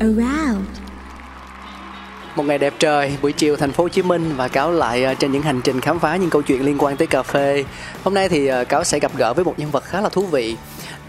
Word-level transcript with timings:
around 0.00 0.66
Một 2.36 2.42
ngày 2.42 2.58
đẹp 2.58 2.74
trời, 2.78 3.16
buổi 3.22 3.32
chiều 3.32 3.56
thành 3.56 3.72
phố 3.72 3.84
Hồ 3.84 3.88
Chí 3.88 4.02
Minh 4.02 4.32
và 4.36 4.48
Cáo 4.48 4.72
lại 4.72 5.04
ờ, 5.04 5.14
trên 5.14 5.32
những 5.32 5.42
hành 5.42 5.60
trình 5.64 5.80
khám 5.80 5.98
phá 5.98 6.16
những 6.16 6.30
câu 6.30 6.42
chuyện 6.42 6.64
liên 6.64 6.76
quan 6.78 6.96
tới 6.96 7.06
cà 7.06 7.22
phê. 7.22 7.64
Hôm 8.04 8.14
nay 8.14 8.28
thì 8.28 8.46
ờ, 8.46 8.64
Cáo 8.64 8.84
sẽ 8.84 8.98
gặp 8.98 9.16
gỡ 9.16 9.34
với 9.34 9.44
một 9.44 9.58
nhân 9.58 9.70
vật 9.70 9.84
khá 9.84 10.00
là 10.00 10.08
thú 10.08 10.26
vị. 10.26 10.56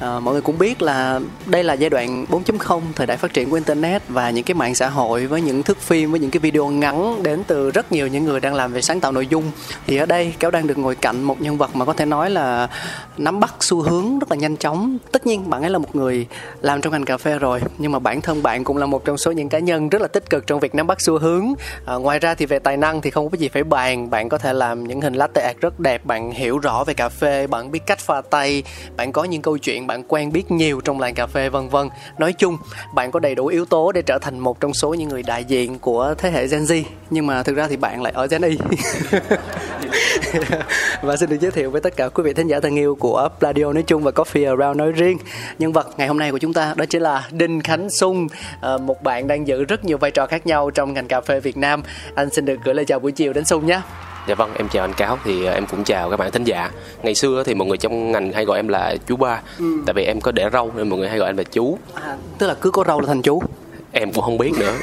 À, 0.02 0.20
mọi 0.20 0.34
người 0.34 0.42
cũng 0.42 0.58
biết 0.58 0.82
là 0.82 1.20
đây 1.46 1.64
là 1.64 1.74
giai 1.74 1.90
đoạn 1.90 2.26
4.0 2.30 2.82
thời 2.96 3.08
đại 3.08 3.18
phát 3.18 3.34
triển 3.34 3.50
của 3.50 3.56
internet 3.56 4.02
và 4.08 4.30
những 4.30 4.44
cái 4.44 4.56
mạng 4.56 4.76
xã 4.76 4.90
hội 4.90 5.28
với 5.28 5.42
những 5.42 5.64
thước 5.64 5.78
phim 5.78 6.12
với 6.12 6.20
những 6.20 6.32
cái 6.32 6.40
video 6.40 6.68
ngắn 6.68 7.24
đến 7.24 7.44
từ 7.48 7.72
rất 7.72 7.92
nhiều 7.92 8.08
những 8.08 8.26
người 8.26 8.40
đang 8.40 8.54
làm 8.54 8.74
về 8.74 8.82
sáng 8.82 9.00
tạo 9.00 9.12
nội 9.12 9.28
dung. 9.28 9.52
Thì 9.88 9.98
ở 9.98 10.06
đây 10.06 10.34
kéo 10.40 10.52
đang 10.52 10.68
được 10.68 10.78
ngồi 10.78 10.96
cạnh 10.96 11.24
một 11.24 11.42
nhân 11.42 11.58
vật 11.58 11.76
mà 11.76 11.86
có 11.86 11.94
thể 11.94 12.06
nói 12.06 12.30
là 12.30 12.68
nắm 13.18 13.40
bắt 13.40 13.54
xu 13.60 13.82
hướng 13.82 14.20
rất 14.20 14.32
là 14.32 14.36
nhanh 14.36 14.58
chóng. 14.58 14.98
Tất 15.12 15.28
nhiên 15.28 15.50
bạn 15.50 15.62
ấy 15.62 15.70
là 15.70 15.78
một 15.78 15.96
người 15.96 16.28
làm 16.62 16.82
trong 16.82 16.94
ngành 16.94 17.06
cà 17.06 17.18
phê 17.18 17.40
rồi 17.40 17.62
nhưng 17.78 17.92
mà 17.92 18.00
bản 18.00 18.22
thân 18.22 18.44
bạn 18.44 18.64
cũng 18.64 18.78
là 18.78 18.86
một 18.86 19.06
trong 19.06 19.18
số 19.18 19.32
những 19.32 19.50
cá 19.50 19.60
nhân 19.60 19.90
rất 19.90 20.02
là 20.02 20.08
tích 20.08 20.30
cực 20.30 20.48
trong 20.48 20.60
việc 20.60 20.76
nắm 20.76 20.88
bắt 20.88 21.02
xu 21.02 21.20
hướng. 21.20 21.54
À, 21.86 21.96
ngoài 21.96 22.20
ra 22.20 22.36
thì 22.36 22.46
về 22.46 22.60
tài 22.60 22.78
năng 22.78 23.02
thì 23.02 23.10
không 23.10 23.30
có 23.30 23.38
gì 23.38 23.50
phải 23.50 23.64
bàn. 23.64 24.10
Bạn 24.10 24.30
có 24.30 24.38
thể 24.38 24.54
làm 24.54 24.88
những 24.88 25.02
hình 25.02 25.14
latte 25.14 25.42
art 25.42 25.58
rất 25.58 25.80
đẹp 25.80 26.06
bạn 26.06 26.32
hiểu 26.32 26.58
rõ 26.58 26.84
về 26.84 26.94
cà 26.94 27.10
phê 27.10 27.48
bạn 27.48 27.72
biết 27.72 27.86
cách 27.86 28.00
pha 28.00 28.22
tay 28.22 28.64
bạn 28.98 29.12
có 29.12 29.24
những 29.24 29.42
câu 29.42 29.58
chuyện 29.58 29.88
bạn 29.92 30.04
quen 30.08 30.32
biết 30.32 30.52
nhiều 30.52 30.82
trong 30.82 31.00
làng 31.00 31.14
cà 31.14 31.28
phê, 31.28 31.50
vân 31.50 31.70
vân. 31.70 31.90
Nói 32.18 32.34
chung, 32.34 32.58
bạn 32.94 33.12
có 33.12 33.20
đầy 33.20 33.36
đủ 33.36 33.46
yếu 33.46 33.66
tố 33.66 33.92
để 33.92 34.02
trở 34.02 34.18
thành 34.22 34.40
một 34.40 34.60
trong 34.60 34.74
số 34.74 34.94
những 34.94 35.10
người 35.10 35.24
đại 35.24 35.44
diện 35.44 35.80
của 35.80 36.16
thế 36.18 36.32
hệ 36.32 36.48
Gen 36.48 36.64
Z, 36.64 36.84
nhưng 37.10 37.28
mà 37.28 37.44
thực 37.44 37.56
ra 37.56 37.68
thì 37.68 37.78
bạn 37.78 38.02
lại 38.02 38.14
ở 38.16 38.28
Gen 38.28 38.42
Y. 38.42 38.58
Và 41.02 41.18
xin 41.18 41.30
được 41.30 41.38
giới 41.42 41.52
thiệu 41.52 41.72
với 41.72 41.82
tất 41.82 41.96
cả 41.96 42.10
quý 42.10 42.24
vị 42.24 42.34
thính 42.34 42.48
giả 42.48 42.60
thân 42.60 42.76
yêu 42.76 42.96
của 42.96 43.30
Pladio 43.40 43.74
nói 43.74 43.84
chung 43.88 44.04
và 44.04 44.12
Coffee 44.12 44.50
Around 44.50 44.78
nói 44.78 44.92
riêng. 44.92 45.18
Nhân 45.60 45.72
vật 45.72 45.88
ngày 45.98 46.08
hôm 46.08 46.18
nay 46.18 46.32
của 46.32 46.38
chúng 46.38 46.54
ta 46.54 46.74
đó 46.78 46.86
chính 46.86 47.02
là 47.02 47.28
Đinh 47.32 47.62
Khánh 47.62 47.90
Sung 47.90 48.28
ờ, 48.62 48.78
một 48.78 49.04
bạn 49.04 49.28
đang 49.28 49.48
giữ 49.48 49.64
rất 49.64 49.86
nhiều 49.86 49.98
vai 49.98 50.12
trò 50.12 50.26
khác 50.26 50.48
nhau 50.48 50.70
trong 50.70 50.94
ngành 50.94 51.08
cà 51.08 51.22
phê 51.22 51.40
Việt 51.40 51.58
Nam. 51.58 51.84
Anh 52.16 52.30
xin 52.30 52.46
được 52.46 52.60
gửi 52.64 52.76
lời 52.76 52.86
chào 52.86 53.00
buổi 53.00 53.12
chiều 53.12 53.34
đến 53.34 53.46
Sung 53.46 53.66
nhé. 53.66 53.82
Dạ 54.28 54.36
vâng, 54.36 54.54
em 54.58 54.68
chào 54.70 54.84
anh 54.84 54.94
Cáo 54.94 55.18
thì 55.24 55.46
ờ, 55.46 55.54
em 55.54 55.66
cũng 55.66 55.84
chào 55.84 56.10
các 56.10 56.18
bạn 56.18 56.32
thính 56.32 56.44
giả. 56.44 56.72
Ngày 57.04 57.16
xưa 57.16 57.44
thì 57.44 57.54
mọi 57.54 57.68
người 57.68 57.78
trong 57.78 58.12
ngành 58.12 58.32
hay 58.32 58.46
gọi 58.46 58.60
em 58.60 58.68
là 58.68 58.96
chú 59.08 59.16
ba, 59.16 59.42
tại 59.86 59.94
vì 59.94 60.04
em 60.04 60.22
có 60.22 60.32
để 60.32 60.50
râu 60.54 60.72
nên 60.76 60.90
mọi 60.90 61.00
người 61.00 61.10
hay 61.10 61.18
gọi 61.18 61.30
em 61.30 61.38
là 61.38 61.44
chú. 61.44 61.78
à, 61.94 62.18
tức 62.38 62.48
là 62.48 62.54
cứ 62.62 62.72
có 62.72 62.84
râu 62.88 63.00
là 63.02 63.08
thành 63.08 63.22
chú 63.22 63.44
Em 63.94 64.12
cũng 64.14 64.24
không 64.24 64.38
biết 64.38 64.52
nữa. 64.60 64.74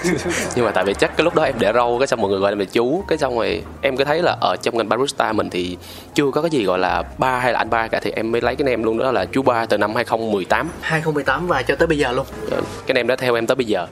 Nhưng 0.57 0.65
mà 0.65 0.71
tại 0.71 0.85
vì 0.85 0.95
chắc 0.95 1.17
cái 1.17 1.25
lúc 1.25 1.35
đó 1.35 1.43
em 1.43 1.55
để 1.59 1.73
râu 1.75 1.99
cái 1.99 2.07
xong 2.07 2.21
mọi 2.21 2.31
người 2.31 2.41
gọi 2.41 2.53
em 2.53 2.59
là 2.59 2.65
chú, 2.65 3.05
cái 3.09 3.19
xong 3.19 3.37
rồi 3.39 3.63
em 3.83 3.97
cứ 3.97 4.05
thấy 4.05 4.23
là 4.23 4.37
ở 4.41 4.57
trong 4.63 4.77
ngành 4.77 4.89
barista 4.89 5.33
mình 5.33 5.51
thì 5.51 5.77
chưa 6.15 6.31
có 6.31 6.43
cái 6.43 6.51
gì 6.51 6.65
gọi 6.65 6.79
là 6.79 7.03
ba 7.19 7.39
hay 7.39 7.53
là 7.53 7.59
anh 7.59 7.71
ba 7.71 7.89
cả 7.89 8.01
thì 8.03 8.11
em 8.11 8.33
mới 8.33 8.41
lấy 8.41 8.57
cái 8.57 8.65
name 8.71 8.85
luôn 8.85 8.99
đó 8.99 9.13
là 9.13 9.25
chú 9.25 9.43
ba 9.43 9.67
từ 9.67 9.79
năm 9.79 9.95
2018. 9.95 10.69
2018 10.81 11.47
và 11.47 11.63
cho 11.63 11.77
tới 11.77 11.89
bây 11.89 11.99
giờ 11.99 12.13
luôn 12.13 12.27
Ờ, 12.51 12.61
Cái 12.87 12.95
name 12.95 13.09
đó 13.09 13.17
theo 13.17 13.35
em 13.35 13.47
tới 13.47 13.55
bây 13.55 13.67
giờ. 13.67 13.87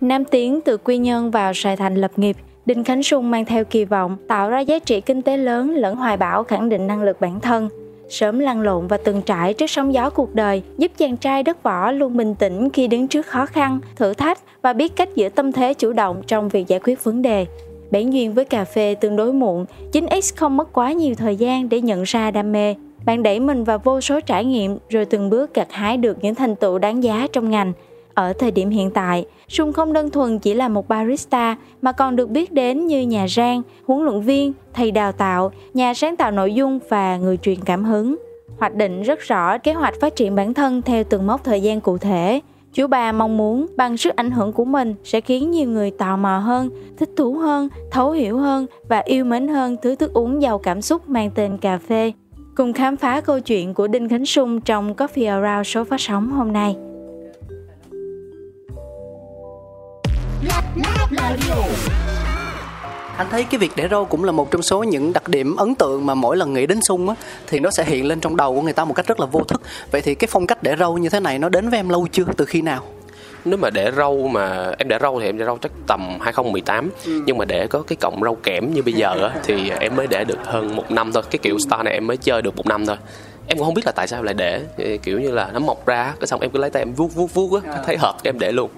Nam 0.00 0.24
tiến 0.24 0.60
từ 0.60 0.76
Quy 0.76 0.98
Nhơn 0.98 1.30
vào 1.30 1.52
Sài 1.54 1.76
Thành 1.76 1.94
lập 1.94 2.10
nghiệp, 2.16 2.36
Đinh 2.66 2.84
Khánh 2.84 3.02
Sung 3.02 3.30
mang 3.30 3.44
theo 3.44 3.64
kỳ 3.64 3.84
vọng 3.84 4.16
tạo 4.28 4.50
ra 4.50 4.60
giá 4.60 4.78
trị 4.78 5.00
kinh 5.00 5.22
tế 5.22 5.36
lớn 5.36 5.74
lẫn 5.74 5.96
hoài 5.96 6.16
bão 6.16 6.44
khẳng 6.44 6.68
định 6.68 6.86
năng 6.86 7.02
lực 7.02 7.20
bản 7.20 7.40
thân. 7.40 7.68
Sớm 8.08 8.38
lăn 8.38 8.60
lộn 8.60 8.86
và 8.86 8.96
từng 8.96 9.22
trải 9.22 9.54
trước 9.54 9.70
sóng 9.70 9.94
gió 9.94 10.10
cuộc 10.10 10.34
đời 10.34 10.62
giúp 10.78 10.92
chàng 10.96 11.16
trai 11.16 11.42
đất 11.42 11.62
võ 11.62 11.92
luôn 11.92 12.16
bình 12.16 12.34
tĩnh 12.34 12.70
khi 12.70 12.86
đứng 12.86 13.08
trước 13.08 13.26
khó 13.26 13.46
khăn, 13.46 13.80
thử 13.96 14.14
thách 14.14 14.38
và 14.62 14.72
biết 14.72 14.96
cách 14.96 15.08
giữ 15.14 15.28
tâm 15.28 15.52
thế 15.52 15.74
chủ 15.74 15.92
động 15.92 16.22
trong 16.26 16.48
việc 16.48 16.66
giải 16.66 16.80
quyết 16.84 17.04
vấn 17.04 17.22
đề. 17.22 17.46
Bản 17.90 18.12
duyên 18.12 18.34
với 18.34 18.44
cà 18.44 18.64
phê 18.64 18.94
tương 18.94 19.16
đối 19.16 19.32
muộn, 19.32 19.66
9X 19.92 20.32
không 20.36 20.56
mất 20.56 20.72
quá 20.72 20.92
nhiều 20.92 21.14
thời 21.14 21.36
gian 21.36 21.68
để 21.68 21.80
nhận 21.80 22.02
ra 22.02 22.30
đam 22.30 22.52
mê. 22.52 22.74
Bạn 23.04 23.22
đẩy 23.22 23.40
mình 23.40 23.64
vào 23.64 23.78
vô 23.78 24.00
số 24.00 24.20
trải 24.20 24.44
nghiệm 24.44 24.78
rồi 24.88 25.04
từng 25.04 25.30
bước 25.30 25.54
gặt 25.54 25.68
hái 25.70 25.96
được 25.96 26.18
những 26.22 26.34
thành 26.34 26.56
tựu 26.56 26.78
đáng 26.78 27.02
giá 27.02 27.26
trong 27.32 27.50
ngành. 27.50 27.72
Ở 28.20 28.32
thời 28.32 28.50
điểm 28.50 28.70
hiện 28.70 28.90
tại, 28.90 29.24
Sung 29.48 29.72
không 29.72 29.92
đơn 29.92 30.10
thuần 30.10 30.38
chỉ 30.38 30.54
là 30.54 30.68
một 30.68 30.88
barista 30.88 31.56
mà 31.82 31.92
còn 31.92 32.16
được 32.16 32.30
biết 32.30 32.52
đến 32.52 32.86
như 32.86 33.00
nhà 33.02 33.28
rang, 33.28 33.62
huấn 33.86 34.04
luyện 34.04 34.20
viên, 34.20 34.52
thầy 34.74 34.90
đào 34.90 35.12
tạo, 35.12 35.52
nhà 35.74 35.94
sáng 35.94 36.16
tạo 36.16 36.30
nội 36.30 36.54
dung 36.54 36.78
và 36.88 37.16
người 37.16 37.36
truyền 37.36 37.60
cảm 37.64 37.84
hứng. 37.84 38.16
Hoạch 38.58 38.74
định 38.74 39.02
rất 39.02 39.20
rõ 39.20 39.58
kế 39.58 39.72
hoạch 39.72 39.94
phát 40.00 40.16
triển 40.16 40.34
bản 40.34 40.54
thân 40.54 40.82
theo 40.82 41.04
từng 41.04 41.26
mốc 41.26 41.44
thời 41.44 41.60
gian 41.60 41.80
cụ 41.80 41.98
thể. 41.98 42.40
Chú 42.72 42.86
bà 42.86 43.12
mong 43.12 43.36
muốn 43.36 43.66
bằng 43.76 43.96
sức 43.96 44.16
ảnh 44.16 44.30
hưởng 44.30 44.52
của 44.52 44.64
mình 44.64 44.94
sẽ 45.04 45.20
khiến 45.20 45.50
nhiều 45.50 45.68
người 45.68 45.90
tò 45.90 46.16
mò 46.16 46.38
hơn, 46.38 46.70
thích 46.98 47.10
thú 47.16 47.34
hơn, 47.34 47.68
thấu 47.90 48.10
hiểu 48.10 48.38
hơn 48.38 48.66
và 48.88 48.98
yêu 48.98 49.24
mến 49.24 49.48
hơn 49.48 49.76
thứ 49.82 49.94
thức 49.94 50.12
uống 50.12 50.42
giàu 50.42 50.58
cảm 50.58 50.82
xúc 50.82 51.08
mang 51.08 51.30
tên 51.34 51.58
cà 51.58 51.78
phê. 51.78 52.12
Cùng 52.56 52.72
khám 52.72 52.96
phá 52.96 53.20
câu 53.20 53.40
chuyện 53.40 53.74
của 53.74 53.88
Đinh 53.88 54.08
Khánh 54.08 54.26
Sung 54.26 54.60
trong 54.60 54.94
Coffee 54.94 55.42
Around 55.42 55.66
số 55.68 55.84
phát 55.84 56.00
sóng 56.00 56.30
hôm 56.30 56.52
nay. 56.52 56.76
Anh 63.16 63.26
thấy 63.30 63.44
cái 63.44 63.58
việc 63.58 63.72
để 63.76 63.88
râu 63.90 64.04
cũng 64.04 64.24
là 64.24 64.32
một 64.32 64.50
trong 64.50 64.62
số 64.62 64.82
những 64.82 65.12
đặc 65.12 65.28
điểm 65.28 65.56
ấn 65.56 65.74
tượng 65.74 66.06
mà 66.06 66.14
mỗi 66.14 66.36
lần 66.36 66.52
nghĩ 66.52 66.66
đến 66.66 66.80
sung 66.82 67.08
á 67.08 67.14
thì 67.46 67.58
nó 67.58 67.70
sẽ 67.70 67.84
hiện 67.84 68.06
lên 68.06 68.20
trong 68.20 68.36
đầu 68.36 68.54
của 68.54 68.62
người 68.62 68.72
ta 68.72 68.84
một 68.84 68.94
cách 68.94 69.06
rất 69.06 69.20
là 69.20 69.26
vô 69.26 69.40
thức. 69.40 69.62
Vậy 69.90 70.00
thì 70.00 70.14
cái 70.14 70.28
phong 70.30 70.46
cách 70.46 70.62
để 70.62 70.76
râu 70.78 70.98
như 70.98 71.08
thế 71.08 71.20
này 71.20 71.38
nó 71.38 71.48
đến 71.48 71.68
với 71.70 71.78
em 71.78 71.88
lâu 71.88 72.06
chưa? 72.12 72.24
Từ 72.36 72.44
khi 72.44 72.62
nào? 72.62 72.82
Nếu 73.44 73.58
mà 73.58 73.70
để 73.70 73.92
râu 73.96 74.28
mà 74.28 74.72
em 74.78 74.88
để 74.88 74.98
râu 75.02 75.20
thì 75.20 75.26
em 75.26 75.38
để 75.38 75.44
râu 75.44 75.58
chắc 75.58 75.72
tầm 75.86 76.18
2018 76.20 76.90
nhưng 77.26 77.38
mà 77.38 77.44
để 77.44 77.66
có 77.66 77.82
cái 77.82 77.96
cọng 77.96 78.22
râu 78.22 78.34
kẽm 78.34 78.74
như 78.74 78.82
bây 78.82 78.94
giờ 78.94 79.14
á 79.22 79.30
thì 79.44 79.70
em 79.70 79.96
mới 79.96 80.06
để 80.06 80.24
được 80.24 80.38
hơn 80.44 80.76
một 80.76 80.90
năm 80.90 81.12
thôi. 81.12 81.22
Cái 81.30 81.38
kiểu 81.42 81.58
style 81.58 81.82
này 81.82 81.94
em 81.94 82.06
mới 82.06 82.16
chơi 82.16 82.42
được 82.42 82.56
một 82.56 82.66
năm 82.66 82.86
thôi. 82.86 82.96
Em 83.46 83.58
cũng 83.58 83.64
không 83.66 83.74
biết 83.74 83.86
là 83.86 83.92
tại 83.92 84.08
sao 84.08 84.22
lại 84.22 84.34
để 84.34 84.62
kiểu 85.02 85.20
như 85.20 85.30
là 85.30 85.50
nó 85.52 85.58
mọc 85.58 85.86
ra 85.86 86.14
cái 86.20 86.26
xong 86.26 86.40
em 86.40 86.50
cứ 86.50 86.58
lấy 86.58 86.70
tay 86.70 86.82
em 86.82 86.92
vuốt 86.92 87.14
vuốt 87.14 87.34
vuốt 87.34 87.64
á 87.64 87.82
thấy 87.86 87.96
hợp 87.96 88.14
em 88.22 88.38
để 88.38 88.52
luôn. 88.52 88.70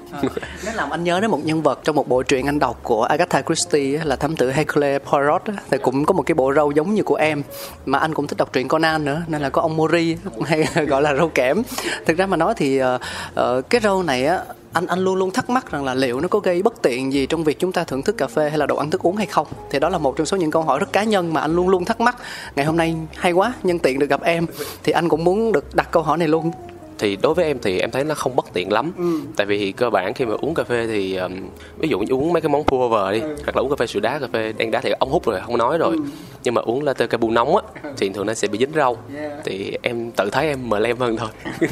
nó 0.67 0.73
làm 0.73 0.91
anh 0.91 1.05
nhớ 1.05 1.21
đến 1.21 1.31
một 1.31 1.45
nhân 1.45 1.63
vật 1.63 1.81
trong 1.85 1.97
một 1.97 2.09
bộ 2.09 2.23
truyện 2.23 2.47
anh 2.47 2.59
đọc 2.59 2.81
của 2.83 3.03
Agatha 3.03 3.43
Christie 3.43 3.99
á, 3.99 4.05
là 4.05 4.17
thám 4.17 4.37
tử 4.37 4.51
Hercule 4.51 4.99
Poirot 4.99 5.45
á, 5.45 5.53
thì 5.71 5.79
cũng 5.79 6.05
có 6.05 6.13
một 6.13 6.23
cái 6.23 6.35
bộ 6.35 6.53
râu 6.55 6.73
giống 6.73 6.95
như 6.95 7.03
của 7.03 7.15
em 7.15 7.43
mà 7.87 7.99
anh 7.99 8.15
cũng 8.15 8.27
thích 8.27 8.37
đọc 8.39 8.53
truyện 8.53 8.69
Conan 8.69 9.05
nữa 9.05 9.23
nên 9.27 9.43
là 9.43 9.51
có 9.51 9.63
ông 9.63 9.77
Mori 9.77 10.17
hay 10.45 10.67
gọi 10.87 11.03
là 11.03 11.15
râu 11.15 11.29
kẽm. 11.29 11.63
Thực 12.07 12.19
ra 12.19 12.27
mà 12.27 12.37
nói 12.37 12.55
thì 12.57 12.79
ờ, 12.79 12.99
ờ, 13.35 13.63
cái 13.71 13.81
râu 13.81 14.03
này 14.03 14.27
á 14.27 14.39
anh 14.73 14.87
anh 14.87 14.99
luôn 14.99 15.17
luôn 15.17 15.31
thắc 15.31 15.51
mắc 15.51 15.71
rằng 15.71 15.85
là 15.85 15.95
liệu 15.95 16.21
nó 16.21 16.29
có 16.29 16.39
gây 16.39 16.63
bất 16.63 16.83
tiện 16.83 17.13
gì 17.13 17.27
trong 17.27 17.45
việc 17.45 17.59
chúng 17.59 17.73
ta 17.73 17.85
thưởng 17.85 18.03
thức 18.03 18.17
cà 18.19 18.27
phê 18.27 18.49
hay 18.49 18.59
là 18.59 18.67
đồ 18.67 18.77
ăn 18.77 18.91
thức 18.91 19.07
uống 19.07 19.17
hay 19.17 19.27
không? 19.27 19.47
Thì 19.71 19.79
đó 19.79 19.89
là 19.89 19.99
một 19.99 20.17
trong 20.17 20.27
số 20.27 20.37
những 20.37 20.51
câu 20.51 20.63
hỏi 20.63 20.79
rất 20.79 20.93
cá 20.93 21.05
nhân 21.05 21.35
mà 21.35 21.41
anh 21.41 21.57
luôn 21.57 21.69
luôn 21.69 21.85
thắc 21.85 22.01
mắc. 22.01 22.17
Ngày 22.57 22.67
hôm 22.67 22.77
nay 22.77 22.95
hay 23.17 23.33
quá 23.33 23.53
nhân 23.63 23.79
tiện 23.79 23.99
được 23.99 24.11
gặp 24.11 24.23
em. 24.23 24.47
Thì 24.83 24.93
anh 24.93 25.09
cũng 25.09 25.25
muốn 25.25 25.53
được 25.53 25.75
đặt 25.75 25.89
câu 25.91 26.03
hỏi 26.03 26.19
này 26.19 26.29
luôn. 26.29 26.51
Thì 26.99 27.17
đối 27.17 27.35
với 27.35 27.45
em 27.45 27.59
thì 27.63 27.81
em 27.81 27.91
thấy 27.91 28.05
nó 28.05 28.15
không 28.15 28.37
bất 28.37 28.47
tiện 28.53 28.73
lắm. 28.73 28.93
Tại 29.37 29.47
vì 29.47 29.73
cơ 29.73 29.91
bản 29.91 30.15
khi 30.15 30.25
mà 30.25 30.35
uống 30.41 30.55
cà 30.55 30.65
phê 30.65 30.87
thì 30.87 31.17
um, 31.17 31.33
ví 31.79 31.89
dụ 31.89 31.99
như 31.99 32.15
uống 32.15 32.33
mấy 32.33 32.41
cái 32.41 32.49
món 32.49 32.65
pour 32.65 32.83
over 32.83 33.13
đi 33.13 33.21
hoặc 33.21 33.57
là 33.57 33.63
uống 33.63 33.71
cà 33.71 33.77
phê 33.77 33.87
sữa 33.87 34.01
đá 34.01 34.19
cà 34.19 34.27
phê 34.33 34.53
đen 34.53 34.71
đá 34.71 34.81
thì 34.81 34.91
ống 34.99 35.11
hút 35.11 35.27
rồi 35.27 35.41
không 35.47 35.59
nói 35.59 35.79
rồi 35.79 35.97
nhưng 36.45 36.55
mà 36.55 36.63
uống 36.63 36.83
latte 36.83 37.07
capu 37.07 37.31
nóng 37.31 37.57
á 37.57 37.63
thì 37.97 38.09
thường 38.09 38.27
nó 38.27 38.35
sẽ 38.35 38.49
bị 38.49 38.59
dính 38.59 38.73
rau. 38.75 38.97
Thì 39.45 39.79
em 39.83 40.11
tự 40.11 40.31
thấy 40.31 40.49
em 40.49 40.69
mờ 40.69 40.79
lem 40.79 40.97
hơn 40.99 41.17
thôi. 41.17 41.29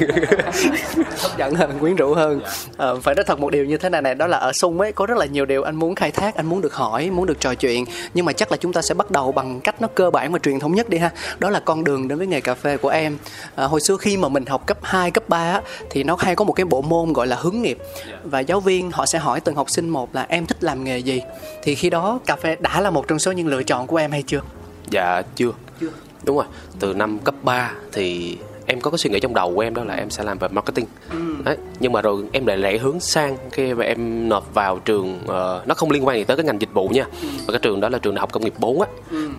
Hấp 1.21 1.37
dẫn 1.37 1.55
hơn 1.55 1.79
quyến 1.79 1.95
rũ 1.95 2.13
hơn. 2.13 2.41
Ờ, 2.77 2.99
phải 2.99 3.15
nói 3.15 3.23
thật 3.27 3.39
một 3.39 3.49
điều 3.49 3.65
như 3.65 3.77
thế 3.77 3.89
này 3.89 4.01
này 4.01 4.15
đó 4.15 4.27
là 4.27 4.37
ở 4.37 4.51
sung 4.53 4.81
ấy 4.81 4.91
có 4.91 5.05
rất 5.05 5.17
là 5.17 5.25
nhiều 5.25 5.45
điều 5.45 5.63
anh 5.63 5.75
muốn 5.75 5.95
khai 5.95 6.11
thác 6.11 6.35
anh 6.35 6.45
muốn 6.45 6.61
được 6.61 6.73
hỏi 6.73 7.09
muốn 7.09 7.25
được 7.25 7.39
trò 7.39 7.55
chuyện. 7.55 7.85
Nhưng 8.13 8.25
mà 8.25 8.33
chắc 8.33 8.51
là 8.51 8.57
chúng 8.57 8.73
ta 8.73 8.81
sẽ 8.81 8.93
bắt 8.93 9.11
đầu 9.11 9.31
bằng 9.31 9.61
cách 9.61 9.81
nó 9.81 9.87
cơ 9.95 10.09
bản 10.09 10.31
và 10.31 10.39
truyền 10.39 10.59
thống 10.59 10.75
nhất 10.75 10.89
đi 10.89 10.97
ha. 10.97 11.11
Đó 11.39 11.49
là 11.49 11.59
con 11.59 11.83
đường 11.83 12.07
đến 12.07 12.17
với 12.17 12.27
nghề 12.27 12.41
cà 12.41 12.53
phê 12.53 12.77
của 12.77 12.89
em. 12.89 13.17
À, 13.55 13.65
hồi 13.65 13.81
xưa 13.81 13.97
khi 13.97 14.17
mà 14.17 14.29
mình 14.29 14.45
học 14.45 14.67
cấp 14.67 14.77
2, 14.81 15.11
cấp 15.11 15.29
3 15.29 15.37
á, 15.37 15.61
thì 15.89 16.03
nó 16.03 16.15
hay 16.19 16.35
có 16.35 16.45
một 16.45 16.53
cái 16.53 16.65
bộ 16.65 16.81
môn 16.81 17.13
gọi 17.13 17.27
là 17.27 17.35
hướng 17.39 17.61
nghiệp. 17.61 17.77
Và 18.23 18.39
giáo 18.39 18.59
viên 18.59 18.91
họ 18.91 19.05
sẽ 19.05 19.19
hỏi 19.19 19.39
từng 19.39 19.55
học 19.55 19.69
sinh 19.69 19.89
một 19.89 20.15
là 20.15 20.25
em 20.29 20.45
thích 20.45 20.63
làm 20.63 20.83
nghề 20.83 20.97
gì? 20.97 21.21
Thì 21.61 21.75
khi 21.75 21.89
đó 21.89 22.19
cà 22.25 22.35
phê 22.35 22.55
đã 22.59 22.81
là 22.81 22.89
một 22.89 23.07
trong 23.07 23.19
số 23.19 23.31
những 23.31 23.47
lựa 23.47 23.63
chọn 23.63 23.87
của 23.87 23.97
em 23.97 24.11
hay 24.11 24.23
chưa 24.27 24.41
dạ 24.89 25.21
chưa. 25.35 25.51
Đúng 26.23 26.35
rồi 26.35 26.45
từ 26.79 26.93
năm 26.93 27.19
cấp 27.19 27.35
3 27.43 27.71
thì 27.91 28.37
em 28.65 28.81
có 28.81 28.91
cái 28.91 28.97
suy 28.97 29.09
nghĩ 29.09 29.19
trong 29.19 29.33
đầu 29.33 29.55
của 29.55 29.61
em 29.61 29.73
đó 29.73 29.83
là 29.83 29.93
em 29.93 30.09
sẽ 30.09 30.23
làm 30.23 30.37
về 30.37 30.47
marketing. 30.47 30.85
Đấy 31.43 31.57
nhưng 31.79 31.91
mà 31.91 32.01
rồi 32.01 32.23
em 32.31 32.45
lại 32.45 32.57
lẻ 32.57 32.77
hướng 32.77 32.99
sang 32.99 33.37
khi 33.51 33.73
mà 33.73 33.85
em 33.85 34.29
nộp 34.29 34.53
vào 34.53 34.79
trường 34.79 35.19
ờ, 35.27 35.63
nó 35.65 35.75
không 35.75 35.91
liên 35.91 36.07
quan 36.07 36.17
gì 36.17 36.23
tới 36.23 36.37
cái 36.37 36.45
ngành 36.45 36.61
dịch 36.61 36.73
vụ 36.73 36.87
nha. 36.89 37.05
Và 37.21 37.51
cái 37.51 37.59
trường 37.59 37.79
đó 37.79 37.89
là 37.89 37.97
trường 37.97 38.15
đại 38.15 38.19
học 38.19 38.31
công 38.31 38.43
nghiệp 38.43 38.53
4 38.57 38.81
á. 38.81 38.87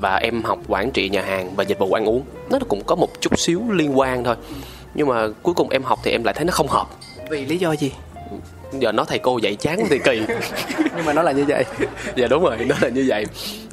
Và 0.01 0.17
em 0.17 0.43
học 0.43 0.59
quản 0.69 0.91
trị 0.91 1.09
nhà 1.09 1.23
hàng 1.23 1.57
và 1.57 1.65
dịch 1.65 1.79
vụ 1.79 1.93
ăn 1.93 2.05
uống. 2.05 2.23
Nó 2.51 2.59
cũng 2.69 2.85
có 2.85 2.95
một 2.95 3.21
chút 3.21 3.39
xíu 3.39 3.63
liên 3.71 3.99
quan 3.99 4.25
thôi. 4.25 4.37
Nhưng 4.95 5.09
mà 5.09 5.29
cuối 5.43 5.55
cùng 5.55 5.69
em 5.69 5.83
học 5.83 5.99
thì 6.05 6.11
em 6.11 6.25
lại 6.25 6.35
thấy 6.35 6.45
nó 6.45 6.53
không 6.53 6.69
hợp. 6.69 6.87
Vì 7.31 7.47
lý 7.47 7.59
do 7.59 7.73
gì 7.73 7.93
giờ 8.73 8.93
nói 8.93 9.07
thầy 9.09 9.19
cô 9.19 9.39
dạy 9.39 9.55
chán 9.55 9.79
thì 9.91 9.99
kỳ. 9.99 10.23
Nhưng 10.97 11.05
mà 11.05 11.13
nó 11.13 11.23
là 11.23 11.33
như 11.33 11.45
vậy. 11.49 11.65
Dạ 12.17 12.27
đúng 12.27 12.45
rồi 12.45 12.57
nó 12.69 12.75
là 12.81 12.89
như 12.89 13.05
vậy. 13.09 13.27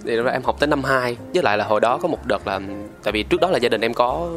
Thì 0.06 0.16
em 0.34 0.44
học 0.44 0.60
tới 0.60 0.68
năm 0.68 0.84
2 0.84 1.18
với 1.34 1.44
lại 1.44 1.58
là 1.58 1.66
hồi 1.66 1.82
đó 1.82 1.98
có 1.98 2.08
một 2.08 2.26
đợt 2.26 2.48
là 2.48 2.60
tại 3.04 3.12
vì 3.12 3.24
trước 3.24 3.42
đó 3.42 3.50
là 3.50 3.58
gia 3.58 3.70
đình 3.70 3.82
em 3.82 3.94
có 3.94 4.30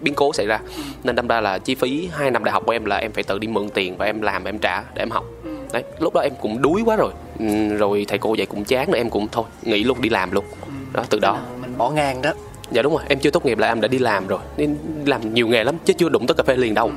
biến 0.00 0.14
cố 0.14 0.32
xảy 0.32 0.46
ra 0.46 0.58
nên 1.04 1.16
đâm 1.16 1.28
ra 1.28 1.40
là 1.40 1.58
chi 1.58 1.74
phí 1.74 2.08
2 2.12 2.30
năm 2.30 2.44
đại 2.44 2.52
học 2.52 2.62
của 2.66 2.72
em 2.72 2.84
là 2.84 2.96
em 2.96 3.12
phải 3.12 3.24
tự 3.24 3.38
đi 3.38 3.48
mượn 3.48 3.68
tiền 3.68 3.96
và 3.96 4.06
em 4.06 4.22
làm 4.22 4.44
và 4.44 4.48
em 4.48 4.58
trả 4.58 4.82
để 4.94 5.02
em 5.02 5.10
học. 5.10 5.24
Đấy 5.72 5.82
lúc 5.98 6.14
đó 6.14 6.20
em 6.20 6.32
cũng 6.40 6.62
đuối 6.62 6.82
quá 6.84 6.96
rồi. 6.96 7.12
Ừ, 7.38 7.76
rồi 7.76 8.04
thầy 8.08 8.18
cô 8.18 8.34
dạy 8.34 8.46
cũng 8.46 8.64
chán 8.64 8.90
nên 8.90 9.00
em 9.00 9.10
cũng 9.10 9.28
thôi 9.32 9.44
nghỉ 9.62 9.84
luôn 9.84 10.00
đi 10.00 10.08
làm 10.08 10.32
luôn. 10.32 10.44
Đó 10.92 11.04
từ 11.10 11.18
đó. 11.18 11.38
Mình 11.60 11.78
bỏ 11.78 11.90
ngang 11.90 12.22
đó. 12.22 12.32
Dạ 12.70 12.82
đúng 12.82 12.92
rồi 12.92 13.02
em 13.08 13.18
chưa 13.18 13.30
tốt 13.30 13.46
nghiệp 13.46 13.58
là 13.58 13.68
em 13.68 13.80
đã 13.80 13.88
đi 13.88 13.98
làm 13.98 14.26
rồi. 14.26 14.40
Nên 14.56 14.76
làm 15.04 15.34
nhiều 15.34 15.48
nghề 15.48 15.64
lắm 15.64 15.74
chứ 15.84 15.92
chưa 15.92 16.08
đụng 16.08 16.26
tới 16.26 16.34
cà 16.34 16.42
phê 16.42 16.56
liền 16.56 16.74
đâu 16.74 16.90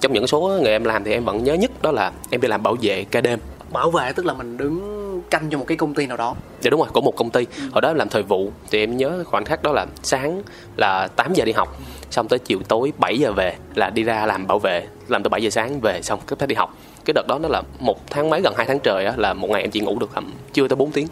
trong 0.00 0.12
những 0.12 0.26
số 0.26 0.58
nghề 0.62 0.70
em 0.70 0.84
làm 0.84 1.04
thì 1.04 1.12
em 1.12 1.24
vẫn 1.24 1.44
nhớ 1.44 1.54
nhất 1.54 1.70
đó 1.82 1.92
là 1.92 2.12
em 2.30 2.40
đi 2.40 2.48
làm 2.48 2.62
bảo 2.62 2.76
vệ 2.82 3.04
ca 3.04 3.20
đêm. 3.20 3.38
Bảo 3.72 3.90
vệ 3.90 4.12
tức 4.12 4.26
là 4.26 4.34
mình 4.34 4.56
đứng 4.56 5.22
canh 5.30 5.50
cho 5.50 5.58
một 5.58 5.64
cái 5.68 5.76
công 5.76 5.94
ty 5.94 6.06
nào 6.06 6.16
đó. 6.16 6.34
Dạ 6.60 6.70
đúng 6.70 6.80
rồi 6.80 6.88
của 6.92 7.00
một 7.00 7.16
công 7.16 7.30
ty. 7.30 7.46
Hồi 7.72 7.80
đó 7.80 7.88
em 7.88 7.96
làm 7.96 8.08
thời 8.08 8.22
vụ 8.22 8.50
thì 8.70 8.82
em 8.82 8.96
nhớ 8.96 9.24
khoảnh 9.26 9.44
khắc 9.44 9.62
đó 9.62 9.72
là 9.72 9.86
sáng 10.02 10.42
là 10.76 11.08
8 11.08 11.34
giờ 11.34 11.44
đi 11.44 11.52
học 11.52 11.80
xong 12.10 12.28
tới 12.28 12.38
chiều 12.38 12.58
tối 12.68 12.92
7 12.98 13.18
giờ 13.18 13.32
về 13.32 13.56
là 13.74 13.90
đi 13.90 14.02
ra 14.02 14.26
làm 14.26 14.46
bảo 14.46 14.58
vệ. 14.58 14.86
Làm 15.08 15.22
tới 15.22 15.28
7 15.28 15.42
giờ 15.42 15.50
sáng 15.50 15.80
về 15.80 16.02
xong 16.02 16.20
cấp 16.26 16.38
phép 16.38 16.46
đi 16.46 16.54
học. 16.54 16.74
Cái 17.04 17.12
đợt 17.14 17.26
đó 17.28 17.38
nó 17.38 17.48
là 17.48 17.62
một 17.78 18.10
tháng 18.10 18.30
mấy 18.30 18.40
gần 18.40 18.54
hai 18.56 18.66
tháng 18.66 18.78
trời 18.78 19.06
á 19.06 19.14
là 19.16 19.34
một 19.34 19.50
ngày 19.50 19.60
em 19.60 19.70
chỉ 19.70 19.80
ngủ 19.80 19.98
được 19.98 20.10
tầm 20.14 20.32
chưa 20.52 20.68
tới 20.68 20.76
4 20.76 20.90
tiếng. 20.90 21.06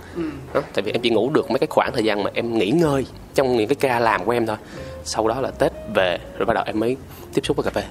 Đó, 0.54 0.60
tại 0.74 0.82
vì 0.82 0.92
em 0.92 1.00
chỉ 1.02 1.10
ngủ 1.10 1.30
được 1.30 1.50
mấy 1.50 1.58
cái 1.58 1.66
khoảng 1.70 1.92
thời 1.92 2.04
gian 2.04 2.22
mà 2.22 2.30
em 2.34 2.58
nghỉ 2.58 2.70
ngơi 2.70 3.06
trong 3.34 3.56
những 3.56 3.68
cái 3.68 3.76
ca 3.76 4.00
làm 4.00 4.24
của 4.24 4.32
em 4.32 4.46
thôi. 4.46 4.56
Sau 5.04 5.28
đó 5.28 5.40
là 5.40 5.50
tết 5.50 5.72
về 5.94 6.18
rồi 6.38 6.46
bắt 6.46 6.54
đầu 6.54 6.64
em 6.66 6.80
mới 6.80 6.96
tiếp 7.34 7.46
xúc 7.46 7.56
với 7.56 7.64
cà 7.64 7.70
phê. 7.70 7.84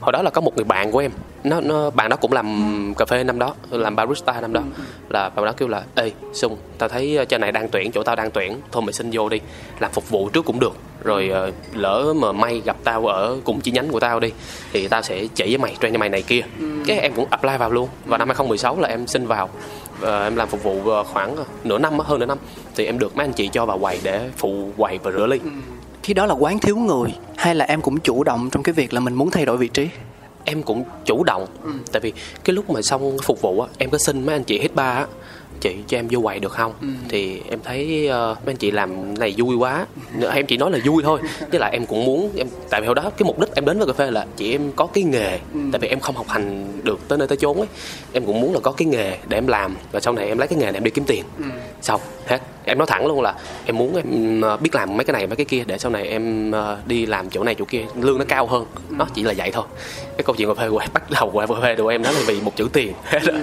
Hồi 0.00 0.12
đó 0.12 0.22
là 0.22 0.30
có 0.30 0.40
một 0.40 0.56
người 0.56 0.64
bạn 0.64 0.92
của 0.92 0.98
em. 0.98 1.10
Nó 1.44 1.60
nó 1.60 1.90
bạn 1.90 2.10
đó 2.10 2.16
cũng 2.16 2.32
làm 2.32 2.94
cà 2.98 3.04
phê 3.04 3.24
năm 3.24 3.38
đó 3.38 3.54
làm 3.70 3.96
barista 3.96 4.40
năm 4.40 4.52
đó. 4.52 4.62
Là 5.08 5.28
bạn 5.28 5.44
đó 5.44 5.52
kêu 5.52 5.68
là 5.68 5.82
ê 5.94 6.12
sung 6.32 6.56
tao 6.78 6.88
thấy 6.88 7.16
ờ, 7.16 7.24
trên 7.24 7.40
này 7.40 7.52
đang 7.52 7.68
tuyển 7.68 7.92
chỗ 7.92 8.02
tao 8.02 8.16
đang 8.16 8.30
tuyển 8.30 8.56
thôi 8.72 8.82
mày 8.82 8.92
xin 8.92 9.10
vô 9.12 9.28
đi 9.28 9.40
làm 9.80 9.92
phục 9.92 10.10
vụ 10.10 10.28
trước 10.28 10.44
cũng 10.44 10.60
được. 10.60 10.76
Rồi 11.04 11.28
ờ, 11.28 11.50
lỡ 11.74 12.14
mà 12.16 12.32
may 12.32 12.62
gặp 12.64 12.76
tao 12.84 13.06
ở 13.06 13.36
cùng 13.44 13.60
chi 13.60 13.70
nhánh 13.70 13.88
của 13.88 14.00
tao 14.00 14.20
đi 14.20 14.32
thì 14.72 14.88
tao 14.88 15.02
sẽ 15.02 15.26
chỉ 15.34 15.44
với 15.44 15.58
mày 15.58 15.76
train 15.80 15.92
cho 15.92 15.98
mày 15.98 16.08
này 16.08 16.22
kia. 16.22 16.40
Cái 16.86 16.98
em 16.98 17.12
cũng 17.14 17.26
apply 17.30 17.56
vào 17.58 17.70
luôn. 17.70 17.88
Và 18.06 18.18
năm 18.18 18.28
2016 18.28 18.80
là 18.80 18.88
em 18.88 19.06
xin 19.06 19.26
vào 19.26 19.48
Ờ, 20.00 20.24
em 20.24 20.36
làm 20.36 20.48
phục 20.48 20.62
vụ 20.62 21.02
khoảng 21.12 21.36
nửa 21.64 21.78
năm 21.78 21.98
hơn 21.98 22.20
nửa 22.20 22.26
năm 22.26 22.38
thì 22.76 22.84
em 22.86 22.98
được 22.98 23.16
mấy 23.16 23.26
anh 23.26 23.32
chị 23.32 23.48
cho 23.52 23.66
vào 23.66 23.78
quầy 23.78 24.00
để 24.02 24.30
phụ 24.36 24.70
quầy 24.76 24.98
và 24.98 25.10
rửa 25.10 25.26
ly 25.26 25.40
khi 26.02 26.14
đó 26.14 26.26
là 26.26 26.34
quán 26.34 26.58
thiếu 26.58 26.76
người 26.76 27.14
hay 27.36 27.54
là 27.54 27.64
em 27.64 27.80
cũng 27.80 28.00
chủ 28.00 28.24
động 28.24 28.48
trong 28.52 28.62
cái 28.62 28.72
việc 28.72 28.92
là 28.92 29.00
mình 29.00 29.14
muốn 29.14 29.30
thay 29.30 29.44
đổi 29.44 29.56
vị 29.56 29.68
trí? 29.68 29.88
Em 30.44 30.62
cũng 30.62 30.84
chủ 31.04 31.24
động 31.24 31.46
tại 31.92 32.00
vì 32.00 32.12
cái 32.44 32.54
lúc 32.54 32.70
mà 32.70 32.82
xong 32.82 33.16
phục 33.22 33.40
vụ 33.40 33.60
á 33.60 33.68
em 33.78 33.90
có 33.90 33.98
xin 33.98 34.26
mấy 34.26 34.34
anh 34.34 34.44
chị 34.44 34.58
hết 34.60 34.74
ba 34.74 34.90
á 34.90 35.06
chị 35.60 35.76
cho 35.88 35.98
em 35.98 36.06
vô 36.10 36.20
quầy 36.20 36.38
được 36.38 36.52
không? 36.52 36.72
Thì 37.08 37.42
em 37.50 37.58
thấy 37.64 38.08
mấy 38.10 38.36
anh 38.46 38.56
chị 38.56 38.70
làm 38.70 39.18
này 39.18 39.34
vui 39.36 39.56
quá. 39.56 39.86
Em 40.34 40.46
chỉ 40.46 40.56
nói 40.56 40.70
là 40.70 40.78
vui 40.84 41.02
thôi. 41.02 41.20
Với 41.50 41.60
lại 41.60 41.72
em 41.72 41.86
cũng 41.86 42.04
muốn 42.04 42.30
em 42.36 42.46
tại 42.70 42.80
vì 42.80 42.86
hồi 42.86 42.94
đó 42.94 43.02
cái 43.02 43.24
mục 43.26 43.38
đích 43.38 43.54
em 43.54 43.64
đến 43.64 43.78
với 43.78 43.86
cà 43.86 43.92
phê 43.92 44.10
là 44.10 44.26
chị 44.36 44.54
em 44.54 44.72
có 44.76 44.86
cái 44.86 45.04
nghề. 45.04 45.38
Tại 45.72 45.78
vì 45.80 45.88
em 45.88 46.00
không 46.00 46.16
học 46.16 46.28
hành 46.28 46.66
được 46.82 47.08
tới 47.08 47.18
nơi 47.18 47.28
tới 47.28 47.38
chốn 47.38 47.56
ấy. 47.56 47.68
Em 48.12 48.24
cũng 48.24 48.40
muốn 48.40 48.54
là 48.54 48.60
có 48.60 48.72
cái 48.72 48.86
nghề 48.86 49.18
để 49.28 49.38
em 49.38 49.46
làm. 49.46 49.76
Và 49.92 50.00
sau 50.00 50.12
này 50.12 50.28
em 50.28 50.38
lấy 50.38 50.48
cái 50.48 50.58
nghề 50.58 50.64
này 50.64 50.74
em 50.74 50.84
đi 50.84 50.90
kiếm 50.90 51.04
tiền. 51.04 51.24
Xong 51.82 52.00
hết. 52.26 52.40
Em 52.64 52.78
nói 52.78 52.86
thẳng 52.86 53.06
luôn 53.06 53.20
là 53.20 53.34
em 53.66 53.78
muốn 53.78 53.96
em 53.96 54.40
ờ, 54.40 54.56
biết 54.56 54.74
làm 54.74 54.96
mấy 54.96 55.04
cái 55.04 55.12
này 55.12 55.26
mấy 55.26 55.36
cái 55.36 55.46
kia 55.46 55.64
để 55.66 55.78
sau 55.78 55.92
này 55.92 56.08
em 56.08 56.50
ờ, 56.50 56.78
đi 56.86 57.06
làm 57.06 57.30
chỗ 57.30 57.44
này 57.44 57.54
chỗ 57.54 57.64
kia 57.64 57.84
lương 57.94 58.18
nó 58.18 58.24
cao 58.28 58.46
hơn. 58.46 58.66
Nó 58.90 59.06
chỉ 59.14 59.22
là 59.22 59.34
vậy 59.36 59.50
thôi. 59.52 59.64
Cái 60.16 60.24
câu 60.24 60.36
chuyện 60.36 60.48
cà 60.48 60.54
phê 60.62 60.70
của 60.70 60.78
em 60.78 60.90
bắt 60.92 61.10
đầu 61.10 61.30
của 61.30 61.46
cà 61.46 61.60
phê 61.62 61.74
của 61.76 61.88
em 61.88 62.02
đó 62.02 62.10
là 62.10 62.20
vì 62.26 62.40
một 62.40 62.56
chữ 62.56 62.68
tiền. 62.72 62.92
Hết 63.04 63.18
rồi 63.22 63.36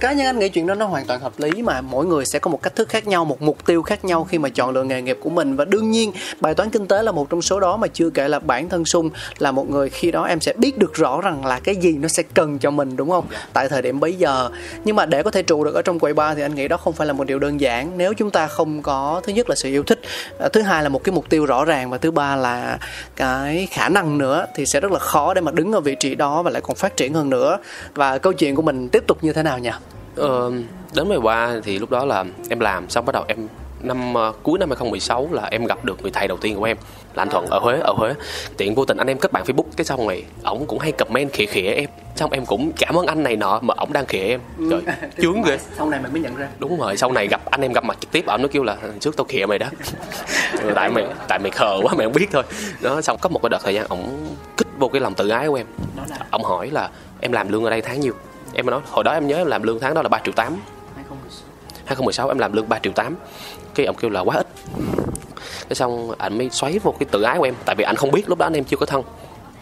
cá 0.00 0.12
nhân 0.12 0.26
anh 0.26 0.38
nghĩ 0.38 0.48
chuyện 0.48 0.66
đó 0.68 0.74
nó 0.74 0.86
hoàn 0.86 1.06
toàn 1.06 1.20
hợp 1.20 1.32
lý 1.38 1.62
mà 1.62 1.80
mỗi 1.80 2.06
người 2.06 2.26
sẽ 2.26 2.38
có 2.38 2.50
một 2.50 2.62
cách 2.62 2.76
thức 2.76 2.88
khác 2.88 3.06
nhau, 3.06 3.24
một 3.24 3.42
mục 3.42 3.66
tiêu 3.66 3.82
khác 3.82 4.04
nhau 4.04 4.24
khi 4.24 4.38
mà 4.38 4.48
chọn 4.48 4.70
lựa 4.70 4.84
nghề 4.84 5.02
nghiệp 5.02 5.18
của 5.20 5.30
mình. 5.30 5.56
Và 5.56 5.64
đương 5.64 5.90
nhiên, 5.90 6.12
bài 6.40 6.54
toán 6.54 6.70
kinh 6.70 6.86
tế 6.86 7.02
là 7.02 7.12
một 7.12 7.30
trong 7.30 7.42
số 7.42 7.60
đó 7.60 7.76
mà 7.76 7.86
chưa 7.86 8.10
kể 8.10 8.28
là 8.28 8.38
bản 8.38 8.68
thân 8.68 8.84
sung 8.84 9.10
là 9.38 9.52
một 9.52 9.70
người 9.70 9.90
khi 9.90 10.10
đó 10.10 10.24
em 10.24 10.40
sẽ 10.40 10.52
biết 10.52 10.78
được 10.78 10.94
rõ 10.94 11.20
rằng 11.20 11.46
là 11.46 11.60
cái 11.60 11.76
gì 11.76 11.92
nó 11.92 12.08
sẽ 12.08 12.22
cần 12.34 12.58
cho 12.58 12.70
mình, 12.70 12.96
đúng 12.96 13.10
không? 13.10 13.26
Tại 13.52 13.68
thời 13.68 13.82
điểm 13.82 14.00
bấy 14.00 14.14
giờ. 14.14 14.50
Nhưng 14.84 14.96
mà 14.96 15.06
để 15.06 15.22
có 15.22 15.30
thể 15.30 15.42
trụ 15.42 15.64
được 15.64 15.74
ở 15.74 15.82
trong 15.82 15.98
quầy 15.98 16.14
bar 16.14 16.36
thì 16.36 16.42
anh 16.42 16.54
nghĩ 16.54 16.68
đó 16.68 16.76
không 16.76 16.92
phải 16.92 17.06
là 17.06 17.12
một 17.12 17.26
điều 17.26 17.38
đơn 17.38 17.60
giản. 17.60 17.92
Nếu 17.96 18.14
chúng 18.14 18.30
ta 18.30 18.46
không 18.46 18.82
có, 18.82 19.20
thứ 19.24 19.32
nhất 19.32 19.48
là 19.48 19.56
sự 19.56 19.68
yêu 19.68 19.82
thích 19.82 20.00
à, 20.38 20.48
thứ 20.48 20.62
hai 20.62 20.82
là 20.82 20.88
một 20.88 21.04
cái 21.04 21.12
mục 21.12 21.28
tiêu 21.28 21.46
rõ 21.46 21.64
ràng 21.64 21.90
và 21.90 21.98
thứ 21.98 22.10
ba 22.10 22.36
là 22.36 22.78
cái 23.16 23.68
khả 23.70 23.88
năng 23.88 24.18
nữa 24.18 24.46
thì 24.54 24.66
sẽ 24.66 24.80
rất 24.80 24.92
là 24.92 24.98
khó 24.98 25.34
để 25.34 25.40
mà 25.40 25.52
đứng 25.52 25.72
ở 25.72 25.80
vị 25.80 25.96
trí 26.00 26.14
đó 26.14 26.42
và 26.42 26.50
lại 26.50 26.62
còn 26.62 26.76
phát 26.76 26.96
triển 26.96 27.14
hơn 27.14 27.30
nữa. 27.30 27.58
Và 27.94 28.18
câu 28.18 28.32
chuyện 28.32 28.54
của 28.54 28.62
mình 28.62 28.88
tiếp 28.88 29.04
tục 29.06 29.18
như 29.24 29.32
thế 29.32 29.42
nào 29.42 29.58
nhỉ? 29.58 29.70
Ờ, 30.18 30.52
đến 30.94 31.08
ngày 31.08 31.18
qua 31.18 31.60
thì 31.64 31.78
lúc 31.78 31.90
đó 31.90 32.04
là 32.04 32.24
em 32.50 32.60
làm 32.60 32.90
xong 32.90 33.04
bắt 33.04 33.12
đầu 33.12 33.24
em 33.28 33.48
năm 33.82 34.14
ờ, 34.14 34.32
cuối 34.42 34.58
năm 34.58 34.68
2016 34.68 35.28
là 35.32 35.42
em 35.50 35.64
gặp 35.66 35.84
được 35.84 36.02
người 36.02 36.10
thầy 36.10 36.28
đầu 36.28 36.38
tiên 36.38 36.56
của 36.56 36.64
em 36.64 36.76
là 37.14 37.22
anh 37.22 37.30
Thuận 37.30 37.46
ở 37.46 37.58
Huế 37.58 37.78
ở 37.80 37.92
Huế. 37.96 38.14
Tiện 38.56 38.74
vô 38.74 38.84
tình 38.84 38.96
anh 38.96 39.06
em 39.06 39.18
kết 39.18 39.32
bạn 39.32 39.44
Facebook 39.46 39.64
cái 39.76 39.84
xong 39.84 40.06
rồi 40.06 40.24
ổng 40.42 40.66
cũng 40.66 40.78
hay 40.78 40.92
comment 40.92 41.32
khịa 41.32 41.46
khịa 41.46 41.70
em 41.70 41.90
xong 42.16 42.30
em 42.30 42.46
cũng 42.46 42.72
cảm 42.78 42.94
ơn 42.98 43.06
anh 43.06 43.22
này 43.22 43.36
nọ 43.36 43.58
mà 43.62 43.74
ổng 43.76 43.92
đang 43.92 44.06
khịa 44.06 44.22
em. 44.24 44.40
Trời 44.70 44.82
chướng 45.22 45.42
ghê. 45.42 45.58
sau 45.76 45.88
này 45.90 46.00
mình 46.02 46.12
mới 46.12 46.20
nhận 46.22 46.36
ra. 46.36 46.48
Đúng 46.58 46.78
rồi 46.80 46.96
sau 46.96 47.12
này 47.12 47.28
gặp 47.28 47.40
anh 47.50 47.60
em 47.60 47.72
gặp 47.72 47.84
mặt 47.84 47.96
trực 48.00 48.12
tiếp 48.12 48.26
ổng 48.26 48.42
nó 48.42 48.48
kêu 48.52 48.62
là 48.62 48.76
"Hồi 48.82 48.92
trước 49.00 49.16
tao 49.16 49.24
khịa 49.24 49.46
mày 49.46 49.58
đó. 49.58 49.66
Ừ, 50.62 50.72
tại 50.74 50.90
mày 50.90 51.06
tại 51.28 51.38
mày 51.38 51.50
khờ 51.50 51.78
quá 51.82 51.94
mày 51.96 52.06
không 52.06 52.12
biết 52.12 52.28
thôi. 52.32 52.42
Đó 52.82 53.00
xong 53.00 53.16
có 53.20 53.28
một 53.28 53.40
cái 53.42 53.50
đợt 53.50 53.58
thời 53.64 53.74
gian 53.74 53.86
ổng 53.88 54.28
kích 54.56 54.68
vô 54.78 54.88
cái 54.88 55.00
lòng 55.00 55.14
tự 55.14 55.28
ái 55.28 55.48
của 55.48 55.54
em. 55.54 55.66
Ổng 56.30 56.44
hỏi 56.44 56.70
là 56.70 56.90
em 57.20 57.32
làm 57.32 57.48
lương 57.52 57.64
ở 57.64 57.70
đây 57.70 57.82
tháng 57.82 58.00
nhiêu 58.00 58.12
em 58.58 58.66
nói 58.66 58.80
hồi 58.90 59.04
đó 59.04 59.12
em 59.12 59.26
nhớ 59.26 59.36
em 59.36 59.46
làm 59.46 59.62
lương 59.62 59.80
tháng 59.80 59.94
đó 59.94 60.02
là 60.02 60.08
3 60.08 60.20
triệu 60.24 60.34
8 60.34 60.56
2016 61.84 62.28
em 62.28 62.38
làm 62.38 62.52
lương 62.52 62.68
3 62.68 62.78
triệu 62.78 62.92
8 62.92 63.16
cái 63.74 63.86
ông 63.86 63.96
kêu 63.96 64.10
là 64.10 64.20
quá 64.20 64.36
ít. 64.36 64.46
Cái 65.68 65.74
xong 65.74 66.10
anh 66.18 66.38
mới 66.38 66.50
xoáy 66.50 66.78
vô 66.78 66.94
cái 66.98 67.06
tự 67.10 67.22
ái 67.22 67.38
của 67.38 67.44
em 67.44 67.54
tại 67.64 67.76
vì 67.76 67.84
anh 67.84 67.96
không 67.96 68.10
biết 68.10 68.28
lúc 68.28 68.38
đó 68.38 68.46
anh 68.46 68.52
em 68.52 68.64
chưa 68.64 68.76
có 68.76 68.86
thân. 68.86 69.02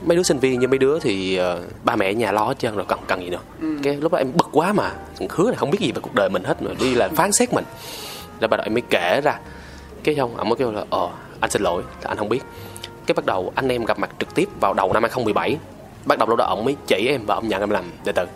Mấy 0.07 0.17
đứa 0.17 0.23
sinh 0.23 0.39
viên 0.39 0.61
như 0.61 0.69
mấy 0.69 0.79
đứa 0.79 0.99
thì 0.99 1.37
ờ, 1.37 1.63
ba 1.85 1.97
mẹ 1.97 2.11
ở 2.11 2.13
nhà 2.13 2.33
lo 2.33 2.45
hết 2.45 2.59
trơn 2.59 2.77
rồi 2.77 2.85
cần 2.89 2.99
cần 3.07 3.21
gì 3.21 3.31
nữa. 3.31 3.41
Cái 3.83 3.97
lúc 3.97 4.13
đó 4.13 4.19
em 4.19 4.33
bực 4.35 4.49
quá 4.53 4.73
mà 4.73 4.93
khứa 5.29 5.45
này 5.45 5.57
không 5.57 5.71
biết 5.71 5.81
gì 5.81 5.93
về 5.93 6.01
cuộc 6.01 6.15
đời 6.15 6.29
mình 6.29 6.45
hết 6.45 6.63
mà 6.63 6.71
đi 6.81 6.95
là 6.95 7.09
phán 7.09 7.33
xét 7.33 7.53
mình. 7.53 7.65
Rồi 8.41 8.49
bắt 8.49 8.57
đầu 8.57 8.65
em 8.65 8.75
mới 8.75 8.83
kể 8.91 9.21
ra. 9.25 9.39
Cái 10.05 10.17
xong 10.17 10.37
ông 10.37 10.49
mới 10.49 10.57
kêu 10.57 10.73
là 10.73 10.85
ờ 10.91 11.09
anh 11.41 11.51
xin 11.51 11.63
lỗi 11.63 11.83
là 12.03 12.09
anh 12.09 12.17
không 12.17 12.29
biết. 12.29 12.41
Cái 13.07 13.15
bắt 13.15 13.27
đầu 13.27 13.53
anh 13.55 13.69
em 13.69 13.85
gặp 13.85 13.99
mặt 13.99 14.11
trực 14.19 14.35
tiếp 14.35 14.49
vào 14.61 14.75
đầu 14.75 14.93
năm 14.93 15.03
2017 15.03 15.59
bắt 16.05 16.19
đầu 16.19 16.29
lúc 16.29 16.39
đó 16.39 16.45
ông 16.45 16.65
mới 16.65 16.77
chỉ 16.87 17.07
em 17.09 17.27
và 17.27 17.35
ông 17.35 17.49
nhận 17.49 17.61
em 17.61 17.71
làm 17.71 17.85
đệ 18.05 18.13
tử 18.13 18.27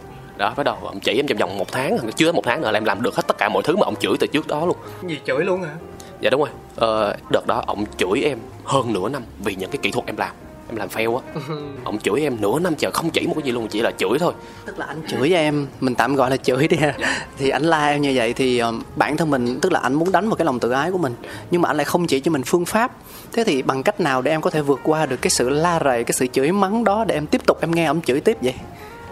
đó 0.40 0.54
bắt 0.56 0.62
đầu 0.62 0.76
ông 0.82 1.00
chỉ 1.00 1.12
em 1.16 1.26
trong 1.26 1.38
vòng 1.38 1.58
một 1.58 1.72
tháng 1.72 1.98
chưa 2.16 2.26
tới 2.26 2.32
một 2.32 2.42
tháng 2.44 2.60
nữa 2.60 2.70
là 2.70 2.78
em 2.78 2.84
làm 2.84 3.02
được 3.02 3.16
hết 3.16 3.26
tất 3.26 3.38
cả 3.38 3.48
mọi 3.48 3.62
thứ 3.62 3.76
mà 3.76 3.84
ông 3.84 3.94
chửi 4.00 4.16
từ 4.20 4.26
trước 4.26 4.46
đó 4.46 4.66
luôn. 4.66 4.76
Gì 5.08 5.18
chửi 5.26 5.44
luôn 5.44 5.62
hả? 5.62 5.74
Dạ 6.20 6.30
đúng 6.30 6.40
rồi. 6.40 6.50
Ờ, 6.76 7.16
đợt 7.30 7.46
đó 7.46 7.62
ông 7.66 7.84
chửi 7.96 8.22
em 8.22 8.38
hơn 8.64 8.92
nửa 8.92 9.08
năm 9.08 9.22
vì 9.44 9.54
những 9.54 9.70
cái 9.70 9.78
kỹ 9.82 9.90
thuật 9.90 10.06
em 10.06 10.16
làm. 10.16 10.30
Em 10.68 10.76
làm 10.76 10.88
fail 10.88 11.16
á. 11.16 11.22
Ông 11.84 11.98
chửi 11.98 12.20
em 12.20 12.36
nửa 12.40 12.58
năm 12.58 12.74
chờ 12.74 12.90
không 12.90 13.10
chỉ 13.10 13.26
một 13.26 13.32
cái 13.36 13.42
gì 13.42 13.52
luôn 13.52 13.68
chỉ 13.68 13.80
là 13.80 13.90
chửi 13.98 14.18
thôi. 14.18 14.32
Tức 14.66 14.78
là 14.78 14.86
anh 14.86 15.02
chửi 15.08 15.30
em 15.30 15.66
mình 15.80 15.94
tạm 15.94 16.14
gọi 16.14 16.30
là 16.30 16.36
chửi 16.36 16.68
đi 16.68 16.76
ha. 16.76 16.94
Thì 17.38 17.48
anh 17.50 17.62
la 17.62 17.88
em 17.88 18.02
như 18.02 18.12
vậy 18.14 18.32
thì 18.32 18.58
um, 18.58 18.82
bản 18.96 19.16
thân 19.16 19.30
mình 19.30 19.58
tức 19.62 19.72
là 19.72 19.80
anh 19.80 19.94
muốn 19.94 20.12
đánh 20.12 20.28
vào 20.28 20.36
cái 20.36 20.44
lòng 20.44 20.60
tự 20.60 20.70
ái 20.70 20.90
của 20.90 20.98
mình. 20.98 21.14
Nhưng 21.50 21.62
mà 21.62 21.68
anh 21.68 21.76
lại 21.76 21.84
không 21.84 22.06
chỉ 22.06 22.20
cho 22.20 22.30
mình 22.30 22.42
phương 22.46 22.64
pháp. 22.64 22.92
Thế 23.32 23.44
thì 23.44 23.62
bằng 23.62 23.82
cách 23.82 24.00
nào 24.00 24.22
để 24.22 24.30
em 24.30 24.40
có 24.40 24.50
thể 24.50 24.60
vượt 24.60 24.80
qua 24.82 25.06
được 25.06 25.22
cái 25.22 25.30
sự 25.30 25.48
la 25.48 25.80
rầy 25.84 26.04
cái 26.04 26.12
sự 26.12 26.26
chửi 26.26 26.52
mắng 26.52 26.84
đó 26.84 27.04
để 27.08 27.14
em 27.14 27.26
tiếp 27.26 27.46
tục 27.46 27.58
em 27.60 27.70
nghe 27.70 27.84
ông 27.84 28.00
chửi 28.00 28.20
tiếp 28.20 28.36
vậy 28.42 28.54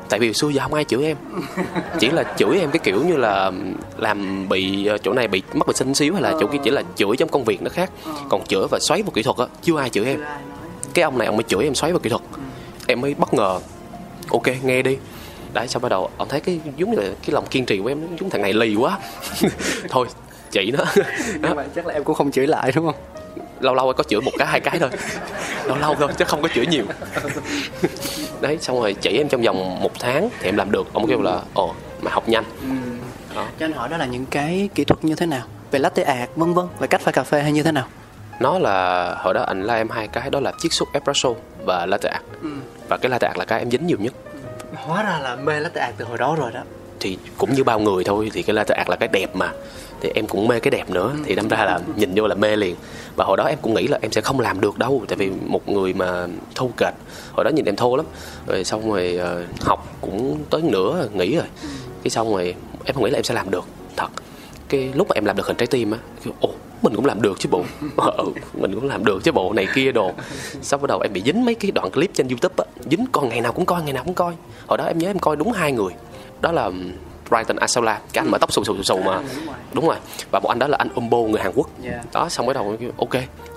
tại 0.09 0.21
vì 0.21 0.33
xưa 0.33 0.49
giờ 0.49 0.63
không 0.63 0.75
ai 0.75 0.85
chửi 0.85 1.05
em. 1.05 1.17
Chỉ 1.99 2.11
là 2.11 2.35
chửi 2.39 2.59
em 2.59 2.71
cái 2.71 2.79
kiểu 2.79 3.05
như 3.05 3.17
là 3.17 3.53
làm 3.97 4.49
bị 4.49 4.87
ờ, 4.87 4.99
chỗ 4.99 5.13
này 5.13 5.29
bị 5.29 5.43
mất 5.53 5.69
vệ 5.69 5.75
sinh 5.75 5.95
xíu 5.95 6.13
hay 6.13 6.23
là 6.23 6.33
chỗ 6.41 6.47
kia, 6.47 6.59
chỉ 6.65 6.71
là 6.71 6.83
chửi 6.97 7.17
trong 7.19 7.29
công 7.29 7.45
việc 7.45 7.63
nó 7.63 7.71
khác. 7.71 7.91
Còn 8.29 8.47
chửi 8.47 8.67
và 8.71 8.79
xoáy 8.81 9.03
vào 9.03 9.11
kỹ 9.11 9.23
thuật 9.23 9.37
á, 9.37 9.47
chưa 9.63 9.79
ai 9.79 9.91
chửi 9.91 10.05
em. 10.05 10.21
Cái 10.95 11.03
ông 11.03 11.19
này 11.19 11.27
ông 11.27 11.37
mới 11.37 11.45
chửi 11.49 11.65
em 11.65 11.75
xoáy 11.75 11.93
vào 11.93 12.01
kỹ 12.01 12.11
thuật. 12.11 12.23
Em 12.87 13.01
mới 13.01 13.15
bất 13.15 13.35
ngờ, 13.35 13.61
ok, 14.31 14.65
nghe 14.65 14.83
đi. 14.83 14.97
Đấy, 15.53 15.69
xong 15.69 15.83
bắt 15.83 15.89
đầu 15.89 16.11
ông 16.17 16.29
thấy 16.29 16.41
cái 16.41 16.61
giống 16.77 16.91
như 16.91 16.97
là 16.97 17.09
cái 17.23 17.31
lòng 17.33 17.47
kiên 17.47 17.67
trì 17.67 17.79
của 17.79 17.89
em 17.89 18.17
giống 18.21 18.31
thằng 18.31 18.43
này 18.43 18.53
lì 18.53 18.75
quá. 18.75 18.99
Thôi 19.89 20.07
chị 20.51 20.71
nó. 20.71 20.85
Nhưng 21.43 21.57
mà 21.57 21.65
chắc 21.75 21.87
là 21.87 21.95
em 21.95 22.05
cũng 22.05 22.15
không 22.15 22.31
chửi 22.31 22.47
lại, 22.47 22.73
đúng 22.75 22.87
không? 22.87 23.18
Lâu 23.61 23.75
lâu 23.75 23.93
có 23.93 24.05
chửi 24.05 24.21
một 24.21 24.31
cái 24.39 24.49
hai 24.49 24.61
cái 24.61 24.79
thôi. 24.79 24.91
Lâu 25.65 25.77
lâu 25.77 25.95
thôi 25.95 26.09
chứ 26.19 26.25
không 26.25 26.43
có 26.43 26.49
chửi 26.55 26.67
nhiều. 26.67 26.85
Đấy 28.41 28.59
xong 28.61 28.81
rồi 28.81 28.95
chỉ 29.01 29.19
em 29.19 29.29
trong 29.29 29.43
vòng 29.43 29.83
một 29.83 29.93
tháng 30.01 30.29
thì 30.41 30.49
em 30.49 30.57
làm 30.57 30.71
được. 30.71 30.93
Ông 30.93 31.09
kêu 31.09 31.23
là 31.23 31.41
ồ 31.55 31.75
mà 32.01 32.11
học 32.11 32.29
nhanh. 32.29 32.45
Cho 33.35 33.67
anh 33.67 33.73
hỏi 33.73 33.89
đó 33.89 33.97
là 33.97 34.07
những 34.07 34.27
cái 34.27 34.69
kỹ 34.75 34.85
thuật 34.85 35.05
như 35.05 35.15
thế 35.15 35.27
nào? 35.27 35.43
Về 35.71 35.79
latte 35.79 36.03
art 36.03 36.31
vân 36.37 36.55
vân 36.55 36.67
về 36.79 36.87
cách 36.87 37.01
pha 37.01 37.13
cà 37.13 37.23
phê 37.23 37.43
hay 37.43 37.53
như 37.53 37.63
thế 37.63 37.73
nào? 37.73 37.87
Nó 38.41 38.59
là 38.59 39.15
hồi 39.19 39.35
đó 39.35 39.43
anh 39.43 39.63
la 39.63 39.75
em 39.75 39.91
hai 39.91 40.09
cái 40.09 40.31
đó 40.31 40.41
là 40.41 40.53
chiết 40.59 40.73
xuất 40.73 40.89
espresso 40.93 41.31
và 41.65 41.87
latte 41.87 42.11
art. 42.11 42.23
Và 42.89 42.97
cái 42.97 43.11
latte 43.11 43.27
art 43.29 43.39
là 43.39 43.45
cái 43.45 43.59
em 43.59 43.71
dính 43.71 43.87
nhiều 43.87 43.99
nhất. 44.01 44.15
Hóa 44.75 45.03
ra 45.03 45.19
là 45.19 45.37
mê 45.37 45.61
latte 45.61 45.81
art 45.81 45.95
từ 45.97 46.05
hồi 46.05 46.19
đó 46.19 46.37
rồi 46.39 46.53
đó 46.53 46.61
thì 47.01 47.19
cũng 47.39 47.55
như 47.55 47.65
bao 47.65 47.81
người 47.81 48.05
thôi 48.05 48.31
thì 48.33 48.43
cái 48.43 48.55
latte 48.55 48.75
art 48.75 48.89
là 48.89 48.97
cái 48.97 49.09
đẹp 49.13 49.37
mà. 49.37 49.53
Thì 50.01 50.11
em 50.15 50.27
cũng 50.27 50.49
mê 50.49 50.61
cái 50.61 50.71
đẹp 50.71 50.91
nữa 50.91 51.15
thì 51.25 51.35
đâm 51.35 51.49
ra 51.49 51.65
là 51.65 51.81
nhìn 51.97 52.13
vô 52.15 52.27
là 52.27 52.35
mê 52.35 52.57
liền. 52.57 52.77
Và 53.17 53.25
hồi 53.25 53.37
đó 53.37 53.45
em 53.45 53.59
cũng 53.63 53.75
nghĩ 53.75 53.87
là 53.87 53.99
em 54.03 54.13
sẽ 54.13 54.21
không 54.21 54.41
làm 54.41 54.61
được 54.61 54.79
đâu 54.79 55.03
tại 55.09 55.17
vì 55.17 55.31
một 55.47 55.69
người 55.69 55.93
mà 55.95 56.27
thô 56.55 56.71
kệch. 56.77 56.95
Hồi 57.33 57.45
đó 57.45 57.51
nhìn 57.51 57.65
em 57.65 57.77
thô 57.77 57.97
lắm. 57.97 58.07
Rồi 58.47 58.65
xong 58.65 58.93
rồi 58.93 59.17
ờ, 59.17 59.45
học 59.61 59.97
cũng 60.01 60.39
tới 60.51 60.63
nửa 60.63 61.09
nghỉ 61.15 61.37
rồi. 61.37 61.47
Cái 62.03 62.11
xong 62.11 62.33
rồi 62.33 62.55
em 62.85 62.95
không 62.95 63.05
nghĩ 63.05 63.11
là 63.11 63.19
em 63.19 63.25
sẽ 63.25 63.35
làm 63.35 63.51
được 63.51 63.65
thật. 63.97 64.09
Cái 64.69 64.91
lúc 64.95 65.09
mà 65.09 65.15
em 65.15 65.25
làm 65.25 65.37
được 65.37 65.47
hình 65.47 65.57
trái 65.57 65.67
tim 65.67 65.91
á 65.91 65.99
ồ 66.41 66.51
mình 66.83 66.95
cũng 66.95 67.07
làm 67.07 67.23
được 67.23 67.39
chứ 67.39 67.49
bộ. 67.53 67.63
Ừ, 67.97 68.25
mình 68.55 68.75
cũng 68.75 68.89
làm 68.89 69.05
được 69.05 69.25
chứ 69.25 69.33
bộ 69.33 69.53
này 69.53 69.67
kia 69.75 69.93
đồ. 69.93 70.13
Sau 70.63 70.79
bắt 70.79 70.87
đầu 70.89 71.01
em 71.01 71.13
bị 71.13 71.23
dính 71.25 71.45
mấy 71.45 71.55
cái 71.55 71.71
đoạn 71.71 71.91
clip 71.91 72.11
trên 72.15 72.29
youtube 72.29 72.65
á 72.65 72.65
dính 72.91 73.07
coi 73.13 73.27
ngày 73.27 73.41
nào 73.41 73.53
cũng 73.53 73.67
coi 73.67 73.83
ngày 73.83 73.93
nào 73.93 74.05
cũng 74.05 74.15
coi. 74.15 74.35
Hồi 74.67 74.79
đó 74.79 74.85
em 74.85 74.99
nhớ 74.99 75.11
em 75.11 75.19
coi 75.19 75.37
đúng 75.37 75.53
hai 75.53 75.73
người 75.73 75.93
đó 76.41 76.53
là 76.53 76.71
Brighton 77.29 77.57
Asola 77.57 78.01
cái 78.13 78.25
anh 78.25 78.31
mà 78.31 78.39
tóc 78.39 78.53
xù 78.53 78.65
xù 78.65 78.77
xù 78.77 78.83
xù 78.83 78.99
mà. 79.03 79.21
Đúng 79.73 79.87
rồi. 79.87 79.97
Và 80.31 80.41
một 80.41 80.49
anh 80.49 80.59
đó 80.59 80.67
là 80.67 80.77
anh 80.77 80.89
Umbo 80.95 81.19
người 81.19 81.41
Hàn 81.41 81.53
Quốc. 81.55 81.69
Yeah. 81.85 82.13
đó 82.13 82.29
xong 82.29 82.47
bắt 82.47 82.53
đầu 82.53 82.77
ok 82.99 83.15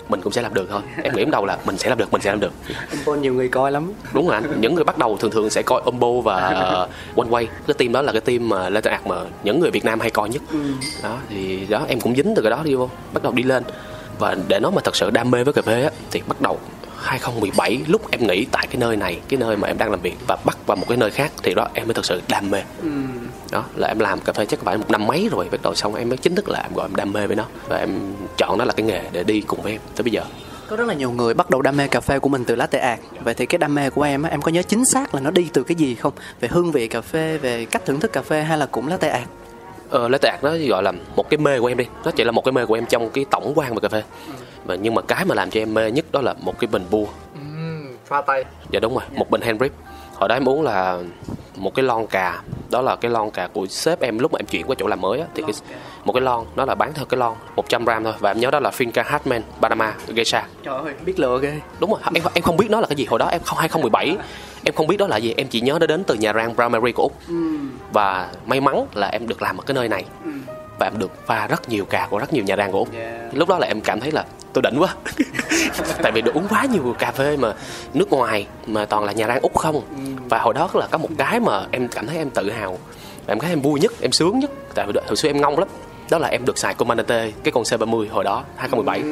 mình 0.09 0.21
cũng 0.21 0.33
sẽ 0.33 0.41
làm 0.41 0.53
được 0.53 0.67
thôi. 0.69 0.81
Em 1.03 1.15
nghĩ 1.15 1.25
đầu 1.25 1.45
là 1.45 1.57
mình 1.65 1.77
sẽ 1.77 1.89
làm 1.89 1.97
được 1.97 2.11
mình 2.11 2.21
sẽ 2.21 2.29
làm 2.29 2.39
được. 2.39 2.51
Umbo 2.91 3.13
nhiều 3.13 3.33
người 3.33 3.47
coi 3.47 3.71
lắm. 3.71 3.93
Đúng 4.13 4.27
rồi 4.27 4.35
anh. 4.35 4.61
Những 4.61 4.75
người 4.75 4.83
bắt 4.83 4.97
đầu 4.97 5.17
thường 5.17 5.31
thường 5.31 5.49
sẽ 5.49 5.61
coi 5.61 5.81
Umbo 5.85 6.11
và 6.23 6.49
One 7.15 7.27
Way 7.29 7.45
cái 7.67 7.73
team 7.77 7.91
đó 7.91 8.01
là 8.01 8.11
cái 8.11 8.21
team 8.21 8.49
mà 8.49 8.69
lên 8.69 8.83
ạc 8.83 9.07
mà 9.07 9.15
những 9.43 9.59
người 9.59 9.71
Việt 9.71 9.85
Nam 9.85 9.99
hay 9.99 10.09
coi 10.09 10.29
nhất. 10.29 10.41
Đó 11.03 11.17
thì 11.29 11.65
đó 11.65 11.85
em 11.87 11.99
cũng 11.99 12.15
dính 12.15 12.33
từ 12.35 12.41
cái 12.41 12.51
đó 12.51 12.61
đi 12.63 12.75
vô. 12.75 12.89
Bắt 13.13 13.23
đầu 13.23 13.33
đi 13.33 13.43
lên 13.43 13.63
và 14.21 14.35
để 14.47 14.59
nói 14.59 14.71
mà 14.71 14.81
thật 14.83 14.95
sự 14.95 15.09
đam 15.09 15.31
mê 15.31 15.43
với 15.43 15.53
cà 15.53 15.61
phê 15.61 15.83
á 15.83 15.89
thì 16.11 16.21
bắt 16.27 16.41
đầu 16.41 16.59
2017 16.97 17.81
lúc 17.87 18.11
em 18.11 18.27
nghĩ 18.27 18.45
tại 18.51 18.67
cái 18.67 18.77
nơi 18.77 18.95
này 18.95 19.19
cái 19.29 19.39
nơi 19.39 19.57
mà 19.57 19.67
em 19.67 19.77
đang 19.77 19.91
làm 19.91 20.01
việc 20.01 20.17
và 20.27 20.37
bắt 20.45 20.57
vào 20.67 20.75
một 20.75 20.85
cái 20.89 20.97
nơi 20.97 21.11
khác 21.11 21.31
thì 21.43 21.53
đó 21.53 21.67
em 21.73 21.87
mới 21.87 21.93
thật 21.93 22.05
sự 22.05 22.21
đam 22.29 22.51
mê. 22.51 22.61
Đó 23.51 23.63
là 23.75 23.87
em 23.87 23.99
làm 23.99 24.19
cà 24.19 24.33
phê 24.33 24.45
chắc 24.45 24.59
phải 24.59 24.77
một 24.77 24.91
năm 24.91 25.07
mấy 25.07 25.29
rồi 25.31 25.47
bắt 25.51 25.61
đầu 25.63 25.75
xong 25.75 25.95
em 25.95 26.09
mới 26.09 26.17
chính 26.17 26.35
thức 26.35 26.49
là 26.49 26.59
em 26.59 26.73
gọi 26.73 26.85
em 26.85 26.95
đam 26.95 27.13
mê 27.13 27.27
với 27.27 27.35
nó 27.35 27.45
và 27.67 27.77
em 27.77 27.89
chọn 28.37 28.57
nó 28.57 28.65
là 28.65 28.73
cái 28.73 28.85
nghề 28.85 29.01
để 29.11 29.23
đi 29.23 29.41
cùng 29.41 29.61
với 29.61 29.71
em 29.71 29.81
tới 29.95 30.03
bây 30.03 30.11
giờ. 30.11 30.23
Có 30.69 30.75
rất 30.75 30.87
là 30.87 30.93
nhiều 30.93 31.11
người 31.11 31.33
bắt 31.33 31.49
đầu 31.49 31.61
đam 31.61 31.77
mê 31.77 31.87
cà 31.87 31.99
phê 31.99 32.19
của 32.19 32.29
mình 32.29 32.45
từ 32.45 32.55
latte 32.55 32.79
art. 32.79 32.99
Vậy 33.23 33.33
thì 33.33 33.45
cái 33.45 33.57
đam 33.59 33.75
mê 33.75 33.89
của 33.89 34.01
em 34.01 34.23
á 34.23 34.29
em 34.29 34.41
có 34.41 34.51
nhớ 34.51 34.63
chính 34.63 34.85
xác 34.85 35.15
là 35.15 35.21
nó 35.21 35.31
đi 35.31 35.49
từ 35.53 35.63
cái 35.63 35.75
gì 35.75 35.95
không? 35.95 36.13
Về 36.39 36.49
hương 36.51 36.71
vị 36.71 36.87
cà 36.87 37.01
phê 37.01 37.37
về 37.37 37.65
cách 37.65 37.85
thưởng 37.85 37.99
thức 37.99 38.13
cà 38.13 38.21
phê 38.21 38.43
hay 38.43 38.57
là 38.57 38.65
cũng 38.65 38.87
latte 38.87 39.09
art 39.09 39.27
Ờ, 39.91 40.09
art 40.11 40.43
nó 40.43 40.51
gọi 40.69 40.83
là 40.83 40.91
một 41.15 41.29
cái 41.29 41.37
mê 41.37 41.59
của 41.59 41.67
em 41.67 41.77
đi. 41.77 41.85
Nó 42.05 42.11
chỉ 42.11 42.23
là 42.23 42.31
một 42.31 42.45
cái 42.45 42.51
mê 42.51 42.65
của 42.65 42.73
em 42.73 42.85
trong 42.85 43.09
cái 43.09 43.25
tổng 43.31 43.53
quan 43.55 43.73
về 43.73 43.79
cà 43.81 43.89
phê. 43.89 44.03
Và 44.65 44.75
nhưng 44.75 44.95
mà 44.95 45.01
cái 45.01 45.25
mà 45.25 45.35
làm 45.35 45.49
cho 45.49 45.61
em 45.61 45.73
mê 45.73 45.91
nhất 45.91 46.05
đó 46.11 46.21
là 46.21 46.35
một 46.41 46.59
cái 46.59 46.67
bình 46.67 46.85
bua. 46.91 47.05
Pha 48.05 48.21
tay. 48.21 48.45
Dạ 48.71 48.79
đúng 48.79 48.93
rồi 48.93 49.03
một 49.15 49.29
bình 49.29 49.41
hand 49.41 49.59
drip 49.59 49.71
hồi 50.15 50.29
đó 50.29 50.35
em 50.35 50.49
uống 50.49 50.61
là 50.61 50.97
một 51.55 51.75
cái 51.75 51.83
lon 51.83 52.07
cà. 52.07 52.41
Đó 52.69 52.81
là 52.81 52.95
cái 52.95 53.11
lon 53.11 53.31
cà 53.31 53.47
của 53.53 53.67
sếp 53.67 53.99
em 53.99 54.19
lúc 54.19 54.33
mà 54.33 54.39
em 54.39 54.45
chuyển 54.45 54.67
qua 54.67 54.75
chỗ 54.79 54.87
làm 54.87 55.01
mới 55.01 55.19
á. 55.19 55.25
Thì 55.35 55.43
cái, 55.43 55.53
một 56.05 56.13
cái 56.13 56.21
lon 56.21 56.45
nó 56.55 56.65
là 56.65 56.75
bán 56.75 56.93
theo 56.93 57.05
cái 57.05 57.17
lon 57.17 57.33
100 57.55 57.85
gram 57.85 58.03
thôi. 58.03 58.13
Và 58.19 58.31
em 58.31 58.39
nhớ 58.39 58.51
đó 58.51 58.59
là 58.59 58.69
Finca 58.69 59.03
Hartman 59.05 59.41
Panama 59.61 59.93
Geisha. 60.07 60.47
Trời 60.63 60.75
ơi 60.83 60.93
biết 61.05 61.19
lựa 61.19 61.39
ghê. 61.41 61.53
Đúng 61.79 61.91
rồi 61.91 61.99
em 62.15 62.23
em 62.33 62.43
không 62.43 62.57
biết 62.57 62.67
nó 62.69 62.81
là 62.81 62.87
cái 62.87 62.95
gì. 62.95 63.05
Hồi 63.05 63.19
đó 63.19 63.27
em 63.27 63.41
không 63.45 63.57
2017 63.57 64.17
em 64.63 64.75
không 64.75 64.87
biết 64.87 64.97
đó 64.97 65.07
là 65.07 65.17
gì 65.17 65.33
em 65.37 65.47
chỉ 65.47 65.61
nhớ 65.61 65.77
nó 65.79 65.87
đến 65.87 66.03
từ 66.03 66.15
nhà 66.15 66.33
rang 66.33 66.55
Primary 66.55 66.91
của 66.91 67.03
úc. 67.03 67.13
Và 67.93 68.29
may 68.45 68.61
mắn 68.61 68.85
là 68.93 69.07
em 69.07 69.27
được 69.27 69.41
làm 69.41 69.57
ở 69.57 69.63
cái 69.67 69.75
nơi 69.75 69.89
này. 69.89 70.05
Và 70.79 70.87
em 70.87 70.99
được 70.99 71.27
pha 71.27 71.47
rất 71.47 71.69
nhiều 71.69 71.85
cà 71.85 72.07
của 72.09 72.17
rất 72.19 72.33
nhiều 72.33 72.43
nhà 72.43 72.55
rang 72.55 72.71
của 72.71 72.77
úc. 72.77 72.93
Yeah. 72.93 73.35
lúc 73.37 73.49
đó 73.49 73.59
là 73.59 73.67
em 73.67 73.81
cảm 73.81 73.99
thấy 73.99 74.11
là 74.11 74.25
tôi 74.53 74.61
đỉnh 74.61 74.81
quá. 74.81 74.95
Tại 76.03 76.11
vì 76.11 76.21
được 76.21 76.33
uống 76.33 76.47
quá 76.49 76.65
nhiều 76.65 76.95
cà 76.99 77.11
phê 77.11 77.37
mà 77.37 77.53
nước 77.93 78.09
ngoài 78.09 78.47
mà 78.67 78.85
toàn 78.85 79.03
là 79.03 79.11
nhà 79.11 79.27
rang 79.27 79.39
úc 79.41 79.57
không. 79.57 79.81
Và 80.29 80.39
hồi 80.39 80.53
đó 80.53 80.69
là 80.73 80.87
có 80.91 80.97
một 80.97 81.09
cái 81.17 81.39
mà 81.39 81.65
em 81.71 81.87
cảm 81.87 82.07
thấy 82.07 82.17
em 82.17 82.29
tự 82.29 82.49
hào. 82.49 82.77
Và 83.25 83.31
em 83.31 83.39
thấy 83.39 83.49
em 83.49 83.61
vui 83.61 83.79
nhất 83.79 83.91
em 84.01 84.11
sướng 84.11 84.39
nhất. 84.39 84.51
Tại 84.75 84.85
vì 84.87 84.99
hồi 85.07 85.15
xưa 85.15 85.29
em 85.29 85.41
ngông 85.41 85.59
lắm. 85.59 85.67
Đó 86.09 86.17
là 86.17 86.27
em 86.27 86.45
được 86.45 86.57
xài 86.57 86.73
Comandante 86.73 87.31
cái 87.43 87.51
con 87.51 87.63
C30 87.63 88.07
hồi 88.09 88.23
đó 88.23 88.43
2017 88.57 89.03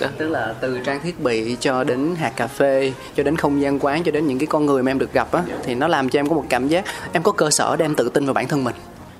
Đó. 0.00 0.08
tức 0.18 0.28
là 0.28 0.54
từ 0.60 0.78
trang 0.84 1.00
thiết 1.02 1.20
bị 1.20 1.56
cho 1.60 1.84
đến 1.84 2.14
hạt 2.18 2.32
cà 2.36 2.46
phê 2.46 2.92
cho 3.16 3.22
đến 3.22 3.36
không 3.36 3.62
gian 3.62 3.78
quán 3.78 4.02
cho 4.02 4.12
đến 4.12 4.26
những 4.26 4.38
cái 4.38 4.46
con 4.46 4.66
người 4.66 4.82
mà 4.82 4.90
em 4.90 4.98
được 4.98 5.12
gặp 5.12 5.32
á 5.32 5.42
thì 5.62 5.74
nó 5.74 5.88
làm 5.88 6.08
cho 6.08 6.18
em 6.18 6.28
có 6.28 6.34
một 6.34 6.44
cảm 6.48 6.68
giác 6.68 6.84
em 7.12 7.22
có 7.22 7.32
cơ 7.32 7.50
sở 7.50 7.76
để 7.76 7.84
em 7.84 7.94
tự 7.94 8.08
tin 8.08 8.24
vào 8.24 8.34
bản 8.34 8.48
thân 8.48 8.64
mình. 8.64 8.74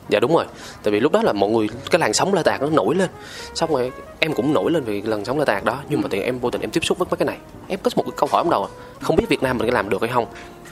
Dạ 0.09 0.21
đúng 0.21 0.35
rồi. 0.35 0.45
Tại 0.83 0.93
vì 0.93 1.01
lúc 1.01 1.13
đó 1.13 1.23
là 1.23 1.33
mọi 1.33 1.51
người 1.51 1.69
cái 1.91 1.99
làn 1.99 2.13
sóng 2.13 2.35
la 2.35 2.43
tạc 2.43 2.63
nó 2.63 2.69
nổi 2.71 2.95
lên. 2.95 3.09
Xong 3.55 3.73
rồi 3.73 3.93
em 4.19 4.35
cũng 4.35 4.53
nổi 4.53 4.71
lên 4.71 4.85
vì 4.85 5.03
làn 5.03 5.25
sóng 5.25 5.39
la 5.39 5.45
tạc 5.45 5.65
đó. 5.65 5.79
Nhưng 5.89 6.01
mà 6.01 6.09
thì 6.11 6.21
em 6.21 6.39
vô 6.39 6.51
tình 6.51 6.61
em 6.61 6.71
tiếp 6.71 6.85
xúc 6.85 6.99
với 6.99 7.07
mấy 7.11 7.17
cái 7.17 7.27
này. 7.27 7.37
Em 7.69 7.79
có 7.83 7.91
một 7.97 8.03
cái 8.03 8.13
câu 8.17 8.29
hỏi 8.33 8.43
trong 8.43 8.51
đầu 8.51 8.69
không 9.01 9.17
biết 9.17 9.29
Việt 9.29 9.43
Nam 9.43 9.59
mình 9.59 9.69
có 9.69 9.75
làm 9.75 9.89
được 9.89 10.01
hay 10.01 10.11
không 10.15 10.27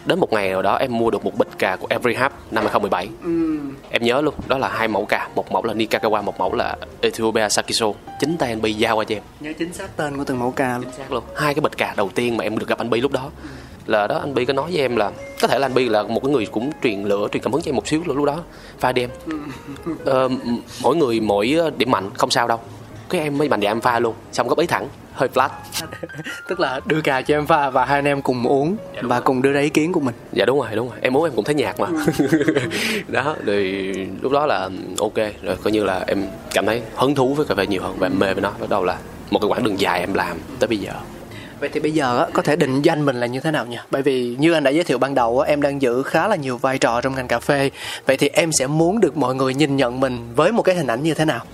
đến 0.09 0.21
một 0.21 0.33
ngày 0.33 0.51
nào 0.51 0.63
đó 0.63 0.77
em 0.77 0.99
mua 0.99 1.11
được 1.11 1.25
một 1.25 1.39
bịch 1.39 1.59
cà 1.59 1.77
của 1.77 1.87
Every 1.91 2.15
Hub 2.15 2.33
năm 2.51 2.65
2017 2.65 3.09
em 3.91 4.03
nhớ 4.03 4.21
luôn 4.21 4.35
đó 4.49 4.59
là 4.59 4.69
hai 4.69 4.89
mẫu 4.89 5.05
cà 5.05 5.29
một 5.35 5.53
mẫu 5.53 5.65
là 5.65 5.75
Nikakawa 5.75 6.23
một 6.23 6.39
mẫu 6.39 6.55
là 6.55 6.77
Ethiopia 7.01 7.49
Sakiso. 7.49 7.87
Chính 8.21 8.37
tay 8.39 8.49
anh 8.49 8.63
Bi 8.63 8.73
giao 8.73 8.97
qua 8.97 9.05
cho 9.05 9.15
em. 9.15 9.23
Nhớ 9.41 9.53
chính 9.59 9.73
xác 9.73 9.97
tên 9.97 10.17
của 10.17 10.25
từng 10.25 10.39
mẫu 10.39 10.51
ca 10.51 10.79
luôn. 10.79 10.93
Xác 10.97 11.13
luôn. 11.13 11.25
Hai 11.37 11.55
cái 11.55 11.61
bịch 11.61 11.77
cà 11.77 11.95
đầu 11.97 12.11
tiên 12.15 12.37
mà 12.37 12.45
em 12.45 12.59
được 12.59 12.69
gặp 12.69 12.79
anh 12.79 12.91
Bi 12.91 13.01
lúc 13.01 13.13
đó. 13.13 13.31
Là 13.87 14.07
đó 14.07 14.19
anh 14.19 14.35
Bi 14.35 14.45
có 14.45 14.53
nói 14.53 14.71
với 14.71 14.81
em 14.81 14.97
là 14.97 15.11
có 15.41 15.49
thể 15.49 15.59
là 15.59 15.67
anh 15.67 15.75
Bi 15.75 15.89
là 15.89 16.03
một 16.03 16.21
cái 16.23 16.33
người 16.33 16.47
cũng 16.47 16.71
truyền 16.83 17.03
lửa 17.05 17.29
truyền 17.33 17.43
cảm 17.43 17.53
hứng 17.53 17.63
cho 17.63 17.69
em 17.69 17.77
một 17.77 17.89
xíu 17.89 18.03
lúc 18.07 18.25
đó. 18.25 18.43
Pha 18.79 18.93
đi 18.93 19.03
em. 19.03 19.11
Ờ, 20.05 20.29
mỗi 20.83 20.97
người 20.97 21.21
mỗi 21.21 21.59
điểm 21.77 21.91
mạnh 21.91 22.11
không 22.15 22.31
sao 22.31 22.49
đâu 22.49 22.61
cái 23.11 23.21
em 23.21 23.39
mới 23.39 23.49
mạnh 23.49 23.61
dạn 23.61 23.71
em 23.71 23.81
pha 23.81 23.99
luôn 23.99 24.15
xong 24.33 24.49
góp 24.49 24.59
ý 24.59 24.67
thẳng 24.67 24.89
hơi 25.13 25.29
flat. 25.35 25.49
Tức 26.49 26.61
là 26.61 26.81
đưa 26.87 27.01
cà 27.01 27.23
cho 27.23 27.35
em 27.35 27.47
pha 27.47 27.71
và 27.71 27.85
hai 27.85 27.99
anh 27.99 28.05
em 28.05 28.23
cùng 28.23 28.47
uống 28.47 28.77
và 29.03 29.21
cùng 29.21 29.43
đưa 29.43 29.53
ra 29.53 29.61
ý 29.61 29.69
kiến 29.69 29.93
của 29.93 30.01
mình. 30.01 30.15
Dạ 30.33 30.45
đúng 30.45 30.59
rồi 30.59 30.69
đúng 30.75 30.89
rồi. 30.89 30.99
Em 31.01 31.17
uống 31.17 31.25
em 31.25 31.33
cũng 31.37 31.45
thấy 31.45 31.55
nhạt 31.55 31.81
mà. 31.81 31.87
Đó 33.09 33.37
thì 33.47 33.93
lúc 34.23 34.33
đó 34.33 34.47
là 34.47 34.71
ok 34.99 35.17
rồi 35.43 35.57
coi 35.63 35.73
như 35.73 35.85
là 35.85 36.05
em 36.07 36.27
cảm 36.55 36.67
thấy 36.67 36.83
hứng 36.95 37.15
thú 37.15 37.35
với 37.35 37.47
cà 37.47 37.55
phê 37.55 37.67
nhiều 37.67 37.83
hơn 37.83 37.97
và 37.99 38.07
em 38.07 38.19
mê 38.19 38.35
với 38.35 38.43
nó 38.43 38.53
bắt 38.61 38.71
đầu 38.71 38.85
là 38.85 38.99
một 39.31 39.39
cái 39.39 39.49
quãng 39.51 39.65
đường 39.65 39.81
dài 39.81 40.01
em 40.01 40.15
làm 40.15 40.39
tới 40.59 40.69
bây 40.69 40.79
giờ. 40.79 40.93
Vậy 41.61 41.69
thì 41.73 41.81
bây 41.81 41.93
giờ 41.93 42.27
có 42.33 42.43
thể 42.43 42.57
định 42.57 42.83
danh 42.83 43.05
mình 43.05 43.21
là 43.21 43.27
như 43.27 43.41
thế 43.41 43.51
nào 43.51 43.67
nhỉ? 43.67 43.77
Bởi 43.91 44.03
vì 44.03 44.37
như 44.39 44.53
anh 44.53 44.65
đã 44.65 44.71
giới 44.71 44.85
thiệu 44.85 44.99
ban 44.99 45.15
đầu 45.15 45.41
em 45.41 45.63
đang 45.63 45.83
giữ 45.83 46.03
khá 46.03 46.29
là 46.29 46.37
nhiều 46.37 46.57
vai 46.59 46.79
trò 46.79 47.01
trong 47.01 47.15
ngành 47.15 47.29
cà 47.29 47.41
phê. 47.41 47.71
Vậy 48.07 48.17
thì 48.17 48.29
em 48.33 48.53
sẽ 48.53 48.67
muốn 48.67 49.01
được 49.01 49.17
mọi 49.17 49.35
người 49.35 49.55
nhìn 49.55 49.77
nhận 49.77 50.01
mình 50.01 50.19
với 50.37 50.53
một 50.53 50.63
cái 50.63 50.75
hình 50.75 50.87
ảnh 50.87 51.03
như 51.03 51.15
thế 51.15 51.25
nào? 51.25 51.45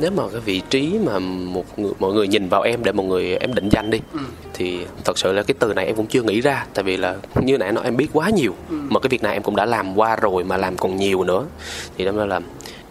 Nếu 0.00 0.10
mà 0.10 0.22
cái 0.32 0.40
vị 0.40 0.62
trí 0.70 0.98
mà 1.04 1.18
một 1.18 1.78
người, 1.78 1.92
mọi 1.98 2.12
người 2.12 2.28
nhìn 2.28 2.48
vào 2.48 2.62
em 2.62 2.84
để 2.84 2.92
mọi 2.92 3.06
người 3.06 3.36
em 3.36 3.54
định 3.54 3.68
danh 3.68 3.90
đi 3.90 4.00
thì 4.54 4.86
thật 5.04 5.18
sự 5.18 5.32
là 5.32 5.42
cái 5.42 5.54
từ 5.58 5.74
này 5.74 5.86
em 5.86 5.96
cũng 5.96 6.06
chưa 6.06 6.22
nghĩ 6.22 6.40
ra. 6.40 6.66
Tại 6.74 6.84
vì 6.84 6.96
là 6.96 7.16
như 7.42 7.58
nãy 7.58 7.72
nói 7.72 7.84
em 7.84 7.96
biết 7.96 8.08
quá 8.12 8.30
nhiều 8.30 8.54
mà 8.70 9.00
cái 9.00 9.08
việc 9.08 9.22
này 9.22 9.32
em 9.32 9.42
cũng 9.42 9.56
đã 9.56 9.64
làm 9.64 9.98
qua 9.98 10.16
rồi 10.16 10.44
mà 10.44 10.56
làm 10.56 10.76
còn 10.76 10.96
nhiều 10.96 11.24
nữa. 11.24 11.44
Thì 11.96 12.04
đâm 12.04 12.16
ra 12.16 12.24
là 12.24 12.40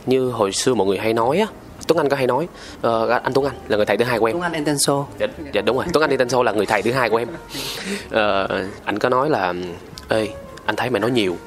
như 0.06 0.30
hồi 0.30 0.52
xưa 0.52 0.74
mọi 0.74 0.88
người 0.88 0.98
hay 0.98 1.14
nói 1.14 1.38
á 1.38 1.48
Tuấn 1.88 1.98
Anh 1.98 2.10
có 2.10 2.16
hay 2.18 2.28
nói 2.28 2.48
ờ, 2.82 3.10
anh 3.24 3.34
Tuấn 3.34 3.46
Anh 3.46 3.56
là 3.68 3.78
người 3.78 3.86
thầy 3.86 3.98
thứ 3.98 4.06
hai 4.06 4.20
của 4.20 4.26
em. 4.26 4.34
Tuấn 4.34 4.44
Anh 4.44 4.54
Intenso. 4.54 5.06
dạ, 5.20 5.28
dạ 5.54 5.62
đúng 5.62 5.78
rồi 5.78 5.86
Tuấn 5.94 6.10
Anh 6.10 6.18
tên 6.18 6.46
là 6.46 6.52
người 6.52 6.66
thầy 6.66 6.82
thứ 6.82 6.92
hai 6.92 7.10
của 7.10 7.18
em. 7.18 7.28
Ờ, 8.12 8.48
anh 8.84 9.00
có 9.00 9.10
nói 9.10 9.30
là 9.30 9.54
ê 10.10 10.28
anh 10.66 10.76
thấy 10.76 10.90
mày 10.90 11.00
nói 11.00 11.12
nhiều 11.12 11.38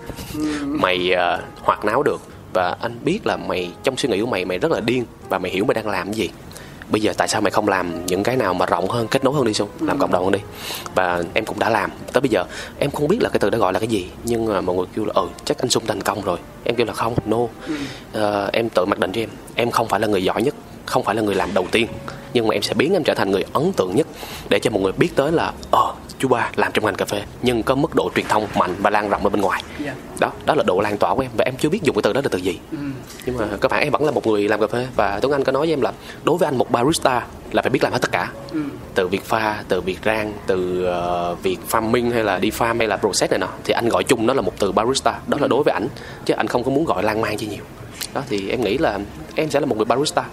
mày 0.67 1.13
uh, 1.15 1.65
hoạt 1.65 1.85
náo 1.85 2.03
được 2.03 2.21
và 2.53 2.77
anh 2.81 2.99
biết 3.05 3.27
là 3.27 3.37
mày 3.37 3.71
trong 3.83 3.97
suy 3.97 4.09
nghĩ 4.09 4.21
của 4.21 4.27
mày 4.27 4.45
mày 4.45 4.59
rất 4.59 4.71
là 4.71 4.81
điên 4.81 5.05
và 5.29 5.39
mày 5.39 5.51
hiểu 5.51 5.65
mày 5.65 5.75
đang 5.75 5.89
làm 5.89 6.07
cái 6.07 6.15
gì. 6.15 6.31
Bây 6.89 7.01
giờ 7.01 7.13
tại 7.17 7.29
sao 7.29 7.41
mày 7.41 7.51
không 7.51 7.69
làm 7.69 8.07
những 8.07 8.23
cái 8.23 8.37
nào 8.37 8.55
mà 8.55 8.67
rộng 8.67 8.89
hơn 8.89 9.09
kết 9.09 9.25
nối 9.25 9.35
hơn 9.35 9.45
đi 9.45 9.55
xung 9.55 9.69
làm 9.81 9.99
cộng 9.99 10.13
đồng 10.13 10.25
hơn 10.25 10.33
đi. 10.33 10.41
Và 10.95 11.23
em 11.35 11.45
cũng 11.45 11.59
đã 11.59 11.71
làm. 11.71 11.91
Tới 12.13 12.21
bây 12.21 12.31
giờ 12.31 12.45
em 12.79 12.91
không 12.91 13.09
biết 13.09 13.19
là 13.21 13.29
cái 13.29 13.39
từ 13.39 13.51
đó 13.51 13.59
gọi 13.59 13.73
là 13.73 13.79
cái 13.79 13.89
gì 13.89 14.09
nhưng 14.25 14.47
mà 14.47 14.61
mọi 14.61 14.77
người 14.77 14.87
kêu 14.97 15.05
là 15.05 15.13
ừ 15.15 15.29
chắc 15.45 15.59
anh 15.59 15.69
xung 15.69 15.87
thành 15.87 16.01
công 16.01 16.23
rồi. 16.23 16.39
Em 16.65 16.75
kêu 16.75 16.87
là 16.87 16.93
không 16.93 17.15
no. 17.27 17.39
Ờ, 18.13 18.51
em 18.53 18.69
tự 18.69 18.85
mặc 18.85 18.99
định 18.99 19.13
cho 19.13 19.21
em 19.21 19.29
em 19.55 19.71
không 19.71 19.89
phải 19.89 20.01
là 20.01 20.07
người 20.07 20.25
giỏi 20.25 20.43
nhất 20.43 20.55
không 20.87 21.03
phải 21.03 21.15
là 21.15 21.23
người 21.23 21.35
làm 21.35 21.55
đầu 21.55 21.67
tiên 21.71 21.87
nhưng 22.35 22.49
mà 22.49 22.55
em 22.55 22.63
sẽ 22.63 22.75
biến 22.75 22.93
em 22.93 23.05
trở 23.05 23.15
thành 23.15 23.31
người 23.31 23.45
ấn 23.53 23.73
tượng 23.73 23.97
nhất 23.97 24.07
để 24.49 24.59
cho 24.59 24.71
mọi 24.71 24.83
người 24.83 24.93
biết 24.93 25.17
tới 25.17 25.33
là 25.33 25.53
ờ 25.71 25.95
chú 26.21 26.29
ba 26.29 26.51
làm 26.57 26.73
trong 26.73 26.85
ngành 26.85 26.95
cà 26.95 27.05
phê 27.05 27.23
nhưng 27.43 27.63
có 27.63 27.75
mức 27.75 27.95
độ 27.95 28.11
truyền 28.15 28.27
thông 28.29 28.47
mạnh 28.59 28.75
và 28.79 28.91
lan 28.91 29.09
rộng 29.09 29.23
ở 29.25 29.29
bên 29.29 29.41
ngoài. 29.41 29.63
Dạ. 29.85 29.95
đó 30.21 30.33
đó 30.47 30.55
là 30.55 30.63
độ 30.67 30.81
lan 30.81 30.99
tỏa 30.99 31.15
của 31.15 31.23
em 31.23 31.31
và 31.37 31.45
em 31.45 31.55
chưa 31.57 31.69
biết 31.69 31.83
dùng 31.83 31.97
cái 31.97 32.03
từ 32.03 32.13
đó 32.13 32.21
là 32.25 32.29
từ 32.31 32.39
gì. 32.39 32.59
Ừ. 32.71 32.77
nhưng 33.27 33.37
mà 33.37 33.45
các 33.61 33.71
bạn 33.71 33.83
em 33.83 33.93
vẫn 33.93 34.05
là 34.05 34.11
một 34.11 34.27
người 34.27 34.49
làm 34.49 34.61
cà 34.61 34.67
phê 34.67 34.87
và 34.97 35.21
Tuấn 35.21 35.33
Anh 35.33 35.45
có 35.45 35.53
nói 35.53 35.61
với 35.67 35.73
em 35.73 35.81
là 35.81 35.93
đối 36.25 36.39
với 36.39 36.49
anh 36.49 36.59
một 36.59 36.71
barista 36.71 37.27
là 37.53 37.63
phải 37.63 37.71
biết 37.71 37.83
làm 37.83 37.93
hết 37.93 37.99
tất 38.03 38.13
cả. 38.13 38.33
Ừ. 38.53 38.61
từ 38.95 39.09
việc 39.09 39.25
pha 39.25 39.63
từ 39.69 39.81
việc 39.81 39.99
rang 40.05 40.33
từ 40.47 40.85
ờ, 40.85 41.35
việc 41.43 41.59
farming 41.71 42.13
hay 42.13 42.25
là 42.25 42.39
đi 42.39 42.51
farm 42.51 42.79
hay 42.79 42.89
là 42.89 42.97
process 42.97 43.31
này 43.31 43.39
nọ 43.39 43.49
thì 43.65 43.73
anh 43.73 43.89
gọi 43.89 44.05
chung 44.05 44.27
nó 44.27 44.35
là 44.35 44.43
một 44.43 44.53
từ 44.59 44.73
barista. 44.73 45.19
Đó 45.27 45.39
là 45.41 45.49
đối 45.49 45.63
với 45.63 45.73
ảnh 45.73 45.89
chứ 46.25 46.35
anh 46.35 46.47
không 46.47 46.65
có 46.65 46.71
muốn 46.71 46.85
gọi 46.85 47.03
lan 47.03 47.21
man 47.21 47.37
chi 47.37 47.47
nhiều. 47.47 47.65
Đó 48.15 48.23
thì 48.29 48.49
em 48.49 48.61
nghĩ 48.61 48.79
là 48.79 48.99
em 49.35 49.51
sẽ 49.51 49.61
là 49.61 49.67
một 49.67 49.77
người 49.77 49.85
barista 49.85 50.25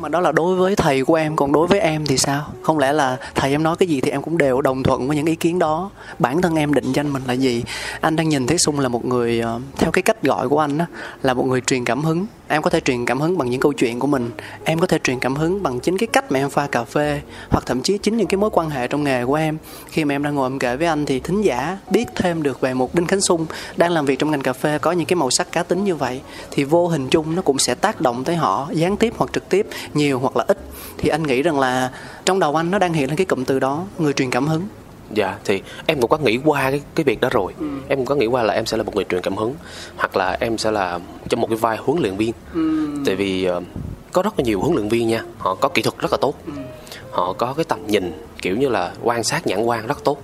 mà 0.00 0.08
đó 0.08 0.20
là 0.20 0.32
đối 0.32 0.56
với 0.56 0.76
thầy 0.76 1.04
của 1.04 1.14
em, 1.14 1.36
còn 1.36 1.52
đối 1.52 1.66
với 1.66 1.80
em 1.80 2.06
thì 2.06 2.18
sao? 2.18 2.46
Không 2.62 2.78
lẽ 2.78 2.92
là 2.92 3.16
thầy 3.34 3.50
em 3.50 3.62
nói 3.62 3.76
cái 3.76 3.88
gì 3.88 4.00
thì 4.00 4.10
em 4.10 4.22
cũng 4.22 4.38
đều 4.38 4.60
đồng 4.60 4.82
thuận 4.82 5.08
với 5.08 5.16
những 5.16 5.26
ý 5.26 5.34
kiến 5.34 5.58
đó? 5.58 5.90
Bản 6.18 6.42
thân 6.42 6.56
em 6.56 6.74
định 6.74 6.92
danh 6.92 7.12
mình 7.12 7.22
là 7.26 7.32
gì? 7.32 7.64
Anh 8.00 8.16
đang 8.16 8.28
nhìn 8.28 8.46
thấy 8.46 8.58
sung 8.58 8.80
là 8.80 8.88
một 8.88 9.04
người 9.04 9.40
ờ, 9.40 9.60
theo 9.76 9.90
cái 9.90 10.02
cách 10.02 10.22
gọi 10.22 10.48
của 10.48 10.58
anh 10.58 10.78
á, 10.78 10.86
là 11.22 11.34
một 11.34 11.46
người 11.46 11.60
truyền 11.60 11.84
cảm 11.84 12.04
hứng. 12.04 12.26
Em 12.48 12.62
có 12.62 12.70
thể 12.70 12.80
truyền 12.80 13.04
cảm 13.04 13.20
hứng 13.20 13.38
bằng 13.38 13.50
những 13.50 13.60
câu 13.60 13.72
chuyện 13.72 13.98
của 13.98 14.06
mình. 14.06 14.30
Em 14.64 14.78
có 14.78 14.86
thể 14.86 14.98
truyền 15.04 15.18
cảm 15.18 15.36
hứng 15.36 15.62
bằng 15.62 15.80
chính 15.80 15.98
cái 15.98 16.06
cách 16.06 16.32
mà 16.32 16.38
em 16.38 16.50
pha 16.50 16.66
cà 16.66 16.84
phê, 16.84 17.20
hoặc 17.48 17.66
thậm 17.66 17.82
chí 17.82 17.98
chính 17.98 18.16
những 18.16 18.26
cái 18.26 18.36
mối 18.38 18.50
quan 18.52 18.70
hệ 18.70 18.88
trong 18.88 19.04
nghề 19.04 19.24
của 19.24 19.34
em. 19.34 19.58
Khi 19.88 20.04
mà 20.04 20.14
em 20.14 20.22
đang 20.22 20.34
ngồi 20.34 20.46
em 20.46 20.58
kể 20.58 20.76
với 20.76 20.86
anh 20.86 21.06
thì 21.06 21.20
thính 21.20 21.42
giả 21.42 21.78
biết 21.90 22.06
thêm 22.16 22.42
được 22.42 22.60
về 22.60 22.74
một 22.74 22.94
đinh 22.94 23.06
khánh 23.06 23.20
sung 23.20 23.46
đang 23.76 23.90
làm 23.90 24.06
việc 24.06 24.18
trong 24.18 24.30
ngành 24.30 24.42
cà 24.42 24.52
phê, 24.52 24.78
có 24.78 24.92
những 24.92 25.06
cái 25.06 25.16
màu 25.16 25.30
sắc 25.30 25.52
cá 25.52 25.62
tính 25.62 25.84
như 25.84 25.94
vậy, 25.94 26.20
thì 26.50 26.64
vô 26.64 26.88
hình 26.88 27.08
chung 27.08 27.34
nó 27.34 27.42
cũng 27.42 27.58
sẽ 27.58 27.74
tác 27.74 28.00
động 28.00 28.24
tới 28.24 28.36
họ 28.36 28.68
gián 28.72 28.96
tiếp 28.96 29.14
hoặc 29.16 29.30
trực 29.32 29.48
tiếp 29.48 29.66
nhiều 29.94 30.18
hoặc 30.18 30.36
là 30.36 30.44
ít 30.48 30.58
thì 30.98 31.08
anh 31.08 31.22
nghĩ 31.22 31.42
rằng 31.42 31.60
là 31.60 31.90
trong 32.24 32.38
đầu 32.38 32.56
anh 32.56 32.70
nó 32.70 32.78
đang 32.78 32.92
hiện 32.92 33.08
lên 33.08 33.16
cái 33.16 33.26
cụm 33.26 33.44
từ 33.44 33.58
đó 33.58 33.84
người 33.98 34.12
truyền 34.12 34.30
cảm 34.30 34.46
hứng 34.46 34.62
Dạ 35.14 35.38
thì 35.44 35.62
em 35.86 36.00
cũng 36.00 36.10
có 36.10 36.18
nghĩ 36.18 36.38
qua 36.44 36.70
cái 36.70 36.80
cái 36.94 37.04
việc 37.04 37.20
đó 37.20 37.28
rồi. 37.32 37.54
Ừ. 37.58 37.66
Em 37.88 37.98
cũng 37.98 38.06
có 38.06 38.14
nghĩ 38.14 38.26
qua 38.26 38.42
là 38.42 38.54
em 38.54 38.66
sẽ 38.66 38.76
là 38.76 38.82
một 38.82 38.94
người 38.94 39.04
truyền 39.04 39.22
cảm 39.22 39.36
hứng 39.36 39.54
hoặc 39.96 40.16
là 40.16 40.36
em 40.40 40.58
sẽ 40.58 40.70
là 40.70 40.98
trong 41.28 41.40
một 41.40 41.46
cái 41.46 41.56
vai 41.56 41.76
huấn 41.76 42.00
luyện 42.02 42.16
viên. 42.16 42.32
Ừ. 42.54 42.88
Tại 43.06 43.16
vì 43.16 43.44
ờ, 43.44 43.60
có 44.12 44.22
rất 44.22 44.38
là 44.38 44.44
nhiều 44.44 44.60
huấn 44.60 44.74
luyện 44.74 44.88
viên 44.88 45.08
nha, 45.08 45.22
họ 45.38 45.54
có 45.54 45.68
kỹ 45.68 45.82
thuật 45.82 45.98
rất 45.98 46.12
là 46.12 46.18
tốt. 46.20 46.34
Ừ. 46.46 46.52
Họ 47.10 47.32
có 47.32 47.54
cái 47.56 47.64
tầm 47.64 47.86
nhìn 47.86 48.12
kiểu 48.42 48.56
như 48.56 48.68
là 48.68 48.92
quan 49.02 49.24
sát 49.24 49.46
nhãn 49.46 49.62
quan 49.62 49.86
rất 49.86 50.04
tốt. 50.04 50.22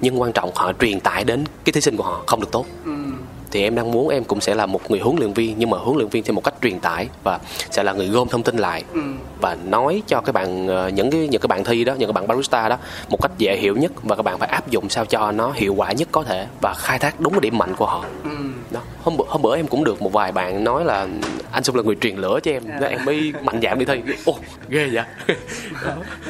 Nhưng 0.00 0.20
quan 0.20 0.32
trọng 0.32 0.50
họ 0.54 0.72
truyền 0.80 1.00
tải 1.00 1.24
đến 1.24 1.44
cái 1.64 1.72
thí 1.72 1.80
sinh 1.80 1.96
của 1.96 2.04
họ 2.04 2.22
không 2.26 2.40
được 2.40 2.50
tốt. 2.50 2.66
Ừ. 2.84 2.92
Thì 3.56 3.62
em 3.62 3.74
đang 3.74 3.90
muốn 3.90 4.08
em 4.08 4.24
cũng 4.24 4.40
sẽ 4.40 4.54
là 4.54 4.66
một 4.66 4.90
người 4.90 5.00
huấn 5.00 5.16
luyện 5.18 5.32
viên 5.32 5.54
nhưng 5.58 5.70
mà 5.70 5.78
huấn 5.78 5.96
luyện 5.96 6.08
viên 6.08 6.24
theo 6.24 6.34
một 6.34 6.44
cách 6.44 6.54
truyền 6.62 6.80
tải 6.80 7.08
và 7.24 7.38
sẽ 7.70 7.82
là 7.82 7.92
người 7.92 8.08
gom 8.08 8.28
thông 8.28 8.42
tin 8.42 8.56
lại 8.56 8.82
Ừ. 8.94 9.00
và 9.40 9.56
nói 9.64 10.02
cho 10.06 10.20
các 10.20 10.32
bạn 10.32 10.66
ờ, 10.68 10.88
những 10.88 11.10
cái 11.10 11.28
những 11.30 11.40
cái 11.40 11.48
bạn 11.48 11.64
thi 11.64 11.84
đó 11.84 11.94
những 11.98 12.08
cái 12.08 12.12
bạn 12.12 12.26
barista 12.28 12.68
đó 12.68 12.76
một 13.08 13.22
cách 13.22 13.30
dễ 13.38 13.56
hiểu 13.56 13.76
nhất 13.76 13.92
và 14.02 14.16
các 14.16 14.22
bạn 14.22 14.38
phải 14.38 14.48
áp 14.48 14.70
dụng 14.70 14.88
sao 14.88 15.04
cho 15.04 15.32
nó 15.32 15.52
hiệu 15.54 15.74
quả 15.74 15.92
nhất 15.92 16.08
có 16.12 16.22
thể 16.22 16.46
và 16.62 16.74
khai 16.74 16.98
thác 16.98 17.20
đúng 17.20 17.32
cái 17.32 17.40
điểm 17.40 17.58
mạnh 17.58 17.74
của 17.76 17.86
họ 17.86 18.04
Ừ. 18.24 18.30
đó 18.76 18.82
hôm 19.02 19.16
bữa 19.16 19.24
hôm 19.28 19.42
bữa 19.42 19.56
em 19.56 19.66
cũng 19.66 19.84
được 19.84 20.02
một 20.02 20.12
vài 20.12 20.32
bạn 20.32 20.64
nói 20.64 20.84
là 20.84 21.06
anh 21.52 21.64
xung 21.64 21.76
là 21.76 21.82
người 21.82 21.96
truyền 22.00 22.16
lửa 22.16 22.38
cho 22.42 22.50
em. 22.50 22.62
Nên 22.80 22.90
em 22.90 23.04
mới 23.04 23.32
mạnh 23.42 23.60
dạn 23.62 23.78
đi 23.78 23.84
thi 23.84 24.00
ồ 24.24 24.38
ghê 24.68 24.88
vậy. 24.92 25.04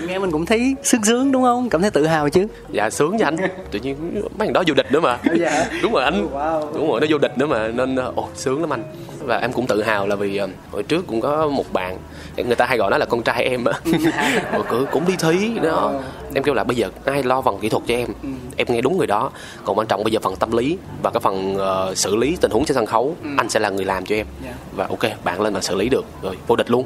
Nghe 0.07 0.19
mình 0.19 0.31
cũng 0.31 0.47
thấy 0.47 0.75
sướng 0.83 1.05
sướng 1.05 1.33
đúng 1.33 1.43
không? 1.43 1.69
Cảm 1.69 1.81
thấy 1.81 1.91
tự 1.91 2.07
hào 2.07 2.29
chứ. 2.29 2.47
Dạ 2.71 2.91
sướng 2.91 3.17
cho 3.19 3.25
anh. 3.25 3.37
Tự 3.71 3.79
nhiên 3.79 3.97
mấy 4.39 4.47
thằng 4.47 4.53
đó 4.53 4.63
vô 4.67 4.75
địch 4.75 4.93
nữa 4.93 5.01
mà. 5.01 5.19
Dạ. 5.39 5.67
đúng 5.83 5.93
rồi 5.93 6.05
anh. 6.05 6.29
Wow. 6.35 6.73
đúng 6.75 6.91
rồi 6.91 7.01
nó 7.01 7.07
vô 7.11 7.19
địch 7.19 7.39
nữa 7.39 7.47
mà. 7.47 7.69
Nên 7.69 7.97
ồ 7.97 8.29
sướng 8.35 8.61
lắm 8.61 8.73
anh. 8.73 8.83
Và 9.19 9.39
em 9.39 9.53
cũng 9.53 9.67
tự 9.67 9.83
hào 9.83 10.07
là 10.07 10.17
vì 10.17 10.37
ờ, 10.37 10.49
hồi 10.73 10.83
trước 10.83 11.07
cũng 11.07 11.21
có 11.21 11.49
một 11.49 11.73
bạn 11.73 11.99
người 12.45 12.57
ta 12.57 12.67
hay 12.67 12.79
gọi 12.79 12.91
nó 12.91 12.99
là 12.99 13.07
con 13.07 13.23
trai 13.23 13.45
em 13.45 13.65
á. 13.65 13.73
Cũng 14.91 15.07
đi 15.07 15.15
thi 15.19 15.53
đó 15.63 15.93
em 16.37 16.43
kêu 16.43 16.55
là 16.55 16.65
bây 16.65 16.77
giờ 16.77 16.91
ai 17.05 17.23
lo 17.23 17.43
phần 17.43 17.59
kỹ 17.59 17.69
thuật 17.69 17.83
cho 17.87 17.95
em? 17.95 18.09
Em 18.57 18.67
nghe 18.71 18.81
đúng 18.81 18.99
người 18.99 19.07
đó. 19.07 19.31
Còn 19.65 19.79
quan 19.79 19.87
trọng 19.87 20.05
bây 20.05 20.13
giờ 20.13 20.19
phần 20.23 20.37
tâm 20.37 20.53
lý 20.53 20.79
và 21.03 21.11
cái 21.11 21.21
phần 21.21 21.57
ờ, 21.59 21.95
xử 21.95 22.17
lý 22.17 22.37
tình 22.41 22.51
huống 22.51 22.65
trên 22.65 22.75
sân 22.75 22.87
khấu 22.87 23.17
anh 23.37 23.49
sẽ 23.49 23.61
là 23.61 23.71
người 23.71 23.85
làm 23.85 24.07
cho 24.07 24.17
em. 24.17 24.27
Dạ. 24.45 24.55
và 24.77 24.87
ok 24.87 25.25
bạn 25.25 25.41
lên 25.41 25.53
mà 25.53 25.61
xử 25.61 25.75
lý 25.75 25.89
được. 25.89 26.05
Rồi 26.23 26.37
vô 26.47 26.57
địch 26.57 26.71
luôn. 26.71 26.85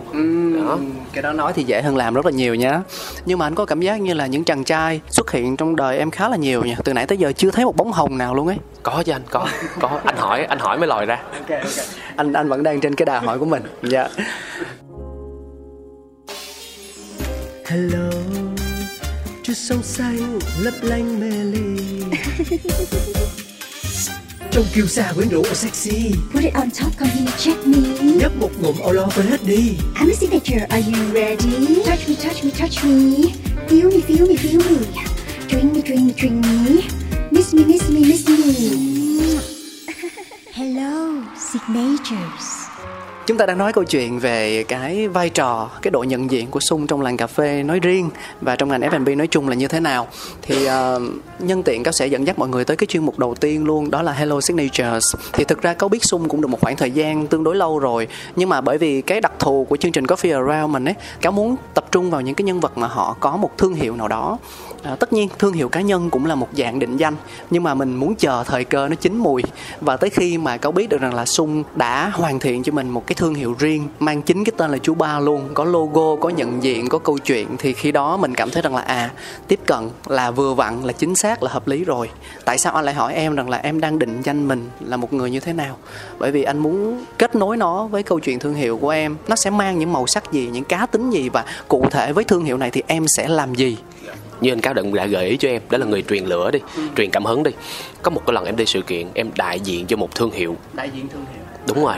Đó. 0.66 0.70
Ừm, 0.70 0.92
cái 1.12 1.22
đó 1.22 1.32
nói 1.32 1.52
thì 1.52 1.62
dễ 1.62 1.82
hơn 1.82 1.96
làm 1.96 2.14
rất 2.14 2.26
là 2.26 2.32
nhiều 2.32 2.54
nhá 2.54 2.82
nhưng 3.26 3.38
mà 3.38 3.46
anh 3.46 3.54
có 3.54 3.64
cảm 3.64 3.80
giác 3.80 4.00
như 4.00 4.14
là 4.14 4.26
những 4.26 4.44
chàng 4.44 4.64
trai 4.64 5.00
xuất 5.08 5.30
hiện 5.30 5.56
trong 5.56 5.76
đời 5.76 5.98
em 5.98 6.10
khá 6.10 6.28
là 6.28 6.36
nhiều 6.36 6.62
nha. 6.64 6.76
Từ 6.84 6.92
nãy 6.92 7.06
tới 7.06 7.18
giờ 7.18 7.32
chưa 7.32 7.50
thấy 7.50 7.64
một 7.64 7.76
bóng 7.76 7.92
hồng 7.92 8.18
nào 8.18 8.34
luôn 8.34 8.46
ấy. 8.46 8.56
Có 8.82 9.02
chứ 9.06 9.12
anh 9.12 9.22
có. 9.30 9.46
Có. 9.80 10.00
Anh 10.04 10.16
hỏi 10.16 10.44
anh 10.44 10.58
hỏi 10.58 10.78
mới 10.78 10.88
lòi 10.88 11.06
ra. 11.06 11.22
Anh 12.16 12.32
anh 12.32 12.48
vẫn 12.48 12.62
đang 12.62 12.80
trên 12.80 12.94
cái 12.94 13.06
đà 13.06 13.20
hỏi 13.20 13.38
của 13.38 13.44
mình. 13.44 13.62
Dạ. 13.82 14.08
Hello 17.66 18.39
chút 19.50 19.56
sông 19.56 19.82
xanh 19.82 20.38
lấp 20.58 20.74
lánh 20.82 21.20
mê 21.20 21.30
ly 21.30 21.76
Trong 24.50 24.64
kiêu 24.74 24.86
sa 24.86 25.12
quyến 25.12 25.28
rũ 25.28 25.42
sexy 25.54 26.12
Put 26.32 26.42
it 26.42 26.54
on 26.54 26.70
top, 26.70 26.92
come 26.98 27.10
here, 27.10 27.30
check 27.38 27.66
me. 27.66 27.78
Nhấp 28.02 28.36
một 28.36 28.50
ngụm 28.60 28.76
lo 28.92 29.08
quên 29.16 29.26
hết 29.26 29.44
đi 29.46 29.76
I'm 29.94 30.10
a 30.10 30.14
signature, 30.14 30.66
are 30.70 30.82
you 30.86 31.14
ready? 31.14 31.82
Touch 31.84 32.08
me, 32.08 32.14
touch 32.22 32.44
me, 32.44 32.50
touch 32.58 32.84
me. 32.84 33.32
Feel 33.68 33.90
me, 33.90 34.00
feel 34.00 34.26
me, 34.28 34.36
feel 34.36 34.60
me. 34.70 34.86
Drink 35.48 35.74
me, 35.74 35.82
drink 35.82 36.06
me, 36.06 36.12
drink 36.16 36.46
me. 36.46 36.82
Miss 37.30 37.54
me, 37.54 37.64
miss 37.64 37.90
me, 37.90 38.00
miss 38.00 38.28
me. 38.28 39.40
Hello, 40.52 41.22
signatures. 41.36 42.69
Chúng 43.26 43.38
ta 43.38 43.46
đang 43.46 43.58
nói 43.58 43.72
câu 43.72 43.84
chuyện 43.84 44.18
về 44.18 44.64
cái 44.64 45.08
vai 45.08 45.30
trò, 45.30 45.70
cái 45.82 45.90
độ 45.90 46.02
nhận 46.02 46.30
diện 46.30 46.50
của 46.50 46.60
Sung 46.60 46.86
trong 46.86 47.00
làng 47.00 47.16
cà 47.16 47.26
phê 47.26 47.62
nói 47.62 47.80
riêng 47.80 48.10
và 48.40 48.56
trong 48.56 48.68
ngành 48.68 48.80
F&B 48.80 49.16
nói 49.16 49.26
chung 49.26 49.48
là 49.48 49.54
như 49.54 49.68
thế 49.68 49.80
nào. 49.80 50.08
Thì 50.42 50.66
uh, 50.66 51.02
nhân 51.38 51.62
tiện 51.62 51.82
cáo 51.82 51.92
sẽ 51.92 52.06
dẫn 52.06 52.26
dắt 52.26 52.38
mọi 52.38 52.48
người 52.48 52.64
tới 52.64 52.76
cái 52.76 52.86
chuyên 52.86 53.04
mục 53.06 53.18
đầu 53.18 53.34
tiên 53.34 53.64
luôn, 53.64 53.90
đó 53.90 54.02
là 54.02 54.12
Hello 54.12 54.40
Signatures. 54.40 55.14
Thì 55.32 55.44
thực 55.44 55.62
ra 55.62 55.74
cáo 55.74 55.88
biết 55.88 56.04
Sung 56.04 56.28
cũng 56.28 56.40
được 56.40 56.48
một 56.48 56.60
khoảng 56.60 56.76
thời 56.76 56.90
gian 56.90 57.26
tương 57.26 57.44
đối 57.44 57.56
lâu 57.56 57.78
rồi, 57.78 58.08
nhưng 58.36 58.48
mà 58.48 58.60
bởi 58.60 58.78
vì 58.78 59.02
cái 59.02 59.20
đặc 59.20 59.32
thù 59.38 59.66
của 59.68 59.76
chương 59.76 59.92
trình 59.92 60.04
Coffee 60.04 60.46
Around 60.46 60.72
mình 60.72 60.84
ấy, 60.84 60.94
cáo 61.20 61.32
muốn 61.32 61.56
tập 61.74 61.84
trung 61.92 62.10
vào 62.10 62.20
những 62.20 62.34
cái 62.34 62.44
nhân 62.44 62.60
vật 62.60 62.78
mà 62.78 62.86
họ 62.86 63.16
có 63.20 63.36
một 63.36 63.58
thương 63.58 63.74
hiệu 63.74 63.96
nào 63.96 64.08
đó. 64.08 64.38
À, 64.82 64.96
tất 64.96 65.12
nhiên 65.12 65.28
thương 65.38 65.52
hiệu 65.52 65.68
cá 65.68 65.80
nhân 65.80 66.10
cũng 66.10 66.26
là 66.26 66.34
một 66.34 66.48
dạng 66.56 66.78
định 66.78 66.96
danh 66.96 67.14
nhưng 67.50 67.62
mà 67.62 67.74
mình 67.74 67.96
muốn 67.96 68.14
chờ 68.14 68.44
thời 68.46 68.64
cơ 68.64 68.88
nó 68.88 68.94
chín 68.94 69.16
mùi. 69.16 69.42
Và 69.80 69.96
tới 69.96 70.10
khi 70.10 70.38
mà 70.38 70.56
cáo 70.56 70.72
biết 70.72 70.88
được 70.88 71.00
rằng 71.00 71.14
là 71.14 71.26
sung 71.26 71.64
đã 71.74 72.10
hoàn 72.14 72.38
thiện 72.38 72.62
cho 72.62 72.72
mình 72.72 72.88
một 72.88 73.06
cái 73.06 73.14
thương 73.14 73.34
hiệu 73.34 73.56
riêng 73.58 73.88
mang 73.98 74.22
chính 74.22 74.44
cái 74.44 74.52
tên 74.56 74.70
là 74.70 74.78
chú 74.78 74.94
ba 74.94 75.20
luôn 75.20 75.48
có 75.54 75.64
logo 75.64 76.16
có 76.16 76.28
nhận 76.28 76.62
diện 76.62 76.88
có 76.88 76.98
câu 76.98 77.18
chuyện 77.18 77.48
thì 77.58 77.72
khi 77.72 77.92
đó 77.92 78.16
mình 78.16 78.34
cảm 78.34 78.50
thấy 78.50 78.62
rằng 78.62 78.74
là 78.74 78.82
à 78.82 79.10
tiếp 79.48 79.60
cận 79.66 79.90
là 80.06 80.30
vừa 80.30 80.54
vặn 80.54 80.82
là 80.82 80.92
chính 80.92 81.14
xác 81.14 81.42
là 81.42 81.50
hợp 81.50 81.68
lý 81.68 81.84
rồi. 81.84 82.10
Tại 82.44 82.58
sao 82.58 82.74
anh 82.74 82.84
lại 82.84 82.94
hỏi 82.94 83.14
em 83.14 83.36
rằng 83.36 83.50
là 83.50 83.58
em 83.58 83.80
đang 83.80 83.98
định 83.98 84.20
danh 84.22 84.48
mình 84.48 84.70
là 84.80 84.96
một 84.96 85.12
người 85.12 85.30
như 85.30 85.40
thế 85.40 85.52
nào? 85.52 85.76
Bởi 86.18 86.30
vì 86.30 86.42
anh 86.42 86.58
muốn 86.58 87.04
kết 87.18 87.34
nối 87.34 87.56
nó 87.56 87.86
với 87.86 88.02
câu 88.02 88.20
chuyện 88.20 88.38
thương 88.38 88.54
hiệu 88.54 88.78
của 88.78 88.90
em. 88.90 89.16
Nó 89.28 89.36
sẽ 89.36 89.50
mang 89.50 89.78
những 89.78 89.92
màu 89.92 90.06
sắc 90.06 90.32
gì 90.32 90.48
những 90.52 90.64
cá 90.64 90.86
tính 90.86 91.10
gì 91.10 91.28
và 91.28 91.44
cụ 91.68 91.86
thể 91.90 92.12
với 92.12 92.24
thương 92.24 92.44
hiệu 92.44 92.56
này 92.56 92.70
thì 92.70 92.82
em 92.86 93.08
sẽ 93.08 93.28
làm 93.28 93.54
gì? 93.54 93.76
Như 94.40 94.52
anh 94.52 94.60
cáo 94.60 94.74
đừng 94.74 94.94
đã 94.94 95.06
gợi 95.06 95.26
ý 95.26 95.36
cho 95.36 95.48
em 95.48 95.62
đó 95.70 95.78
là 95.78 95.86
người 95.86 96.02
truyền 96.02 96.24
lửa 96.24 96.50
đi 96.50 96.58
truyền 96.96 97.10
cảm 97.10 97.24
hứng 97.24 97.42
đi. 97.42 97.50
Có 98.02 98.10
một 98.10 98.22
cái 98.26 98.34
lần 98.34 98.44
em 98.44 98.56
đi 98.56 98.66
sự 98.66 98.82
kiện 98.82 99.06
em 99.14 99.30
đại 99.36 99.60
diện 99.60 99.86
cho 99.86 99.96
một 99.96 100.14
thương 100.14 100.30
hiệu. 100.30 100.56
Đại 100.72 100.90
diện 100.94 101.08
thương 101.08 101.24
hiệu. 101.34 101.42
Đúng 101.68 101.84
rồi. 101.84 101.94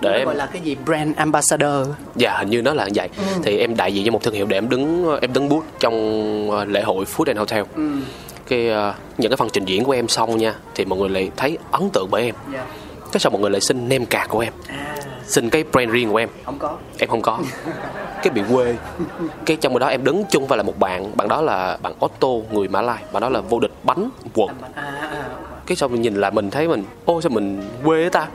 Để 0.00 0.10
Nó 0.10 0.16
em 0.16 0.26
gọi 0.26 0.34
là 0.34 0.46
cái 0.46 0.62
gì? 0.62 0.76
Brand 0.84 1.16
ambassador. 1.16 1.88
Dạ 2.16 2.36
hình 2.38 2.50
như 2.50 2.62
nó 2.62 2.74
là 2.74 2.84
như 2.84 2.92
vậy 2.94 3.08
thì 3.42 3.58
em 3.58 3.76
đại 3.76 3.94
diện 3.94 4.04
cho 4.04 4.12
một 4.12 4.22
thương 4.22 4.34
hiệu 4.34 4.46
để 4.46 4.56
em 4.56 4.68
đứng 4.68 5.18
em 5.20 5.32
đứng 5.32 5.48
bút 5.48 5.64
trong 5.80 6.50
ờ, 6.50 6.64
lễ 6.64 6.82
hội 6.82 7.04
Food 7.16 7.24
and 7.26 7.38
Hotel. 7.38 7.64
Cái 8.48 8.68
ờ, 8.68 8.94
những 9.18 9.30
cái 9.30 9.36
phần 9.36 9.48
trình 9.52 9.64
diễn 9.64 9.84
của 9.84 9.92
em 9.92 10.08
xong 10.08 10.36
nha 10.36 10.54
thì 10.74 10.84
mọi 10.84 10.98
người 10.98 11.08
lại 11.08 11.30
thấy 11.36 11.58
ấn 11.70 11.90
tượng 11.90 12.08
bởi 12.10 12.22
em. 12.24 12.34
Dạ. 12.52 12.64
Cái 13.12 13.20
sau 13.20 13.30
mọi 13.30 13.40
người 13.40 13.50
lại 13.50 13.60
xin 13.60 13.88
name 13.88 14.04
card 14.04 14.28
của 14.28 14.40
em 14.40 14.52
xin 15.26 15.50
cái 15.50 15.64
brand 15.72 15.90
riêng 15.90 16.10
của 16.10 16.16
em. 16.16 16.28
Không 16.44 16.58
có. 16.58 16.76
Em 16.98 17.08
không 17.08 17.22
có. 17.22 17.38
Cái 18.22 18.30
bị 18.30 18.42
quê. 18.52 18.76
Cái 19.46 19.56
trong 19.56 19.78
đó 19.78 19.86
em 19.86 20.04
đứng 20.04 20.24
chung 20.30 20.46
với 20.46 20.56
lại 20.58 20.64
một 20.64 20.78
bạn. 20.78 21.16
Bạn 21.16 21.28
đó 21.28 21.40
là 21.40 21.78
bạn 21.82 21.92
Otto 22.04 22.28
người 22.52 22.68
Mã 22.68 22.82
Lai. 22.82 23.02
Bạn 23.12 23.20
đó 23.20 23.28
là 23.28 23.40
vô 23.40 23.60
địch 23.60 23.72
bánh 23.82 24.08
quật 24.34 24.50
à, 24.74 24.82
à, 25.00 25.24
cái 25.66 25.76
sau 25.76 25.88
mình 25.88 26.02
nhìn 26.02 26.14
là 26.14 26.30
mình 26.30 26.50
thấy 26.50 26.68
mình 26.68 26.84
ô 27.04 27.20
sao 27.20 27.30
mình 27.30 27.62
quê 27.84 28.08
ta? 28.08 28.28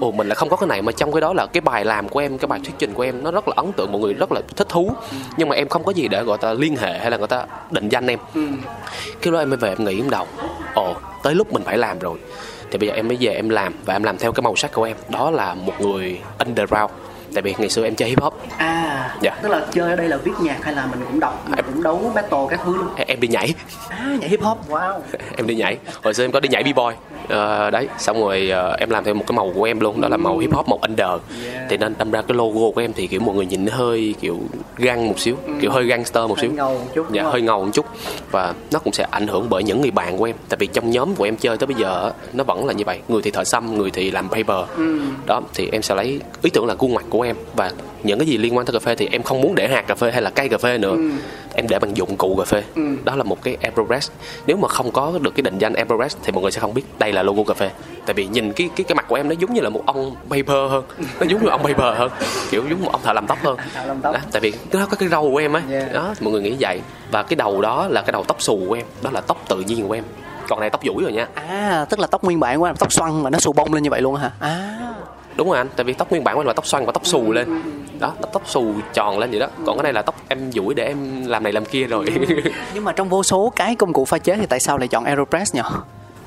Ồ 0.00 0.12
mình 0.12 0.28
lại 0.28 0.34
không 0.34 0.48
có 0.48 0.56
cái 0.56 0.66
này 0.66 0.82
mà 0.82 0.92
trong 0.92 1.12
cái 1.12 1.20
đó 1.20 1.32
là 1.32 1.46
cái 1.46 1.60
bài 1.60 1.84
làm 1.84 2.08
của 2.08 2.20
em 2.20 2.38
cái 2.38 2.46
bài 2.46 2.60
thuyết 2.64 2.74
trình 2.78 2.94
của 2.94 3.02
em 3.02 3.22
nó 3.22 3.30
rất 3.30 3.48
là 3.48 3.54
ấn 3.56 3.72
tượng 3.72 3.92
mọi 3.92 4.00
người 4.00 4.14
rất 4.14 4.32
là 4.32 4.40
thích 4.56 4.68
thú. 4.68 4.92
Nhưng 5.36 5.48
mà 5.48 5.56
em 5.56 5.68
không 5.68 5.84
có 5.84 5.92
gì 5.92 6.08
để 6.08 6.22
gọi 6.22 6.38
ta 6.38 6.52
liên 6.52 6.76
hệ 6.76 6.98
hay 6.98 7.10
là 7.10 7.16
người 7.16 7.26
ta 7.26 7.44
định 7.70 7.88
danh 7.88 8.06
em. 8.06 8.18
Cái 9.22 9.32
đó 9.32 9.38
em 9.38 9.50
mới 9.50 9.56
về 9.56 9.68
em 9.68 9.84
nghĩ 9.84 9.98
trong 9.98 10.10
đầu 10.10 10.26
ồ 10.74 10.94
tới 11.22 11.34
lúc 11.34 11.52
mình 11.52 11.62
phải 11.64 11.78
làm 11.78 11.98
rồi 11.98 12.18
thì 12.70 12.78
bây 12.78 12.88
giờ 12.88 12.94
em 12.94 13.08
mới 13.08 13.16
về 13.20 13.34
em 13.34 13.48
làm 13.48 13.74
và 13.84 13.94
em 13.94 14.02
làm 14.02 14.18
theo 14.18 14.32
cái 14.32 14.42
màu 14.42 14.56
sắc 14.56 14.72
của 14.72 14.82
em. 14.82 14.96
Đó 15.08 15.30
là 15.30 15.54
một 15.54 15.80
người 15.80 16.20
underground 16.38 16.90
tại 17.34 17.42
vì 17.42 17.54
ngày 17.58 17.68
xưa 17.68 17.84
em 17.84 17.94
chơi 17.94 18.08
hip 18.08 18.20
hop. 18.20 18.34
À 18.56 19.16
dạ. 19.20 19.38
tức 19.42 19.48
là 19.48 19.66
chơi 19.72 19.90
ở 19.90 19.96
đây 19.96 20.08
là 20.08 20.16
viết 20.16 20.32
nhạc 20.42 20.64
hay 20.64 20.74
là 20.74 20.86
mình 20.86 21.00
cũng 21.06 21.20
đọc 21.20 21.44
mình 21.56 21.64
cũng 21.66 21.82
đấu 21.82 22.12
battle 22.14 22.46
các 22.50 22.60
thứ 22.64 22.76
luôn? 22.76 22.88
Em 23.06 23.20
đi 23.20 23.28
nhảy. 23.28 23.54
À 23.88 24.16
nhảy 24.20 24.28
hip 24.28 24.42
hop 24.42 24.58
wow. 24.68 25.00
Em 25.36 25.46
đi 25.46 25.54
nhảy. 25.54 25.78
Hồi 26.02 26.14
xưa 26.14 26.24
em 26.24 26.32
có 26.32 26.40
đi 26.40 26.48
nhảy 26.48 26.62
b 26.62 26.66
boy 26.76 26.94
ờ, 27.28 27.70
đấy 27.70 27.88
xong 27.98 28.20
rồi 28.20 28.50
ờ, 28.50 28.76
em 28.78 28.90
làm 28.90 29.04
theo 29.04 29.14
một 29.14 29.24
cái 29.26 29.36
màu 29.36 29.52
của 29.54 29.64
em 29.64 29.80
luôn 29.80 30.00
đó 30.00 30.08
là 30.08 30.16
màu 30.16 30.38
hip 30.38 30.52
hop 30.52 30.68
màu 30.68 30.78
under. 30.82 31.08
Thì 31.68 31.76
nên 31.76 31.94
đâm 31.98 32.10
ra 32.10 32.22
cái 32.22 32.36
logo 32.36 32.70
của 32.74 32.80
em 32.80 32.92
thì 32.92 33.06
kiểu 33.06 33.20
mọi 33.20 33.34
người 33.34 33.46
nhìn 33.46 33.64
nó 33.64 33.72
hơi 33.76 34.14
kiểu 34.20 34.38
găng 34.76 35.08
một 35.08 35.18
xíu 35.18 35.36
kiểu 35.60 35.70
hơi 35.70 35.84
gangster 35.84 36.28
một 36.28 36.38
hơi 36.38 36.48
xíu. 36.48 36.56
ngầu 36.56 36.74
một 36.74 36.94
chút 36.94 37.12
dạ 37.12 37.22
hơi 37.22 37.42
ngầu 37.42 37.64
một 37.64 37.70
chút. 37.72 37.86
Và 38.30 38.54
nó 38.72 38.78
cũng 38.78 38.92
sẽ 38.92 39.06
ảnh 39.10 39.26
hưởng 39.26 39.46
bởi 39.50 39.62
những 39.62 39.80
người 39.80 39.90
bạn 39.90 40.18
của 40.18 40.24
em. 40.24 40.36
Tại 40.48 40.56
vì 40.60 40.66
trong 40.66 40.90
nhóm 40.90 41.14
của 41.14 41.24
em 41.24 41.36
chơi 41.36 41.58
tới 41.58 41.66
bây 41.66 41.76
giờ 41.76 42.12
nó 42.32 42.44
vẫn 42.44 42.66
là 42.66 42.72
như 42.72 42.84
vậy. 42.86 43.00
Người 43.08 43.22
thì 43.22 43.30
thợ 43.30 43.44
xăm 43.44 43.78
người 43.78 43.90
thì 43.90 44.10
làm 44.10 44.28
paper. 44.28 44.68
Đó 45.26 45.40
thì 45.54 45.68
em 45.72 45.82
sẽ 45.82 45.94
lấy 45.94 46.20
ý 46.42 46.50
tưởng 46.50 46.66
là 46.66 46.74
khuôn 46.74 46.94
mặt 46.94 47.04
của 47.10 47.19
em. 47.20 47.36
Và 47.54 47.70
những 48.02 48.18
cái 48.18 48.28
gì 48.28 48.38
liên 48.38 48.56
quan 48.56 48.66
tới 48.66 48.72
cà 48.72 48.78
phê 48.78 48.94
thì 48.94 49.08
em 49.12 49.22
không 49.22 49.40
muốn 49.40 49.54
để 49.54 49.68
hạt 49.68 49.86
cà 49.86 49.94
phê 49.94 50.10
hay 50.10 50.22
là 50.22 50.30
cây 50.30 50.48
cà 50.48 50.58
phê 50.58 50.78
nữa. 50.78 50.96
Em 51.54 51.66
để 51.68 51.78
bằng 51.78 51.96
dụng 51.96 52.16
cụ 52.16 52.36
cà 52.38 52.44
phê. 52.44 52.62
Đó 53.04 53.16
là 53.16 53.24
một 53.24 53.42
cái 53.42 53.56
Aeropress 53.62 54.10
nếu 54.46 54.56
mà 54.56 54.68
không 54.68 54.90
có 54.92 55.12
được 55.20 55.34
cái 55.34 55.42
định 55.42 55.58
danh 55.58 55.74
Aeropress 55.74 56.16
thì 56.22 56.32
mọi 56.32 56.42
người 56.42 56.50
sẽ 56.50 56.60
không 56.60 56.74
biết 56.74 56.82
đây 56.98 57.12
là 57.12 57.22
logo 57.22 57.44
cà 57.44 57.54
phê. 57.54 57.70
Tại 58.06 58.14
vì 58.14 58.26
nhìn 58.26 58.52
cái 58.52 58.70
cái 58.76 58.84
cái 58.84 58.94
mặt 58.94 59.04
của 59.08 59.14
em 59.14 59.28
nó 59.28 59.34
giống 59.38 59.54
như 59.54 59.60
là 59.60 59.70
một 59.70 59.82
ông 59.86 60.14
paper 60.30 60.70
hơn. 60.70 60.84
Nó 61.20 61.26
giống 61.28 61.42
như 61.44 61.48
ông 61.48 61.62
paper 61.62 61.98
hơn. 61.98 62.10
Kiểu 62.50 62.64
giống 62.70 62.82
một 62.82 62.92
ông 62.92 63.00
thợ 63.04 63.12
làm 63.12 63.26
tóc 63.26 63.38
hơn. 63.42 63.56
Thợ 63.74 63.86
làm 63.86 64.00
tóc. 64.00 64.14
Đó, 64.14 64.20
tại 64.32 64.40
vì 64.40 64.52
nó 64.72 64.86
có 64.86 64.96
cái 64.96 65.08
râu 65.08 65.30
của 65.30 65.38
em 65.38 65.52
á. 65.52 65.62
Yeah. 65.70 65.92
đó 65.92 66.14
mọi 66.20 66.32
người 66.32 66.42
nghĩ 66.42 66.56
vậy. 66.60 66.80
Và 67.10 67.22
cái 67.22 67.36
đầu 67.36 67.60
đó 67.60 67.88
là 67.88 68.02
cái 68.02 68.12
đầu 68.12 68.24
tóc 68.24 68.42
xù 68.42 68.60
của 68.68 68.74
em. 68.74 68.84
Đó 69.02 69.10
là 69.12 69.20
tóc 69.20 69.44
tự 69.48 69.60
nhiên 69.60 69.88
của 69.88 69.94
em. 69.94 70.04
Còn 70.48 70.60
này 70.60 70.70
tóc 70.70 70.80
duỗi 70.84 71.02
rồi 71.02 71.12
nha. 71.12 71.28
À 71.34 71.86
tức 71.90 71.98
là 72.00 72.06
tóc 72.06 72.24
nguyên 72.24 72.40
bản 72.40 72.58
của 72.58 72.64
em 72.64 72.76
tóc 72.76 72.92
xoăn 72.92 73.22
mà 73.22 73.30
nó 73.30 73.38
xù 73.38 73.52
bông 73.52 73.74
lên 73.74 73.82
như 73.82 73.90
vậy 73.90 74.00
luôn 74.00 74.14
hả? 74.14 74.30
À 74.40 74.78
đúng 75.40 75.48
rồi 75.48 75.58
anh 75.58 75.68
tại 75.76 75.84
vì 75.84 75.92
tóc 75.92 76.10
nguyên 76.10 76.24
bản 76.24 76.34
của 76.34 76.40
em 76.40 76.46
là 76.46 76.52
tóc 76.52 76.66
xoăn 76.66 76.86
và 76.86 76.92
tóc 76.92 77.06
xù 77.06 77.32
lên. 77.32 77.62
Đó 77.98 78.12
tóc 78.32 78.42
xù 78.46 78.74
tròn 78.92 79.18
lên 79.18 79.30
vậy 79.30 79.40
đó. 79.40 79.46
Còn 79.66 79.76
cái 79.76 79.82
này 79.82 79.92
là 79.92 80.02
tóc 80.02 80.14
em 80.28 80.52
duỗi 80.52 80.74
để 80.74 80.84
em 80.84 81.26
làm 81.26 81.42
này 81.42 81.52
làm 81.52 81.64
kia 81.64 81.84
rồi. 81.84 82.06
Nhưng 82.74 82.84
mà 82.84 82.92
trong 82.92 83.08
vô 83.08 83.22
số 83.22 83.52
cái 83.56 83.74
công 83.74 83.92
cụ 83.92 84.04
pha 84.04 84.18
chế 84.18 84.36
thì 84.36 84.46
tại 84.46 84.60
sao 84.60 84.78
lại 84.78 84.88
chọn 84.88 85.04
Aeropress 85.04 85.54
nhỉ 85.54 85.60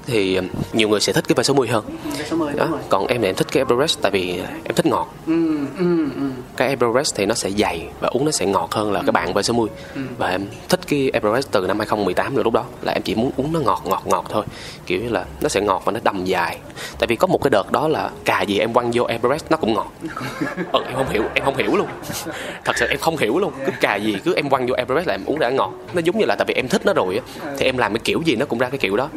thì 0.06 0.40
nhiều 0.74 0.90
người 0.90 1.00
sẽ 1.00 1.14
thích 1.14 1.24
cái 1.28 1.36
V60 1.36 1.72
hơn. 1.72 1.86
Số 2.30 2.38
10 2.38 2.54
đó 2.54 2.68
còn 2.90 3.08
em 3.08 3.22
thì 3.22 3.28
em 3.28 3.36
thích 3.36 3.48
cái 3.52 3.64
Aeropress 3.64 4.00
tại 4.02 4.12
vì 4.12 4.42
em 4.64 4.76
thích 4.76 4.86
ngọt. 4.86 5.14
Ừ 5.28 5.58
ừ 5.78 6.10
ừ. 6.16 6.22
Cái 6.58 6.68
Aeropress 6.68 7.16
thì 7.16 7.26
nó 7.26 7.36
sẽ 7.36 7.50
dày 7.52 7.88
và 8.00 8.08
uống 8.08 8.26
nó 8.26 8.32
sẽ 8.32 8.46
ngọt 8.46 8.68
hơn 8.72 8.92
là 8.92 9.02
cái 9.02 9.12
bạn 9.12 9.34
V60 9.34 9.68
và 10.18 10.30
em 10.30 10.46
thích 10.70 10.80
cái 10.88 11.10
Aeropress 11.14 11.52
từ 11.52 11.68
năm 11.68 11.80
2018 11.80 12.36
rồi 12.36 12.44
lúc 12.44 12.54
đó 12.54 12.64
là 12.82 12.92
em 12.94 13.02
chỉ 13.02 13.16
muốn 13.16 13.32
uống 13.38 13.54
nó 13.54 13.60
ngọt 13.60 13.82
ngọt 13.86 14.04
ngọt 14.06 14.26
thôi. 14.30 14.46
Kiểu 14.86 15.02
như 15.02 15.10
là 15.10 15.26
nó 15.42 15.50
sẽ 15.50 15.62
ngọt 15.62 15.82
và 15.86 15.92
nó 15.92 16.00
đầm 16.04 16.26
dài. 16.26 16.58
Tại 17.00 17.08
vì 17.08 17.16
có 17.16 17.28
một 17.28 17.42
cái 17.44 17.50
đợt 17.50 17.72
đó 17.72 17.88
là 17.88 18.10
cà 18.26 18.42
gì 18.42 18.60
em 18.60 18.74
quăng 18.74 18.92
vô 18.94 19.04
Aeropress 19.04 19.46
nó 19.50 19.58
cũng 19.58 19.74
ngọt. 19.74 19.92
Ừ, 20.72 20.84
em 20.88 20.96
không 20.96 21.10
hiểu 21.10 21.24
em 21.34 21.46
không 21.46 21.58
hiểu 21.58 21.76
luôn. 21.76 21.88
Thật 22.66 22.78
sự 22.78 22.88
em 22.88 23.00
không 23.00 23.18
hiểu 23.18 23.40
luôn. 23.40 23.54
Cứ 23.66 23.72
cà 23.82 23.96
gì 23.96 24.18
cứ 24.26 24.36
em 24.36 24.50
quăng 24.50 24.68
vô 24.68 24.74
Aeropress 24.76 25.08
là 25.08 25.14
em 25.14 25.26
uống 25.26 25.40
đã 25.40 25.50
ngọt. 25.50 25.74
Nó 25.94 26.02
giống 26.06 26.18
như 26.18 26.26
là 26.26 26.36
tại 26.36 26.46
vì 26.48 26.54
em 26.54 26.68
thích 26.68 26.86
nó 26.86 26.94
rồi 26.94 27.16
á 27.16 27.24
thì 27.58 27.66
em 27.66 27.78
làm 27.78 27.94
cái 27.94 28.02
kiểu 28.04 28.22
gì 28.26 28.36
nó 28.36 28.46
cũng 28.46 28.60
ra 28.60 28.70
cái 28.70 28.78
kiểu 28.78 28.98
đó. 28.98 29.10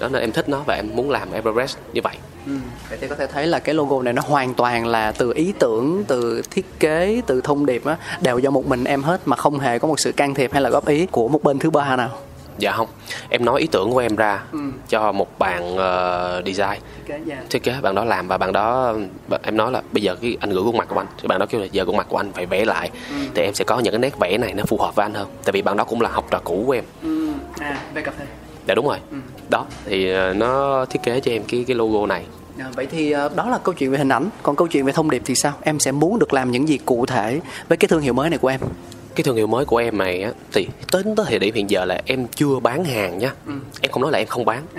Đó 0.00 0.08
nên 0.08 0.20
em 0.20 0.32
thích 0.34 0.48
nó 0.48 0.62
và 0.66 0.74
em 0.74 0.88
muốn 0.94 1.10
làm 1.10 1.32
Aeropress 1.32 1.76
như 1.92 2.00
vậy. 2.04 2.16
Ừ. 2.46 2.52
Vậy 2.88 2.98
thì 3.00 3.08
có 3.08 3.14
thể 3.16 3.26
thấy 3.26 3.46
là 3.46 3.58
cái 3.58 3.74
logo 3.74 4.02
này 4.02 4.12
nó 4.12 4.22
hoàn 4.26 4.54
toàn 4.54 4.86
là 4.86 5.12
từ 5.12 5.32
ý 5.34 5.52
tưởng, 5.58 6.04
từ 6.08 6.42
thiết 6.50 6.80
kế, 6.80 7.20
từ 7.26 7.40
thông 7.40 7.66
điệp 7.66 7.84
á 7.84 7.96
đều 8.20 8.38
do 8.38 8.50
một 8.50 8.66
mình 8.66 8.84
em 8.84 9.02
hết 9.02 9.20
mà 9.24 9.36
không 9.36 9.58
hề 9.58 9.78
có 9.78 9.88
một 9.88 10.00
sự 10.00 10.12
can 10.12 10.34
thiệp 10.34 10.52
hay 10.52 10.62
là 10.62 10.70
góp 10.70 10.86
ý 10.88 11.06
của 11.06 11.28
một 11.28 11.42
bên 11.42 11.58
thứ 11.58 11.70
ba 11.70 11.96
nào. 11.96 12.10
dạ 12.58 12.72
không 12.72 12.88
em 13.28 13.44
nói 13.44 13.60
ý 13.60 13.66
tưởng 13.66 13.92
của 13.92 13.98
em 13.98 14.16
ra 14.16 14.42
cho 14.88 15.12
một 15.12 15.38
bạn 15.38 15.76
ờ, 15.76 16.42
design. 16.46 16.80
Thiết 17.50 17.62
kế 17.62 17.74
bạn 17.82 17.94
đó 17.94 18.04
làm 18.04 18.28
và 18.28 18.38
bạn 18.38 18.52
đó 18.52 18.94
em 19.42 19.56
nói 19.56 19.72
là 19.72 19.82
bây 19.92 20.02
giờ 20.02 20.16
cái 20.22 20.36
anh 20.40 20.50
gửi 20.50 20.62
khuôn 20.64 20.76
mặt 20.76 20.88
của 20.88 21.00
anh. 21.00 21.06
Thì 21.22 21.28
bạn 21.28 21.38
đó 21.38 21.46
kêu 21.46 21.60
là 21.60 21.66
giờ 21.72 21.84
khuôn 21.84 21.96
mặt 21.96 22.06
của 22.08 22.16
anh 22.16 22.32
phải 22.32 22.46
vẽ 22.46 22.64
lại 22.64 22.90
thì 23.34 23.42
em 23.42 23.54
sẽ 23.54 23.64
có 23.64 23.78
những 23.78 23.92
cái 23.92 23.98
nét 23.98 24.18
vẽ 24.18 24.38
này 24.38 24.54
nó 24.54 24.64
phù 24.64 24.78
hợp 24.78 24.94
với 24.94 25.04
anh 25.04 25.14
hơn. 25.14 25.28
Tại 25.44 25.52
vì 25.52 25.62
bạn 25.62 25.76
đó 25.76 25.84
cũng 25.84 26.00
là 26.00 26.10
học 26.10 26.26
trò 26.30 26.40
cũ 26.44 26.64
của 26.66 26.72
em. 26.72 26.84
À, 27.58 27.78
về 27.94 28.02
cà 28.02 28.12
phê. 28.18 28.24
Dạ 28.66 28.74
đúng 28.74 28.86
rồi 28.86 28.98
đó 29.48 29.66
thì 29.84 30.10
ờ, 30.10 30.34
nó 30.34 30.84
thiết 30.84 31.02
kế 31.02 31.20
cho 31.20 31.30
em 31.32 31.42
cái 31.48 31.64
cái 31.68 31.76
logo 31.76 32.06
này 32.06 32.24
À, 32.58 32.66
vậy 32.76 32.86
thì 32.90 33.10
ờ, 33.10 33.28
đó 33.36 33.48
là 33.48 33.58
câu 33.58 33.74
chuyện 33.74 33.90
về 33.90 33.98
hình 33.98 34.08
ảnh, 34.08 34.28
còn 34.42 34.56
câu 34.56 34.68
chuyện 34.68 34.84
về 34.84 34.92
thông 34.92 35.10
điệp 35.10 35.22
thì 35.24 35.34
sao? 35.34 35.52
Em 35.62 35.78
sẽ 35.78 35.92
muốn 35.92 36.18
được 36.18 36.32
làm 36.32 36.50
những 36.50 36.68
gì 36.68 36.78
cụ 36.78 37.06
thể 37.06 37.40
với 37.68 37.78
cái 37.78 37.88
thương 37.88 38.00
hiệu 38.00 38.12
mới 38.12 38.30
này 38.30 38.38
của 38.38 38.48
em? 38.48 38.60
Cái 39.14 39.24
thương 39.24 39.36
hiệu 39.36 39.46
mới 39.46 39.64
của 39.64 39.76
em 39.76 39.98
này 39.98 40.22
á 40.22 40.30
thì 40.52 40.68
tới 40.92 41.02
tới 41.16 41.26
thời 41.28 41.38
điểm 41.38 41.54
hiện 41.54 41.70
giờ 41.70 41.84
là 41.84 42.00
em 42.06 42.26
chưa 42.34 42.60
bán 42.62 42.84
hàng 42.84 43.18
nhá 43.18 43.30
em 43.80 43.92
không 43.92 44.02
nói 44.02 44.12
là 44.12 44.18
em 44.18 44.26
không 44.26 44.44
bán. 44.44 44.62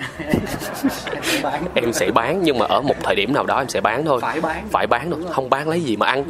Em 1.74 1.94
sẽ 1.94 2.12
bán 2.12 2.42
nhưng 2.44 2.58
mà 2.60 2.66
ở 2.66 2.82
một 2.82 2.96
thời 3.04 3.16
điểm 3.16 3.34
nào 3.34 3.46
đó 3.46 3.58
em 3.58 3.70
sẽ 3.70 3.82
bán 3.82 4.06
thôi. 4.06 4.20
Phải 4.22 4.42
bán. 4.42 4.68
phải 4.72 4.88
bán 4.88 5.12
thôi 5.12 5.20
không 5.30 5.50
bán 5.50 5.70
lấy 5.70 5.82
gì 5.82 5.98
mà 5.98 6.06
ăn. 6.06 6.26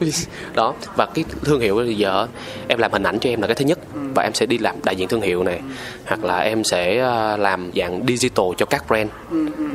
Đó 0.54 0.74
và 0.96 1.06
cái 1.14 1.24
thương 1.44 1.60
hiệu 1.60 1.76
bây 1.76 1.96
giờ 1.96 2.26
em 2.68 2.78
làm 2.78 2.92
hình 2.92 3.02
ảnh 3.02 3.18
cho 3.18 3.30
em 3.30 3.40
là 3.40 3.46
cái 3.46 3.54
thứ 3.54 3.64
nhất. 3.64 3.78
Và 4.14 4.22
em 4.22 4.34
sẽ 4.34 4.46
đi 4.46 4.58
làm 4.58 4.76
đại 4.84 4.96
diện 4.96 5.08
thương 5.08 5.20
hiệu 5.20 5.44
này. 5.44 5.60
Hoặc 6.06 6.24
là 6.24 6.38
em 6.38 6.64
sẽ 6.64 6.98
ờ, 6.98 7.36
làm 7.36 7.70
dạng 7.76 8.06
digital 8.06 8.46
cho 8.56 8.66
các 8.66 8.84
brand. 8.88 9.10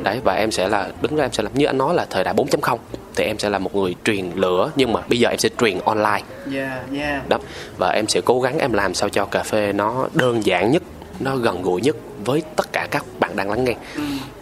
Đấy 0.02 0.20
và 0.24 0.34
em 0.34 0.50
sẽ 0.50 0.68
là 0.68 0.88
đứng 1.02 1.16
ra 1.16 1.24
em 1.24 1.32
sẽ 1.32 1.42
làm 1.42 1.54
như 1.54 1.66
anh 1.66 1.78
nói 1.78 1.94
là 1.94 2.06
thời 2.10 2.24
đại 2.24 2.34
4.0 2.34 2.78
thì 3.16 3.24
em 3.24 3.38
sẽ 3.38 3.50
là 3.50 3.58
một 3.58 3.74
người 3.74 3.94
truyền 4.04 4.30
lửa 4.34 4.70
nhưng 4.76 4.92
mà 4.92 5.00
bây 5.08 5.18
giờ 5.18 5.28
em 5.28 5.38
sẽ 5.38 5.48
truyền 5.60 5.78
online. 5.84 6.22
Yeah, 6.54 6.92
yeah. 6.94 7.15
Đó. 7.28 7.38
Và 7.78 7.88
em 7.88 8.08
sẽ 8.08 8.20
cố 8.24 8.40
gắng 8.40 8.58
em 8.58 8.72
làm 8.72 8.94
sao 8.94 9.08
cho 9.08 9.24
cà 9.24 9.42
phê 9.42 9.72
nó 9.72 10.08
đơn 10.14 10.46
giản 10.46 10.72
nhất 10.72 10.82
nó 11.20 11.36
gần 11.36 11.62
gũi 11.62 11.80
nhất 11.80 11.96
với 12.24 12.42
tất 12.56 12.72
cả 12.72 12.88
các 12.90 13.04
bạn 13.20 13.36
đang 13.36 13.50
lắng 13.50 13.64
nghe. 13.64 13.74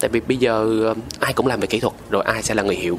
Tại 0.00 0.08
vì 0.08 0.20
bây 0.20 0.36
giờ 0.36 0.66
ờ, 0.84 0.94
ai 1.20 1.32
cũng 1.32 1.46
làm 1.46 1.60
về 1.60 1.66
kỹ 1.66 1.80
thuật 1.80 1.94
rồi 2.10 2.22
ai 2.26 2.42
sẽ 2.42 2.54
là 2.54 2.62
người 2.62 2.76
hiểu. 2.76 2.98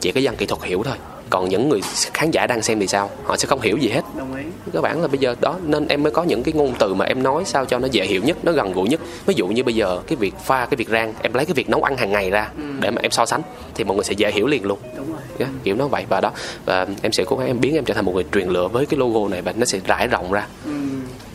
Chỉ 0.00 0.12
có 0.12 0.20
dân 0.20 0.36
kỹ 0.36 0.46
thuật 0.46 0.62
hiểu 0.62 0.82
thôi 0.84 0.96
còn 1.30 1.48
những 1.48 1.68
người 1.68 1.80
khán 2.14 2.30
giả 2.30 2.46
đang 2.46 2.62
xem 2.62 2.80
thì 2.80 2.86
sao? 2.86 3.10
Họ 3.24 3.36
sẽ 3.36 3.46
không 3.46 3.60
hiểu 3.60 3.76
gì 3.76 3.88
hết. 3.88 4.02
Đồng 4.16 4.34
ý. 4.34 4.42
các 4.72 4.80
bạn 4.80 5.02
là 5.02 5.08
bây 5.08 5.18
giờ 5.18 5.34
đó 5.40 5.56
nên 5.66 5.88
em 5.88 6.02
mới 6.02 6.12
có 6.12 6.22
những 6.22 6.42
cái 6.42 6.54
ngôn 6.54 6.74
từ 6.78 6.94
mà 6.94 7.04
em 7.04 7.22
nói 7.22 7.42
sao 7.46 7.64
cho 7.64 7.78
nó 7.78 7.88
dễ 7.90 8.06
hiểu 8.06 8.22
nhất 8.24 8.36
nó 8.42 8.52
gần 8.52 8.72
gũi 8.72 8.88
nhất. 8.88 9.00
Ví 9.26 9.34
dụ 9.34 9.46
như 9.48 9.64
bây 9.64 9.74
giờ 9.74 10.00
cái 10.06 10.16
việc 10.16 10.34
pha 10.44 10.66
cái 10.66 10.76
việc 10.76 10.88
rang 10.88 11.14
em 11.22 11.34
lấy 11.34 11.46
cái 11.46 11.54
việc 11.54 11.68
nấu 11.70 11.82
ăn 11.82 11.96
hàng 11.96 12.12
ngày 12.12 12.30
ra 12.30 12.50
để 12.80 12.90
mà 12.90 13.00
em 13.02 13.10
so 13.10 13.26
sánh 13.26 13.42
thì 13.74 13.84
mọi 13.84 13.96
người 13.96 14.04
sẽ 14.04 14.12
dễ 14.12 14.30
hiểu 14.30 14.46
liền 14.46 14.64
luôn. 14.64 14.78
Đúng 14.96 15.12
rồi. 15.12 15.20
yeah, 15.38 15.50
kiểu 15.64 15.76
nó 15.76 15.88
vậy. 15.88 16.04
Và 16.08 16.20
đó 16.20 16.32
và 16.64 16.86
em 17.02 17.12
sẽ 17.12 17.24
cố 17.26 17.36
gắng 17.36 17.46
em 17.46 17.60
biến 17.60 17.74
em 17.74 17.84
trở 17.84 17.94
thành 17.94 18.04
một 18.04 18.14
người 18.14 18.24
truyền 18.32 18.48
lửa 18.48 18.68
với 18.68 18.86
cái 18.86 18.98
logo 18.98 19.28
này 19.28 19.42
và 19.42 19.52
nó 19.52 19.64
sẽ 19.64 19.80
rải 19.86 20.06
rộng 20.06 20.32
ra. 20.32 20.46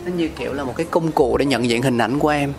Nó 0.04 0.12
như 0.16 0.28
kiểu 0.38 0.52
là 0.52 0.64
một 0.64 0.72
cái 0.76 0.86
công 0.90 1.12
cụ 1.12 1.36
để 1.36 1.44
nhận 1.44 1.68
diện 1.68 1.82
hình 1.82 1.98
ảnh 1.98 2.18
của 2.18 2.28
em. 2.28 2.52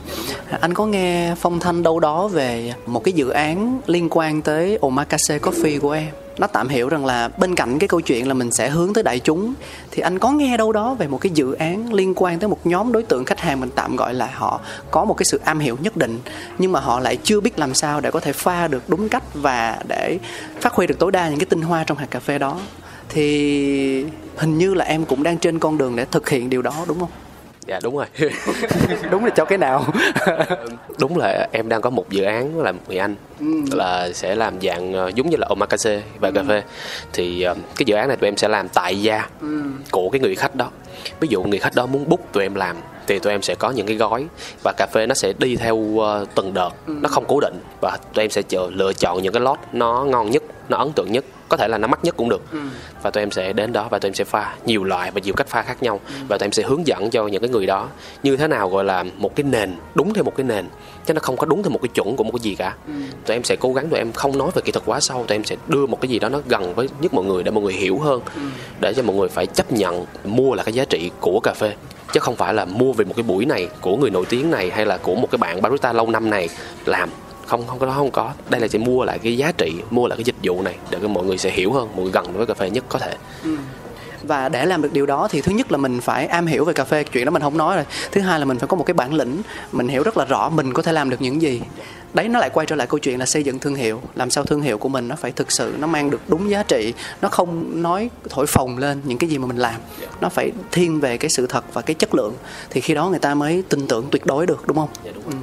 Anh 0.60 0.74
có 0.74 0.86
nghe 0.86 1.36
phong 1.38 1.60
thanh 1.60 1.84
đâu 1.84 2.00
đó 2.00 2.28
về 2.28 2.74
một 2.86 3.04
cái 3.04 3.13
dự 3.13 3.30
án 3.30 3.82
liên 3.88 4.08
quan 4.12 4.41
tới 4.41 4.78
omakase 4.82 5.38
coffee 5.38 5.80
của 5.80 5.91
em 5.91 6.10
nó 6.38 6.48
tạm 6.48 6.67
hiểu 6.67 6.89
rằng 6.89 7.06
là 7.06 7.28
bên 7.38 7.56
cạnh 7.56 7.80
cái 7.80 7.88
câu 7.88 8.02
chuyện 8.02 8.28
là 8.28 8.34
mình 8.34 8.52
sẽ 8.52 8.69
hướng 8.69 8.93
tới 8.93 9.04
đại 9.04 9.19
chúng, 9.19 9.54
thì 9.91 10.02
anh 10.02 10.19
có 10.19 10.32
nghe 10.32 10.58
đâu 10.58 10.71
đó 10.71 10.93
về 10.93 11.08
một 11.08 11.17
cái 11.21 11.32
dự 11.36 11.54
án 11.54 11.93
liên 11.93 12.13
quan 12.15 12.39
tới 12.39 12.50
một 12.50 12.60
nhóm 12.63 12.91
đối 12.91 13.04
tượng 13.04 13.26
khách 13.26 13.39
hàng 13.39 13.60
mình 13.60 13.69
tạm 13.76 13.95
gọi 13.95 14.13
là 14.13 14.30
họ 14.34 14.62
có 14.91 15.06
một 15.06 15.13
cái 15.13 15.26
sự 15.26 15.39
am 15.43 15.60
hiểu 15.60 15.78
nhất 15.82 15.98
định, 15.98 16.19
nhưng 16.58 16.71
mà 16.71 16.80
họ 16.80 17.00
lại 17.00 17.17
chưa 17.24 17.39
biết 17.39 17.60
làm 17.60 17.74
sao 17.74 18.02
để 18.02 18.12
có 18.12 18.19
thể 18.19 18.34
pha 18.34 18.67
được 18.67 18.89
đúng 18.89 19.10
cách 19.10 19.24
và 19.34 19.78
để 19.88 20.19
phát 20.62 20.74
huy 20.74 20.88
được 20.88 21.00
tối 21.00 21.12
đa 21.12 21.30
những 21.30 21.39
cái 21.39 21.45
tinh 21.45 21.62
hoa 21.62 21.84
trong 21.84 21.98
hạt 21.98 22.08
cà 22.12 22.19
phê 22.19 22.39
đó. 22.39 22.60
Thì 23.10 24.06
hình 24.38 24.58
như 24.58 24.74
là 24.74 24.86
em 24.86 25.06
cũng 25.06 25.24
đang 25.24 25.38
trên 25.38 25.60
con 25.60 25.78
đường 25.78 25.95
để 25.95 26.06
thực 26.06 26.30
hiện 26.30 26.50
điều 26.50 26.62
đó, 26.62 26.86
đúng 26.88 27.00
không? 27.00 27.10
Dạ 27.67 27.80
đúng 27.84 27.97
rồi. 27.97 28.06
Đúng 29.12 29.25
là 29.25 29.30
cho 29.30 29.45
cái 29.45 29.58
nào? 29.58 29.86
Đúng 30.99 31.17
là 31.17 31.47
em 31.51 31.69
đang 31.69 31.82
có 31.82 31.89
một 31.89 32.10
dự 32.10 32.23
án 32.23 32.60
là 32.60 32.71
một 32.71 32.82
người 32.88 32.97
anh 32.97 33.15
là 33.71 34.10
sẽ 34.13 34.36
làm 34.36 34.62
dạng 34.62 34.93
ờ, 34.93 35.12
giống 35.15 35.30
như 35.30 35.38
là 35.38 35.47
omakase 35.49 36.01
và 36.19 36.32
cà 36.32 36.43
phê. 36.47 36.63
Thì 37.13 37.41
ờ, 37.41 37.54
cái 37.54 37.84
dự 37.86 37.95
án 37.95 38.08
này 38.08 38.17
tụi 38.17 38.28
em 38.28 38.38
sẽ 38.38 38.47
làm 38.47 38.69
tại 38.69 39.01
gia 39.01 39.30
của 39.91 40.10
cái 40.10 40.19
người 40.19 40.36
khách 40.36 40.56
đó. 40.56 40.69
Ví 41.19 41.28
dụ 41.32 41.43
người 41.43 41.60
khách 41.60 41.75
đó 41.75 41.86
muốn 41.86 42.10
book 42.10 42.32
tụi 42.32 42.43
em 42.43 42.56
làm 42.56 42.75
thì 43.08 43.19
tụi 43.19 43.34
em 43.34 43.41
sẽ 43.41 43.56
có 43.56 43.71
những 43.71 43.88
cái 43.88 43.95
gói 43.95 44.25
và 44.63 44.73
cà 44.78 44.88
phê 44.93 45.08
nó 45.08 45.15
sẽ 45.15 45.34
đi 45.38 45.56
theo 45.56 45.99
ờ, 45.99 46.25
từng 46.36 46.54
đợt. 46.54 46.69
Nó 46.88 47.10
không 47.10 47.25
cố 47.28 47.39
định 47.39 47.60
và 47.82 47.97
tụi 48.13 48.23
em 48.23 48.32
sẽ 48.32 48.41
chờ, 48.41 48.69
lựa 48.73 48.93
chọn 48.93 49.21
những 49.21 49.34
cái 49.34 49.41
lót 49.41 49.58
nó 49.73 50.04
ngon 50.04 50.32
nhất 50.32 50.43
nó 50.69 50.78
ấn 50.78 50.91
tượng 50.91 51.12
nhất 51.12 51.25
có 51.49 51.58
thể 51.58 51.67
là 51.67 51.77
nó 51.77 51.88
mắc 51.88 51.99
nhất 52.03 52.17
cũng 52.17 52.29
được. 52.29 52.41
Và 53.01 53.12
tụi 53.12 53.23
em 53.23 53.31
sẽ 53.31 53.53
đến 53.53 53.73
đó 53.73 53.88
và 53.91 53.99
tụi 53.99 54.10
em 54.10 54.13
sẽ 54.13 54.23
pha 54.23 54.53
nhiều 54.65 54.84
loại 54.84 55.12
và 55.12 55.21
nhiều 55.23 55.34
cách 55.34 55.47
pha 55.47 55.62
khác 55.62 55.84
nhau. 55.84 55.99
Và 56.27 56.38
tụi 56.38 56.45
em 56.45 56.51
sẽ 56.51 56.63
hướng 56.63 56.88
dẫn 56.88 57.10
cho 57.10 57.27
những 57.27 57.41
cái 57.41 57.49
người 57.49 57.65
đó 57.65 57.89
như 58.23 58.38
thế 58.38 58.47
nào 58.47 58.69
gọi 58.69 58.84
là 58.84 59.03
một 59.17 59.36
cái 59.36 59.43
nền 59.43 59.75
đúng 59.95 60.13
theo 60.13 60.23
một 60.23 60.36
cái 60.36 60.43
nền 60.43 60.65
chứ 61.05 61.13
nó 61.13 61.19
không 61.19 61.38
có 61.38 61.45
đúng 61.45 61.63
theo 61.63 61.69
một 61.69 61.79
cái 61.81 61.89
chuẩn 61.93 62.15
của 62.15 62.23
một 62.23 62.31
cái 62.31 62.39
gì 62.39 62.55
cả. 62.55 62.75
Tụi 63.25 63.36
em 63.36 63.43
sẽ 63.43 63.55
cố 63.55 63.73
gắng 63.73 63.89
tụi 63.89 63.99
em 63.99 64.12
không 64.12 64.38
nói 64.38 64.51
về 64.55 64.62
kỹ 64.65 64.71
thuật 64.71 64.86
quá 64.86 64.99
sâu 64.99 65.25
tụi 65.27 65.36
em 65.36 65.43
sẽ 65.43 65.55
đưa 65.67 65.86
một 65.86 66.01
cái 66.01 66.10
gì 66.10 66.19
đó 66.19 66.29
nó 66.29 66.39
gần 66.47 66.73
với 66.73 66.89
nhất 67.01 67.13
mọi 67.13 67.25
người 67.25 67.43
để 67.43 67.51
mọi 67.51 67.63
người 67.63 67.73
hiểu 67.73 67.99
hơn 67.99 68.21
để 68.79 68.93
cho 68.93 69.03
mọi 69.03 69.15
người 69.15 69.29
phải 69.29 69.47
chấp 69.47 69.71
nhận 69.71 70.05
mua 70.23 70.55
là 70.55 70.63
cái 70.63 70.73
giá 70.73 70.86
trị 70.86 71.12
của 71.19 71.39
cà 71.43 71.53
phê 71.53 71.73
chứ 72.13 72.19
không 72.19 72.36
phải 72.36 72.53
là 72.53 72.65
mua 72.65 72.93
về 72.93 73.05
một 73.05 73.13
cái 73.15 73.23
buổi 73.23 73.45
này 73.45 73.69
của 73.81 73.97
người 73.97 74.10
nổi 74.10 74.25
tiếng 74.29 74.51
này 74.51 74.69
hay 74.69 74.86
là 74.86 74.97
của 74.97 75.15
một 75.15 75.31
cái 75.31 75.38
bạn 75.38 75.62
barista 75.62 75.93
lâu 75.93 76.10
năm 76.10 76.29
này 76.29 76.49
làm 76.86 77.10
không 77.45 77.67
không 77.67 77.79
có 77.79 77.91
không 77.91 78.12
có. 78.12 78.31
Đây 78.49 78.62
là 78.62 78.67
sẽ 78.67 78.79
mua 78.79 79.05
lại 79.05 79.19
cái 79.19 79.38
giá 79.38 79.51
trị 79.51 79.73
mua 79.89 80.08
lại 80.08 80.17
cái 80.17 80.23
dịch 80.23 80.36
vụ 80.43 80.62
này 80.62 80.75
để 80.89 80.99
cho 81.01 81.08
mọi 81.08 81.25
người 81.25 81.38
sẽ 81.38 81.51
hiểu 81.51 81.71
hơn 81.71 81.89
mọi 81.95 82.03
người 82.03 82.12
gần 82.12 82.34
với 82.34 82.45
cà 82.45 82.53
phê 82.53 82.69
nhất 82.69 82.84
có 82.89 82.99
thể. 82.99 83.15
Và 84.23 84.49
để 84.49 84.65
làm 84.65 84.81
được 84.81 84.93
điều 84.93 85.05
đó 85.05 85.27
thì 85.31 85.41
thứ 85.41 85.51
nhất 85.51 85.71
là 85.71 85.77
mình 85.77 86.01
phải 86.01 86.25
am 86.25 86.47
hiểu 86.47 86.65
về 86.65 86.73
cà 86.73 86.84
phê 86.84 87.03
chuyện 87.03 87.25
đó 87.25 87.31
mình 87.31 87.41
không 87.41 87.58
nói 87.58 87.75
rồi. 87.75 87.86
Thứ 88.12 88.21
hai 88.21 88.39
là 88.39 88.45
mình 88.45 88.60
phải 88.60 88.67
có 88.67 88.77
một 88.77 88.84
cái 88.84 88.93
bản 88.93 89.13
lĩnh 89.13 89.41
mình 89.71 89.88
hiểu 89.88 90.03
rất 90.03 90.17
là 90.17 90.25
rõ 90.25 90.49
mình 90.49 90.73
có 90.73 90.81
thể 90.81 90.91
làm 90.91 91.10
được 91.10 91.21
những 91.21 91.41
gì. 91.41 91.62
Đấy 92.13 92.27
nó 92.27 92.39
lại 92.39 92.49
quay 92.53 92.67
trở 92.67 92.75
lại 92.75 92.88
câu 92.88 92.99
chuyện 92.99 93.19
là 93.19 93.25
xây 93.25 93.43
dựng 93.43 93.60
thương 93.60 93.75
hiệu. 93.75 94.01
Làm 94.15 94.29
sao 94.29 94.43
thương 94.43 94.62
hiệu 94.62 94.77
của 94.77 94.89
mình 94.89 95.08
nó 95.08 95.15
phải 95.15 95.31
thực 95.31 95.51
sự 95.51 95.75
nó 95.79 95.88
mang 95.88 96.10
được 96.10 96.21
đúng 96.27 96.49
giá 96.49 96.63
trị 96.63 96.93
nó 97.21 97.29
không 97.29 97.81
nói 97.81 98.10
thổi 98.29 98.47
phồng 98.47 98.77
lên 98.77 99.01
những 99.03 99.17
cái 99.17 99.29
gì 99.29 99.38
mà 99.38 99.47
mình 99.47 99.58
làm. 99.58 99.75
Nó 100.21 100.29
phải 100.29 100.51
thiên 100.71 100.99
về 100.99 101.17
cái 101.17 101.29
sự 101.29 101.47
thật 101.47 101.73
và 101.73 101.81
cái 101.81 101.93
chất 101.93 102.15
lượng. 102.15 102.34
Thì 102.69 102.81
khi 102.81 102.93
đó 102.93 103.10
người 103.10 103.19
ta 103.19 103.36
mới 103.36 103.63
tin 103.69 103.88
tưởng 103.88 104.08
tuyệt 104.12 104.25
đối 104.25 104.45
được 104.45 104.67
đúng 104.67 104.77
không? 104.77 104.89
Dạ, 105.05 105.12
đúng 105.15 105.23
rồi. 105.23 105.41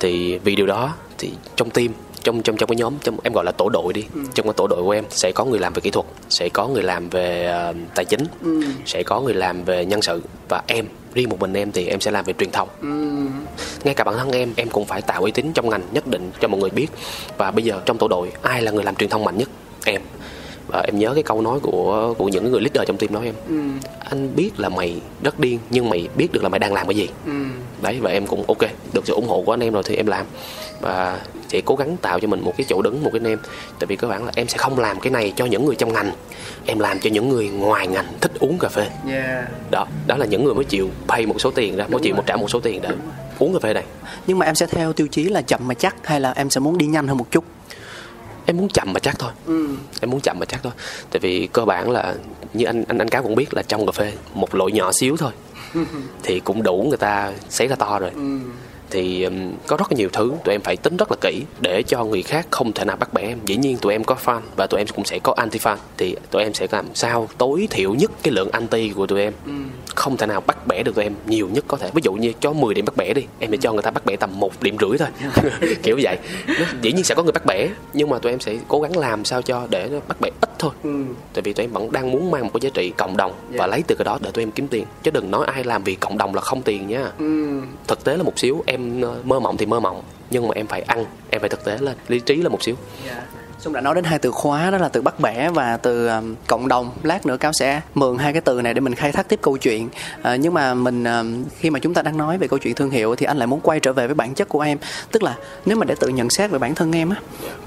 Thì 0.00 0.38
vì 0.38 0.56
điều 0.56 0.66
đó 0.66 0.94
thì 1.18 1.30
trong 1.56 1.70
team 1.70 1.88
trong 2.22 2.42
trong 2.42 2.56
trong 2.56 2.68
cái 2.68 2.76
nhóm 2.76 2.94
trong 3.02 3.16
em 3.22 3.32
gọi 3.32 3.44
là 3.44 3.52
tổ 3.52 3.68
đội 3.68 3.92
đi 3.92 4.04
trong 4.34 4.46
cái 4.46 4.52
tổ 4.56 4.66
đội 4.66 4.82
của 4.82 4.90
em 4.90 5.04
sẽ 5.10 5.32
có 5.34 5.44
người 5.44 5.58
làm 5.58 5.72
về 5.72 5.80
kỹ 5.80 5.90
thuật 5.90 6.06
sẽ 6.28 6.48
có 6.48 6.68
người 6.68 6.82
làm 6.82 7.08
về 7.08 7.46
ờ, 7.46 7.74
tài 7.94 8.04
chính 8.04 8.24
sẽ 8.86 9.02
có 9.02 9.20
người 9.20 9.34
làm 9.34 9.64
về 9.64 9.84
nhân 9.84 10.02
sự 10.02 10.22
và 10.48 10.62
em 10.66 10.86
riêng 11.14 11.28
một 11.28 11.40
mình 11.40 11.54
em 11.54 11.72
thì 11.72 11.86
em 11.86 12.00
sẽ 12.00 12.10
làm 12.10 12.24
về 12.24 12.34
truyền 12.38 12.50
thông. 12.50 12.68
Ngay 13.84 13.94
cả 13.94 14.04
bản 14.04 14.14
thân 14.18 14.30
em 14.30 14.52
em 14.56 14.68
cũng 14.68 14.84
phải 14.84 15.02
tạo 15.02 15.22
uy 15.22 15.30
tín 15.30 15.52
trong 15.52 15.70
ngành 15.70 15.82
nhất 15.92 16.06
định 16.06 16.30
cho 16.40 16.48
mọi 16.48 16.60
người 16.60 16.70
biết. 16.70 16.86
Và 17.38 17.50
bây 17.50 17.64
giờ 17.64 17.80
trong 17.86 17.98
tổ 17.98 18.08
đội 18.08 18.32
ai 18.42 18.62
là 18.62 18.70
người 18.70 18.84
làm 18.84 18.96
truyền 18.96 19.10
thông 19.10 19.24
mạnh 19.24 19.38
nhất? 19.38 19.48
Em 19.84 20.02
và 20.68 20.80
em 20.80 20.98
nhớ 20.98 21.14
cái 21.14 21.22
câu 21.22 21.42
nói 21.42 21.60
của 21.60 22.14
của 22.18 22.28
những 22.28 22.50
người 22.50 22.60
leader 22.60 22.88
trong 22.88 22.96
team 22.96 23.12
nói 23.12 23.24
em. 23.24 23.34
Anh 24.10 24.36
biết 24.36 24.50
là 24.60 24.68
mày 24.68 25.00
rất 25.22 25.40
điên 25.40 25.58
nhưng 25.70 25.90
mày 25.90 26.08
biết 26.16 26.32
được 26.32 26.42
là 26.42 26.48
mày 26.48 26.58
đang 26.58 26.72
làm 26.72 26.86
cái 26.86 26.96
gì. 26.96 27.08
Đấy 27.82 27.98
và 28.00 28.10
em 28.10 28.26
cũng 28.26 28.44
ok 28.48 28.62
được 28.92 29.06
sự 29.06 29.14
ủng 29.14 29.28
hộ 29.28 29.42
của 29.46 29.52
anh 29.52 29.60
em 29.60 29.72
rồi 29.72 29.82
thì 29.82 29.96
em 29.96 30.06
làm. 30.06 30.26
Và 30.80 31.20
sẽ 31.48 31.60
cố 31.60 31.76
gắng 31.76 31.96
tạo 31.96 32.20
cho 32.20 32.28
mình 32.28 32.40
một 32.40 32.52
cái 32.56 32.64
chỗ 32.68 32.82
đứng 32.82 33.02
một 33.04 33.10
cái 33.12 33.20
name. 33.20 33.42
Tại 33.78 33.86
vì 33.86 33.96
cơ 33.96 34.08
bản 34.08 34.24
là 34.24 34.32
em 34.34 34.48
sẽ 34.48 34.58
không 34.58 34.78
làm 34.78 35.00
cái 35.00 35.10
này 35.10 35.32
cho 35.36 35.44
những 35.44 35.64
người 35.64 35.74
trong 35.74 35.92
ngành. 35.92 36.12
Em 36.66 36.78
làm 36.78 36.98
cho 37.00 37.10
những 37.10 37.28
người 37.28 37.48
ngoài 37.48 37.86
ngành 37.86 38.06
thích 38.20 38.32
uống 38.40 38.58
cà 38.58 38.68
phê. 38.68 38.86
Yeah. 39.08 39.48
đó 39.70 39.86
đó 40.06 40.16
là 40.16 40.26
những 40.26 40.44
người 40.44 40.54
mới 40.54 40.64
chịu 40.64 40.90
pay 41.08 41.26
một 41.26 41.40
số 41.40 41.50
tiền 41.50 41.76
ra 41.76 41.86
mới 41.88 42.00
chịu 42.00 42.14
một 42.14 42.22
trả 42.26 42.36
một 42.36 42.50
số 42.50 42.60
tiền 42.60 42.82
để 42.82 42.88
uống 43.38 43.52
cà 43.52 43.58
phê 43.62 43.74
này. 43.74 43.84
Nhưng 44.26 44.38
mà 44.38 44.46
em 44.46 44.54
sẽ 44.54 44.66
theo 44.66 44.92
tiêu 44.92 45.06
chí 45.06 45.24
là 45.24 45.42
chậm 45.42 45.60
mà 45.68 45.74
chắc 45.74 45.96
hay 46.02 46.20
là 46.20 46.32
em 46.32 46.50
sẽ 46.50 46.60
muốn 46.60 46.78
đi 46.78 46.86
nhanh 46.86 47.08
hơn 47.08 47.18
một 47.18 47.26
chút 47.30 47.44
em 48.48 48.56
muốn 48.56 48.68
chậm 48.68 48.92
mà 48.92 49.00
chắc 49.00 49.18
thôi. 49.18 49.30
Em 50.00 50.10
muốn 50.10 50.20
chậm 50.20 50.38
mà 50.38 50.46
chắc 50.46 50.60
thôi. 50.62 50.72
Tại 51.10 51.20
vì 51.20 51.48
cơ 51.52 51.64
bản 51.64 51.90
là 51.90 52.14
như 52.54 52.64
anh 52.64 52.84
anh 52.88 52.98
anh 52.98 53.08
cáo 53.08 53.22
cũng 53.22 53.34
biết 53.34 53.54
là 53.54 53.62
trong 53.62 53.86
cà 53.86 53.92
phê 53.92 54.12
một 54.34 54.54
lỗi 54.54 54.72
nhỏ 54.72 54.92
xíu 54.92 55.16
thôi 55.16 55.32
thì 56.22 56.40
cũng 56.40 56.62
đủ 56.62 56.86
người 56.88 56.98
ta 56.98 57.32
xảy 57.48 57.68
ra 57.68 57.76
to 57.76 57.98
rồi 57.98 58.10
thì 58.90 59.22
um, 59.22 59.52
có 59.66 59.76
rất 59.76 59.92
là 59.92 59.96
nhiều 59.96 60.08
thứ 60.12 60.32
tụi 60.44 60.54
em 60.54 60.60
phải 60.60 60.76
tính 60.76 60.96
rất 60.96 61.10
là 61.10 61.16
kỹ 61.20 61.42
để 61.60 61.82
cho 61.82 62.04
người 62.04 62.22
khác 62.22 62.46
không 62.50 62.72
thể 62.72 62.84
nào 62.84 62.96
bắt 62.96 63.14
bẻ 63.14 63.22
em. 63.22 63.38
Dĩ 63.44 63.56
nhiên 63.56 63.76
tụi 63.76 63.92
em 63.92 64.04
có 64.04 64.16
fan 64.24 64.40
và 64.56 64.66
tụi 64.66 64.80
em 64.80 64.86
cũng 64.86 65.04
sẽ 65.04 65.18
có 65.18 65.34
anti 65.36 65.58
fan 65.58 65.76
thì 65.96 66.16
tụi 66.30 66.42
em 66.42 66.54
sẽ 66.54 66.66
làm 66.70 66.86
sao 66.94 67.28
tối 67.38 67.68
thiểu 67.70 67.94
nhất 67.94 68.10
cái 68.22 68.32
lượng 68.32 68.50
anti 68.50 68.88
của 68.90 69.06
tụi 69.06 69.20
em. 69.20 69.32
Không 69.94 70.16
thể 70.16 70.26
nào 70.26 70.40
bắt 70.40 70.66
bẻ 70.66 70.82
được 70.82 70.94
tụi 70.94 71.04
em 71.04 71.14
nhiều 71.26 71.48
nhất 71.52 71.64
có 71.68 71.76
thể. 71.76 71.90
Ví 71.94 72.02
dụ 72.04 72.12
như 72.12 72.32
cho 72.40 72.52
10 72.52 72.74
điểm 72.74 72.84
bắt 72.84 72.96
bẻ 72.96 73.14
đi 73.14 73.26
em 73.38 73.50
sẽ 73.50 73.56
cho 73.56 73.72
người 73.72 73.82
ta 73.82 73.90
bắt 73.90 74.06
bẻ 74.06 74.16
tầm 74.16 74.40
một 74.40 74.62
điểm 74.62 74.76
rưỡi 74.80 74.98
thôi. 74.98 75.08
Kiểu 75.82 75.98
vậy. 76.02 76.18
Dĩ 76.82 76.92
nhiên 76.92 77.04
sẽ 77.04 77.14
có 77.14 77.22
người 77.22 77.32
bắt 77.32 77.46
bẻ 77.46 77.68
nhưng 77.92 78.10
mà 78.10 78.18
tụi 78.18 78.32
em 78.32 78.40
sẽ 78.40 78.56
cố 78.68 78.80
gắng 78.80 78.96
làm 78.96 79.24
sao 79.24 79.42
cho 79.42 79.66
để 79.70 79.88
nó 79.92 79.98
bắt 80.08 80.20
bẻ 80.20 80.30
ít 80.40 80.50
thôi. 80.58 80.70
Tại 81.34 81.42
vì 81.42 81.52
tụi 81.52 81.64
em 81.64 81.72
vẫn 81.72 81.92
đang 81.92 82.10
muốn 82.12 82.30
mang 82.30 82.42
một 82.42 82.50
cái 82.54 82.60
giá 82.60 82.70
trị 82.74 82.92
cộng 82.96 83.16
đồng 83.16 83.32
và 83.50 83.66
lấy 83.66 83.82
từ 83.86 83.94
cái 83.94 84.04
đó 84.04 84.18
để 84.20 84.30
tụi 84.30 84.42
em 84.42 84.50
kiếm 84.50 84.68
tiền. 84.68 84.84
Chứ 85.02 85.10
đừng 85.10 85.30
nói 85.30 85.46
ai 85.46 85.64
làm 85.64 85.84
vì 85.84 85.94
cộng 85.94 86.18
đồng 86.18 86.34
là 86.34 86.40
không 86.40 86.62
tiền 86.62 86.88
nha. 86.88 87.04
Thực 87.86 88.04
tế 88.04 88.16
là 88.16 88.22
một 88.22 88.38
xíu 88.38 88.62
em 88.66 88.77
em 88.78 89.00
ờ, 89.00 89.20
mơ 89.24 89.40
mộng 89.40 89.56
thì 89.56 89.66
mơ 89.66 89.80
mộng 89.80 90.02
nhưng 90.30 90.48
mà 90.48 90.54
em 90.54 90.66
phải 90.66 90.80
ăn 90.80 91.04
em 91.30 91.40
phải 91.40 91.50
thực 91.50 91.64
tế 91.64 91.78
lên 91.78 91.96
lý 92.08 92.20
trí 92.20 92.36
là 92.36 92.48
một 92.48 92.62
xíu 92.62 92.74
dạ. 93.06 93.22
Xung 93.58 93.72
đã 93.72 93.80
nói 93.80 93.94
đến 93.94 94.04
hai 94.04 94.18
từ 94.18 94.30
khóa 94.30 94.70
đó 94.70 94.78
là 94.78 94.88
từ 94.88 95.02
bắt 95.02 95.20
bẻ 95.20 95.50
và 95.50 95.76
từ 95.76 96.08
um, 96.08 96.34
cộng 96.46 96.68
đồng. 96.68 96.90
Lát 97.02 97.26
nữa 97.26 97.36
cáo 97.36 97.52
sẽ 97.52 97.80
mượn 97.94 98.18
hai 98.18 98.32
cái 98.32 98.40
từ 98.40 98.62
này 98.62 98.74
để 98.74 98.80
mình 98.80 98.94
khai 98.94 99.12
thác 99.12 99.28
tiếp 99.28 99.38
câu 99.42 99.56
chuyện. 99.56 99.88
À, 100.22 100.36
nhưng 100.36 100.54
mà 100.54 100.74
mình 100.74 101.04
um, 101.04 101.44
khi 101.58 101.70
mà 101.70 101.78
chúng 101.78 101.94
ta 101.94 102.02
đang 102.02 102.16
nói 102.16 102.38
về 102.38 102.48
câu 102.48 102.58
chuyện 102.58 102.74
thương 102.74 102.90
hiệu 102.90 103.14
thì 103.14 103.26
anh 103.26 103.36
lại 103.36 103.46
muốn 103.46 103.60
quay 103.60 103.80
trở 103.80 103.92
về 103.92 104.06
với 104.06 104.14
bản 104.14 104.34
chất 104.34 104.48
của 104.48 104.60
em. 104.60 104.78
Tức 105.12 105.22
là 105.22 105.36
nếu 105.66 105.76
mà 105.76 105.84
để 105.84 105.94
tự 106.00 106.08
nhận 106.08 106.30
xét 106.30 106.50
về 106.50 106.58
bản 106.58 106.74
thân 106.74 106.96
em 106.96 107.10
á 107.10 107.16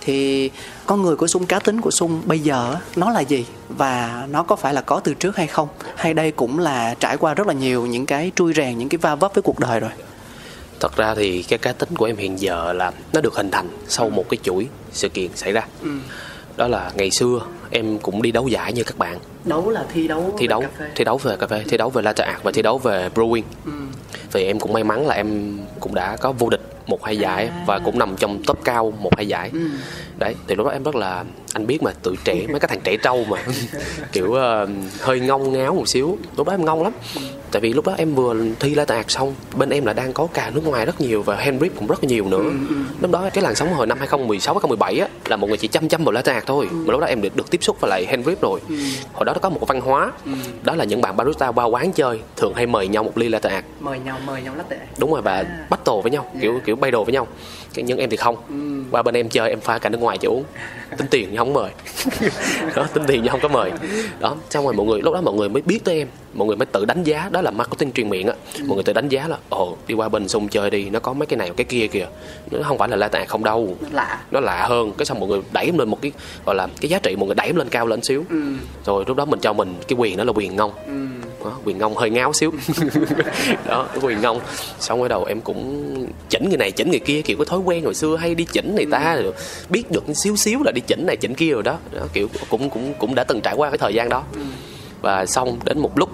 thì 0.02 0.50
con 0.86 1.02
người 1.02 1.16
của 1.16 1.28
Sung 1.28 1.46
cá 1.46 1.60
tính 1.60 1.82
của 1.82 1.92
Sung 1.92 2.22
bây 2.26 2.40
giờ 2.40 2.76
nó 2.96 3.12
là 3.12 3.20
gì 3.20 3.46
và 3.70 4.28
nó 4.30 4.44
có 4.44 4.56
phải 4.56 4.74
là 4.74 4.82
có 4.82 5.00
từ 5.00 5.14
trước 5.14 5.38
hay 5.38 5.48
không? 5.48 5.68
Hay 5.96 6.14
đây 6.14 6.32
cũng 6.32 6.60
là 6.60 6.96
trải 7.00 7.18
qua 7.18 7.34
rất 7.34 7.48
là 7.48 7.54
nhiều 7.54 7.86
những 7.86 8.06
cái 8.06 8.32
trui 8.36 8.54
rèn, 8.54 8.78
những 8.78 8.90
cái 8.90 8.98
va 8.98 9.16
vấp 9.16 9.34
với 9.34 9.42
cuộc 9.42 9.60
đời 9.60 9.80
rồi 9.80 9.92
thật 10.82 10.98
ra 10.98 11.16
thì 11.16 11.44
cái 11.44 11.60
cá 11.60 11.74
tính 11.74 11.90
của 11.98 12.06
em 12.06 12.18
hiện 12.18 12.40
giờ 12.40 12.74
là 12.74 12.92
nó 13.14 13.22
được 13.22 13.36
hình 13.36 13.52
thành 13.52 13.70
sau 13.88 14.10
một 14.10 14.30
cái 14.30 14.38
chuỗi 14.44 14.68
sự 14.92 15.10
kiện 15.10 15.36
xảy 15.36 15.52
ra. 15.52 15.62
Đó 16.58 16.68
là 16.68 16.92
ngày 16.96 17.12
xưa 17.12 17.42
em 17.72 18.00
cũng 18.00 18.22
đi 18.22 18.32
đấu 18.32 18.48
giải 18.48 18.74
như 18.74 18.84
các 18.84 18.98
bạn. 18.98 19.20
Đấu 19.46 19.70
là 19.70 19.86
thi 19.94 20.08
đấu 20.08 20.36
thi 20.38 20.48
đấu 20.48 20.64
thi 20.96 21.04
đấu 21.04 21.18
về 21.18 21.38
cà 21.38 21.48
phê 21.48 21.64
thi 21.70 21.78
đấu 21.78 21.90
về 21.90 22.02
latte 22.02 22.24
art 22.24 22.44
và 22.44 22.52
thi 22.52 22.62
đấu 22.62 22.78
về 22.78 23.10
brewing. 23.16 23.44
Vì 24.32 24.44
em 24.46 24.60
cũng 24.60 24.74
may 24.74 24.84
mắn 24.84 25.08
là 25.08 25.16
em 25.16 25.60
cũng 25.80 25.96
đã 25.96 26.18
có 26.18 26.32
vô 26.32 26.50
địch 26.50 26.62
một 26.88 27.04
hai 27.04 27.18
giải 27.18 27.50
và 27.68 27.80
cũng 27.80 28.00
nằm 28.00 28.16
trong 28.18 28.44
top 28.44 28.60
cao 28.64 28.94
một 29.00 29.16
hai 29.18 29.28
giải 29.28 29.52
đấy 30.22 30.36
thì 30.48 30.56
lúc 30.56 30.66
đó 30.66 30.72
em 30.72 30.84
rất 30.84 30.96
là 30.96 31.24
anh 31.54 31.68
biết 31.68 31.84
mà 31.84 31.92
tuổi 32.04 32.16
trẻ 32.24 32.34
mấy 32.50 32.60
cái 32.60 32.68
thằng 32.68 32.80
trẻ 32.84 32.98
trâu 32.98 33.24
mà. 33.30 33.38
Kiểu 34.12 34.34
ờ, 34.34 34.68
hơi 35.00 35.20
ngông 35.20 35.54
ngáo 35.54 35.76
một 35.76 35.88
xíu. 35.88 36.18
Lúc 36.38 36.48
đó 36.48 36.54
em 36.54 36.66
ngông 36.66 36.84
lắm. 36.84 36.94
Tại 37.52 37.62
vì 37.62 37.74
lúc 37.74 37.86
đó 37.88 37.94
em 37.98 38.16
vừa 38.16 38.36
thi 38.60 38.76
latte 38.76 38.96
art 38.96 39.10
xong 39.12 39.36
bên 39.56 39.70
em 39.70 39.86
là 39.86 39.94
đang 39.94 40.14
có 40.14 40.28
cà 40.34 40.52
nước 40.56 40.66
ngoài 40.66 40.86
rất 40.86 41.02
nhiều 41.02 41.22
và 41.22 41.36
handbrip 41.36 41.76
cũng 41.76 41.88
rất 41.88 42.04
nhiều 42.04 42.26
nữa. 42.28 42.44
Lúc 43.02 43.12
đó 43.12 43.30
cái 43.34 43.44
làn 43.44 43.56
sóng 43.56 43.74
hồi 43.74 43.88
năm 43.88 43.98
2016 43.98 44.54
2017 44.54 45.00
á 45.00 45.08
là 45.26 45.36
mọi 45.36 45.48
người 45.48 45.58
chỉ 45.58 45.68
chăm 45.68 45.88
chăm 45.90 46.04
vào 46.04 46.12
latte 46.12 46.34
art 46.34 46.46
thôi. 46.46 46.68
Mà 46.72 46.92
lúc 46.92 47.02
đó 47.02 47.08
em 47.08 47.22
được, 47.22 47.36
được 47.36 47.52
tiếp 47.52 47.64
xúc 47.64 47.78
với 47.82 47.90
lại 47.90 48.06
handbrip 48.10 48.42
rồi. 48.42 48.60
Hồi 49.14 49.26
đó 49.26 49.34
nó 49.34 49.40
có 49.40 49.50
một 49.50 49.68
văn 49.68 49.82
hóa 49.82 50.12
đó 50.64 50.76
là 50.76 50.84
những 50.84 51.02
bạn 51.02 51.18
barista 51.18 51.48
qua 51.48 51.66
quán 51.66 51.92
chơi 51.92 52.20
thường 52.38 52.54
hay 52.54 52.66
mời 52.66 52.88
nhau 52.88 53.04
một 53.04 53.18
ly 53.18 53.30
latte 53.30 53.50
art 53.50 53.66
Mời 53.80 54.00
nhau, 54.00 54.18
mời 54.26 54.42
nhau 54.42 54.54
latte. 54.58 54.78
đúng 54.98 55.12
rồi 55.14 55.22
và 55.22 55.46
battle 55.70 55.96
với 56.04 56.12
nhau 56.12 56.26
kiểu 56.42 56.60
kiểu 56.66 56.76
bay 56.76 56.92
đồ 56.92 57.04
với 57.04 57.14
nhau. 57.14 57.28
Nhưng 57.76 57.98
em 57.98 58.10
thì 58.10 58.18
không. 58.18 58.36
Qua 58.92 59.02
bên 59.02 59.16
em 59.16 59.30
chơi 59.30 59.50
em 59.50 59.60
pha 59.60 59.78
cả 59.80 59.90
nước 59.90 60.02
ngoài 60.02 60.11
cho 60.18 60.30
uống 60.30 60.44
tính 60.98 61.08
tiền 61.08 61.28
nhưng 61.30 61.38
không 61.38 61.54
mời. 61.54 61.72
Đó 62.76 62.88
tính 62.94 63.04
tiền 63.08 63.22
nhưng 63.24 63.32
không 63.32 63.40
có 63.42 63.48
mời. 63.48 63.72
Đó 64.20 64.36
xong 64.50 64.66
rồi 64.66 64.74
mọi 64.74 64.86
người 64.86 65.02
lúc 65.02 65.14
đó 65.14 65.22
mọi 65.22 65.34
người 65.34 65.50
mới 65.50 65.62
biết 65.62 65.84
tới 65.84 65.98
em. 65.98 66.08
Mọi 66.34 66.48
người 66.48 66.56
mới 66.56 66.66
tự 66.66 66.86
đánh 66.86 67.04
giá 67.04 67.30
đó 67.32 67.42
là 67.42 67.52
marketing 67.52 67.92
truyền 67.92 68.10
miệng 68.10 68.28
á. 68.28 68.34
Mọi 68.66 68.76
người 68.76 68.84
tự 68.84 68.94
đánh 68.94 69.10
giá 69.10 69.28
là 69.28 69.38
ồ 69.50 69.78
đi 69.88 69.94
qua 69.94 70.10
bên 70.10 70.28
sung 70.28 70.48
chơi 70.48 70.70
đi 70.70 70.90
nó 70.90 71.00
có 71.00 71.14
mấy 71.14 71.26
cái 71.26 71.38
này 71.38 71.52
cái 71.58 71.66
kia 71.66 71.88
kìa. 71.88 72.08
Nó 72.52 72.64
không 72.64 72.78
phải 72.78 72.90
là 72.90 72.96
la 72.96 73.08
tạng 73.08 73.28
không 73.28 73.44
đâu. 73.44 73.76
Lạ. 73.92 74.22
nó 74.32 74.40
lạ 74.40 74.68
hơn. 74.70 74.92
Cái 74.98 75.06
xong 75.06 75.20
mọi 75.20 75.30
người 75.30 75.42
đẩy 75.52 75.66
em 75.66 75.78
lên 75.78 75.90
một 75.90 76.02
cái 76.02 76.12
gọi 76.46 76.56
là 76.56 76.68
cái 76.82 76.90
giá 76.90 77.00
trị 77.00 77.16
mọi 77.16 77.26
người 77.26 77.36
đẩy 77.36 77.48
em 77.48 77.56
lên 77.56 77.70
cao 77.70 77.88
lên 77.88 78.02
xíu. 78.02 78.24
Rồi 78.86 79.04
lúc 79.08 79.18
đó 79.18 79.26
mình 79.26 79.40
cho 79.40 79.54
mình 79.54 79.76
cái 79.88 79.96
quyền 80.00 80.18
đó 80.18 80.24
là 80.24 80.34
quyền 80.36 80.56
ngông 80.56 80.72
đó, 81.46 81.58
quyền 81.66 81.78
ngông 81.78 81.96
hơi 81.96 82.10
ngáo 82.10 82.34
xíu. 82.34 82.52
Đó 83.66 83.88
quyền 84.02 84.22
ngông. 84.22 84.40
Xong 84.80 85.02
ở 85.02 85.08
đầu 85.08 85.26
em 85.26 85.42
cũng 85.42 86.08
chỉnh 86.30 86.50
người 86.50 86.58
này 86.58 86.72
chỉnh 86.72 86.92
người 86.92 87.00
kia 87.00 87.22
kiểu 87.22 87.38
có 87.38 87.46
thói 87.46 87.60
quen 87.60 87.84
hồi 87.84 87.94
xưa 87.94 88.18
hay 88.18 88.36
đi 88.36 88.46
chỉnh 88.52 88.76
người 88.76 88.86
ta 88.92 89.16
rồi 89.16 89.34
biết 89.70 89.92
được 89.92 90.04
xíu 90.16 90.36
xíu 90.36 90.60
là 90.66 90.72
đi 90.76 90.82
chỉnh 90.88 91.06
này 91.06 91.18
chỉnh 91.18 91.36
kia 91.36 91.52
rồi 91.52 91.64
đó, 91.64 91.78
đó 91.92 92.02
kiểu 92.14 92.28
cũng 92.50 92.70
cũng 92.70 92.94
cũng 92.94 93.16
đã 93.16 93.24
từng 93.24 93.42
trải 93.42 93.54
qua 93.56 93.70
cái 93.70 93.78
thời 93.78 93.94
gian 93.94 94.10
đó. 94.10 94.24
Và 95.02 95.26
xong 95.26 95.60
đến 95.66 95.80
một 95.80 95.98
lúc 95.98 96.10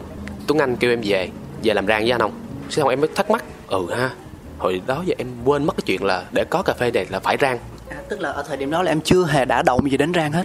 Tuấn 0.47 0.59
Anh 0.59 0.75
kêu 0.75 0.91
em 0.91 1.01
về 1.03 1.29
về 1.63 1.73
làm 1.73 1.87
rang 1.87 2.01
với 2.01 2.11
anh 2.11 2.21
không 2.21 2.31
xong 2.69 2.89
em 2.89 3.01
mới 3.01 3.09
thắc 3.15 3.31
mắc 3.31 3.43
ừ 3.67 3.85
ha 3.91 4.09
hồi 4.57 4.81
đó 4.87 5.03
giờ 5.05 5.15
em 5.17 5.27
quên 5.45 5.65
mất 5.65 5.73
cái 5.77 5.83
chuyện 5.85 6.03
là 6.03 6.23
để 6.31 6.43
có 6.49 6.61
cà 6.61 6.73
phê 6.73 6.91
này 6.91 7.05
là 7.09 7.19
phải 7.19 7.37
rang. 7.41 7.59
À, 7.89 7.97
tức 8.09 8.21
là 8.21 8.31
ở 8.31 8.43
thời 8.47 8.57
điểm 8.57 8.71
đó 8.71 8.83
là 8.83 8.91
em 8.91 9.01
chưa 9.01 9.25
hề 9.25 9.45
đã 9.45 9.61
động 9.61 9.91
gì 9.91 9.97
đến 9.97 10.13
rang 10.13 10.31
hết. 10.31 10.43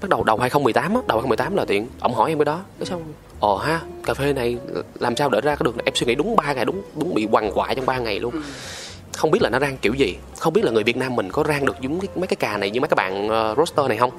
bắt 0.00 0.08
đầu 0.08 0.24
đầu 0.24 0.38
2018 0.38 0.94
á, 0.94 1.00
đầu 1.06 1.18
2018 1.18 1.56
là 1.56 1.64
tiện. 1.64 1.86
Ổng 2.00 2.14
hỏi 2.14 2.30
em 2.30 2.38
cái 2.38 2.44
đó. 2.44 2.60
Cái 2.78 2.86
xong 2.86 3.02
ồ 3.40 3.56
ha 3.56 3.80
cà 4.04 4.14
phê 4.14 4.32
này 4.32 4.56
làm 5.00 5.16
sao 5.16 5.28
để 5.28 5.40
ra 5.40 5.54
cái 5.54 5.64
được? 5.64 5.84
Em 5.84 5.94
suy 5.94 6.06
nghĩ 6.06 6.14
đúng 6.14 6.36
3 6.36 6.52
ngày 6.52 6.64
đúng 6.64 6.82
đúng 6.94 7.14
bị 7.14 7.28
quằn 7.30 7.50
quại 7.54 7.74
trong 7.74 7.86
3 7.86 7.98
ngày 7.98 8.20
luôn. 8.20 8.34
Không 9.16 9.30
biết 9.30 9.42
là 9.42 9.50
nó 9.50 9.58
rang 9.58 9.76
kiểu 9.76 9.94
gì. 9.94 10.16
Không 10.38 10.52
biết 10.52 10.64
là 10.64 10.70
người 10.70 10.84
Việt 10.84 10.96
Nam 10.96 11.16
mình 11.16 11.32
có 11.32 11.44
rang 11.48 11.66
được 11.66 11.80
giống 11.80 12.00
cái, 12.00 12.08
mấy 12.16 12.26
cái 12.26 12.36
cà 12.36 12.56
này 12.56 12.70
như 12.70 12.80
mấy 12.80 12.88
các 12.88 12.96
bạn 12.96 13.26
uh, 13.26 13.58
roaster 13.58 13.86
này 13.88 13.98
không? 13.98 14.10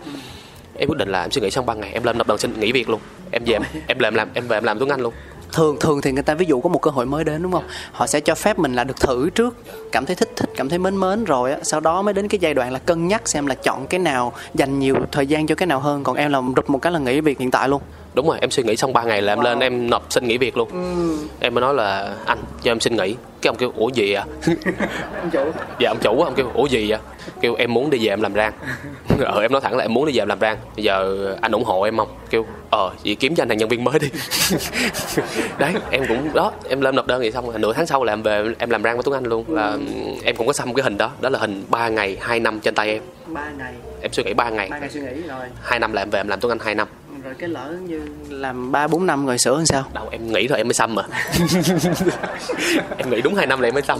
Em 0.77 0.89
quyết 0.89 0.97
định 0.97 1.09
là 1.09 1.21
em 1.21 1.31
suy 1.31 1.41
nghĩ 1.41 1.51
xong 1.51 1.65
3 1.65 1.73
ngày 1.73 1.91
em 1.93 2.03
lên 2.03 2.17
nộp 2.17 2.27
đơn 2.27 2.37
xin 2.37 2.59
nghỉ 2.59 2.71
việc 2.71 2.89
luôn. 2.89 3.01
Em 3.31 3.43
về 3.45 3.53
em, 3.53 3.63
em 3.87 3.99
làm 3.99 4.15
làm 4.15 4.29
em 4.33 4.47
về 4.47 4.57
em 4.57 4.63
làm 4.63 4.79
Tuấn 4.79 4.89
Anh 4.89 5.01
luôn. 5.01 5.13
Thường 5.53 5.77
thường 5.79 6.01
thì 6.01 6.11
người 6.11 6.23
ta 6.23 6.33
ví 6.33 6.45
dụ 6.45 6.61
có 6.61 6.69
một 6.69 6.81
cơ 6.81 6.91
hội 6.91 7.05
mới 7.05 7.23
đến 7.23 7.43
đúng 7.43 7.51
không? 7.51 7.63
Họ 7.91 8.07
sẽ 8.07 8.19
cho 8.19 8.35
phép 8.35 8.59
mình 8.59 8.73
là 8.73 8.83
được 8.83 8.99
thử 8.99 9.29
trước 9.29 9.57
cảm 9.91 10.05
thấy 10.05 10.15
thích 10.15 10.29
thích 10.35 10.49
cảm 10.55 10.69
thấy 10.69 10.79
mến 10.79 10.99
mến 10.99 11.23
rồi 11.23 11.51
á. 11.51 11.57
Sau 11.63 11.79
đó 11.79 12.01
mới 12.01 12.13
đến 12.13 12.27
cái 12.27 12.39
giai 12.39 12.53
đoạn 12.53 12.71
là 12.71 12.79
cân 12.79 13.07
nhắc 13.07 13.27
xem 13.27 13.47
là 13.47 13.55
chọn 13.55 13.87
cái 13.87 13.99
nào 13.99 14.33
dành 14.53 14.79
nhiều 14.79 14.95
thời 15.11 15.27
gian 15.27 15.47
cho 15.47 15.55
cái 15.55 15.67
nào 15.67 15.79
hơn. 15.79 16.03
Còn 16.03 16.15
em 16.15 16.31
là 16.31 16.41
rụt 16.55 16.69
một 16.69 16.81
cái 16.81 16.91
là 16.91 16.99
nghỉ 16.99 17.21
việc 17.21 17.39
hiện 17.39 17.51
tại 17.51 17.69
luôn 17.69 17.81
đúng 18.13 18.27
rồi 18.27 18.37
em 18.41 18.51
suy 18.51 18.63
nghĩ 18.63 18.75
xong 18.75 18.93
3 18.93 19.03
ngày 19.03 19.21
là 19.21 19.33
em 19.33 19.39
lên 19.39 19.59
em 19.59 19.89
nộp 19.89 20.05
xin 20.09 20.27
nghỉ 20.27 20.37
việc 20.37 20.57
luôn. 20.57 20.69
Em 21.39 21.53
mới 21.53 21.61
nói 21.61 21.73
là 21.73 22.15
anh 22.25 22.39
cho 22.63 22.71
em 22.71 22.79
xin 22.79 22.95
nghỉ. 22.95 23.15
Cái 23.41 23.49
ông 23.49 23.57
kêu 23.57 23.71
ủa 23.75 23.89
gì 23.89 24.13
à 24.13 24.25
dạ 25.79 25.89
ông 25.89 25.97
chủ 26.01 26.21
ông 26.21 26.33
kêu 26.35 26.51
ủa 26.53 26.65
gì 26.65 26.89
vậy? 26.89 26.99
Kêu 27.41 27.55
em 27.55 27.73
muốn 27.73 27.89
đi 27.89 27.97
về 28.01 28.13
em 28.13 28.21
làm 28.21 28.33
rang. 28.33 28.53
Ờ 29.25 29.41
em 29.41 29.51
nói 29.51 29.61
thẳng 29.61 29.77
là 29.77 29.83
em 29.83 29.93
muốn 29.93 30.05
đi 30.05 30.11
về 30.13 30.21
em 30.21 30.27
làm 30.27 30.39
rang. 30.39 30.57
Bây 30.75 30.83
giờ 30.83 31.27
anh 31.41 31.51
ủng 31.51 31.63
hộ 31.63 31.81
em 31.81 31.97
không? 31.97 32.07
Kêu 32.29 32.45
ờ 32.69 32.91
vậy 33.05 33.15
kiếm 33.15 33.35
cho 33.35 33.43
anh 33.43 33.49
thằng 33.49 33.57
nhân 33.57 33.69
viên 33.69 33.83
mới 33.83 33.99
đi. 33.99 34.07
Đấy 35.57 35.73
em 35.91 36.03
cũng 36.07 36.33
đó 36.33 36.51
em 36.69 36.81
lên 36.81 36.95
nộp 36.95 37.07
đơn 37.07 37.19
vậy 37.19 37.31
xong 37.31 37.49
rồi 37.49 37.59
nửa 37.59 37.73
tháng 37.73 37.87
sau 37.87 38.03
là 38.03 38.13
em 38.13 38.23
về 38.23 38.45
em 38.57 38.69
làm 38.69 38.83
rang 38.83 38.95
với 38.95 39.03
tuấn 39.03 39.15
anh 39.15 39.25
luôn. 39.25 39.45
Là 39.47 39.77
em 40.23 40.35
cũng 40.35 40.47
có 40.47 40.53
xăm 40.53 40.73
cái 40.73 40.83
hình 40.83 40.97
đó 40.97 41.11
đó 41.21 41.29
là 41.29 41.39
hình 41.39 41.65
3 41.69 41.89
ngày 41.89 42.17
2 42.21 42.39
năm 42.39 42.59
trên 42.59 42.75
tay 42.75 42.89
em. 42.89 43.01
Ba 43.27 43.51
ngày. 43.57 43.73
Em 44.01 44.13
suy 44.13 44.23
nghĩ 44.23 44.33
3 44.33 44.49
ngày. 44.49 44.67
Ba 44.71 44.79
ngày 44.79 44.89
suy 44.89 45.01
nghĩ 45.01 45.21
rồi. 45.27 45.45
2 45.61 45.79
năm 45.79 45.93
là 45.93 46.01
em 46.01 46.09
về 46.09 46.19
em 46.19 46.27
làm 46.27 46.39
tuấn 46.39 46.51
anh 46.51 46.59
2 46.59 46.75
năm 46.75 46.87
rồi 47.23 47.33
cái 47.33 47.49
lỡ 47.49 47.73
như 47.87 48.01
làm 48.29 48.71
ba 48.71 48.87
bốn 48.87 49.05
năm 49.05 49.25
rồi 49.25 49.37
sửa 49.37 49.55
làm 49.55 49.65
sao? 49.65 49.83
Đâu 49.93 50.09
em 50.11 50.31
nghĩ 50.31 50.47
rồi 50.47 50.57
em 50.57 50.67
mới 50.67 50.73
xăm 50.73 50.95
mà. 50.95 51.03
Em 52.97 53.09
nghĩ 53.09 53.21
đúng 53.21 53.35
2 53.35 53.47
năm 53.47 53.61
là 53.61 53.67
em 53.67 53.73
mới 53.73 53.83
xăm. 53.83 53.99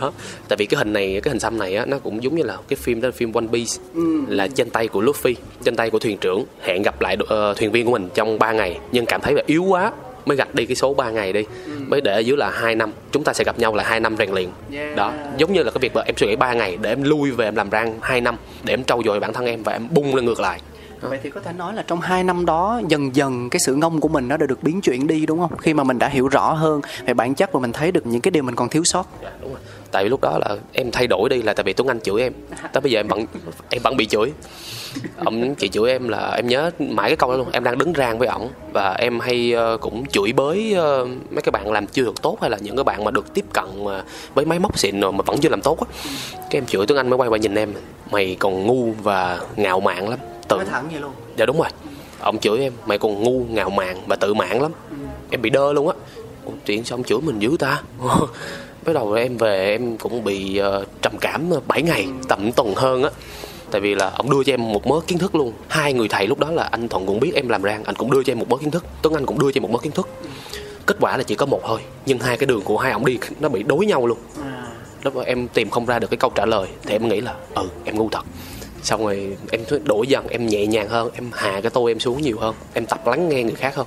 Đó 0.00 0.12
tại 0.48 0.56
vì 0.56 0.66
cái 0.66 0.78
hình 0.78 0.92
này 0.92 1.20
cái 1.24 1.30
hình 1.30 1.40
xăm 1.40 1.58
này 1.58 1.76
á 1.76 1.86
nó 1.86 1.98
cũng 1.98 2.22
giống 2.22 2.36
như 2.36 2.42
là 2.42 2.56
cái 2.68 2.76
phim 2.76 3.00
đó 3.00 3.08
là 3.08 3.12
phim 3.12 3.32
One 3.32 3.46
Piece. 3.52 3.82
Là 4.28 4.48
trên 4.48 4.70
tay 4.70 4.88
của 4.88 5.02
Luffy 5.02 5.34
trên 5.64 5.76
tay 5.76 5.90
của 5.90 5.98
thuyền 5.98 6.18
trưởng 6.18 6.44
hẹn 6.62 6.82
gặp 6.82 7.00
lại 7.00 7.16
uh, 7.22 7.56
thuyền 7.56 7.72
viên 7.72 7.86
của 7.86 7.92
mình 7.92 8.08
trong 8.14 8.38
3 8.38 8.52
ngày 8.52 8.78
nhưng 8.92 9.06
cảm 9.06 9.20
thấy 9.20 9.34
là 9.34 9.42
yếu 9.46 9.64
quá 9.64 9.92
mới 10.24 10.36
gạch 10.36 10.54
đi 10.54 10.66
cái 10.66 10.76
số 10.76 10.94
3 10.94 11.10
ngày 11.10 11.32
đi. 11.32 11.44
Mới 11.86 12.00
để 12.00 12.12
ở 12.12 12.18
dưới 12.18 12.36
là 12.36 12.50
hai 12.50 12.74
năm 12.74 12.92
chúng 13.12 13.24
ta 13.24 13.32
sẽ 13.32 13.44
gặp 13.44 13.58
nhau 13.58 13.74
là 13.74 13.84
hai 13.84 14.00
năm 14.00 14.16
rèn 14.16 14.30
luyện. 14.30 14.48
Yeah. 14.72 14.96
đó 14.96 15.12
giống 15.38 15.52
như 15.52 15.62
là 15.62 15.70
cái 15.70 15.78
việc 15.80 15.94
mà 15.94 16.02
em 16.06 16.16
suy 16.16 16.26
nghĩ 16.26 16.36
3 16.36 16.52
ngày 16.52 16.78
để 16.80 16.90
em 16.90 17.02
lui 17.02 17.30
về 17.30 17.44
em 17.44 17.56
làm 17.56 17.70
răng 17.70 17.98
2 18.02 18.20
năm 18.20 18.36
để 18.64 18.74
em 18.74 18.84
trau 18.84 19.02
dồi 19.04 19.20
bản 19.20 19.32
thân 19.32 19.46
em 19.46 19.62
và 19.62 19.72
em 19.72 19.88
bung 19.90 20.14
lên 20.14 20.24
ngược 20.24 20.40
lại 20.40 20.60
vậy 21.00 21.20
thì 21.22 21.30
có 21.30 21.40
thể 21.40 21.52
nói 21.52 21.74
là 21.74 21.82
trong 21.82 22.00
hai 22.00 22.24
năm 22.24 22.46
đó 22.46 22.80
dần 22.88 23.16
dần 23.16 23.50
cái 23.50 23.60
sự 23.60 23.74
ngông 23.74 24.00
của 24.00 24.08
mình 24.08 24.28
nó 24.28 24.36
đã 24.36 24.46
được 24.46 24.62
biến 24.62 24.80
chuyển 24.80 25.06
đi 25.06 25.26
đúng 25.26 25.38
không? 25.38 25.56
Khi 25.56 25.74
mà 25.74 25.84
mình 25.84 25.98
đã 25.98 26.08
hiểu 26.08 26.28
rõ 26.28 26.52
hơn 26.52 26.80
về 27.06 27.14
bản 27.14 27.34
chất 27.34 27.52
và 27.52 27.60
mình 27.60 27.72
thấy 27.72 27.92
được 27.92 28.06
những 28.06 28.20
cái 28.20 28.30
điều 28.30 28.42
mình 28.42 28.54
còn 28.54 28.68
thiếu 28.68 28.82
sót. 28.84 29.06
Dạ, 29.22 29.30
đúng 29.40 29.50
rồi 29.50 29.60
tại 29.96 30.04
vì 30.04 30.10
lúc 30.10 30.20
đó 30.20 30.38
là 30.38 30.56
em 30.72 30.90
thay 30.90 31.06
đổi 31.06 31.28
đi 31.28 31.42
là 31.42 31.54
tại 31.54 31.64
vì 31.64 31.72
tuấn 31.72 31.88
anh 31.88 32.00
chửi 32.00 32.22
em. 32.22 32.32
Tới 32.72 32.80
bây 32.80 32.92
giờ 32.92 33.00
em 33.00 33.08
vẫn 33.08 33.26
em 33.70 33.82
vẫn 33.82 33.96
bị 33.96 34.06
chửi. 34.06 34.32
Ông 35.16 35.54
chị 35.54 35.68
chửi 35.68 35.90
em 35.90 36.08
là 36.08 36.30
em 36.30 36.46
nhớ 36.46 36.70
mãi 36.78 37.10
cái 37.10 37.16
câu 37.16 37.30
đó 37.30 37.36
luôn 37.36 37.48
em 37.52 37.64
đang 37.64 37.78
đứng 37.78 37.92
rang 37.96 38.18
với 38.18 38.28
ổng 38.28 38.48
và 38.72 38.94
em 38.98 39.20
hay 39.20 39.52
ờ, 39.52 39.76
cũng 39.80 40.06
chửi 40.06 40.32
bới 40.32 40.74
ờ, 40.76 41.04
mấy 41.04 41.42
cái 41.42 41.50
bạn 41.50 41.72
làm 41.72 41.86
chưa 41.86 42.04
được 42.04 42.22
tốt 42.22 42.38
hay 42.40 42.50
là 42.50 42.58
những 42.60 42.76
cái 42.76 42.84
bạn 42.84 43.04
mà 43.04 43.10
được 43.10 43.34
tiếp 43.34 43.44
cận 43.52 43.84
mà 43.84 44.02
với 44.34 44.44
máy 44.44 44.58
móc 44.58 44.78
xịn 44.78 45.00
rồi 45.00 45.12
mà 45.12 45.22
vẫn 45.26 45.40
chưa 45.40 45.48
làm 45.48 45.62
tốt 45.62 45.80
á. 45.80 45.86
Cái 46.32 46.58
em 46.58 46.66
chửi 46.66 46.86
tuấn 46.86 46.98
anh 46.98 47.10
mới 47.10 47.16
quay 47.16 47.28
qua 47.28 47.38
nhìn 47.38 47.54
em 47.54 47.72
mày 48.10 48.36
còn 48.38 48.66
ngu 48.66 48.92
và 49.02 49.40
ngạo 49.56 49.80
mạn 49.80 50.08
lắm. 50.08 50.18
Tự 50.48 50.56
nói 50.56 50.66
thẳng 50.70 50.88
vậy 50.90 51.00
luôn. 51.00 51.12
Dạ 51.36 51.46
đúng 51.46 51.58
rồi. 51.58 51.68
Ông 52.20 52.38
chửi 52.38 52.60
em 52.60 52.72
mày 52.86 52.98
còn 52.98 53.22
ngu 53.22 53.44
ngạo 53.50 53.70
mạn 53.70 53.96
và 54.06 54.16
tự 54.16 54.34
mãn 54.34 54.58
lắm. 54.58 54.72
Em 55.30 55.42
bị 55.42 55.50
đơ 55.50 55.72
luôn 55.72 55.88
á. 55.88 55.94
Chuyện 56.66 56.84
sao 56.84 56.98
ông 56.98 57.04
chửi 57.04 57.18
mình 57.20 57.38
dữ 57.38 57.56
ta 57.58 57.82
bắt 58.86 58.92
đầu 58.92 59.12
em 59.12 59.36
về 59.36 59.70
em 59.70 59.96
cũng 59.98 60.24
bị 60.24 60.60
uh, 60.60 60.86
trầm 61.02 61.12
cảm 61.20 61.50
7 61.66 61.82
ngày 61.82 62.08
tầm 62.28 62.52
tuần 62.52 62.74
hơn 62.74 63.02
á. 63.02 63.10
Tại 63.70 63.80
vì 63.80 63.94
là 63.94 64.10
ông 64.10 64.30
đưa 64.30 64.44
cho 64.44 64.52
em 64.52 64.72
một 64.72 64.86
mớ 64.86 65.00
kiến 65.06 65.18
thức 65.18 65.34
luôn. 65.34 65.52
Hai 65.68 65.92
người 65.92 66.08
thầy 66.08 66.26
lúc 66.26 66.38
đó 66.38 66.50
là 66.50 66.62
anh 66.62 66.88
thuận 66.88 67.06
cũng 67.06 67.20
biết 67.20 67.32
em 67.34 67.48
làm 67.48 67.62
rang 67.62 67.84
anh 67.84 67.94
cũng 67.94 68.10
đưa 68.10 68.22
cho 68.22 68.32
em 68.32 68.38
một 68.38 68.48
mớ 68.48 68.56
kiến 68.56 68.70
thức. 68.70 68.84
Tuấn 69.02 69.14
anh 69.14 69.26
cũng 69.26 69.38
đưa 69.38 69.52
cho 69.52 69.58
em 69.58 69.62
một 69.62 69.70
mớ 69.70 69.78
kiến 69.78 69.92
thức. 69.92 70.08
Kết 70.86 70.96
quả 71.00 71.16
là 71.16 71.22
chỉ 71.22 71.34
có 71.34 71.46
một 71.46 71.60
thôi 71.64 71.80
nhưng 72.06 72.18
hai 72.18 72.36
cái 72.36 72.46
đường 72.46 72.62
của 72.62 72.78
hai 72.78 72.92
ông 72.92 73.04
đi 73.04 73.18
nó 73.40 73.48
bị 73.48 73.62
đối 73.62 73.86
nhau 73.86 74.06
luôn. 74.06 74.18
Lúc 75.02 75.14
đó 75.14 75.22
em 75.26 75.48
tìm 75.48 75.70
không 75.70 75.86
ra 75.86 75.98
được 75.98 76.10
cái 76.10 76.18
câu 76.18 76.30
trả 76.34 76.46
lời 76.46 76.68
thì 76.82 76.94
em 76.94 77.08
nghĩ 77.08 77.20
là 77.20 77.34
ừ 77.54 77.68
em 77.84 77.96
ngu 77.96 78.08
thật 78.08 78.24
xong 78.86 79.04
rồi 79.04 79.36
em 79.50 79.60
đổi 79.84 80.06
dần 80.06 80.28
em 80.28 80.46
nhẹ 80.46 80.66
nhàng 80.66 80.88
hơn 80.88 81.10
em 81.14 81.30
hạ 81.32 81.60
cái 81.60 81.70
tôi 81.70 81.90
em 81.90 82.00
xuống 82.00 82.22
nhiều 82.22 82.38
hơn 82.38 82.54
em 82.72 82.86
tập 82.86 83.06
lắng 83.06 83.28
nghe 83.28 83.42
người 83.42 83.54
khác 83.54 83.74
hơn. 83.74 83.86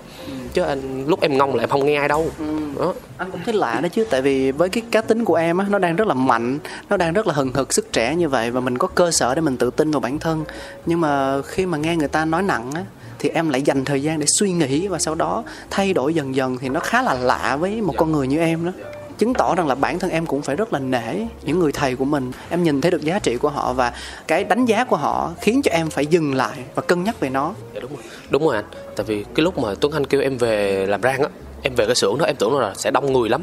Chứ 0.53 0.62
anh 0.62 1.07
lúc 1.07 1.21
em 1.21 1.38
ngông 1.38 1.55
là 1.55 1.63
em 1.63 1.69
không 1.69 1.85
nghe 1.85 1.95
ai 1.95 2.07
đâu. 2.07 2.31
Đó. 2.79 2.93
Anh 3.17 3.31
cũng 3.31 3.41
thấy 3.45 3.53
lạ 3.53 3.79
đó 3.83 3.89
chứ 3.89 4.05
tại 4.09 4.21
vì 4.21 4.51
với 4.51 4.69
cái 4.69 4.83
cá 4.91 5.01
tính 5.01 5.25
của 5.25 5.35
em 5.35 5.57
á 5.57 5.65
nó 5.69 5.79
đang 5.79 5.95
rất 5.95 6.07
là 6.07 6.13
mạnh 6.13 6.59
nó 6.89 6.97
đang 6.97 7.13
rất 7.13 7.27
là 7.27 7.33
hừng 7.33 7.53
hực 7.53 7.73
sức 7.73 7.93
trẻ 7.93 8.15
như 8.15 8.29
vậy 8.29 8.51
và 8.51 8.59
mình 8.59 8.77
có 8.77 8.88
cơ 8.88 9.12
sở 9.12 9.35
để 9.35 9.41
mình 9.41 9.57
tự 9.57 9.69
tin 9.69 9.91
vào 9.91 9.99
bản 9.99 10.19
thân. 10.19 10.43
Nhưng 10.85 11.01
mà 11.01 11.41
khi 11.41 11.65
mà 11.65 11.77
nghe 11.77 11.95
người 11.95 12.07
ta 12.07 12.25
nói 12.25 12.43
nặng 12.43 12.71
á 12.75 12.83
thì 13.19 13.29
em 13.29 13.49
lại 13.49 13.62
dành 13.62 13.85
thời 13.85 14.03
gian 14.03 14.19
để 14.19 14.25
suy 14.27 14.51
nghĩ 14.51 14.88
và 14.88 14.99
sau 14.99 15.15
đó 15.15 15.43
thay 15.69 15.93
đổi 15.93 16.13
dần 16.13 16.35
dần 16.35 16.57
thì 16.57 16.69
nó 16.69 16.79
khá 16.79 17.01
là 17.01 17.13
lạ 17.13 17.57
với 17.59 17.81
một 17.81 17.93
con 17.97 18.12
người 18.12 18.27
như 18.27 18.39
em 18.39 18.65
đó 18.65 18.71
chứng 19.19 19.34
tỏ 19.34 19.55
rằng 19.55 19.67
là 19.67 19.75
bản 19.75 19.99
thân 19.99 20.12
em 20.12 20.25
cũng 20.25 20.41
phải 20.41 20.55
rất 20.55 20.73
là 20.73 20.79
nể 20.79 21.15
những 21.43 21.60
người 21.60 21.71
thầy 21.71 21.95
của 21.95 22.05
mình. 22.05 22.32
Em 22.49 22.63
nhìn 22.63 22.82
thấy 22.82 22.91
được 22.91 23.01
giá 23.01 23.19
trị 23.19 23.38
của 23.38 23.49
họ 23.49 23.73
và 23.73 23.93
cái 24.27 24.43
đánh 24.43 24.65
giá 24.65 24.84
của 24.84 24.95
họ 24.95 25.32
khiến 25.41 25.62
cho 25.62 25.71
em 25.71 25.89
phải 25.89 26.05
dừng 26.05 26.36
lại 26.36 26.58
và 26.75 26.82
cân 26.82 27.03
nhắc 27.03 27.19
về 27.19 27.29
nó. 27.29 27.53
Dạ 27.73 27.79
đúng 27.79 27.91
rồi. 27.95 28.03
Đúng 28.29 28.45
rồi 28.45 28.55
anh. 28.55 28.65
Tại 28.95 29.05
vì 29.05 29.25
cái 29.36 29.43
lúc 29.43 29.58
mà 29.58 29.69
tuấn 29.82 29.93
anh 29.93 30.05
kêu 30.05 30.21
em 30.21 30.38
về 30.38 30.86
làm 30.86 31.01
rang 31.01 31.21
á 31.21 31.29
em 31.62 31.75
về 31.75 31.86
cái 31.86 31.95
xưởng 31.95 32.17
đó 32.17 32.25
em 32.25 32.36
tưởng 32.36 32.60
là 32.60 32.73
sẽ 32.75 32.91
đông 32.91 33.13
người 33.13 33.29
lắm. 33.29 33.41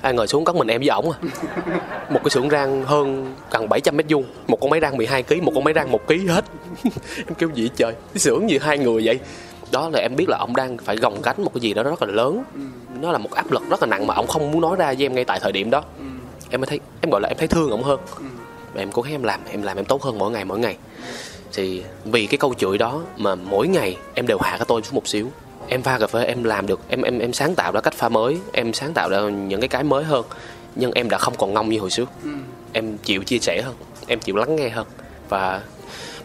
Ai 0.00 0.14
ngờ 0.14 0.26
xuống 0.26 0.44
có 0.44 0.52
mình 0.52 0.68
em 0.68 0.80
với 0.80 0.88
ổng 0.88 1.10
à. 1.10 1.18
Một 2.10 2.20
cái 2.24 2.30
xưởng 2.30 2.50
rang 2.50 2.84
hơn 2.84 3.34
gần 3.50 3.68
700 3.68 3.96
mét 3.96 4.06
vuông 4.08 4.24
một 4.46 4.60
con 4.60 4.70
máy 4.70 4.80
rang 4.80 4.96
12 4.96 5.22
kg 5.22 5.44
một 5.44 5.52
con 5.54 5.64
máy 5.64 5.74
rang 5.74 5.92
một 5.92 6.06
kg 6.06 6.26
hết. 6.26 6.44
Em 7.16 7.34
kêu 7.38 7.50
gì 7.54 7.70
trời? 7.76 7.92
Cái 7.92 8.18
xưởng 8.18 8.50
gì 8.50 8.58
hai 8.62 8.78
người 8.78 9.02
vậy 9.04 9.18
đó 9.72 9.88
là 9.92 10.00
em 10.00 10.16
biết 10.16 10.28
là 10.28 10.36
ông 10.38 10.56
đang 10.56 10.78
phải 10.78 10.96
gồng 10.96 11.22
gánh 11.22 11.44
một 11.44 11.50
cái 11.54 11.60
gì 11.60 11.74
đó 11.74 11.82
rất 11.82 12.02
là 12.02 12.12
lớn. 12.12 12.42
Nó 13.00 13.12
là 13.12 13.18
một 13.18 13.32
áp 13.32 13.50
lực 13.52 13.62
rất 13.70 13.82
là 13.82 13.86
nặng 13.86 14.06
mà 14.06 14.14
ông 14.14 14.26
không 14.26 14.50
muốn 14.50 14.60
nói 14.60 14.76
ra 14.76 14.86
với 14.86 15.06
em 15.06 15.14
ngay 15.14 15.24
tại 15.24 15.40
thời 15.40 15.52
điểm 15.52 15.70
đó. 15.70 15.82
Em 16.50 16.60
mới 16.60 16.66
thấy 16.66 16.80
em 17.00 17.10
gọi 17.10 17.20
là 17.20 17.28
em 17.28 17.38
thấy 17.38 17.48
thương 17.48 17.70
ổng 17.70 17.82
hơn. 17.82 18.00
Và 18.74 18.82
em 18.82 18.92
cố 18.92 19.02
gắng 19.02 19.14
em 19.14 19.22
làm 19.22 19.40
em 19.50 19.62
làm 19.62 19.76
em 19.76 19.84
tốt 19.84 20.02
hơn 20.02 20.18
mỗi 20.18 20.30
ngày 20.30 20.44
mỗi 20.44 20.58
ngày. 20.58 20.76
Thì 21.52 21.82
vì 22.04 22.26
cái 22.26 22.38
câu 22.38 22.54
chửi 22.54 22.78
đó 22.78 23.02
mà 23.16 23.34
mỗi 23.34 23.68
ngày 23.68 23.96
em 24.14 24.26
đều 24.26 24.38
hạ 24.38 24.56
cái 24.58 24.66
tôi 24.68 24.82
xuống 24.82 24.94
một 24.94 25.08
xíu. 25.08 25.30
Em 25.68 25.82
pha 25.82 25.98
cà 25.98 26.06
phê 26.06 26.24
em 26.24 26.44
làm 26.44 26.66
được 26.66 26.80
em 26.88 27.02
em 27.02 27.18
em 27.18 27.32
sáng 27.32 27.54
tạo 27.54 27.72
ra 27.72 27.80
cách 27.80 27.94
pha 27.94 28.08
mới 28.08 28.38
em 28.52 28.72
sáng 28.72 28.92
tạo 28.92 29.08
ra 29.08 29.20
những 29.20 29.60
cái 29.60 29.68
cái 29.68 29.84
mới 29.84 30.04
hơn. 30.04 30.24
Nhưng 30.74 30.92
em 30.92 31.08
đã 31.10 31.18
không 31.18 31.34
còn 31.38 31.54
ngông 31.54 31.68
như 31.68 31.80
hồi 31.80 31.90
trước 31.90 32.08
em 32.72 32.98
chịu 32.98 33.22
chia 33.22 33.38
sẻ 33.38 33.62
hơn 33.62 33.74
em 34.06 34.20
chịu 34.20 34.36
lắng 34.36 34.56
nghe 34.56 34.68
hơn. 34.68 34.86
Và 35.28 35.62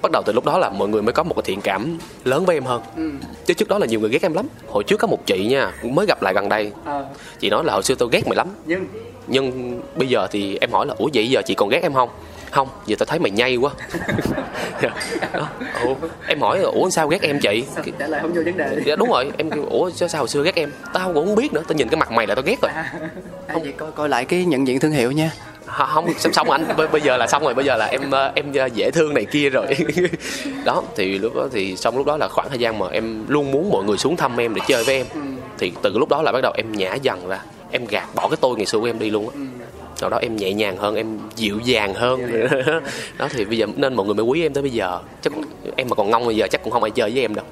bắt 0.01 0.11
đầu 0.11 0.23
từ 0.25 0.33
lúc 0.33 0.45
đó 0.45 0.57
là 0.57 0.69
mọi 0.69 0.87
người 0.87 1.01
mới 1.01 1.13
có 1.13 1.23
một 1.23 1.33
cái 1.35 1.43
thiện 1.45 1.61
cảm 1.61 1.97
lớn 2.23 2.45
với 2.45 2.55
em 2.55 2.63
hơn. 2.63 2.81
Chứ 3.45 3.53
trước 3.53 3.67
đó 3.67 3.77
là 3.77 3.85
nhiều 3.85 3.99
người 3.99 4.09
ghét 4.09 4.21
em 4.21 4.33
lắm. 4.33 4.47
Hồi 4.67 4.83
trước 4.83 4.97
có 4.97 5.07
một 5.07 5.25
chị 5.25 5.47
nha 5.47 5.71
mới 5.83 6.05
gặp 6.05 6.21
lại 6.21 6.33
gần 6.33 6.49
đây. 6.49 6.71
Chị 7.39 7.49
nói 7.49 7.63
là 7.63 7.73
hồi 7.73 7.83
xưa 7.83 7.95
tôi 7.95 8.09
ghét 8.11 8.27
mày 8.27 8.35
lắm. 8.35 8.47
Nhưng? 8.65 8.85
Nhưng 9.27 9.79
bây 9.95 10.07
giờ 10.07 10.27
thì 10.31 10.57
em 10.61 10.71
hỏi 10.71 10.85
là 10.85 10.93
ủa 10.97 11.09
vậy 11.13 11.29
giờ 11.29 11.41
chị 11.41 11.55
còn 11.55 11.69
ghét 11.69 11.79
em 11.83 11.93
không? 11.93 12.09
Không 12.51 12.67
giờ 12.85 12.95
tao 12.99 13.05
thấy 13.05 13.19
mày 13.19 13.31
nhây 13.31 13.55
quá. 13.55 13.71
Đó. 15.33 15.47
ủa, 15.85 15.95
em 16.27 16.41
hỏi 16.41 16.59
ủa 16.59 16.89
sao 16.89 17.07
ghét 17.07 17.21
em 17.21 17.39
chị? 17.39 17.63
Trả 17.99 18.07
lời 18.07 18.21
không 18.21 18.33
vô 18.33 18.41
vấn 18.45 18.57
đề? 18.57 18.81
Dạ 18.85 18.95
đúng 18.95 19.09
rồi. 19.09 19.31
Em 19.37 19.49
kêu 19.49 19.65
ủa 19.69 19.89
sao, 19.89 20.09
sao 20.09 20.21
hồi 20.21 20.27
xưa 20.27 20.43
ghét 20.43 20.55
em? 20.55 20.71
Tao 20.93 21.13
cũng 21.13 21.25
không 21.25 21.35
biết 21.35 21.53
nữa 21.53 21.61
tao 21.67 21.77
nhìn 21.77 21.89
cái 21.89 21.97
mặt 21.97 22.11
mày 22.11 22.27
là 22.27 22.35
tao 22.35 22.43
ghét 22.43 22.61
rồi. 22.61 22.71
À, 23.47 23.57
vậy 23.63 23.73
coi 23.77 23.91
coi 23.91 24.09
lại 24.09 24.25
cái 24.25 24.45
nhận 24.45 24.67
diện 24.67 24.79
thương 24.79 24.91
hiệu 24.91 25.11
nha 25.11 25.31
không 25.71 26.13
xong 26.17 26.33
xong 26.33 26.49
anh 26.51 26.67
bây, 26.91 27.01
giờ 27.01 27.17
là 27.17 27.27
xong 27.27 27.43
rồi 27.43 27.53
bây 27.53 27.65
giờ 27.65 27.77
là 27.77 27.85
em 27.85 28.11
ờ, 28.11 28.31
em 28.35 28.53
ờ, 28.53 28.65
dễ 28.65 28.91
thương 28.91 29.13
này 29.13 29.25
kia 29.25 29.49
rồi. 29.49 29.67
Đó 30.65 30.83
thì 30.95 31.17
lúc 31.17 31.35
đó 31.35 31.47
thì 31.51 31.75
xong 31.75 31.97
lúc 31.97 32.05
đó 32.05 32.17
là 32.17 32.27
khoảng 32.27 32.49
thời 32.49 32.59
gian 32.59 32.79
mà 32.79 32.85
em 32.91 33.25
luôn 33.27 33.51
muốn 33.51 33.69
mọi 33.69 33.83
người 33.83 33.97
xuống 33.97 34.17
thăm 34.17 34.37
em 34.37 34.53
để 34.53 34.61
chơi 34.67 34.83
với 34.83 34.95
em. 34.95 35.05
Thì 35.57 35.71
từ 35.81 35.97
lúc 35.97 36.09
đó 36.09 36.21
là 36.21 36.31
bắt 36.31 36.41
đầu 36.41 36.53
em 36.57 36.71
nhả 36.71 36.93
dần 36.93 37.27
ra 37.27 37.39
em 37.71 37.85
gạt 37.85 38.07
bỏ 38.15 38.27
cái 38.29 38.37
tôi 38.41 38.55
ngày 38.57 38.65
xưa 38.65 38.79
của 38.79 38.85
em 38.85 38.99
đi 38.99 39.09
luôn 39.09 39.29
á 39.29 39.60
sau 40.01 40.09
đó 40.09 40.17
em 40.17 40.35
nhẹ 40.35 40.53
nhàng 40.53 40.77
hơn 40.77 40.95
em 40.95 41.19
dịu 41.35 41.59
dàng 41.63 41.93
hơn. 41.93 42.21
Đó 43.17 43.27
thì 43.31 43.45
bây 43.45 43.57
giờ 43.57 43.67
nên 43.75 43.93
mọi 43.93 44.05
người 44.05 44.15
mới 44.15 44.25
quý 44.25 44.45
em 44.45 44.53
tới 44.53 44.61
bây 44.61 44.71
giờ. 44.71 44.99
Chắc 45.21 45.33
em 45.75 45.87
mà 45.89 45.95
còn 45.95 46.09
ngông 46.09 46.25
bây 46.25 46.35
giờ 46.35 46.47
chắc 46.51 46.63
cũng 46.63 46.73
không 46.73 46.83
ai 46.83 46.91
chơi 46.91 47.11
với 47.11 47.21
em 47.21 47.35
đâu. 47.35 47.45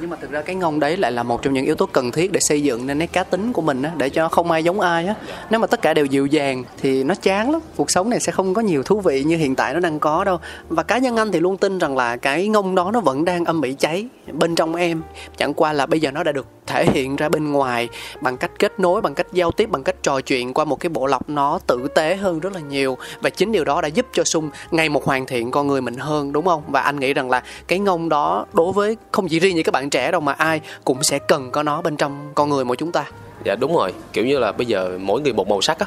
Nhưng 0.00 0.10
mà 0.10 0.16
thực 0.16 0.30
ra 0.30 0.42
cái 0.42 0.56
ngông 0.56 0.80
đấy 0.80 0.96
lại 0.96 1.12
là 1.12 1.22
một 1.22 1.42
trong 1.42 1.54
những 1.54 1.64
yếu 1.64 1.74
tố 1.74 1.86
cần 1.86 2.10
thiết 2.10 2.32
để 2.32 2.40
xây 2.40 2.62
dựng 2.62 2.86
nên 2.86 2.98
cái 2.98 3.06
cá 3.06 3.24
tính 3.24 3.52
của 3.52 3.62
mình 3.62 3.82
á 3.82 3.92
để 3.96 4.08
cho 4.08 4.28
không 4.28 4.50
ai 4.50 4.64
giống 4.64 4.80
ai 4.80 5.06
á. 5.06 5.14
Nếu 5.50 5.60
mà 5.60 5.66
tất 5.66 5.82
cả 5.82 5.94
đều 5.94 6.04
dịu 6.04 6.26
dàng 6.26 6.64
thì 6.80 7.04
nó 7.04 7.14
chán 7.14 7.50
lắm. 7.50 7.60
Cuộc 7.76 7.90
sống 7.90 8.10
này 8.10 8.20
sẽ 8.20 8.32
không 8.32 8.54
có 8.54 8.62
nhiều 8.62 8.82
thú 8.82 9.00
vị 9.00 9.24
như 9.24 9.36
hiện 9.36 9.54
tại 9.54 9.74
nó 9.74 9.80
đang 9.80 9.98
có 9.98 10.24
đâu. 10.24 10.38
Và 10.68 10.82
cá 10.82 10.98
nhân 10.98 11.16
anh 11.16 11.32
thì 11.32 11.40
luôn 11.40 11.56
tin 11.56 11.78
rằng 11.78 11.96
là 11.96 12.16
cái 12.16 12.48
ngông 12.48 12.74
đó 12.74 12.90
nó 12.92 13.00
vẫn 13.00 13.24
đang 13.24 13.44
âm 13.44 13.62
ỉ 13.62 13.74
cháy 13.78 14.06
bên 14.32 14.54
trong 14.54 14.74
em. 14.74 15.02
Chẳng 15.36 15.54
qua 15.54 15.72
là 15.72 15.86
bây 15.86 16.00
giờ 16.00 16.10
nó 16.10 16.22
đã 16.22 16.32
được 16.32 16.46
thể 16.66 16.86
hiện 16.92 17.16
ra 17.16 17.28
bên 17.28 17.52
ngoài 17.52 17.88
bằng 18.20 18.36
cách 18.36 18.50
kết 18.58 18.80
nối 18.80 19.00
bằng 19.00 19.14
cách 19.14 19.26
giao 19.32 19.50
tiếp 19.50 19.70
bằng 19.70 19.82
cách 19.82 19.96
trò 20.02 20.20
chuyện 20.20 20.54
qua 20.54 20.64
một 20.64 20.80
cái 20.80 20.90
bộ 20.90 21.06
lọc 21.06 21.28
nó 21.28 21.58
tử 21.66 21.88
tế 21.94 22.16
hơn 22.16 22.40
rất 22.40 22.52
là 22.52 22.60
nhiều. 22.60 22.98
Và 23.20 23.30
chính 23.30 23.52
điều 23.52 23.64
đó 23.64 23.80
đã 23.80 23.88
giúp 23.88 24.06
cho 24.12 24.24
sung 24.24 24.50
ngày 24.70 24.88
một 24.88 25.04
hoàn 25.04 25.26
thiện 25.26 25.50
con 25.50 25.66
người 25.66 25.80
mình 25.80 25.96
hơn 25.96 26.32
đúng 26.32 26.44
không? 26.44 26.62
Và 26.68 26.80
anh 26.80 27.00
nghĩ 27.00 27.14
rằng 27.14 27.30
là 27.30 27.42
cái 27.66 27.78
ngông 27.78 28.08
đó 28.08 28.46
đối 28.52 28.72
với 28.72 28.96
không 29.12 29.28
chỉ 29.28 29.38
riêng 29.40 29.54
những 29.54 29.64
các 29.64 29.72
bạn 29.72 29.90
trẻ 29.90 30.10
đâu 30.10 30.20
mà 30.20 30.32
ai 30.32 30.60
cũng 30.84 31.02
sẽ 31.02 31.18
cần 31.18 31.50
có 31.50 31.62
nó 31.62 31.82
bên 31.82 31.96
trong 31.96 32.32
con 32.34 32.48
người 32.48 32.64
của 32.64 32.74
chúng 32.74 32.92
ta. 32.92 33.04
Dạ 33.44 33.54
đúng 33.54 33.76
rồi. 33.76 33.92
Kiểu 34.12 34.26
như 34.26 34.38
là 34.38 34.52
bây 34.52 34.66
giờ 34.66 34.98
mỗi 35.00 35.20
người 35.20 35.32
một 35.32 35.48
màu 35.48 35.60
sắc 35.60 35.78
á. 35.78 35.86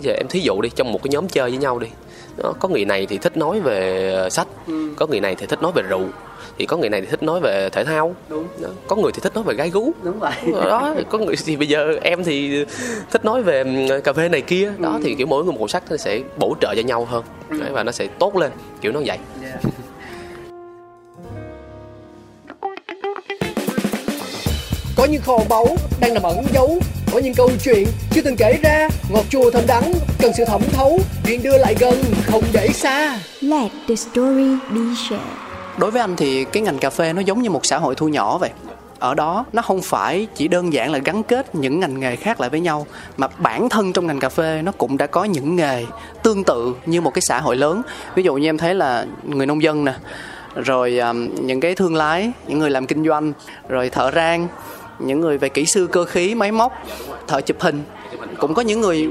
Giờ 0.00 0.12
em 0.12 0.26
thí 0.28 0.40
dụ 0.40 0.60
đi 0.60 0.68
trong 0.68 0.92
một 0.92 1.02
cái 1.02 1.08
nhóm 1.10 1.28
chơi 1.28 1.50
với 1.50 1.58
nhau 1.58 1.78
đi 1.78 1.88
đó, 2.36 2.52
có 2.60 2.68
người 2.68 2.84
này 2.84 3.06
thì 3.06 3.18
thích 3.18 3.36
nói 3.36 3.60
về 3.60 4.12
ờ, 4.12 4.30
sách 4.30 4.48
có 4.96 5.06
người 5.06 5.20
này 5.20 5.34
thì 5.34 5.46
thích 5.46 5.62
nói 5.62 5.72
về 5.74 5.82
rượu 5.82 6.06
thì 6.58 6.66
có 6.66 6.76
người 6.76 6.88
này 6.88 7.00
thì 7.00 7.06
thích 7.06 7.22
nói 7.22 7.40
về 7.40 7.68
thể 7.72 7.84
thao. 7.84 8.14
Đúng. 8.28 8.48
đó. 8.60 8.68
có 8.86 8.96
người 8.96 9.12
thì 9.12 9.20
thích 9.22 9.34
nói 9.34 9.44
về 9.44 9.54
gái 9.54 9.70
gú. 9.70 9.92
Đúng 10.02 10.18
vậy. 10.18 10.32
Đó 10.52 10.94
có 11.10 11.18
người 11.18 11.36
thì 11.44 11.56
bây 11.56 11.68
giờ 11.68 11.98
em 12.02 12.24
thì 12.24 12.64
thích 13.10 13.24
nói 13.24 13.42
về 13.42 13.64
cà 14.04 14.12
phê 14.12 14.28
này 14.28 14.40
kia. 14.40 14.72
Đó 14.78 14.98
thì 15.04 15.14
kiểu 15.14 15.26
mỗi 15.26 15.44
người 15.44 15.52
một 15.52 15.58
màu 15.58 15.68
sắc 15.68 15.82
nó 15.90 15.96
sẽ 15.96 16.20
bổ 16.36 16.56
trợ 16.60 16.74
cho 16.74 16.82
nhau 16.82 17.04
hơn. 17.04 17.24
Đấy, 17.48 17.70
và 17.72 17.82
nó 17.82 17.92
sẽ 17.92 18.06
tốt 18.18 18.36
lên 18.36 18.50
kiểu 18.80 18.92
nó 18.92 19.00
vậy. 19.06 19.18
Có 24.96 25.06
những 25.10 25.22
kho 25.22 25.38
báu 25.48 25.66
đang 26.00 26.14
nằm 26.14 26.22
ẩn 26.22 26.44
giấu. 26.54 26.78
Có 27.12 27.18
những 27.18 27.34
câu 27.34 27.50
chuyện 27.64 27.86
chưa 28.10 28.20
từng 28.22 28.36
kể 28.36 28.58
ra. 28.62 28.88
Ngọt 29.10 29.24
chua 29.30 29.50
thơm 29.50 29.66
đắng 29.66 29.92
cần 30.18 30.32
sự 30.36 30.44
thẩm 30.44 30.62
thấu. 30.72 31.00
Chuyện 31.26 31.42
đưa 31.42 31.58
lại 31.58 31.74
gần 31.80 31.94
không 32.26 32.44
để 32.52 32.68
xa. 32.68 33.18
Let 33.40 33.70
the 33.88 33.94
story 33.94 34.56
be 34.70 34.80
shared 35.08 35.49
đối 35.80 35.90
với 35.90 36.00
anh 36.00 36.16
thì 36.16 36.44
cái 36.44 36.62
ngành 36.62 36.78
cà 36.78 36.90
phê 36.90 37.12
nó 37.12 37.20
giống 37.20 37.42
như 37.42 37.50
một 37.50 37.66
xã 37.66 37.78
hội 37.78 37.94
thu 37.94 38.08
nhỏ 38.08 38.38
vậy. 38.38 38.50
Ở 38.98 39.14
đó 39.14 39.44
nó 39.52 39.62
không 39.62 39.82
phải 39.82 40.26
chỉ 40.34 40.48
đơn 40.48 40.72
giản 40.72 40.92
là 40.92 40.98
gắn 40.98 41.22
kết 41.22 41.54
những 41.54 41.80
ngành 41.80 42.00
nghề 42.00 42.16
khác 42.16 42.40
lại 42.40 42.50
với 42.50 42.60
nhau 42.60 42.86
mà 43.16 43.28
bản 43.38 43.68
thân 43.68 43.92
trong 43.92 44.06
ngành 44.06 44.20
cà 44.20 44.28
phê 44.28 44.62
nó 44.62 44.72
cũng 44.72 44.96
đã 44.96 45.06
có 45.06 45.24
những 45.24 45.56
nghề 45.56 45.84
tương 46.22 46.44
tự 46.44 46.74
như 46.86 47.00
một 47.00 47.14
cái 47.14 47.22
xã 47.22 47.40
hội 47.40 47.56
lớn. 47.56 47.82
Ví 48.14 48.22
dụ 48.22 48.34
như 48.34 48.48
em 48.48 48.58
thấy 48.58 48.74
là 48.74 49.06
người 49.24 49.46
nông 49.46 49.62
dân 49.62 49.84
nè 49.84 49.94
rồi 50.56 50.98
um, 50.98 51.28
những 51.40 51.60
cái 51.60 51.74
thương 51.74 51.94
lái 51.94 52.32
những 52.46 52.58
người 52.58 52.70
làm 52.70 52.86
kinh 52.86 53.04
doanh 53.04 53.32
rồi 53.68 53.90
thợ 53.90 54.10
rang 54.14 54.48
những 55.00 55.20
người 55.20 55.38
về 55.38 55.48
kỹ 55.48 55.66
sư 55.66 55.88
cơ 55.92 56.04
khí, 56.04 56.34
máy 56.34 56.52
móc, 56.52 56.72
thợ 57.26 57.40
chụp 57.40 57.56
hình. 57.60 57.82
Cũng 58.38 58.54
có 58.54 58.62
những 58.62 58.80
người 58.80 59.08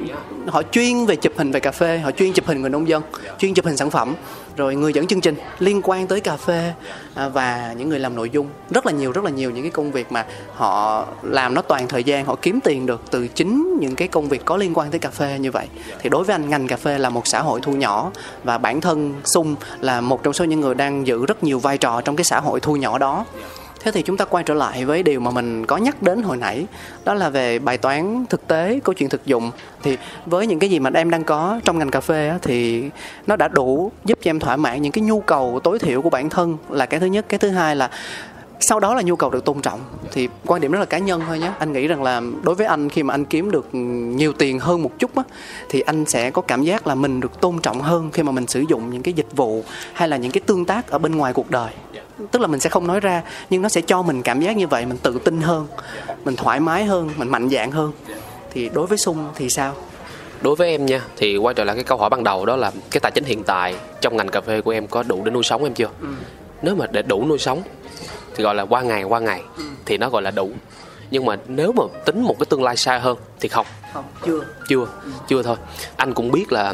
họ 0.48 0.64
chuyên 0.72 1.06
về 1.06 1.16
chụp 1.16 1.34
hình 1.38 1.52
về 1.52 1.60
cà 1.60 1.72
phê, 1.72 1.98
họ 1.98 2.12
chuyên 2.12 2.34
chụp 2.34 2.46
hình 2.48 2.62
người 2.62 2.70
nông 2.70 2.88
dân, 2.88 3.04
chuyên 3.40 3.54
chụp 3.54 3.66
hình 3.66 3.78
sản 3.78 3.90
phẩm, 3.90 4.16
rồi 4.58 4.76
người 4.76 4.94
dẫn 4.94 5.08
chương 5.08 5.22
trình 5.22 5.36
liên 5.60 5.82
quan 5.84 6.08
tới 6.08 6.22
cà 6.22 6.38
phê 6.38 6.74
à, 7.16 7.30
và 7.30 7.74
những 7.78 7.90
người 7.90 8.00
làm 8.00 8.16
nội 8.16 8.30
dung. 8.30 8.48
Rất 8.70 8.86
là 8.86 8.92
nhiều, 8.92 9.12
rất 9.12 9.24
là 9.24 9.32
nhiều 9.32 9.52
những 9.52 9.64
cái 9.64 9.72
công 9.72 9.92
việc 9.92 10.12
mà 10.12 10.26
họ 10.56 11.06
làm 11.22 11.54
nó 11.54 11.62
toàn 11.62 11.88
thời 11.88 12.04
gian, 12.04 12.26
họ 12.26 12.36
kiếm 12.42 12.60
tiền 12.64 12.86
được 12.86 13.02
từ 13.12 13.28
chính 13.28 13.78
những 13.80 13.96
cái 13.96 14.08
công 14.08 14.30
việc 14.30 14.46
có 14.46 14.58
liên 14.58 14.74
quan 14.74 14.92
tới 14.92 15.00
cà 15.00 15.10
phê 15.10 15.38
như 15.40 15.52
vậy. 15.52 15.68
Thì 16.00 16.10
đối 16.10 16.24
với 16.24 16.34
anh, 16.34 16.50
ngành 16.50 16.68
cà 16.68 16.78
phê 16.78 16.98
là 16.98 17.10
một 17.10 17.28
xã 17.28 17.42
hội 17.42 17.60
thu 17.64 17.72
nhỏ 17.72 18.12
và 18.44 18.58
bản 18.58 18.82
thân 18.82 19.14
sung 19.24 19.56
là 19.80 20.02
một 20.02 20.24
trong 20.24 20.34
số 20.34 20.46
những 20.46 20.60
người 20.60 20.76
đang 20.76 21.08
giữ 21.08 21.26
rất 21.26 21.44
nhiều 21.44 21.60
vai 21.60 21.78
trò 21.78 22.02
trong 22.02 22.16
cái 22.16 22.24
xã 22.24 22.40
hội 22.40 22.60
thu 22.60 22.76
nhỏ 22.76 22.98
đó 22.98 23.26
thế 23.80 23.92
thì 23.92 24.02
chúng 24.02 24.18
ta 24.18 24.26
quay 24.26 24.44
trở 24.44 24.54
lại 24.54 24.86
với 24.86 25.04
điều 25.04 25.20
mà 25.20 25.32
mình 25.32 25.66
có 25.66 25.78
nhắc 25.78 26.02
đến 26.02 26.22
hồi 26.22 26.38
nãy 26.38 26.66
đó 27.06 27.14
là 27.14 27.30
về 27.30 27.60
bài 27.60 27.78
toán 27.78 28.26
thực 28.30 28.48
tế 28.48 28.80
câu 28.84 28.94
chuyện 28.94 29.10
thực 29.10 29.26
dụng. 29.26 29.52
Thì 29.84 29.98
với 30.26 30.48
những 30.48 30.60
cái 30.60 30.70
gì 30.70 30.80
mà 30.80 30.90
em 30.94 31.10
đang 31.10 31.24
có 31.24 31.60
trong 31.66 31.80
ngành 31.80 31.92
cà 31.92 32.02
phê 32.02 32.30
á, 32.30 32.38
thì 32.42 32.90
nó 33.28 33.36
đã 33.36 33.48
đủ 33.48 33.92
giúp 34.06 34.20
cho 34.22 34.30
em 34.30 34.40
thỏa 34.40 34.58
mãn 34.58 34.82
những 34.82 34.92
cái 34.92 35.04
nhu 35.04 35.20
cầu 35.20 35.60
tối 35.64 35.80
thiểu 35.80 36.02
của 36.02 36.10
bản 36.10 36.30
thân 36.30 36.58
là 36.70 36.86
cái 36.86 37.00
thứ 37.00 37.06
nhất. 37.06 37.26
Cái 37.30 37.40
thứ 37.40 37.50
hai 37.50 37.76
là 37.76 37.90
sau 38.60 38.80
đó 38.80 38.96
là 38.96 39.02
nhu 39.02 39.16
cầu 39.16 39.30
được 39.30 39.46
tôn 39.46 39.62
trọng. 39.62 39.80
Thì 40.12 40.30
quan 40.46 40.62
điểm 40.62 40.72
rất 40.72 40.80
là 40.80 40.86
cá 40.86 40.98
nhân 40.98 41.22
thôi 41.28 41.40
nhé. 41.40 41.52
Anh 41.60 41.74
nghĩ 41.74 41.88
rằng 41.88 42.04
là 42.04 42.22
đối 42.44 42.56
với 42.56 42.68
anh 42.68 42.90
khi 42.90 43.04
mà 43.04 43.14
anh 43.14 43.26
kiếm 43.26 43.52
được 43.52 43.76
nhiều 44.16 44.34
tiền 44.34 44.60
hơn 44.60 44.84
một 44.84 44.92
chút 45.00 45.16
á 45.16 45.24
thì 45.70 45.82
anh 45.82 46.06
sẽ 46.06 46.32
có 46.32 46.42
cảm 46.42 46.64
giác 46.64 46.88
là 46.88 46.96
mình 46.96 47.20
được 47.20 47.42
tôn 47.42 47.60
trọng 47.62 47.82
hơn 47.82 48.10
khi 48.14 48.24
mà 48.24 48.32
mình 48.32 48.48
sử 48.48 48.64
dụng 48.70 48.90
những 48.90 49.04
cái 49.04 49.14
dịch 49.14 49.36
vụ 49.36 49.64
hay 49.94 50.08
là 50.08 50.18
những 50.18 50.32
cái 50.32 50.42
tương 50.46 50.66
tác 50.66 50.88
ở 50.88 50.98
bên 50.98 51.16
ngoài 51.16 51.34
cuộc 51.34 51.52
đời. 51.52 51.72
Dạ 51.94 52.02
tức 52.32 52.42
là 52.42 52.48
mình 52.48 52.60
sẽ 52.60 52.70
không 52.70 52.88
nói 52.88 53.00
ra 53.00 53.24
nhưng 53.50 53.62
nó 53.62 53.70
sẽ 53.70 53.82
cho 53.82 54.02
mình 54.02 54.24
cảm 54.24 54.42
giác 54.42 54.58
như 54.58 54.68
vậy 54.68 54.86
mình 54.86 54.98
tự 54.98 55.20
tin 55.24 55.42
hơn 55.42 55.68
mình 56.26 56.36
thoải 56.36 56.60
mái 56.60 56.86
hơn 56.86 57.10
mình 57.18 57.30
mạnh 57.30 57.50
dạn 57.50 57.72
hơn. 57.72 57.92
Thì 58.52 58.70
đối 58.74 58.88
với 58.88 58.98
sung 58.98 59.28
thì 59.36 59.50
sao? 59.50 59.76
Đối 60.42 60.56
với 60.56 60.70
em 60.70 60.86
nha 60.86 61.02
thì 61.18 61.38
quay 61.38 61.56
trở 61.56 61.64
lại 61.64 61.76
cái 61.76 61.84
câu 61.84 61.98
hỏi 61.98 62.10
ban 62.10 62.24
đầu 62.24 62.46
đó 62.46 62.56
là 62.56 62.72
cái 62.92 63.00
tài 63.00 63.12
chính 63.12 63.24
hiện 63.24 63.44
tại 63.44 63.76
trong 64.02 64.18
ngành 64.18 64.28
cà 64.28 64.42
phê 64.42 64.62
của 64.62 64.72
em 64.72 64.88
có 64.88 65.04
đủ 65.04 65.22
để 65.26 65.32
nuôi 65.32 65.44
sống 65.44 65.64
em 65.64 65.74
chưa? 65.74 65.90
Ừ. 66.02 66.08
nếu 66.62 66.76
mà 66.76 66.86
để 66.92 67.02
đủ 67.02 67.26
nuôi 67.28 67.38
sống 67.38 67.62
thì 68.36 68.44
gọi 68.44 68.56
là 68.56 68.64
qua 68.64 68.82
ngày 68.82 69.04
qua 69.04 69.20
ngày 69.20 69.42
ừ. 69.58 69.64
thì 69.86 69.98
nó 69.98 70.10
gọi 70.10 70.22
là 70.22 70.32
đủ. 70.32 70.52
Nhưng 71.12 71.26
mà 71.26 71.36
nếu 71.48 71.72
mà 71.72 71.84
tính 72.06 72.22
một 72.22 72.36
cái 72.40 72.46
tương 72.50 72.64
lai 72.64 72.78
xa 72.78 72.98
hơn 72.98 73.18
thì 73.40 73.50
không. 73.50 73.66
Không 73.94 74.06
chưa. 74.26 74.40
Chưa 74.68 74.86
ừ. 75.04 75.12
chưa 75.28 75.44
thôi. 75.44 75.56
Anh 75.96 76.14
cũng 76.14 76.32
biết 76.32 76.52
là 76.52 76.74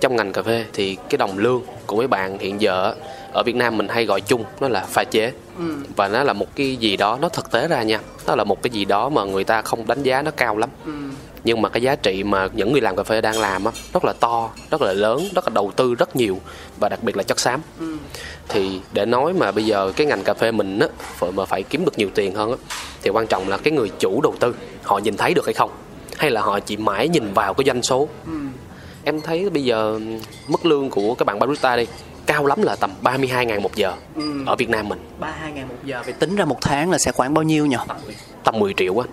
trong 0.00 0.16
ngành 0.16 0.32
cà 0.32 0.42
phê 0.42 0.64
thì 0.72 0.96
cái 1.08 1.18
đồng 1.18 1.38
lương 1.38 1.62
của 1.86 1.96
mấy 1.96 2.06
bạn 2.06 2.38
hiện 2.38 2.60
giờ 2.60 2.94
ở 3.34 3.42
Việt 3.42 3.56
Nam 3.56 3.76
mình 3.76 3.88
hay 3.88 4.04
gọi 4.04 4.20
chung 4.20 4.44
nó 4.60 4.68
là 4.68 4.80
pha 4.80 5.04
chế 5.04 5.32
ừ. 5.58 5.64
và 5.96 6.08
nó 6.08 6.22
là 6.22 6.32
một 6.32 6.56
cái 6.56 6.76
gì 6.76 6.96
đó 6.96 7.18
nó 7.20 7.28
thực 7.28 7.50
tế 7.50 7.68
ra 7.68 7.82
nha 7.82 8.00
nó 8.26 8.34
là 8.36 8.44
một 8.44 8.62
cái 8.62 8.70
gì 8.70 8.84
đó 8.84 9.08
mà 9.08 9.24
người 9.24 9.44
ta 9.44 9.62
không 9.62 9.86
đánh 9.86 10.02
giá 10.02 10.22
nó 10.22 10.30
cao 10.30 10.56
lắm 10.56 10.70
ừ. 10.84 10.92
nhưng 11.44 11.62
mà 11.62 11.68
cái 11.68 11.82
giá 11.82 11.96
trị 11.96 12.22
mà 12.22 12.48
những 12.52 12.72
người 12.72 12.80
làm 12.80 12.96
cà 12.96 13.02
phê 13.02 13.20
đang 13.20 13.38
làm 13.38 13.64
á 13.64 13.72
rất 13.92 14.04
là 14.04 14.12
to 14.20 14.50
rất 14.70 14.82
là 14.82 14.92
lớn 14.92 15.28
rất 15.34 15.44
là 15.48 15.50
đầu 15.54 15.72
tư 15.76 15.94
rất 15.94 16.16
nhiều 16.16 16.40
và 16.80 16.88
đặc 16.88 17.02
biệt 17.02 17.16
là 17.16 17.22
chất 17.22 17.40
xám 17.40 17.60
ừ. 17.80 17.96
thì 18.48 18.80
để 18.92 19.06
nói 19.06 19.32
mà 19.32 19.52
bây 19.52 19.64
giờ 19.64 19.92
cái 19.96 20.06
ngành 20.06 20.24
cà 20.24 20.34
phê 20.34 20.52
mình 20.52 20.78
á 20.78 20.88
mà 21.32 21.44
phải 21.44 21.62
kiếm 21.62 21.84
được 21.84 21.98
nhiều 21.98 22.08
tiền 22.14 22.34
hơn 22.34 22.50
á 22.50 22.56
thì 23.02 23.10
quan 23.10 23.26
trọng 23.26 23.48
là 23.48 23.56
cái 23.56 23.72
người 23.72 23.90
chủ 23.98 24.20
đầu 24.22 24.34
tư 24.40 24.54
họ 24.82 24.98
nhìn 24.98 25.16
thấy 25.16 25.34
được 25.34 25.44
hay 25.44 25.54
không 25.54 25.70
hay 26.16 26.30
là 26.30 26.40
họ 26.40 26.60
chỉ 26.60 26.76
mãi 26.76 27.08
nhìn 27.08 27.32
vào 27.32 27.54
cái 27.54 27.64
doanh 27.64 27.82
số 27.82 28.08
ừ. 28.26 28.32
em 29.04 29.20
thấy 29.20 29.50
bây 29.50 29.64
giờ 29.64 30.00
mức 30.48 30.66
lương 30.66 30.90
của 30.90 31.14
các 31.14 31.24
bạn 31.24 31.38
barista 31.38 31.76
đi 31.76 31.86
cao 32.26 32.46
lắm 32.46 32.62
là 32.62 32.76
tầm 32.76 32.90
32 33.02 33.46
ngàn 33.46 33.62
một 33.62 33.74
giờ 33.74 33.92
ừ. 34.16 34.22
ở 34.46 34.56
Việt 34.56 34.68
Nam 34.68 34.88
mình. 34.88 34.98
32 35.18 35.52
ngàn 35.52 35.68
một 35.68 35.74
giờ. 35.84 36.02
Vậy 36.04 36.12
tính 36.12 36.36
ra 36.36 36.44
một 36.44 36.58
tháng 36.60 36.90
là 36.90 36.98
sẽ 36.98 37.12
khoảng 37.12 37.34
bao 37.34 37.42
nhiêu 37.42 37.66
nhỉ? 37.66 37.76
Tầm 38.44 38.58
10 38.58 38.74
triệu 38.76 38.98
á. 38.98 39.06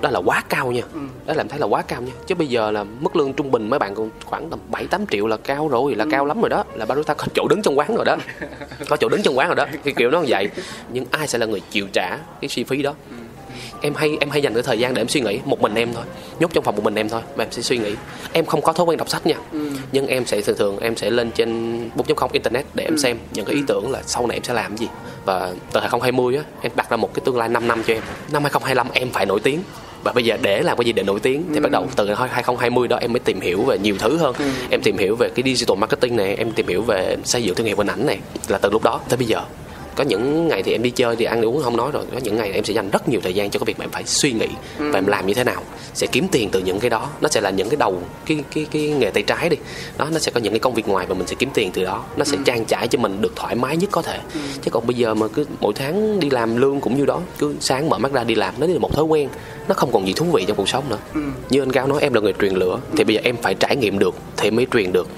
Đó 0.00 0.10
là 0.10 0.18
quá 0.18 0.44
cao 0.48 0.72
nha. 0.72 0.82
Ừ. 0.92 1.00
đó 1.26 1.34
làm 1.34 1.48
thấy 1.48 1.58
là 1.58 1.66
quá 1.66 1.82
cao 1.82 2.02
nha. 2.02 2.12
Chứ 2.26 2.34
bây 2.34 2.46
giờ 2.46 2.70
là 2.70 2.84
mức 2.84 3.16
lương 3.16 3.32
trung 3.32 3.50
bình 3.50 3.70
mấy 3.70 3.78
bạn 3.78 3.94
còn 3.94 4.10
khoảng 4.24 4.50
tầm 4.50 4.58
7 4.68 4.86
8 4.86 5.06
triệu 5.06 5.26
là 5.26 5.36
cao 5.36 5.68
rồi 5.68 5.94
là 5.94 6.04
ừ. 6.04 6.10
cao 6.10 6.24
lắm 6.24 6.40
rồi 6.40 6.50
đó. 6.50 6.64
Là 6.74 6.86
barista 6.86 7.14
có 7.14 7.26
chỗ 7.34 7.48
đứng 7.48 7.62
trong 7.62 7.78
quán 7.78 7.96
rồi 7.96 8.04
đó. 8.04 8.16
Có 8.88 8.96
chỗ 8.96 9.08
đứng 9.08 9.22
trong 9.22 9.38
quán 9.38 9.48
rồi 9.48 9.56
đó. 9.56 9.66
Thì 9.84 9.92
kiểu 9.92 10.10
nó 10.10 10.20
như 10.20 10.26
vậy. 10.28 10.50
Nhưng 10.92 11.04
ai 11.10 11.28
sẽ 11.28 11.38
là 11.38 11.46
người 11.46 11.60
chịu 11.70 11.86
trả 11.92 12.18
cái 12.40 12.48
chi 12.48 12.64
phí 12.64 12.82
đó? 12.82 12.94
Ừ 13.10 13.16
em 13.80 13.94
hay 13.94 14.16
em 14.20 14.30
hay 14.30 14.42
dành 14.42 14.54
cái 14.54 14.62
thời 14.62 14.78
gian 14.78 14.94
để 14.94 15.00
em 15.00 15.08
suy 15.08 15.20
nghĩ 15.20 15.38
một 15.44 15.60
mình 15.60 15.74
em 15.74 15.94
thôi 15.94 16.04
nhốt 16.40 16.50
trong 16.52 16.64
phòng 16.64 16.76
một 16.76 16.84
mình 16.84 16.94
em 16.94 17.08
thôi 17.08 17.20
và 17.36 17.44
em 17.44 17.52
sẽ 17.52 17.62
suy 17.62 17.78
nghĩ 17.78 17.94
em 18.32 18.46
không 18.46 18.62
có 18.62 18.72
thói 18.72 18.86
quen 18.86 18.98
đọc 18.98 19.08
sách 19.08 19.26
nha 19.26 19.34
ừ. 19.52 19.70
nhưng 19.92 20.06
em 20.06 20.26
sẽ 20.26 20.40
thường 20.40 20.56
thường 20.58 20.78
em 20.78 20.96
sẽ 20.96 21.10
lên 21.10 21.30
trên 21.30 21.80
4.0 21.96 22.28
internet 22.32 22.66
để 22.74 22.84
em 22.84 22.94
ừ. 22.94 22.98
xem 22.98 23.18
những 23.32 23.44
cái 23.44 23.54
ý 23.54 23.62
tưởng 23.66 23.90
là 23.90 24.02
sau 24.06 24.26
này 24.26 24.36
em 24.36 24.44
sẽ 24.44 24.54
làm 24.54 24.76
cái 24.76 24.78
gì 24.78 24.88
và 25.24 25.52
từ 25.72 25.80
2020 25.80 26.36
á 26.36 26.42
em 26.60 26.72
đặt 26.76 26.90
ra 26.90 26.96
một 26.96 27.14
cái 27.14 27.22
tương 27.24 27.36
lai 27.36 27.48
5 27.48 27.68
năm 27.68 27.82
cho 27.86 27.94
em 27.94 28.02
năm 28.32 28.42
2025 28.42 28.86
em 28.92 29.10
phải 29.10 29.26
nổi 29.26 29.40
tiếng 29.40 29.60
và 30.04 30.12
bây 30.12 30.24
giờ 30.24 30.36
để 30.42 30.62
làm 30.62 30.76
cái 30.76 30.84
gì 30.84 30.92
để 30.92 31.02
nổi 31.02 31.20
tiếng 31.20 31.44
thì 31.48 31.56
ừ. 31.56 31.60
bắt 31.60 31.70
đầu 31.72 31.86
từ 31.96 32.14
2020 32.14 32.88
đó 32.88 32.96
em 32.96 33.12
mới 33.12 33.20
tìm 33.20 33.40
hiểu 33.40 33.62
về 33.62 33.78
nhiều 33.78 33.96
thứ 33.98 34.16
hơn 34.16 34.34
ừ. 34.38 34.44
em 34.70 34.80
tìm 34.82 34.98
hiểu 34.98 35.16
về 35.16 35.28
cái 35.34 35.54
digital 35.54 35.78
marketing 35.78 36.16
này 36.16 36.34
em 36.34 36.52
tìm 36.52 36.68
hiểu 36.68 36.82
về 36.82 37.16
xây 37.24 37.42
dựng 37.42 37.54
thương 37.54 37.66
hiệu 37.66 37.76
hình 37.76 37.86
ảnh 37.86 38.06
này 38.06 38.18
là 38.48 38.58
từ 38.58 38.70
lúc 38.70 38.82
đó 38.82 39.00
tới 39.08 39.16
bây 39.16 39.26
giờ 39.26 39.40
có 39.96 40.04
những 40.04 40.48
ngày 40.48 40.62
thì 40.62 40.72
em 40.72 40.82
đi 40.82 40.90
chơi 40.90 41.16
thì 41.16 41.24
ăn 41.24 41.42
uống 41.42 41.62
không 41.62 41.76
nói 41.76 41.90
rồi. 41.92 42.04
Có 42.12 42.18
những 42.18 42.36
ngày 42.36 42.52
em 42.52 42.64
sẽ 42.64 42.72
dành 42.72 42.90
rất 42.90 43.08
nhiều 43.08 43.20
thời 43.22 43.34
gian 43.34 43.50
cho 43.50 43.58
cái 43.58 43.64
việc 43.64 43.78
mà 43.78 43.84
em 43.84 43.90
phải 43.90 44.04
suy 44.04 44.32
nghĩ 44.32 44.48
ừ. 44.78 44.90
và 44.92 44.98
em 44.98 45.06
làm 45.06 45.26
như 45.26 45.34
thế 45.34 45.44
nào 45.44 45.62
sẽ 45.94 46.06
kiếm 46.12 46.28
tiền 46.32 46.50
từ 46.50 46.60
những 46.60 46.80
cái 46.80 46.90
đó. 46.90 47.08
Nó 47.20 47.28
sẽ 47.28 47.40
là 47.40 47.50
những 47.50 47.68
cái 47.68 47.76
đầu 47.76 48.02
cái 48.26 48.44
cái 48.54 48.66
cái 48.70 48.82
nghề 48.82 49.10
tay 49.10 49.22
trái 49.22 49.48
đi. 49.48 49.56
Đó 49.98 50.08
nó 50.12 50.18
sẽ 50.18 50.32
có 50.32 50.40
những 50.40 50.52
cái 50.52 50.60
công 50.60 50.74
việc 50.74 50.88
ngoài 50.88 51.06
và 51.08 51.14
mình 51.14 51.26
sẽ 51.26 51.34
kiếm 51.38 51.50
tiền 51.54 51.70
từ 51.74 51.84
đó. 51.84 52.04
Nó 52.16 52.24
sẽ 52.24 52.36
ừ. 52.36 52.42
trang 52.44 52.64
trải 52.64 52.88
cho 52.88 52.98
mình 52.98 53.22
được 53.22 53.36
thoải 53.36 53.54
mái 53.54 53.76
nhất 53.76 53.90
có 53.92 54.02
thể. 54.02 54.18
Ừ. 54.34 54.40
chứ 54.62 54.70
còn 54.70 54.86
bây 54.86 54.96
giờ 54.96 55.14
mà 55.14 55.28
cứ 55.28 55.44
mỗi 55.60 55.72
tháng 55.76 56.20
đi 56.20 56.30
làm 56.30 56.56
lương 56.56 56.80
cũng 56.80 56.96
như 56.96 57.06
đó 57.06 57.20
cứ 57.38 57.54
sáng 57.60 57.88
mở 57.88 57.98
mắt 57.98 58.12
ra 58.12 58.24
đi 58.24 58.34
làm 58.34 58.54
nó 58.58 58.66
là 58.66 58.78
một 58.78 58.92
thói 58.92 59.04
quen. 59.04 59.28
Nó 59.68 59.74
không 59.74 59.92
còn 59.92 60.06
gì 60.06 60.12
thú 60.12 60.26
vị 60.32 60.44
trong 60.48 60.56
cuộc 60.56 60.68
sống 60.68 60.84
nữa. 60.88 60.98
Ừ. 61.14 61.20
như 61.50 61.62
anh 61.62 61.72
cao 61.72 61.86
nói 61.86 61.98
em 62.02 62.12
là 62.12 62.20
người 62.20 62.34
truyền 62.40 62.54
lửa 62.54 62.80
thì 62.96 63.04
bây 63.04 63.14
giờ 63.14 63.20
em 63.24 63.36
phải 63.42 63.54
trải 63.54 63.76
nghiệm 63.76 63.98
được 63.98 64.14
thì 64.36 64.50
mới 64.50 64.66
truyền 64.72 64.92
được. 64.92 65.08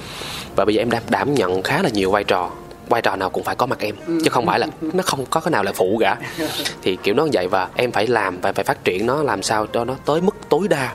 Và 0.57 0.65
bây 0.65 0.75
giờ 0.75 0.83
em 0.83 0.91
đang 0.91 1.03
đảm 1.09 1.35
nhận 1.35 1.63
khá 1.63 1.83
là 1.83 1.89
nhiều 1.89 2.11
vai 2.11 2.25
trò 2.25 2.51
vai 2.89 3.03
trò 3.03 3.17
nào 3.17 3.31
cũng 3.31 3.45
phải 3.45 3.57
có 3.57 3.67
mặt 3.67 3.79
em 3.81 3.95
chứ 4.07 4.31
không 4.31 4.47
phải 4.47 4.59
là 4.59 4.67
nó 4.81 5.03
không 5.03 5.27
có 5.31 5.41
cái 5.41 5.51
nào 5.51 5.63
là 5.63 5.73
phụ 5.73 5.99
cả. 6.01 6.17
Thì 6.83 6.97
kiểu 7.03 7.15
nó 7.15 7.27
vậy 7.33 7.49
và 7.49 7.69
em 7.75 7.93
phải 7.93 8.07
làm 8.07 8.41
và 8.41 8.53
phải 8.53 8.65
phát 8.65 8.85
triển 8.85 9.07
nó 9.07 9.23
làm 9.23 9.43
sao 9.43 9.67
cho 9.67 9.85
nó 9.85 9.95
tới 10.05 10.21
mức 10.21 10.37
tối 10.49 10.69
đa. 10.69 10.95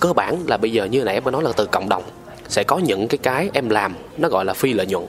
Cơ 0.00 0.12
bản 0.12 0.36
là 0.46 0.56
bây 0.56 0.72
giờ 0.72 0.84
như 0.84 1.04
nãy 1.04 1.14
em 1.14 1.22
có 1.22 1.30
nói 1.30 1.42
là 1.42 1.50
từ 1.56 1.66
cộng 1.66 1.88
đồng 1.88 2.02
sẽ 2.48 2.64
có 2.64 2.78
những 2.78 3.08
cái 3.08 3.18
cái 3.18 3.50
em 3.52 3.68
làm 3.68 3.94
nó 4.16 4.28
gọi 4.28 4.44
là 4.44 4.54
phi 4.54 4.72
lợi 4.72 4.86
nhuận. 4.86 5.06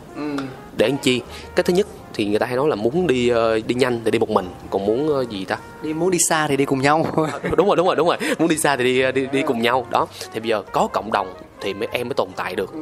Để 0.77 0.85
anh 0.85 0.97
chi? 0.97 1.21
Cái 1.55 1.63
thứ 1.63 1.73
nhất 1.73 1.87
thì 2.13 2.25
người 2.25 2.39
ta 2.39 2.45
hay 2.45 2.55
nói 2.55 2.69
là 2.69 2.75
muốn 2.75 3.07
đi 3.07 3.31
uh, 3.33 3.67
đi 3.67 3.75
nhanh 3.75 4.01
thì 4.05 4.11
đi 4.11 4.19
một 4.19 4.29
mình 4.29 4.49
còn 4.69 4.85
muốn 4.85 5.19
uh, 5.19 5.29
gì 5.29 5.45
ta? 5.45 5.57
Đi 5.83 5.93
muốn 5.93 6.11
đi 6.11 6.19
xa 6.19 6.47
thì 6.47 6.57
đi 6.57 6.65
cùng 6.65 6.81
nhau. 6.81 7.05
Đúng 7.57 7.67
rồi 7.67 7.75
đúng 7.75 7.87
rồi 7.87 7.95
đúng 7.95 8.07
rồi. 8.07 8.17
Muốn 8.39 8.47
đi 8.47 8.57
xa 8.57 8.75
thì 8.75 8.83
đi 8.83 9.11
đi, 9.11 9.27
đi 9.31 9.41
cùng 9.41 9.61
nhau. 9.61 9.87
Đó 9.89 10.07
thì 10.33 10.39
bây 10.39 10.49
giờ 10.49 10.63
có 10.71 10.87
cộng 10.93 11.11
đồng 11.11 11.33
thì 11.61 11.73
mới 11.73 11.87
em 11.91 12.07
mới 12.07 12.13
tồn 12.13 12.27
tại 12.35 12.55
được 12.55 12.73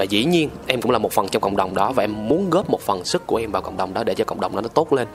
và 0.00 0.04
dĩ 0.04 0.24
nhiên 0.24 0.50
em 0.66 0.82
cũng 0.82 0.90
là 0.90 0.98
một 0.98 1.12
phần 1.12 1.28
trong 1.28 1.42
cộng 1.42 1.56
đồng 1.56 1.74
đó 1.74 1.92
và 1.92 2.04
em 2.04 2.28
muốn 2.28 2.50
góp 2.50 2.70
một 2.70 2.80
phần 2.80 3.04
sức 3.04 3.26
của 3.26 3.36
em 3.36 3.52
vào 3.52 3.62
cộng 3.62 3.76
đồng 3.76 3.94
đó 3.94 4.04
để 4.04 4.14
cho 4.14 4.24
cộng 4.24 4.40
đồng 4.40 4.54
đó 4.54 4.60
nó 4.60 4.68
tốt 4.68 4.92
lên. 4.92 5.08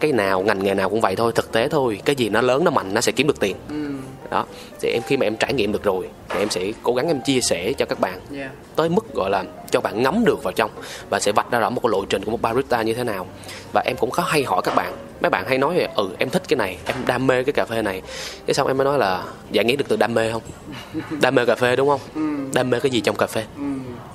Cái 0.00 0.12
nào 0.12 0.42
ngành 0.42 0.64
nghề 0.64 0.74
nào 0.74 0.90
cũng 0.90 1.00
vậy 1.00 1.16
thôi 1.16 1.32
thực 1.34 1.52
tế 1.52 1.68
thôi. 1.68 2.00
Cái 2.04 2.16
gì 2.16 2.28
nó 2.28 2.40
lớn 2.40 2.64
nó 2.64 2.70
mạnh 2.70 2.94
nó 2.94 3.00
sẽ 3.00 3.12
kiếm 3.12 3.26
được 3.26 3.40
tiền. 3.40 3.56
Ừ. 3.68 3.90
đó. 4.30 4.46
Thì 4.80 4.90
em 4.92 5.02
khi 5.06 5.16
mà 5.16 5.26
em 5.26 5.36
trải 5.36 5.52
nghiệm 5.52 5.72
được 5.72 5.82
rồi 5.82 6.08
thì 6.28 6.38
em 6.38 6.50
sẽ 6.50 6.72
cố 6.82 6.94
gắng 6.94 7.06
em 7.06 7.20
chia 7.24 7.40
sẻ 7.40 7.72
cho 7.72 7.86
các 7.86 8.00
bạn. 8.00 8.20
Yeah. 8.36 8.50
tới 8.76 8.88
mức 8.88 9.14
gọi 9.14 9.30
là 9.30 9.44
cho 9.70 9.80
bạn 9.80 10.02
ngắm 10.02 10.24
được 10.24 10.42
vào 10.42 10.52
trong 10.52 10.70
và 11.10 11.20
sẽ 11.20 11.32
vạch 11.32 11.50
ra 11.50 11.58
rõ 11.58 11.70
một 11.70 11.80
cái 11.82 11.90
lộ 11.90 12.04
trình 12.04 12.24
của 12.24 12.30
một 12.30 12.42
barista 12.42 12.82
như 12.82 12.94
thế 12.94 13.04
nào. 13.04 13.26
Và 13.72 13.82
em 13.86 13.96
cũng 13.96 14.10
có 14.10 14.22
hay 14.22 14.44
hỏi 14.44 14.60
các 14.64 14.74
bạn 14.74 14.92
mấy 15.20 15.30
bạn 15.30 15.44
hay 15.46 15.58
nói 15.58 15.74
về 15.74 15.88
ừ 15.96 16.10
em 16.18 16.30
thích 16.30 16.42
cái 16.48 16.56
này 16.56 16.78
em 16.84 16.96
đam 17.06 17.26
mê 17.26 17.42
cái 17.42 17.52
cà 17.52 17.64
phê 17.64 17.82
này. 17.82 18.02
Cái 18.46 18.54
xong 18.54 18.66
em 18.66 18.76
mới 18.76 18.84
nói 18.84 18.98
là 18.98 19.24
giải 19.50 19.64
nghĩ 19.64 19.76
được 19.76 19.84
từ 19.88 19.96
đam 19.96 20.14
mê 20.14 20.32
không? 20.32 20.42
Đam 21.20 21.34
mê 21.34 21.44
cà 21.46 21.54
phê 21.54 21.76
đúng 21.76 21.88
không? 21.88 22.00
Ừ. 22.14 22.20
đam 22.54 22.70
mê 22.70 22.80
cái 22.80 22.90
gì 22.90 23.00
trong 23.00 23.16
cà 23.16 23.26
phê? 23.26 23.44
Ừ. 23.56 23.62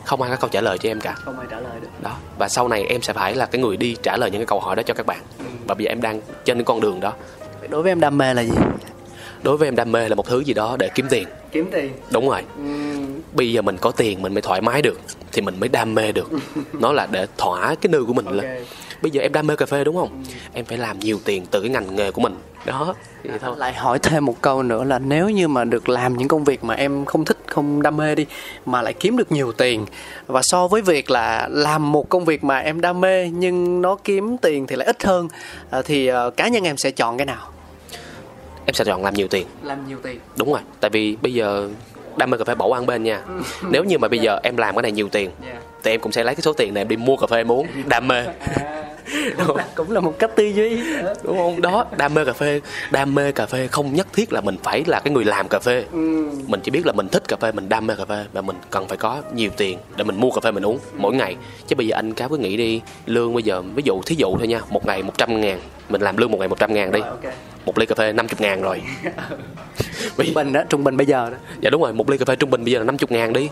Không 0.05 0.21
ai 0.21 0.31
có 0.31 0.37
câu 0.37 0.49
trả 0.49 0.61
lời 0.61 0.77
cho 0.77 0.89
em 0.89 1.01
cả. 1.01 1.13
Không 1.13 1.39
ai 1.39 1.47
trả 1.51 1.59
lời 1.59 1.79
được. 1.81 1.87
Đó. 2.01 2.17
Và 2.37 2.49
sau 2.49 2.67
này 2.67 2.85
em 2.89 3.01
sẽ 3.01 3.13
phải 3.13 3.35
là 3.35 3.45
cái 3.45 3.61
người 3.61 3.77
đi 3.77 3.97
trả 4.03 4.17
lời 4.17 4.31
những 4.31 4.39
cái 4.41 4.45
câu 4.45 4.59
hỏi 4.59 4.75
đó 4.75 4.83
cho 4.83 4.93
các 4.93 5.05
bạn. 5.05 5.19
Ừ. 5.39 5.45
và 5.67 5.75
bây 5.75 5.85
giờ 5.85 5.91
em 5.91 6.01
đang 6.01 6.21
trên 6.45 6.57
cái 6.57 6.63
con 6.63 6.81
đường 6.81 6.99
đó. 6.99 7.13
Đối 7.69 7.81
với 7.81 7.91
em 7.91 7.99
đam 7.99 8.17
mê 8.17 8.33
là 8.33 8.43
gì? 8.43 8.51
Đối 9.43 9.57
với 9.57 9.67
em 9.67 9.75
đam 9.75 9.91
mê 9.91 10.09
là 10.09 10.15
một 10.15 10.27
thứ 10.27 10.39
gì 10.39 10.53
đó 10.53 10.75
để 10.79 10.89
kiếm 10.95 11.05
tiền. 11.09 11.27
Kiếm 11.51 11.69
tiền. 11.71 11.91
Đúng 12.11 12.29
rồi. 12.29 12.41
Ừ. 12.57 12.63
bây 13.33 13.51
giờ 13.51 13.61
mình 13.61 13.77
có 13.77 13.91
tiền 13.91 14.21
mình 14.21 14.33
mới 14.33 14.41
thoải 14.41 14.61
mái 14.61 14.81
được 14.81 14.99
thì 15.31 15.41
mình 15.41 15.59
mới 15.59 15.69
đam 15.69 15.95
mê 15.95 16.11
được. 16.11 16.29
Nó 16.73 16.93
là 16.93 17.07
để 17.11 17.27
thỏa 17.37 17.75
cái 17.81 17.89
nư 17.89 18.05
của 18.05 18.13
mình 18.13 18.25
okay. 18.25 18.41
lên 18.41 18.65
bây 19.05 19.11
giờ 19.11 19.21
em 19.21 19.33
đam 19.33 19.47
mê 19.47 19.55
cà 19.55 19.65
phê 19.65 19.83
đúng 19.83 19.95
không? 19.95 20.23
Em 20.53 20.65
phải 20.65 20.77
làm 20.77 20.99
nhiều 20.99 21.19
tiền 21.25 21.45
từ 21.51 21.61
cái 21.61 21.69
ngành 21.69 21.95
nghề 21.95 22.11
của 22.11 22.21
mình. 22.21 22.35
Đó 22.65 22.95
thì 23.23 23.29
thôi. 23.41 23.55
lại 23.57 23.73
hỏi 23.73 23.99
thêm 23.99 24.25
một 24.25 24.41
câu 24.41 24.63
nữa 24.63 24.83
là 24.83 24.99
nếu 24.99 25.29
như 25.29 25.47
mà 25.47 25.63
được 25.63 25.89
làm 25.89 26.17
những 26.17 26.27
công 26.27 26.43
việc 26.43 26.63
mà 26.63 26.73
em 26.73 27.05
không 27.05 27.25
thích 27.25 27.37
không 27.47 27.81
đam 27.81 27.97
mê 27.97 28.15
đi 28.15 28.25
mà 28.65 28.81
lại 28.81 28.93
kiếm 28.93 29.17
được 29.17 29.31
nhiều 29.31 29.51
tiền 29.51 29.85
và 30.27 30.41
so 30.41 30.67
với 30.67 30.81
việc 30.81 31.11
là 31.11 31.47
làm 31.51 31.91
một 31.91 32.09
công 32.09 32.25
việc 32.25 32.43
mà 32.43 32.57
em 32.57 32.81
đam 32.81 33.01
mê 33.01 33.29
nhưng 33.29 33.81
nó 33.81 33.95
kiếm 34.03 34.37
tiền 34.37 34.67
thì 34.67 34.75
lại 34.75 34.85
ít 34.85 35.03
hơn 35.03 35.27
à, 35.69 35.81
thì 35.81 36.11
uh, 36.11 36.37
cá 36.37 36.47
nhân 36.47 36.63
em 36.63 36.77
sẽ 36.77 36.91
chọn 36.91 37.17
cái 37.17 37.25
nào? 37.25 37.51
Em 38.65 38.73
sẽ 38.73 38.85
chọn 38.85 39.03
làm 39.03 39.13
nhiều 39.13 39.27
tiền. 39.27 39.47
Làm 39.63 39.87
nhiều 39.87 39.97
tiền. 40.03 40.19
Đúng 40.37 40.51
rồi 40.51 40.61
tại 40.79 40.89
vì 40.89 41.17
bây 41.21 41.33
giờ 41.33 41.69
đam 42.17 42.29
mê 42.29 42.37
cà 42.37 42.43
phê 42.43 42.55
bỏ 42.55 42.67
qua 42.67 42.81
bên 42.81 43.03
nha. 43.03 43.21
Ừ. 43.27 43.41
nếu 43.69 43.83
như 43.83 43.97
mà 43.97 44.07
bây 44.07 44.19
giờ 44.19 44.39
em 44.43 44.57
làm 44.57 44.75
cái 44.75 44.81
này 44.81 44.91
nhiều 44.91 45.09
tiền 45.09 45.29
yeah. 45.45 45.57
thì 45.83 45.91
em 45.91 45.99
cũng 45.99 46.11
sẽ 46.11 46.23
lấy 46.23 46.35
cái 46.35 46.41
số 46.41 46.53
tiền 46.53 46.73
này 46.73 46.81
em 46.81 46.87
đi 46.87 46.97
mua 46.97 47.17
cà 47.17 47.27
phê 47.27 47.37
em 47.37 47.51
uống 47.51 47.67
đam 47.85 48.07
mê 48.07 48.25
cũng 49.37 49.55
là, 49.55 49.65
cũng 49.75 49.91
là 49.91 49.99
một 49.99 50.19
cách 50.19 50.31
tư 50.35 50.43
duy. 50.43 50.81
Đúng 51.23 51.37
không? 51.37 51.61
Đó 51.61 51.85
đam 51.97 52.13
mê 52.13 52.25
cà 52.25 52.33
phê. 52.33 52.61
Đam 52.91 53.15
mê 53.15 53.31
cà 53.31 53.45
phê 53.45 53.67
không 53.67 53.93
nhất 53.93 54.07
thiết 54.13 54.33
là 54.33 54.41
mình 54.41 54.57
phải 54.63 54.83
là 54.87 54.99
cái 54.99 55.13
người 55.13 55.25
làm 55.25 55.47
cà 55.47 55.59
phê. 55.59 55.83
Ừ. 55.91 56.29
mình 56.47 56.59
chỉ 56.63 56.71
biết 56.71 56.85
là 56.85 56.93
mình 56.93 57.07
thích 57.09 57.27
cà 57.27 57.35
phê 57.37 57.51
mình 57.51 57.69
đam 57.69 57.87
mê 57.87 57.95
cà 57.97 58.05
phê 58.05 58.25
và 58.33 58.41
mình 58.41 58.55
cần 58.69 58.87
phải 58.87 58.97
có 58.97 59.21
nhiều 59.33 59.49
tiền 59.57 59.77
để 59.97 60.03
mình 60.03 60.19
mua 60.19 60.31
cà 60.31 60.41
phê 60.41 60.51
mình 60.51 60.65
uống 60.65 60.79
mỗi 60.97 61.15
ngày. 61.15 61.35
Chứ 61.67 61.75
bây 61.75 61.87
giờ 61.87 61.95
anh 61.95 62.13
cáo 62.13 62.29
cứ 62.29 62.37
nghĩ 62.37 62.57
đi 62.57 62.81
lương 63.05 63.33
bây 63.33 63.43
giờ 63.43 63.61
ví 63.61 63.83
dụ 63.85 64.01
thí 64.01 64.15
dụ 64.15 64.37
thôi 64.37 64.47
nha 64.47 64.59
một 64.69 64.85
ngày 64.85 65.03
100 65.03 65.41
ngàn 65.41 65.59
mình 65.89 66.01
làm 66.01 66.17
lương 66.17 66.31
một 66.31 66.37
ngày 66.39 66.47
100 66.47 66.73
ngàn 66.73 66.91
đi. 66.91 66.99
Rồi, 66.99 67.09
ok. 67.09 67.33
một 67.65 67.77
ly 67.77 67.85
cà 67.85 67.95
phê 67.95 68.13
50 68.13 68.35
ngàn 68.39 68.61
rồi. 68.61 68.81
Trung 70.17 70.33
bình 70.33 70.53
đó 70.53 70.63
trung 70.69 70.83
bình 70.83 70.97
bây 70.97 71.07
giờ 71.07 71.29
đó. 71.29 71.37
Dạ 71.61 71.69
đúng 71.69 71.81
rồi 71.81 71.93
một 71.93 72.09
ly 72.09 72.17
cà 72.17 72.25
phê 72.25 72.35
trung 72.35 72.49
bình 72.49 72.63
bây 72.63 72.73
giờ 72.73 72.79
là 72.79 72.85
50 72.85 73.07
ngàn 73.09 73.33
đi 73.33 73.49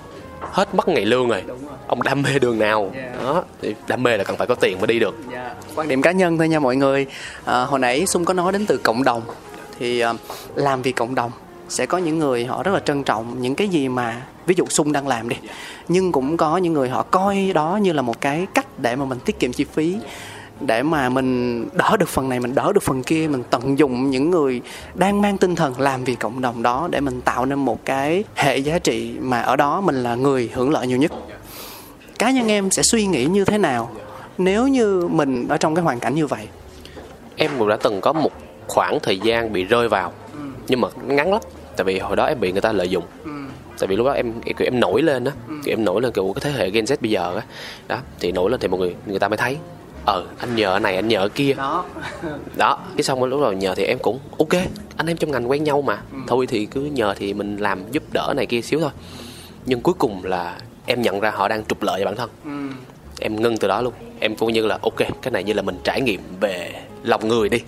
hết 0.52 0.76
mất 0.76 0.88
ngày 0.88 1.06
lương 1.06 1.30
rồi. 1.30 1.44
Ông 1.88 2.02
đam 2.02 2.22
mê 2.22 2.40
đường 2.40 2.60
nào? 2.60 2.92
Yeah. 2.96 3.24
đó 3.24 3.44
thì 3.62 3.76
đam 3.88 4.04
mê 4.04 4.18
là 4.18 4.24
cần 4.24 4.38
phải 4.38 4.48
có 4.48 4.56
tiền 4.56 4.78
mới 4.78 4.88
đi 4.88 5.00
được. 5.00 5.16
Dạ. 5.32 5.54
quan 5.76 5.88
điểm 5.88 6.02
cá 6.02 6.12
nhân 6.12 6.38
thôi 6.38 6.48
nha 6.48 6.60
mọi 6.60 6.76
người. 6.76 7.06
À, 7.46 7.64
hồi 7.64 7.80
nãy 7.80 8.06
sung 8.06 8.26
có 8.26 8.34
nói 8.34 8.52
đến 8.52 8.66
từ 8.66 8.78
cộng 8.78 9.04
đồng. 9.04 9.22
Thì 9.80 10.00
à, 10.00 10.14
làm 10.56 10.82
vì 10.82 10.92
cộng 10.92 11.16
đồng 11.16 11.32
sẽ 11.70 11.86
có 11.86 11.98
những 11.98 12.20
người 12.20 12.46
họ 12.46 12.64
rất 12.64 12.72
là 12.72 12.80
trân 12.80 13.04
trọng 13.04 13.42
những 13.42 13.56
cái 13.56 13.68
gì 13.68 13.90
mà 13.90 14.22
ví 14.46 14.56
dụ 14.58 14.66
sung 14.70 14.92
đang 14.92 15.08
làm 15.08 15.30
đi. 15.30 15.36
Nhưng 15.88 16.12
cũng 16.12 16.38
có 16.38 16.58
những 16.58 16.74
người 16.74 16.90
họ 16.90 17.04
coi 17.04 17.52
đó 17.54 17.80
như 17.82 17.94
là 17.94 18.02
một 18.02 18.22
cái 18.22 18.48
cách 18.54 18.66
để 18.78 18.96
mà 18.96 19.06
mình 19.06 19.20
tiết 19.20 19.40
kiệm 19.40 19.54
chi 19.54 19.66
phí 19.74 19.98
để 20.68 20.84
mà 20.84 21.10
mình 21.10 21.66
đỡ 21.74 21.98
được 22.00 22.10
phần 22.10 22.30
này 22.30 22.40
mình 22.40 22.56
đỡ 22.56 22.72
được 22.74 22.84
phần 22.84 23.04
kia 23.04 23.28
mình 23.28 23.44
tận 23.50 23.80
dụng 23.80 24.10
những 24.10 24.32
người 24.32 24.62
đang 24.96 25.22
mang 25.22 25.38
tinh 25.38 25.56
thần 25.56 25.80
làm 25.80 26.04
vì 26.04 26.16
cộng 26.16 26.42
đồng 26.42 26.64
đó 26.64 26.88
để 26.92 27.00
mình 27.00 27.22
tạo 27.22 27.46
nên 27.46 27.60
một 27.60 27.86
cái 27.86 28.24
hệ 28.36 28.58
giá 28.58 28.80
trị 28.80 29.14
mà 29.20 29.42
ở 29.42 29.56
đó 29.56 29.82
mình 29.82 30.04
là 30.04 30.16
người 30.16 30.50
hưởng 30.54 30.72
lợi 30.72 30.88
nhiều 30.88 30.98
nhất. 30.98 31.12
Cá 32.20 32.32
nhân 32.32 32.48
em 32.48 32.72
sẽ 32.72 32.84
suy 32.84 33.06
nghĩ 33.06 33.26
như 33.26 33.46
thế 33.46 33.58
nào 33.58 33.92
nếu 34.38 34.68
như 34.68 35.08
mình 35.12 35.48
ở 35.48 35.58
trong 35.58 35.76
cái 35.76 35.84
hoàn 35.84 36.00
cảnh 36.00 36.16
như 36.16 36.28
vậy? 36.28 36.48
Em 37.36 37.52
cũng 37.60 37.68
đã 37.68 37.78
từng 37.84 38.02
có 38.02 38.14
một 38.14 38.32
khoảng 38.68 39.00
thời 39.04 39.20
gian 39.20 39.54
bị 39.54 39.64
rơi 39.64 39.90
vào 39.90 40.12
nhưng 40.68 40.82
mà 40.82 40.88
ngắn 41.08 41.32
lắm 41.32 41.42
tại 41.78 41.86
vì 41.86 42.00
hồi 42.00 42.16
đó 42.16 42.26
em 42.26 42.40
bị 42.40 42.52
người 42.52 42.62
ta 42.62 42.72
lợi 42.72 42.90
dụng. 42.90 43.04
Tại 43.80 43.88
vì 43.88 43.96
lúc 43.96 44.06
đó 44.06 44.12
em 44.12 44.34
kiểu 44.42 44.68
em 44.68 44.80
nổi 44.80 45.02
lên 45.02 45.24
á 45.24 45.32
kiểu 45.64 45.74
em 45.74 45.86
nổi 45.86 46.02
lên 46.02 46.12
kiểu 46.12 46.34
cái 46.36 46.42
thế 46.42 46.60
hệ 46.60 46.70
Gen 46.70 46.86
Z 46.86 46.96
bây 47.02 47.12
giờ 47.12 47.36
á. 47.36 47.42
Đó 47.88 47.98
thì 48.20 48.32
nổi 48.32 48.52
lên 48.52 48.60
thì 48.60 48.68
mọi 48.68 48.80
người 48.80 48.96
người 49.06 49.20
ta 49.20 49.28
mới 49.28 49.38
thấy 49.38 49.58
ờ 50.06 50.26
anh 50.38 50.56
nhờ 50.56 50.80
này 50.82 50.96
anh 50.96 51.08
nhờ 51.08 51.30
kia. 51.36 51.54
Đó. 51.54 51.86
Đó 52.56 52.80
cái 52.98 53.04
xong 53.04 53.24
lúc 53.24 53.42
rồi 53.42 53.56
nhờ 53.56 53.76
thì 53.76 53.84
em 53.84 53.98
cũng 54.02 54.20
ok. 54.40 54.62
Anh 54.98 55.08
em 55.08 55.18
trong 55.18 55.32
ngành 55.32 55.50
quen 55.50 55.64
nhau 55.64 55.82
mà. 55.82 56.02
Thôi 56.28 56.48
thì 56.48 56.66
cứ 56.66 56.82
nhờ 56.82 57.14
thì 57.18 57.34
mình 57.34 57.58
làm 57.58 57.92
giúp 57.92 58.04
đỡ 58.14 58.34
này 58.36 58.46
kia 58.46 58.62
xíu 58.62 58.80
thôi. 58.80 58.92
Nhưng 59.66 59.82
cuối 59.82 59.94
cùng 59.98 60.26
là 60.26 60.58
em 60.86 61.02
nhận 61.02 61.20
ra 61.20 61.32
họ 61.32 61.48
đang 61.48 61.66
trục 61.66 61.84
lợi 61.84 62.00
cho 62.00 62.06
bản 62.06 62.16
thân. 62.16 62.30
Em 63.20 63.42
ngưng 63.42 63.58
từ 63.58 63.68
đó 63.68 63.82
luôn. 63.82 63.94
Em 64.20 64.36
cũng 64.36 64.54
như 64.54 64.66
là 64.66 64.80
ok 64.82 64.98
cái 64.98 65.32
này 65.32 65.44
như 65.44 65.54
là 65.54 65.62
mình 65.62 65.78
trải 65.84 66.02
nghiệm 66.02 66.22
về 66.40 66.72
lòng 67.04 67.28
người 67.28 67.50
đi. 67.50 67.60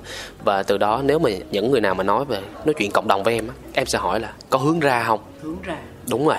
Và 0.43 0.63
từ 0.63 0.77
đó 0.77 1.01
nếu 1.03 1.19
mà 1.19 1.29
những 1.51 1.71
người 1.71 1.81
nào 1.81 1.95
mà 1.95 2.03
nói 2.03 2.25
về 2.25 2.41
nói 2.65 2.73
chuyện 2.73 2.91
cộng 2.91 3.07
đồng 3.07 3.23
với 3.23 3.33
em 3.33 3.47
á 3.47 3.53
em 3.73 3.85
sẽ 3.85 3.99
hỏi 3.99 4.19
là 4.19 4.33
có 4.49 4.57
hướng 4.57 4.79
ra 4.79 5.03
không? 5.03 5.19
Hướng 5.41 5.61
ra. 5.63 5.77
Đúng 6.09 6.27
rồi 6.27 6.37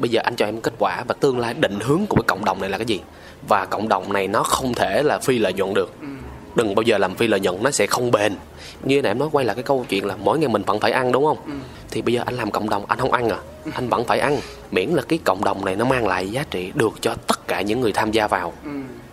bây 0.00 0.10
giờ 0.10 0.20
anh 0.24 0.36
cho 0.36 0.46
em 0.46 0.60
kết 0.60 0.72
quả 0.78 1.04
và 1.08 1.14
tương 1.20 1.38
lai 1.38 1.54
định 1.54 1.78
hướng 1.80 2.06
của 2.08 2.16
cái 2.16 2.24
cộng 2.26 2.44
đồng 2.44 2.60
này 2.60 2.70
là 2.70 2.78
cái 2.78 2.86
gì? 2.86 3.00
Và 3.48 3.64
cộng 3.64 3.88
đồng 3.88 4.12
này 4.12 4.28
nó 4.28 4.42
không 4.42 4.74
thể 4.74 5.02
là 5.02 5.18
phi 5.18 5.38
lợi 5.38 5.52
nhuận 5.52 5.74
được. 5.74 5.92
Đừng 6.54 6.74
bao 6.74 6.82
giờ 6.82 6.98
làm 6.98 7.14
phi 7.14 7.26
lợi 7.26 7.40
nhuận 7.40 7.62
nó 7.62 7.70
sẽ 7.70 7.86
không 7.86 8.10
bền. 8.10 8.34
Như 8.82 9.02
nãy 9.02 9.10
em 9.10 9.18
nói 9.18 9.28
quay 9.32 9.44
lại 9.44 9.56
cái 9.56 9.62
câu 9.62 9.86
chuyện 9.88 10.04
là 10.04 10.16
mỗi 10.16 10.38
ngày 10.38 10.48
mình 10.48 10.62
vẫn 10.62 10.80
phải 10.80 10.92
ăn 10.92 11.12
đúng 11.12 11.24
không? 11.24 11.38
Thì 11.90 12.02
bây 12.02 12.14
giờ 12.14 12.22
anh 12.26 12.34
làm 12.34 12.50
cộng 12.50 12.70
đồng 12.70 12.86
anh 12.86 12.98
không 12.98 13.12
ăn 13.12 13.28
à? 13.28 13.38
Anh 13.72 13.88
vẫn 13.88 14.04
phải 14.04 14.18
ăn. 14.18 14.38
Miễn 14.70 14.90
là 14.90 15.02
cái 15.02 15.18
cộng 15.24 15.44
đồng 15.44 15.64
này 15.64 15.76
nó 15.76 15.84
mang 15.84 16.06
lại 16.06 16.28
giá 16.28 16.44
trị 16.50 16.72
được 16.74 16.92
cho 17.00 17.14
tất 17.26 17.48
cả 17.48 17.60
những 17.60 17.80
người 17.80 17.92
tham 17.92 18.12
gia 18.12 18.26
vào. 18.26 18.52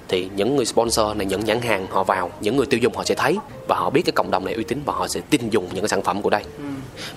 Thì 0.08 0.30
những 0.36 0.56
người 0.56 0.66
sponsor 0.66 1.18
này 1.18 1.26
những 1.26 1.46
nhãn 1.46 1.62
hàng 1.62 1.88
họ 1.90 2.04
vào 2.04 2.32
những 2.42 2.58
người 2.58 2.66
tiêu 2.66 2.80
dùng 2.80 2.96
họ 2.96 3.04
sẽ 3.04 3.16
thấy 3.16 3.38
và 3.68 3.76
họ 3.76 3.90
biết 3.90 4.02
cái 4.02 4.12
cộng 4.12 4.32
đồng 4.32 4.46
này 4.46 4.54
uy 4.54 4.64
tín 4.64 4.82
và 4.86 4.94
họ 4.94 5.08
sẽ 5.08 5.22
tin 5.30 5.50
dùng 5.50 5.68
những 5.74 5.84
cái 5.84 5.90
sản 5.90 6.02
phẩm 6.02 6.22
của 6.22 6.30
đây 6.30 6.44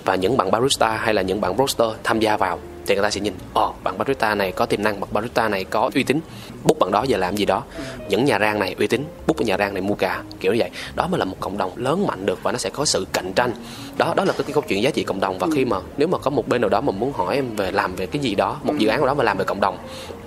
và 0.05 0.15
những 0.15 0.37
bạn 0.37 0.51
barista 0.51 0.89
hay 0.89 1.13
là 1.13 1.21
những 1.21 1.41
bạn 1.41 1.57
roaster 1.57 1.89
tham 2.03 2.19
gia 2.19 2.37
vào 2.37 2.59
thì 2.85 2.95
người 2.95 3.03
ta 3.03 3.09
sẽ 3.09 3.21
nhìn 3.21 3.33
ồ 3.53 3.73
bạn 3.83 3.97
barista 3.97 4.35
này 4.35 4.51
có 4.51 4.65
tiềm 4.65 4.83
năng 4.83 4.99
bạn 4.99 5.09
barista 5.13 5.49
này 5.49 5.63
có 5.63 5.89
uy 5.93 6.03
tín 6.03 6.19
bút 6.63 6.79
bạn 6.79 6.91
đó 6.91 7.03
giờ 7.03 7.17
làm 7.17 7.35
gì 7.35 7.45
đó. 7.45 7.63
Những 8.09 8.25
nhà 8.25 8.39
rang 8.39 8.59
này 8.59 8.75
uy 8.79 8.87
tín 8.87 9.03
bút 9.27 9.37
cái 9.37 9.45
nhà 9.45 9.57
rang 9.57 9.73
này 9.73 9.81
mua 9.81 9.93
cả 9.93 10.23
kiểu 10.39 10.53
như 10.53 10.59
vậy. 10.59 10.69
Đó 10.95 11.07
mới 11.07 11.19
là 11.19 11.25
một 11.25 11.35
cộng 11.39 11.57
đồng 11.57 11.71
lớn 11.75 12.07
mạnh 12.07 12.25
được 12.25 12.43
và 12.43 12.51
nó 12.51 12.57
sẽ 12.57 12.69
có 12.69 12.85
sự 12.85 13.07
cạnh 13.13 13.33
tranh. 13.33 13.51
Đó 13.97 14.13
đó 14.15 14.25
là 14.25 14.33
cái, 14.33 14.43
cái 14.43 14.53
câu 14.53 14.63
chuyện 14.67 14.83
giá 14.83 14.89
trị 14.89 15.03
cộng 15.03 15.19
đồng 15.19 15.39
và 15.39 15.47
khi 15.55 15.65
mà 15.65 15.77
nếu 15.97 16.07
mà 16.07 16.17
có 16.17 16.29
một 16.29 16.47
bên 16.47 16.61
nào 16.61 16.69
đó 16.69 16.81
mà 16.81 16.91
muốn 16.91 17.13
hỏi 17.13 17.35
em 17.35 17.55
về 17.55 17.71
làm 17.71 17.95
về 17.95 18.05
cái 18.05 18.21
gì 18.21 18.35
đó 18.35 18.59
một 18.63 18.73
dự 18.77 18.87
án 18.87 18.99
nào 18.99 19.07
đó 19.07 19.13
mà 19.13 19.23
làm 19.23 19.37
về 19.37 19.45
cộng 19.45 19.61
đồng 19.61 19.77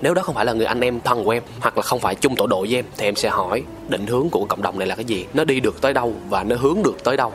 nếu 0.01 0.13
đó 0.13 0.21
không 0.21 0.35
phải 0.35 0.45
là 0.45 0.53
người 0.53 0.65
anh 0.65 0.81
em 0.81 0.99
thân 0.99 1.23
của 1.23 1.31
em 1.31 1.43
hoặc 1.59 1.77
là 1.77 1.83
không 1.83 1.99
phải 1.99 2.15
chung 2.15 2.35
tổ 2.35 2.47
đội 2.47 2.67
với 2.67 2.79
em 2.79 2.85
thì 2.97 3.07
em 3.07 3.15
sẽ 3.15 3.29
hỏi 3.29 3.63
định 3.87 4.07
hướng 4.07 4.29
của 4.29 4.45
cộng 4.45 4.61
đồng 4.61 4.79
này 4.79 4.87
là 4.87 4.95
cái 4.95 5.05
gì? 5.05 5.25
Nó 5.33 5.43
đi 5.43 5.59
được 5.59 5.81
tới 5.81 5.93
đâu 5.93 6.13
và 6.29 6.43
nó 6.43 6.55
hướng 6.55 6.83
được 6.83 7.03
tới 7.03 7.17
đâu 7.17 7.33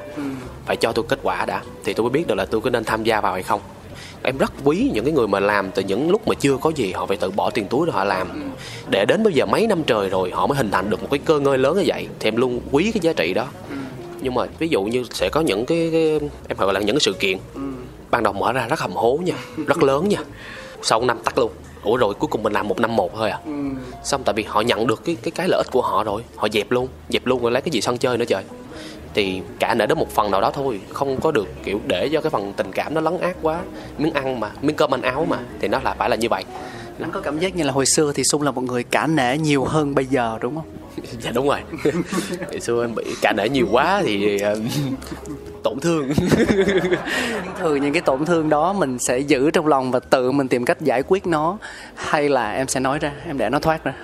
phải 0.70 0.76
cho 0.76 0.92
tôi 0.92 1.04
kết 1.08 1.18
quả 1.22 1.44
đã. 1.46 1.62
Thì 1.84 1.94
tôi 1.94 2.04
mới 2.04 2.10
biết 2.10 2.26
được 2.26 2.34
là 2.34 2.44
tôi 2.44 2.60
có 2.60 2.70
nên 2.70 2.84
tham 2.84 3.04
gia 3.04 3.20
vào 3.20 3.32
hay 3.32 3.42
không. 3.42 3.60
Em 4.22 4.38
rất 4.38 4.52
quý 4.64 4.90
những 4.94 5.04
cái 5.04 5.14
người 5.14 5.28
mà 5.28 5.40
làm 5.40 5.70
từ 5.70 5.82
những 5.82 6.10
lúc 6.10 6.28
mà 6.28 6.34
chưa 6.34 6.56
có 6.56 6.72
gì 6.76 6.92
họ 6.92 7.06
phải 7.06 7.16
tự 7.16 7.30
bỏ 7.30 7.50
tiền 7.50 7.66
túi 7.66 7.86
để 7.86 7.92
họ 7.92 8.04
làm. 8.04 8.52
Để 8.88 9.04
đến 9.04 9.22
bây 9.22 9.32
giờ 9.32 9.46
mấy 9.46 9.66
năm 9.66 9.82
trời 9.84 10.08
rồi 10.08 10.30
họ 10.30 10.46
mới 10.46 10.56
hình 10.58 10.70
thành 10.70 10.90
được 10.90 11.02
một 11.02 11.08
cái 11.10 11.18
cơ 11.18 11.40
ngơi 11.40 11.58
lớn 11.58 11.76
như 11.76 11.82
vậy 11.86 12.06
thì 12.20 12.28
em 12.28 12.36
luôn 12.36 12.60
quý 12.70 12.90
cái 12.94 13.00
giá 13.00 13.12
trị 13.12 13.34
đó. 13.34 13.46
Nhưng 14.20 14.34
mà 14.34 14.46
ví 14.58 14.68
dụ 14.68 14.82
như 14.82 15.04
sẽ 15.10 15.28
có 15.28 15.40
những 15.40 15.66
cái, 15.66 15.88
cái 15.92 16.20
em 16.48 16.58
gọi 16.58 16.72
là 16.72 16.80
những 16.80 16.96
cái 16.96 17.00
sự 17.00 17.12
kiện 17.12 17.38
ban 18.10 18.22
đầu 18.22 18.32
mở 18.32 18.52
ra 18.52 18.66
rất 18.68 18.80
hầm 18.80 18.92
hố 18.92 19.18
nha 19.24 19.36
rất 19.66 19.82
lớn 19.82 20.08
nha. 20.08 20.18
Sau 20.82 21.02
năm 21.02 21.18
tắt 21.24 21.38
luôn. 21.38 21.52
Ủa 21.82 21.96
rồi 21.96 22.14
cuối 22.14 22.28
cùng 22.28 22.42
mình 22.42 22.52
làm 22.52 22.68
một 22.68 22.80
năm 22.80 22.96
một 22.96 23.16
thôi 23.16 23.30
à. 23.30 23.38
Xong 24.04 24.22
tại 24.24 24.34
vì 24.34 24.42
họ 24.42 24.60
nhận 24.60 24.86
được 24.86 25.04
cái 25.04 25.16
cái 25.22 25.30
cái 25.30 25.48
lợi 25.48 25.58
ích 25.58 25.70
của 25.70 25.82
họ 25.82 26.04
rồi 26.04 26.22
họ 26.36 26.48
dẹp 26.52 26.70
luôn 26.70 26.88
dẹp 27.08 27.26
luôn 27.26 27.42
rồi 27.42 27.50
lấy 27.50 27.62
cái 27.62 27.70
gì 27.70 27.80
sân 27.80 27.98
chơi 27.98 28.18
nữa 28.18 28.24
trời 28.24 28.44
thì 29.14 29.42
cả 29.58 29.74
nể 29.74 29.86
đến 29.86 29.98
một 29.98 30.10
phần 30.10 30.30
nào 30.30 30.40
đó 30.40 30.50
thôi. 30.50 30.80
Không 30.92 31.20
có 31.20 31.30
được 31.30 31.48
kiểu 31.64 31.80
để 31.86 32.08
cho 32.12 32.20
cái 32.20 32.30
phần 32.30 32.52
tình 32.56 32.72
cảm 32.72 32.94
nó 32.94 33.00
lấn 33.00 33.18
át 33.18 33.36
quá. 33.42 33.60
Miếng 33.98 34.12
ăn 34.12 34.40
mà 34.40 34.50
miếng 34.62 34.76
cơm 34.76 34.94
ăn 34.94 35.02
áo 35.02 35.26
mà 35.30 35.38
thì 35.60 35.68
nó 35.68 35.80
là 35.84 35.94
phải 35.94 36.10
là 36.10 36.16
như 36.16 36.28
vậy. 36.28 36.44
Anh 37.00 37.10
có 37.10 37.20
cảm 37.20 37.38
giác 37.38 37.56
như 37.56 37.64
là 37.64 37.72
hồi 37.72 37.86
xưa 37.86 38.12
thì 38.14 38.24
sung 38.24 38.42
là 38.42 38.50
một 38.50 38.62
người 38.62 38.82
cả 38.82 39.06
nể 39.06 39.38
nhiều 39.38 39.64
hơn 39.64 39.94
bây 39.94 40.06
giờ 40.06 40.38
đúng 40.40 40.54
không? 40.54 40.64
Dạ 41.20 41.30
đúng 41.34 41.48
rồi. 41.48 41.60
Hồi 42.50 42.60
xưa 42.60 42.84
em 42.84 42.94
bị 42.94 43.04
cả 43.22 43.32
nể 43.32 43.48
nhiều 43.48 43.66
quá 43.70 44.02
thì 44.04 44.40
ờ, 44.40 44.56
tổn 45.62 45.80
thương. 45.80 46.10
Thường 47.58 47.80
những 47.80 47.92
cái 47.92 48.02
tổn 48.02 48.24
thương 48.24 48.48
đó 48.48 48.72
mình 48.72 48.98
sẽ 48.98 49.18
giữ 49.18 49.50
trong 49.50 49.66
lòng 49.66 49.90
và 49.90 50.00
tự 50.00 50.32
mình 50.32 50.48
tìm 50.48 50.64
cách 50.64 50.80
giải 50.80 51.02
quyết 51.02 51.26
nó 51.26 51.58
hay 51.94 52.28
là 52.28 52.52
em 52.52 52.68
sẽ 52.68 52.80
nói 52.80 52.98
ra 52.98 53.12
em 53.26 53.38
để 53.38 53.50
nó 53.50 53.58
thoát 53.58 53.84
ra 53.84 53.94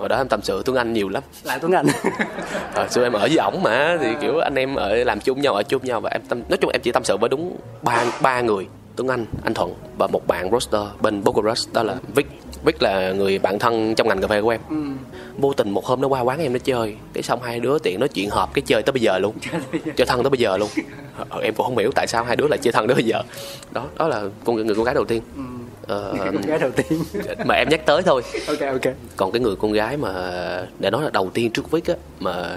hồi 0.00 0.08
đó 0.08 0.16
em 0.16 0.28
tâm 0.28 0.40
sự 0.42 0.62
tuấn 0.64 0.76
anh 0.76 0.92
nhiều 0.92 1.08
lắm. 1.08 1.22
Lại 1.44 1.58
tuấn 1.58 1.72
anh. 1.72 1.86
Hồi 2.74 2.88
xưa 2.90 3.02
em 3.02 3.12
ở 3.12 3.20
với 3.20 3.36
ổng 3.36 3.62
mà 3.62 3.96
thì 4.00 4.06
kiểu 4.20 4.38
anh 4.38 4.54
em 4.54 4.74
ở 4.74 4.94
làm 4.94 5.20
chung 5.20 5.40
nhau 5.40 5.54
ở 5.54 5.62
chung 5.62 5.84
nhau 5.84 6.00
và 6.00 6.10
em 6.10 6.22
tâm 6.28 6.42
nói 6.48 6.58
chung 6.60 6.70
em 6.70 6.82
chỉ 6.82 6.92
tâm 6.92 7.04
sự 7.04 7.16
với 7.16 7.28
đúng 7.28 7.56
ba 7.82 8.04
ba 8.22 8.40
người 8.40 8.66
Tuấn 8.96 9.08
Anh, 9.08 9.26
anh 9.44 9.54
Thuận 9.54 9.74
và 9.98 10.06
một 10.06 10.26
bạn 10.26 10.50
roaster 10.50 10.80
bên 11.00 11.24
Bogorush 11.24 11.72
đó 11.72 11.82
là 11.82 11.96
Vic. 12.14 12.26
Vic 12.64 12.82
là 12.82 13.12
người 13.12 13.38
bạn 13.38 13.58
thân 13.58 13.94
trong 13.94 14.08
ngành 14.08 14.20
cà 14.20 14.28
phê 14.28 14.42
của 14.42 14.50
em. 14.50 14.60
Vô 15.38 15.52
tình 15.52 15.70
một 15.70 15.84
hôm 15.84 16.00
nó 16.00 16.08
qua 16.08 16.20
quán 16.20 16.40
em 16.40 16.52
nó 16.52 16.58
chơi 16.58 16.96
cái 17.12 17.22
xong 17.22 17.42
hai 17.42 17.60
đứa 17.60 17.78
tiện 17.78 18.00
nói 18.00 18.08
chuyện 18.08 18.30
hợp 18.30 18.50
cái 18.54 18.62
chơi 18.66 18.82
tới 18.82 18.92
bây 18.92 19.02
giờ 19.02 19.18
luôn. 19.18 19.34
Chơi 19.96 20.06
thân 20.06 20.22
tới 20.22 20.30
bây 20.30 20.38
giờ 20.38 20.56
luôn. 20.56 20.68
Ờ, 21.28 21.40
em 21.40 21.54
cũng 21.54 21.66
không 21.66 21.78
hiểu 21.78 21.90
tại 21.94 22.06
sao 22.06 22.24
hai 22.24 22.36
đứa 22.36 22.46
lại 22.48 22.58
chơi 22.62 22.72
thân 22.72 22.86
tới 22.86 22.94
bây 22.94 23.04
giờ. 23.04 23.22
Đó 23.72 23.84
đó 23.98 24.08
là 24.08 24.22
con 24.44 24.56
người 24.56 24.74
con 24.74 24.84
gái 24.84 24.94
đầu 24.94 25.04
tiên 25.04 25.22
Ờ, 25.90 26.14
con 26.18 26.40
gái 26.40 26.58
đầu 26.58 26.70
tiên. 26.70 27.04
mà 27.44 27.54
em 27.54 27.68
nhắc 27.68 27.86
tới 27.86 28.02
thôi. 28.02 28.22
Ok 28.46 28.60
ok. 28.60 28.94
Còn 29.16 29.32
cái 29.32 29.40
người 29.40 29.56
con 29.56 29.72
gái 29.72 29.96
mà 29.96 30.12
để 30.78 30.90
nói 30.90 31.02
là 31.02 31.10
đầu 31.10 31.30
tiên 31.34 31.50
trước 31.50 31.70
Vic 31.70 31.86
á 31.86 31.94
mà 32.20 32.56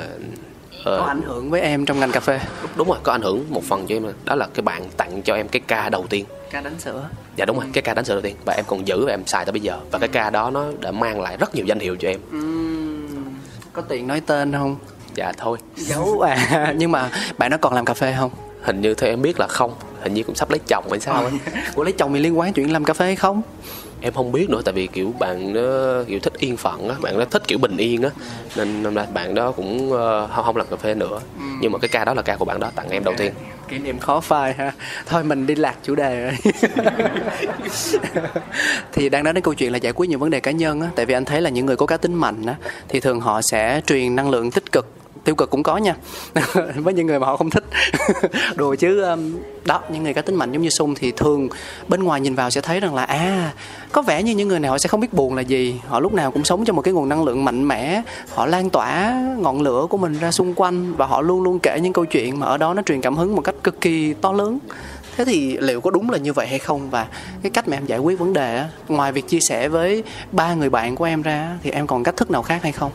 ờ, 0.84 0.98
có 1.00 1.06
ảnh 1.06 1.22
hưởng 1.22 1.50
với 1.50 1.62
em 1.62 1.86
trong 1.86 2.00
ngành 2.00 2.12
cà 2.12 2.20
phê. 2.20 2.40
Đúng 2.76 2.88
rồi 2.88 2.98
có 3.04 3.12
ảnh 3.12 3.22
hưởng 3.22 3.46
một 3.50 3.64
phần 3.64 3.88
cho 3.88 3.96
em 3.96 4.04
đó 4.26 4.36
là 4.36 4.48
cái 4.54 4.62
bạn 4.62 4.90
tặng 4.98 5.22
cho 5.22 5.36
em 5.36 5.48
cái 5.48 5.62
ca 5.68 5.90
đầu 5.90 6.06
tiên. 6.10 6.26
Ca 6.52 6.62
đánh 6.62 6.80
sữa. 6.80 7.10
Dạ 7.36 7.46
đúng 7.46 7.60
rồi 7.60 7.66
cái 7.74 7.82
ca 7.82 7.94
đánh 7.94 8.06
sữa 8.06 8.14
đầu 8.14 8.22
tiên. 8.22 8.36
Và 8.46 8.54
em 8.54 8.66
còn 8.68 8.88
giữ 8.88 9.06
và 9.06 9.14
em 9.14 9.26
xài 9.26 9.46
tới 9.46 9.52
bây 9.52 9.62
giờ. 9.62 9.80
Và 9.92 10.00
cái 10.00 10.10
ca 10.10 10.30
đó 10.30 10.50
nó 10.50 10.66
đã 10.80 10.92
mang 10.92 11.22
lại 11.22 11.38
rất 11.38 11.56
nhiều 11.56 11.66
danh 11.66 11.80
hiệu 11.80 11.96
cho 12.00 12.10
em. 12.10 12.20
Có 13.74 13.82
tiện 13.82 14.08
nói 14.08 14.22
tên 14.26 14.52
không? 14.52 14.76
Dạ 15.16 15.32
thôi. 15.38 15.58
Giấu 15.76 16.22
à. 16.22 16.74
Nhưng 16.78 16.92
mà 16.92 17.10
bạn 17.38 17.52
nó 17.52 17.58
còn 17.58 17.74
làm 17.74 17.86
cà 17.86 17.94
phê 17.94 18.16
không? 18.20 18.32
Hình 18.62 18.82
như 18.82 18.94
theo 18.94 19.10
em 19.10 19.22
biết 19.22 19.40
là 19.40 19.48
không 19.48 19.74
hình 20.04 20.14
như 20.14 20.24
cũng 20.24 20.36
sắp 20.36 20.50
lấy 20.50 20.60
chồng 20.68 20.86
hay 20.90 21.00
sao 21.00 21.24
ấy 21.24 21.34
Ủa 21.76 21.84
lấy 21.84 21.94
chồng 21.94 22.14
thì 22.14 22.20
liên 22.20 22.40
quan 22.40 22.54
chuyện 22.54 22.72
làm 22.74 22.86
cà 22.86 22.94
phê 22.94 23.06
hay 23.06 23.16
không? 23.16 23.42
Em 24.02 24.14
không 24.14 24.32
biết 24.32 24.50
nữa 24.50 24.62
tại 24.66 24.74
vì 24.74 24.88
kiểu 24.88 25.14
bạn 25.20 25.54
nó 25.54 25.62
kiểu 26.08 26.20
thích 26.20 26.34
yên 26.38 26.58
phận 26.58 26.90
á 26.90 26.96
bạn 27.02 27.20
nó 27.20 27.26
thích 27.26 27.44
kiểu 27.48 27.58
bình 27.58 27.78
yên 27.78 28.02
á. 28.04 28.10
Nên 28.56 28.84
nên 28.84 28.94
là 28.94 29.06
bạn 29.14 29.36
đó 29.36 29.52
cũng 29.52 29.92
ờ, 29.92 30.28
không 30.36 30.46
không 30.46 30.58
làm 30.58 30.68
cà 30.68 30.76
phê 30.76 30.96
nữa. 30.96 31.20
Nhưng 31.62 31.72
mà 31.72 31.80
cái 31.80 31.90
ca 31.90 32.06
đó 32.06 32.14
là 32.14 32.22
ca 32.22 32.36
của 32.36 32.46
bạn 32.46 32.60
đó 32.60 32.72
tặng 32.76 32.90
em 32.90 33.04
đầu 33.04 33.14
tiên. 33.18 33.34
Kỷ 33.68 33.78
niệm 33.78 34.00
khó 34.00 34.20
phai 34.20 34.54
ha. 34.54 34.72
Thôi 35.06 35.24
mình 35.24 35.48
đi 35.48 35.56
lạc 35.56 35.76
chủ 35.84 35.96
đề 35.96 36.22
rồi. 36.22 36.54
Thì 38.94 39.10
đang 39.10 39.24
nói 39.24 39.34
đến 39.34 39.44
câu 39.44 39.54
chuyện 39.54 39.72
là 39.72 39.78
giải 39.78 39.94
quyết 39.94 40.10
những 40.10 40.20
vấn 40.20 40.30
đề 40.30 40.40
cá 40.40 40.52
nhân 40.52 40.82
á. 40.82 40.90
Tại 40.96 41.06
vì 41.06 41.14
anh 41.14 41.26
thấy 41.26 41.42
là 41.42 41.50
những 41.50 41.66
người 41.66 41.76
có 41.76 41.86
cá 41.86 41.98
tính 41.98 42.14
mạnh 42.14 42.46
á 42.46 42.56
thì 42.90 43.00
thường 43.00 43.20
họ 43.20 43.42
sẽ 43.42 43.82
truyền 43.86 44.16
năng 44.16 44.30
lượng 44.30 44.52
tích 44.52 44.72
cực 44.72 44.88
tiêu 45.24 45.36
cực 45.36 45.50
cũng 45.50 45.64
có 45.64 45.78
nha. 45.78 45.96
Với 46.76 46.94
những 46.94 47.08
người 47.08 47.20
mà 47.20 47.28
họ 47.28 47.38
không 47.38 47.50
thích 47.50 47.64
đùa 48.56 48.76
chứ 48.76 49.02
um, 49.02 49.38
đó, 49.66 49.82
những 49.90 50.04
người 50.04 50.14
cá 50.14 50.22
tính 50.22 50.36
mạnh 50.36 50.52
giống 50.52 50.62
như 50.62 50.70
sung 50.70 50.96
thì 50.96 51.12
thường 51.12 51.50
bên 51.88 52.04
ngoài 52.04 52.22
nhìn 52.22 52.36
vào 52.36 52.50
sẽ 52.50 52.62
thấy 52.62 52.80
rằng 52.80 52.96
là 52.96 53.04
à 53.04 53.54
có 53.92 54.02
vẻ 54.02 54.24
như 54.24 54.36
những 54.36 54.48
người 54.48 54.60
này 54.60 54.72
họ 54.72 54.78
sẽ 54.78 54.88
không 54.90 55.00
biết 55.00 55.14
buồn 55.14 55.36
là 55.36 55.42
gì. 55.42 55.82
Họ 55.88 56.00
lúc 56.00 56.14
nào 56.14 56.32
cũng 56.32 56.44
sống 56.44 56.66
trong 56.66 56.76
một 56.76 56.82
cái 56.82 56.94
nguồn 56.94 57.10
năng 57.10 57.24
lượng 57.24 57.46
mạnh 57.46 57.68
mẽ. 57.68 58.02
Họ 58.34 58.46
lan 58.46 58.70
tỏa 58.70 59.22
ngọn 59.40 59.62
lửa 59.62 59.88
của 59.90 59.98
mình 59.98 60.18
ra 60.20 60.32
xung 60.32 60.54
quanh 60.54 60.96
và 60.96 61.06
họ 61.06 61.22
luôn 61.22 61.44
luôn 61.44 61.60
kể 61.60 61.80
những 61.82 61.94
câu 61.94 62.06
chuyện 62.06 62.40
mà 62.40 62.48
ở 62.48 62.58
đó 62.58 62.74
nó 62.74 62.82
truyền 62.82 63.02
cảm 63.02 63.16
hứng 63.16 63.36
một 63.36 63.42
cách 63.42 63.56
cực 63.64 63.82
kỳ 63.82 64.14
to 64.14 64.32
lớn. 64.32 64.60
Thế 65.18 65.26
thì 65.26 65.58
liệu 65.58 65.82
có 65.82 65.92
đúng 65.92 66.10
là 66.10 66.18
như 66.18 66.34
vậy 66.34 66.48
hay 66.48 66.60
không? 66.60 66.90
Và 66.90 67.08
cái 67.44 67.52
cách 67.52 67.68
mà 67.68 67.78
em 67.78 67.86
giải 67.86 68.00
quyết 68.00 68.20
vấn 68.20 68.34
đề 68.34 68.58
á, 68.58 68.70
ngoài 68.88 69.12
việc 69.12 69.28
chia 69.28 69.40
sẻ 69.40 69.70
với 69.70 70.04
ba 70.32 70.54
người 70.54 70.70
bạn 70.70 70.96
của 70.96 71.06
em 71.06 71.22
ra 71.22 71.58
thì 71.64 71.72
em 71.72 71.88
còn 71.88 72.04
cách 72.04 72.18
thức 72.18 72.32
nào 72.32 72.42
khác 72.42 72.64
hay 72.64 72.72
không? 72.72 72.92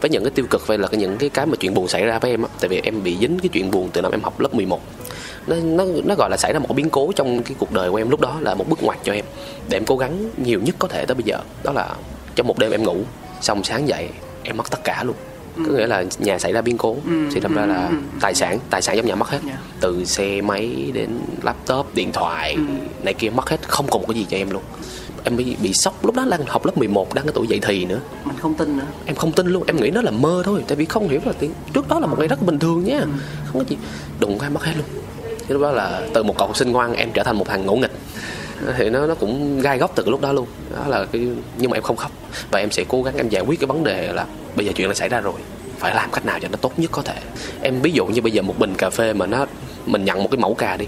Với 0.00 0.10
những 0.10 0.24
cái 0.24 0.30
tiêu 0.30 0.46
cực 0.50 0.68
hay 0.68 0.78
là 0.78 0.88
cái 0.88 1.00
những 1.00 1.16
cái 1.18 1.28
cái 1.28 1.46
mà 1.46 1.56
chuyện 1.60 1.74
buồn 1.74 1.88
xảy 1.88 2.04
ra 2.04 2.18
với 2.18 2.30
em 2.30 2.42
á. 2.42 2.48
Tại 2.60 2.68
vì 2.68 2.80
em 2.84 3.02
bị 3.02 3.16
dính 3.20 3.38
cái 3.38 3.48
chuyện 3.48 3.70
buồn 3.70 3.90
từ 3.92 4.00
năm 4.00 4.12
em 4.12 4.22
học 4.22 4.40
lớp 4.40 4.54
11 4.54 4.80
nó 5.46 5.56
nó 5.56 5.84
nó 6.04 6.14
gọi 6.14 6.30
là 6.30 6.36
xảy 6.36 6.52
ra 6.52 6.58
một 6.58 6.74
biến 6.74 6.90
cố 6.90 7.12
trong 7.16 7.42
cái 7.42 7.54
cuộc 7.58 7.72
đời 7.72 7.90
của 7.90 7.96
em 7.96 8.10
lúc 8.10 8.20
đó 8.20 8.36
là 8.40 8.54
một 8.54 8.68
bước 8.68 8.82
ngoặt 8.82 8.98
cho 9.04 9.12
em. 9.12 9.24
Để 9.68 9.76
em 9.76 9.84
cố 9.84 9.96
gắng 9.96 10.30
nhiều 10.36 10.60
nhất 10.60 10.76
có 10.78 10.88
thể 10.88 11.06
tới 11.06 11.14
bây 11.14 11.24
giờ. 11.24 11.38
Đó 11.64 11.72
là 11.72 11.88
trong 12.34 12.46
một 12.46 12.58
đêm 12.58 12.70
em 12.70 12.82
ngủ 12.82 12.96
xong 13.40 13.64
sáng 13.64 13.88
dậy 13.88 14.08
em 14.42 14.56
mất 14.56 14.70
tất 14.70 14.84
cả 14.84 15.04
luôn. 15.04 15.16
Có 15.56 15.72
nghĩa 15.72 15.86
là 15.86 16.04
nhà 16.18 16.38
xảy 16.38 16.52
ra 16.52 16.62
biến 16.62 16.78
cố 16.78 16.96
thì 17.32 17.40
đâm 17.40 17.54
ra 17.54 17.66
là 17.66 17.90
tài 18.20 18.34
sản 18.34 18.58
tài 18.70 18.82
sản 18.82 18.96
trong 18.96 19.06
nhà 19.06 19.14
mất 19.14 19.28
hết. 19.28 19.38
Dạ. 19.46 19.58
từ 19.80 20.04
xe 20.04 20.40
máy 20.40 20.90
đến 20.94 21.10
laptop 21.42 21.94
điện 21.94 22.12
thoại 22.12 22.56
này 23.02 23.14
kia 23.14 23.30
mất 23.30 23.50
hết 23.50 23.68
không 23.68 23.86
còn 23.90 24.02
một 24.02 24.08
cái 24.08 24.14
gì 24.14 24.26
cho 24.30 24.36
em 24.36 24.50
luôn 24.50 24.62
em 25.24 25.36
bị 25.36 25.56
bị 25.62 25.72
sốc. 25.72 26.04
Lúc 26.04 26.14
đó 26.14 26.24
đang 26.30 26.46
học 26.46 26.66
lớp 26.66 26.78
11 26.78 27.14
đang 27.14 27.24
cái 27.24 27.32
tuổi 27.34 27.46
dậy 27.48 27.58
thì 27.62 27.84
nữa. 27.84 27.98
Mình 28.24 28.36
không 28.40 28.54
tin 28.54 28.76
nữa. 28.76 28.84
Em 29.06 29.16
không 29.16 29.32
tin 29.32 29.46
luôn. 29.46 29.64
Em 29.66 29.76
nghĩ 29.76 29.90
nó 29.90 30.02
là 30.02 30.10
mơ 30.10 30.42
thôi 30.44 30.64
tại 30.68 30.76
vì 30.76 30.84
không 30.84 31.08
hiểu 31.08 31.20
là 31.24 31.32
tiếng 31.38 31.52
trước 31.72 31.88
đó 31.88 32.00
là 32.00 32.06
một 32.06 32.18
ngày 32.18 32.28
rất 32.28 32.42
bình 32.42 32.58
thường 32.58 32.84
nhé 32.84 33.00
không 33.46 33.58
có 33.58 33.64
gì. 33.68 33.76
Đụng 34.20 34.38
cái 34.38 34.50
mất 34.50 34.64
hết 34.64 34.72
luôn. 34.76 34.86
Thế 35.38 35.46
lúc 35.48 35.62
đó 35.62 35.70
là 35.70 36.02
từ 36.14 36.22
một 36.22 36.34
cậu 36.38 36.46
học 36.46 36.56
sinh 36.56 36.72
ngoan 36.72 36.94
em 36.94 37.10
trở 37.14 37.22
thành 37.22 37.38
một 37.38 37.48
thằng 37.48 37.66
ngỗ 37.66 37.76
nghịch. 37.76 37.92
Thì 38.76 38.90
nó 38.90 39.06
nó 39.06 39.14
cũng 39.14 39.60
gai 39.60 39.78
góc 39.78 39.92
từ 39.94 40.10
lúc 40.10 40.20
đó 40.20 40.32
luôn. 40.32 40.46
Đó 40.76 40.86
là 40.88 41.04
cái 41.04 41.28
nhưng 41.58 41.70
mà 41.70 41.76
em 41.76 41.82
không 41.82 41.96
khóc. 41.96 42.12
Và 42.50 42.58
em 42.58 42.70
sẽ 42.70 42.84
cố 42.88 43.02
gắng 43.02 43.16
em 43.16 43.28
giải 43.28 43.42
quyết 43.42 43.60
cái 43.60 43.66
vấn 43.66 43.84
đề 43.84 44.12
là 44.12 44.26
bây 44.56 44.66
giờ 44.66 44.72
chuyện 44.76 44.88
đã 44.88 44.94
xảy 44.94 45.08
ra 45.08 45.20
rồi. 45.20 45.40
Phải 45.78 45.94
làm 45.94 46.10
cách 46.10 46.26
nào 46.26 46.38
cho 46.42 46.48
nó 46.48 46.56
tốt 46.56 46.72
nhất 46.76 46.90
có 46.92 47.02
thể. 47.02 47.14
Em 47.62 47.80
ví 47.82 47.90
dụ 47.92 48.06
như 48.06 48.22
bây 48.22 48.32
giờ 48.32 48.42
một 48.42 48.58
bình 48.58 48.74
cà 48.74 48.90
phê 48.90 49.12
mà 49.12 49.26
nó 49.26 49.46
mình 49.86 50.04
nhận 50.04 50.22
một 50.22 50.28
cái 50.30 50.38
mẫu 50.38 50.54
cà 50.54 50.76
đi. 50.76 50.86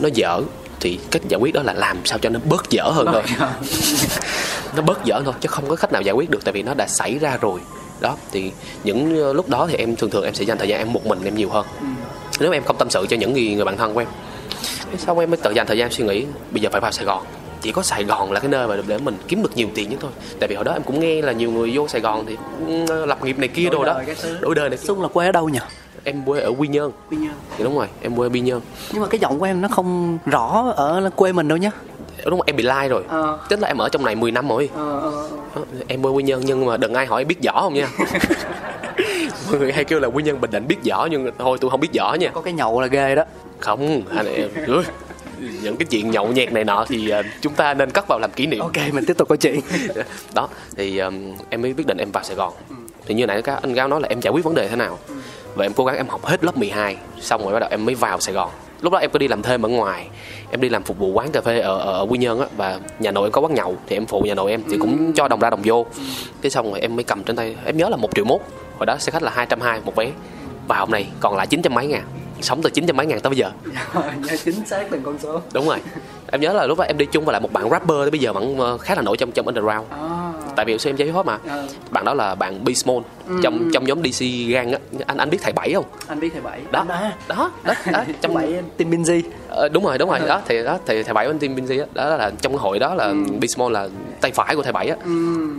Nó 0.00 0.08
dở 0.14 0.42
thì 0.80 0.98
cách 1.10 1.22
giải 1.28 1.40
quyết 1.40 1.54
đó 1.54 1.62
là 1.62 1.72
làm 1.72 1.96
sao 2.04 2.18
cho 2.18 2.30
nó 2.30 2.40
bớt 2.44 2.70
dở 2.70 2.82
hơn 2.84 3.06
thôi. 3.12 3.22
nó 4.76 4.82
bớt 4.82 5.04
dở 5.04 5.22
thôi 5.24 5.34
chứ 5.40 5.48
không 5.48 5.68
có 5.68 5.76
cách 5.76 5.92
nào 5.92 6.02
giải 6.02 6.14
quyết 6.14 6.30
được 6.30 6.44
tại 6.44 6.52
vì 6.52 6.62
nó 6.62 6.74
đã 6.74 6.86
xảy 6.86 7.18
ra 7.18 7.38
rồi. 7.40 7.60
Đó 8.00 8.16
thì 8.32 8.52
những 8.84 9.22
ờ, 9.22 9.32
lúc 9.32 9.48
đó 9.48 9.66
thì 9.70 9.76
em 9.76 9.96
thường 9.96 10.10
thường 10.10 10.24
em 10.24 10.34
sẽ 10.34 10.44
dành 10.44 10.58
thời 10.58 10.68
gian 10.68 10.78
em 10.78 10.92
một 10.92 11.06
mình 11.06 11.24
em 11.24 11.36
nhiều 11.36 11.50
hơn. 11.50 11.66
Nếu 12.40 12.52
em 12.52 12.64
không 12.64 12.76
tâm 12.78 12.90
sự 12.90 13.06
cho 13.10 13.16
những 13.16 13.32
người, 13.32 13.54
người 13.54 13.64
bạn 13.64 13.76
thân 13.76 13.94
của 13.94 14.00
em 14.00 14.08
sau 14.98 15.18
em 15.18 15.30
mới 15.30 15.36
tự 15.36 15.50
dành 15.50 15.66
thời 15.66 15.78
gian 15.78 15.90
suy 15.90 16.04
nghĩ 16.04 16.24
bây 16.50 16.62
giờ 16.62 16.68
phải 16.72 16.80
vào 16.80 16.92
sài 16.92 17.04
gòn 17.04 17.24
chỉ 17.60 17.72
có 17.72 17.82
sài 17.82 18.04
gòn 18.04 18.32
là 18.32 18.40
cái 18.40 18.48
nơi 18.48 18.68
mà 18.68 18.76
để 18.86 18.98
mình 18.98 19.16
kiếm 19.28 19.42
được 19.42 19.56
nhiều 19.56 19.68
tiền 19.74 19.90
nhất 19.90 19.98
thôi. 20.02 20.10
Tại 20.40 20.48
vì 20.48 20.54
hồi 20.54 20.64
đó 20.64 20.72
em 20.72 20.82
cũng 20.82 21.00
nghe 21.00 21.22
là 21.22 21.32
nhiều 21.32 21.50
người 21.50 21.70
vô 21.74 21.88
sài 21.88 22.00
gòn 22.00 22.24
thì 22.26 22.36
ừ, 22.66 23.06
lập 23.06 23.24
nghiệp 23.24 23.38
này 23.38 23.48
kia 23.48 23.68
đồ 23.70 23.84
đó. 23.84 24.00
đổi 24.40 24.54
đời 24.54 24.68
này. 24.68 24.78
Xuân 24.78 25.02
là 25.02 25.08
quê 25.08 25.26
ở 25.26 25.32
đâu 25.32 25.48
nhỉ? 25.48 25.58
Em 26.04 26.24
quê 26.24 26.40
ở 26.40 26.52
quy 26.58 26.68
nhơn. 26.68 26.92
Quy 27.10 27.16
Nhơn. 27.16 27.32
Thì 27.56 27.64
đúng 27.64 27.76
rồi 27.78 27.86
em 28.02 28.16
quê 28.16 28.28
ở 28.28 28.30
quy 28.32 28.40
nhơn. 28.40 28.60
Nhưng 28.92 29.02
mà 29.02 29.08
cái 29.08 29.20
giọng 29.20 29.38
của 29.38 29.44
em 29.44 29.60
nó 29.60 29.68
không 29.68 30.18
rõ 30.26 30.72
ở 30.76 31.10
quê 31.16 31.32
mình 31.32 31.48
đâu 31.48 31.58
nhá. 31.58 31.70
Đúng 32.24 32.38
rồi 32.38 32.44
em 32.46 32.56
bị 32.56 32.62
lai 32.62 32.88
rồi. 32.88 33.02
Ờ. 33.08 33.38
tức 33.48 33.60
là 33.60 33.68
em 33.68 33.78
ở 33.78 33.88
trong 33.88 34.04
này 34.04 34.14
10 34.14 34.30
năm 34.30 34.48
rồi. 34.48 34.70
Đó, 34.76 35.62
em 35.88 36.02
quê 36.02 36.10
quy 36.10 36.22
nhơn 36.22 36.42
nhưng 36.44 36.66
mà 36.66 36.76
đừng 36.76 36.94
ai 36.94 37.06
hỏi 37.06 37.24
biết 37.24 37.36
võ 37.44 37.62
không 37.62 37.74
nha. 37.74 37.88
Mọi 39.50 39.58
người 39.58 39.72
hay 39.72 39.84
kêu 39.84 40.00
là 40.00 40.08
quy 40.08 40.22
nhơn 40.22 40.40
bình 40.40 40.50
định 40.50 40.68
biết 40.68 40.76
võ 40.90 41.08
nhưng 41.10 41.30
thôi 41.38 41.58
tôi 41.60 41.70
không 41.70 41.80
biết 41.80 41.90
võ 41.98 42.14
nha. 42.14 42.30
Có 42.34 42.40
cái 42.40 42.52
nhậu 42.52 42.80
là 42.80 42.86
ghê 42.86 43.14
đó. 43.14 43.24
Không 43.58 44.02
anh 44.16 44.26
em 44.26 44.48
những 45.62 45.76
cái 45.76 45.86
chuyện 45.90 46.10
nhậu 46.10 46.26
nhẹt 46.26 46.52
này 46.52 46.64
nọ 46.64 46.84
thì 46.88 47.08
ờ, 47.08 47.22
chúng 47.40 47.54
ta 47.54 47.74
nên 47.74 47.90
cất 47.90 48.08
vào 48.08 48.18
làm 48.18 48.30
kỷ 48.30 48.46
niệm. 48.46 48.60
Ok 48.60 48.76
mình 48.92 49.04
tiếp 49.06 49.16
tục 49.18 49.28
câu 49.28 49.36
chuyện. 49.36 49.60
Đó 50.34 50.48
thì 50.76 50.98
um, 50.98 51.34
em 51.50 51.62
mới 51.62 51.74
quyết 51.76 51.86
định 51.86 51.98
em 51.98 52.12
vào 52.12 52.24
Sài 52.24 52.36
Gòn. 52.36 52.52
Thì 53.06 53.14
như 53.14 53.26
nãy 53.26 53.42
các 53.42 53.62
anh 53.62 53.72
Gao 53.72 53.88
nói 53.88 54.00
là 54.00 54.08
em 54.08 54.20
giải 54.20 54.32
quyết 54.32 54.44
vấn 54.44 54.54
đề 54.54 54.68
thế 54.68 54.76
nào. 54.76 54.98
Và 55.54 55.64
em 55.64 55.72
cố 55.72 55.84
gắng 55.84 55.96
em 55.96 56.08
học 56.08 56.24
hết 56.24 56.44
lớp 56.44 56.56
12 56.56 56.96
xong 57.20 57.42
rồi 57.42 57.52
bắt 57.52 57.58
đầu 57.58 57.68
em 57.70 57.84
mới 57.84 57.94
vào 57.94 58.20
Sài 58.20 58.34
Gòn. 58.34 58.50
Lúc 58.80 58.92
đó 58.92 58.98
em 58.98 59.10
có 59.10 59.18
đi 59.18 59.28
làm 59.28 59.42
thêm 59.42 59.66
ở 59.66 59.68
ngoài 59.68 60.08
em 60.50 60.60
đi 60.60 60.68
làm 60.68 60.82
phục 60.82 60.98
vụ 60.98 61.06
quán 61.06 61.32
cà 61.32 61.40
phê 61.40 61.60
ở, 61.60 61.78
ở, 61.78 61.92
ở 61.92 62.06
Quy 62.08 62.18
Nhơn 62.18 62.40
á 62.40 62.46
và 62.56 62.80
nhà 62.98 63.10
nội 63.10 63.26
em 63.26 63.32
có 63.32 63.40
quán 63.40 63.54
nhậu 63.54 63.76
thì 63.86 63.96
em 63.96 64.06
phụ 64.06 64.20
nhà 64.20 64.34
nội 64.34 64.50
em 64.50 64.62
thì 64.70 64.76
cũng 64.80 65.12
cho 65.12 65.28
đồng 65.28 65.40
ra 65.40 65.50
đồng 65.50 65.60
vô. 65.64 65.86
Cái 66.42 66.50
xong 66.50 66.70
rồi 66.70 66.80
em 66.80 66.96
mới 66.96 67.04
cầm 67.04 67.24
trên 67.24 67.36
tay 67.36 67.56
em 67.64 67.76
nhớ 67.76 67.88
là 67.88 67.96
một 67.96 68.10
triệu 68.14 68.24
mốt. 68.24 68.40
Hồi 68.78 68.86
đó 68.86 68.96
xe 68.98 69.10
khách 69.12 69.22
là 69.22 69.30
hai 69.34 69.46
trăm 69.46 69.60
hai 69.60 69.80
một 69.84 69.96
vé. 69.96 70.10
Và 70.68 70.78
hôm 70.78 70.90
nay 70.90 71.06
còn 71.20 71.36
lại 71.36 71.46
chín 71.46 71.62
trăm 71.62 71.74
mấy 71.74 71.86
ngàn 71.86 72.02
sống 72.42 72.62
từ 72.62 72.70
chín 72.70 72.86
trăm 72.86 72.96
mấy 72.96 73.06
ngàn 73.06 73.20
tới 73.20 73.30
bây 73.30 73.38
giờ. 73.38 73.50
Nhớ 73.94 74.36
chính 74.44 74.66
xác 74.66 74.86
từng 74.90 75.02
con 75.02 75.18
số. 75.18 75.40
Đúng 75.52 75.68
rồi. 75.68 75.78
Em 76.32 76.40
nhớ 76.40 76.52
là 76.52 76.66
lúc 76.66 76.78
đó 76.78 76.84
em 76.84 76.98
đi 76.98 77.06
chung 77.06 77.24
với 77.24 77.32
lại 77.32 77.40
một 77.40 77.52
bạn 77.52 77.70
rapper 77.70 77.96
tới 78.00 78.10
bây 78.10 78.20
giờ 78.20 78.32
vẫn 78.32 78.58
ờ, 78.58 78.78
khá 78.78 78.94
là 78.94 79.02
nổi 79.02 79.16
trong 79.16 79.32
trong 79.32 79.46
underground. 79.46 79.86
Tại 80.56 80.64
vì 80.66 80.78
xưa 80.78 80.90
em 80.90 80.96
chơi 80.96 81.06
hip 81.06 81.14
hop 81.14 81.26
mà. 81.26 81.38
Ờ. 81.48 81.68
bạn 81.90 82.04
đó 82.04 82.14
là 82.14 82.34
bạn 82.34 82.64
Beast 82.64 82.86
Mode 82.86 83.08
trong 83.42 83.70
trong 83.72 83.84
nhóm 83.84 84.02
DC 84.02 84.24
gang 84.48 84.72
á. 84.72 84.78
Anh 85.06 85.16
anh 85.16 85.30
biết 85.30 85.38
thầy 85.42 85.52
bảy 85.52 85.72
không? 85.74 85.84
Anh 86.06 86.20
biết 86.20 86.28
thầy 86.32 86.42
bảy. 86.42 86.60
Đó. 86.70 86.84
À, 86.88 87.16
đó. 87.28 87.52
Đó, 87.64 87.74
đó 87.92 88.04
trong 88.20 88.34
bảy 88.34 88.62
team 88.76 88.90
Binzy 88.90 89.22
Ờ, 89.50 89.68
đúng 89.68 89.84
rồi 89.84 89.98
đúng 89.98 90.10
rồi. 90.10 90.18
Đó 90.28 90.40
thì 90.46 90.64
đó 90.64 90.78
thì 90.86 91.02
thầy 91.02 91.14
bảy 91.14 91.26
bên 91.26 91.38
team 91.38 91.54
Binzy 91.56 91.80
á 91.80 91.86
đó 91.94 92.16
là 92.16 92.30
trong 92.40 92.52
cái 92.52 92.58
hội 92.58 92.78
đó 92.78 92.94
là 92.94 93.14
Beast 93.40 93.58
Mode 93.58 93.72
là 93.72 93.88
tay 94.20 94.32
phải 94.34 94.56
của 94.56 94.62
thầy 94.62 94.72
bảy 94.72 94.88
á. 94.88 94.96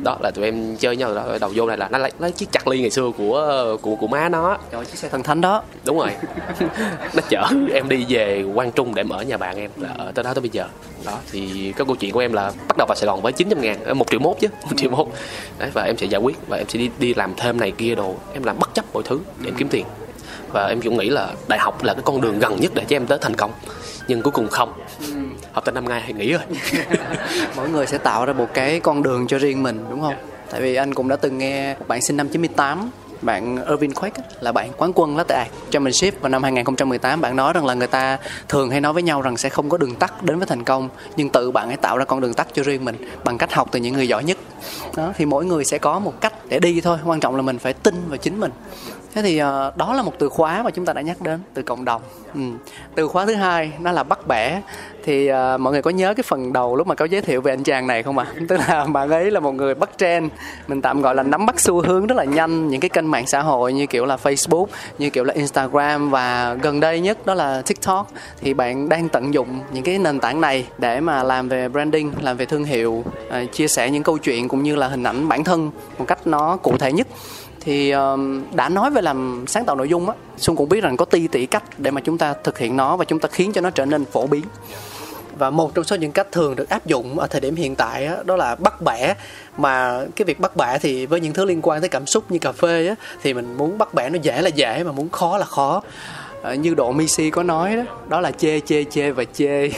Đó 0.04 0.18
là 0.22 0.32
tụi 0.32 0.46
em 0.46 0.76
chơi 0.78 0.96
nhau 0.98 1.16
đó 1.16 1.24
đầu 1.42 1.52
vô 1.56 1.68
này 1.68 1.78
là 1.78 1.88
nó 1.92 1.98
lấy, 1.98 2.12
lấy 2.20 2.32
chiếc 2.32 2.52
chặt 2.52 2.68
ly 2.68 2.82
ngày 2.82 2.89
xưa 2.89 3.12
của 3.18 3.78
của 3.82 3.96
của 3.96 4.08
má 4.08 4.30
nó 4.30 4.58
trời 4.72 4.86
chiếc 4.86 4.98
xe 4.98 5.10
thần 5.10 5.24
thánh 5.24 5.42
đó. 5.42 5.64
Đúng 5.86 5.98
rồi. 6.00 6.10
Nó 7.14 7.22
chở 7.30 7.48
em 7.74 7.89
đi 7.89 8.06
về 8.10 8.46
Quang 8.56 8.72
Trung 8.72 8.96
để 8.96 9.00
em 9.02 9.10
ở 9.10 9.24
nhà 9.24 9.38
bạn 9.38 9.58
em 9.58 9.72
là 9.78 9.89
ở 9.98 10.12
tới 10.16 10.24
đó 10.24 10.34
tới 10.34 10.42
bây 10.42 10.50
giờ. 10.50 10.66
Đó 11.06 11.18
thì 11.32 11.74
cái 11.78 11.86
câu 11.86 11.96
chuyện 11.96 12.12
của 12.12 12.20
em 12.20 12.34
là 12.34 12.52
bắt 12.68 12.76
đầu 12.78 12.88
vào 12.88 12.96
Sài 12.96 13.08
Gòn 13.08 13.22
với 13.22 13.32
900 13.32 13.62
ngàn 13.62 13.84
ờ, 13.86 13.94
một 13.94 14.06
triệu 14.12 14.20
mốt 14.20 14.36
chứ 14.39 14.48
một 14.64 14.76
triệu 14.78 14.89
mốt. 14.89 15.08
Đấy 15.60 15.70
và 15.74 15.84
em 15.84 15.98
sẽ 15.98 16.06
giải 16.06 16.22
quyết 16.22 16.38
và 16.48 16.58
em 16.58 16.66
sẽ 16.70 16.80
đi 16.80 16.89
đi 17.00 17.14
làm 17.14 17.34
thêm 17.38 17.60
này 17.60 17.72
kia 17.72 17.96
đồ. 17.96 18.16
Em 18.34 18.44
làm 18.44 18.60
bất 18.60 18.74
chấp 18.74 18.86
mọi 18.94 19.04
thứ 19.04 19.20
để 19.39 19.50
em 19.50 19.56
kiếm 19.58 19.68
tiền 19.70 19.86
và 20.54 20.68
em 20.68 20.82
cũng 20.82 20.97
nghĩ 20.97 21.10
là 21.10 21.34
đại 21.47 21.60
học 21.60 21.84
là 21.84 21.93
cái 21.93 22.04
con 22.06 22.22
đường 22.22 22.39
gần 22.39 22.60
nhất 22.62 22.72
để 22.76 22.84
cho 22.88 22.95
em 22.95 23.08
tới 23.08 23.18
thành 23.22 23.36
công. 23.36 23.52
Nhưng 24.08 24.22
cuối 24.22 24.32
cùng 24.32 24.47
không. 24.47 24.74
Học 25.52 25.66
tới 25.66 25.74
năm 25.74 25.89
ngày 25.89 26.04
thì 26.08 26.14
nghỉ 26.14 26.32
rồi. 26.32 26.41
Mỗi 27.56 27.70
người 27.70 27.88
sẽ 27.88 27.97
tạo 27.97 28.26
ra 28.26 28.34
một 28.34 28.47
cái 28.54 28.80
con 28.80 29.04
đường 29.04 29.28
cho 29.28 29.38
riêng 29.38 29.64
mình 29.64 29.86
đúng 29.89 30.02
không? 30.02 30.16
Tại 30.52 30.62
vì 30.62 30.76
anh 30.76 30.93
cũng 30.93 31.08
đã 31.08 31.16
từng 31.16 31.38
nghe 31.38 31.76
một 31.80 31.88
bạn 31.88 32.02
sinh 32.02 32.18
năm 32.18 32.30
98 32.30 32.91
bạn 33.22 33.66
Irvin 33.70 33.93
Quake 33.93 34.22
á, 34.24 34.30
là 34.41 34.52
bạn 34.52 34.72
quán 34.78 34.91
quân 34.95 35.18
Latte 35.18 35.36
Art 35.36 35.49
Championship. 35.72 36.22
Vào 36.22 36.30
năm 36.30 36.43
2018 36.43 37.22
bạn 37.22 37.36
nói 37.36 37.54
rằng 37.54 37.66
là 37.66 37.74
người 37.74 37.88
ta 37.88 38.18
thường 38.49 38.70
hay 38.70 38.82
nói 38.82 38.93
với 38.93 39.04
nhau 39.04 39.22
rằng 39.22 39.38
sẽ 39.38 39.49
không 39.49 39.70
có 39.70 39.78
đường 39.78 39.95
tắt 39.95 40.24
đến 40.24 40.38
với 40.38 40.47
thành 40.47 40.64
công 40.64 40.89
nhưng 41.16 41.30
tự 41.30 41.52
bạn 41.52 41.68
hãy 41.68 41.78
tạo 41.78 41.97
ra 41.97 42.06
con 42.06 42.22
đường 42.22 42.34
tắt 42.34 42.47
cho 42.54 42.64
riêng 42.64 42.86
mình 42.86 42.95
bằng 43.24 43.38
cách 43.38 43.54
học 43.54 43.68
từ 43.72 43.80
những 43.80 43.93
người 43.93 44.08
giỏi 44.08 44.24
nhất. 44.24 44.38
Đó 44.95 45.14
thì 45.18 45.26
mỗi 45.26 45.45
người 45.45 45.66
sẽ 45.66 45.78
có 45.78 45.99
một 45.99 46.22
cách 46.22 46.34
để 46.47 46.60
đi 46.60 46.82
thôi. 46.82 46.97
Quan 47.06 47.20
trọng 47.20 47.36
là 47.36 47.41
mình 47.41 47.60
phải 47.60 47.74
tin 47.74 47.95
vào 48.10 48.18
chính 48.18 48.39
mình 48.39 48.52
thế 49.14 49.22
thì 49.22 49.41
uh, 49.41 49.78
đó 49.78 49.93
là 49.93 50.01
một 50.01 50.14
từ 50.20 50.30
khóa 50.30 50.64
mà 50.64 50.72
chúng 50.72 50.86
ta 50.86 50.93
đã 50.93 51.01
nhắc 51.01 51.22
đến 51.22 51.39
từ 51.53 51.62
cộng 51.62 51.86
đồng. 51.86 52.01
Ừ. 52.34 52.41
từ 52.95 53.07
khóa 53.07 53.26
thứ 53.26 53.34
hai 53.34 53.72
nó 53.80 53.91
là 53.91 54.03
bắt 54.03 54.28
bẻ. 54.28 54.62
Thì 55.03 55.32
uh, 55.32 55.59
mọi 55.59 55.74
người 55.74 55.82
có 55.82 55.91
nhớ 55.91 56.14
cái 56.14 56.24
phần 56.24 56.53
đầu 56.53 56.76
lúc 56.76 56.88
mà 56.88 56.95
có 56.95 57.05
giới 57.05 57.22
thiệu 57.22 57.41
về 57.41 57.53
anh 57.53 57.64
chàng 57.64 57.88
này 57.88 58.03
không 58.03 58.18
ạ? 58.18 58.26
Tức 58.49 58.57
là 58.68 58.86
bạn 58.86 59.09
ấy 59.09 59.32
là 59.32 59.39
một 59.39 59.51
người 59.51 59.76
bắt 59.76 59.89
trend. 59.97 60.32
Mình 60.68 60.82
tạm 60.82 61.01
gọi 61.01 61.16
là 61.16 61.24
nắm 61.24 61.45
bắt 61.45 61.59
xu 61.59 61.82
hướng 61.82 62.07
rất 62.07 62.16
là 62.18 62.24
nhanh. 62.24 62.70
Những 62.70 62.82
cái 62.82 62.89
kênh 62.89 63.12
mạng 63.12 63.28
xã 63.28 63.41
hội 63.41 63.74
như 63.74 63.86
kiểu 63.86 64.05
là 64.05 64.18
Facebook 64.24 64.66
như 64.97 65.09
kiểu 65.09 65.24
là 65.24 65.34
Instagram 65.34 66.09
và 66.09 66.53
gần 66.53 66.80
đây 66.80 66.99
nhất 66.99 67.26
đó 67.26 67.34
là 67.34 67.62
TikTok. 67.62 68.12
Thì 68.41 68.53
bạn 68.53 68.89
đang 68.89 69.09
tận 69.09 69.34
dụng 69.34 69.59
những 69.72 69.84
cái 69.84 69.99
nền 69.99 70.20
tảng 70.20 70.41
này 70.41 70.68
để 70.78 70.99
mà 70.99 71.24
làm 71.24 71.49
về 71.49 71.70
branding 71.70 72.14
làm 72.22 72.38
về 72.38 72.45
thương 72.45 72.64
hiệu 72.64 73.03
uh, 73.28 73.51
chia 73.51 73.68
sẻ 73.68 73.89
những 73.89 74.03
câu 74.03 74.18
chuyện 74.18 74.47
cũng 74.47 74.64
như 74.64 74.76
là 74.76 74.88
hình 74.88 75.03
ảnh 75.03 75.28
bản 75.28 75.43
thân 75.43 75.72
một 75.97 76.05
cách 76.07 76.28
nó 76.28 76.57
cụ 76.57 76.78
thể 76.78 76.91
nhất 76.91 77.07
thì 77.62 77.93
đã 78.53 78.70
nói 78.70 78.91
về 78.91 79.01
làm 79.01 79.45
sáng 79.47 79.66
tạo 79.66 79.76
nội 79.76 79.89
dung 79.89 80.09
á 80.09 80.16
xuân 80.38 80.55
cũng 80.55 80.70
biết 80.70 80.84
rằng 80.84 80.97
có 80.97 81.05
ti 81.05 81.28
tỷ 81.28 81.45
cách 81.45 81.64
để 81.78 81.91
mà 81.91 82.01
chúng 82.01 82.18
ta 82.18 82.34
thực 82.43 82.57
hiện 82.57 82.78
nó 82.78 82.97
và 82.97 83.05
chúng 83.05 83.20
ta 83.20 83.30
khiến 83.32 83.53
cho 83.53 83.62
nó 83.62 83.70
trở 83.70 83.86
nên 83.86 84.05
phổ 84.05 84.28
biến. 84.28 84.43
Và 85.38 85.49
một 85.49 85.76
trong 85.76 85.84
số 85.84 85.95
những 85.95 86.12
cách 86.12 86.32
thường 86.32 86.55
được 86.55 86.70
áp 86.70 86.86
dụng 86.86 87.20
ở 87.20 87.28
thời 87.28 87.41
điểm 87.41 87.55
hiện 87.55 87.76
tại 87.76 88.05
á, 88.05 88.16
đó 88.26 88.36
là 88.36 88.55
bắt 88.55 88.82
bẻ. 88.82 89.14
Mà 89.57 90.05
cái 90.16 90.26
việc 90.26 90.39
bắt 90.39 90.55
bẻ 90.55 90.78
thì 90.82 91.05
với 91.05 91.20
những 91.20 91.34
thứ 91.34 91.45
liên 91.45 91.59
quan 91.62 91.82
tới 91.82 91.89
cảm 91.89 92.05
xúc 92.05 92.32
như 92.32 92.39
cà 92.39 92.51
phê 92.51 92.88
á, 92.88 92.95
thì 93.24 93.34
mình 93.34 93.57
muốn 93.57 93.78
bắt 93.78 93.93
bẻ 93.93 94.09
nó 94.09 94.20
dễ 94.22 94.41
là 94.41 94.49
dễ 94.49 94.84
mà 94.84 94.91
muốn 94.91 95.09
khó 95.09 95.38
là 95.38 95.45
khó. 95.45 95.82
Ờ, 96.41 96.53
như 96.53 96.74
độ 96.74 96.91
Missy 96.91 97.30
có 97.30 97.43
nói 97.43 97.76
đó 97.76 97.84
đó 98.07 98.22
là 98.22 98.32
chê 98.32 98.59
chê 98.59 98.84
chê 98.84 99.12
và 99.12 99.24
chê. 99.34 99.70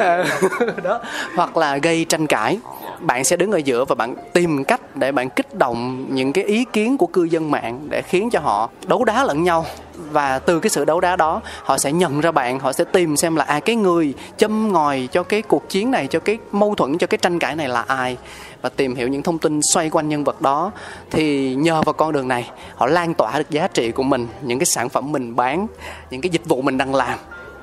Đó 0.82 1.00
hoặc 1.36 1.56
là 1.56 1.76
gây 1.76 2.04
tranh 2.08 2.26
cãi 2.26 2.58
bạn 3.00 3.24
sẽ 3.24 3.36
đứng 3.36 3.52
ở 3.52 3.58
giữa 3.58 3.84
và 3.84 3.94
bạn 3.94 4.14
tìm 4.32 4.64
cách 4.64 4.96
để 4.96 5.12
bạn 5.12 5.30
kích 5.30 5.54
động 5.54 6.06
những 6.10 6.32
cái 6.32 6.44
ý 6.44 6.64
kiến 6.72 6.96
của 6.96 7.06
cư 7.06 7.24
dân 7.24 7.50
mạng 7.50 7.86
để 7.88 8.02
khiến 8.02 8.30
cho 8.30 8.40
họ 8.40 8.70
đấu 8.86 9.04
đá 9.04 9.24
lẫn 9.24 9.42
nhau. 9.42 9.66
Và 10.10 10.38
từ 10.38 10.60
cái 10.60 10.70
sự 10.70 10.84
đấu 10.84 11.00
đá 11.00 11.16
đó, 11.16 11.40
họ 11.62 11.78
sẽ 11.78 11.92
nhận 11.92 12.20
ra 12.20 12.32
bạn, 12.32 12.58
họ 12.58 12.72
sẽ 12.72 12.84
tìm 12.84 13.16
xem 13.16 13.36
là 13.36 13.44
à 13.44 13.60
cái 13.60 13.76
người 13.76 14.14
châm 14.36 14.72
ngòi 14.72 15.08
cho 15.12 15.22
cái 15.22 15.42
cuộc 15.42 15.68
chiến 15.68 15.90
này, 15.90 16.06
cho 16.06 16.20
cái 16.20 16.38
mâu 16.52 16.74
thuẫn, 16.74 16.98
cho 16.98 17.06
cái 17.06 17.18
tranh 17.18 17.38
cãi 17.38 17.56
này 17.56 17.68
là 17.68 17.82
ai? 17.82 18.16
Và 18.62 18.68
tìm 18.68 18.94
hiểu 18.94 19.08
những 19.08 19.22
thông 19.22 19.38
tin 19.38 19.60
xoay 19.62 19.90
quanh 19.90 20.08
nhân 20.08 20.24
vật 20.24 20.40
đó, 20.40 20.70
thì 21.10 21.54
nhờ 21.54 21.82
vào 21.82 21.92
con 21.92 22.12
đường 22.12 22.28
này, 22.28 22.50
họ 22.74 22.86
lan 22.86 23.14
tỏa 23.14 23.38
được 23.38 23.50
giá 23.50 23.68
trị 23.68 23.90
của 23.90 24.02
mình, 24.02 24.26
những 24.42 24.58
cái 24.58 24.66
sản 24.66 24.88
phẩm 24.88 25.12
mình 25.12 25.36
bán, 25.36 25.66
những 26.10 26.20
cái 26.20 26.30
dịch 26.30 26.48
vụ 26.48 26.62
mình 26.62 26.78
đang 26.78 26.94
làm 26.94 27.18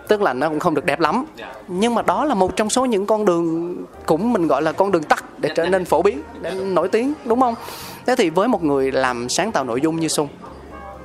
tức 0.08 0.22
là 0.22 0.34
nó 0.34 0.50
cũng 0.50 0.60
không 0.60 0.74
được 0.74 0.86
đẹp 0.86 1.00
lắm. 1.00 1.26
Nhưng 1.68 1.96
mà 1.96 2.02
đó 2.02 2.26
là 2.26 2.34
một 2.34 2.56
trong 2.56 2.70
số 2.70 2.86
những 2.86 3.06
con 3.06 3.26
đường 3.26 3.76
cũng 4.06 4.34
mình 4.34 4.48
gọi 4.48 4.62
là 4.62 4.72
con 4.72 4.92
đường 4.92 5.04
tắt 5.04 5.26
để 5.38 5.50
trở 5.56 5.66
nên 5.66 5.86
phổ 5.86 6.02
biến 6.02 6.22
để 6.42 6.52
nổi 6.52 6.90
tiếng 6.90 7.14
đúng 7.26 7.42
không? 7.42 7.56
Thế 8.06 8.16
thì 8.16 8.30
với 8.30 8.48
một 8.48 8.64
người 8.64 8.92
làm 8.92 9.30
sáng 9.30 9.52
tạo 9.52 9.64
nội 9.64 9.82
dung 9.82 10.00
như 10.00 10.08
sung 10.08 10.28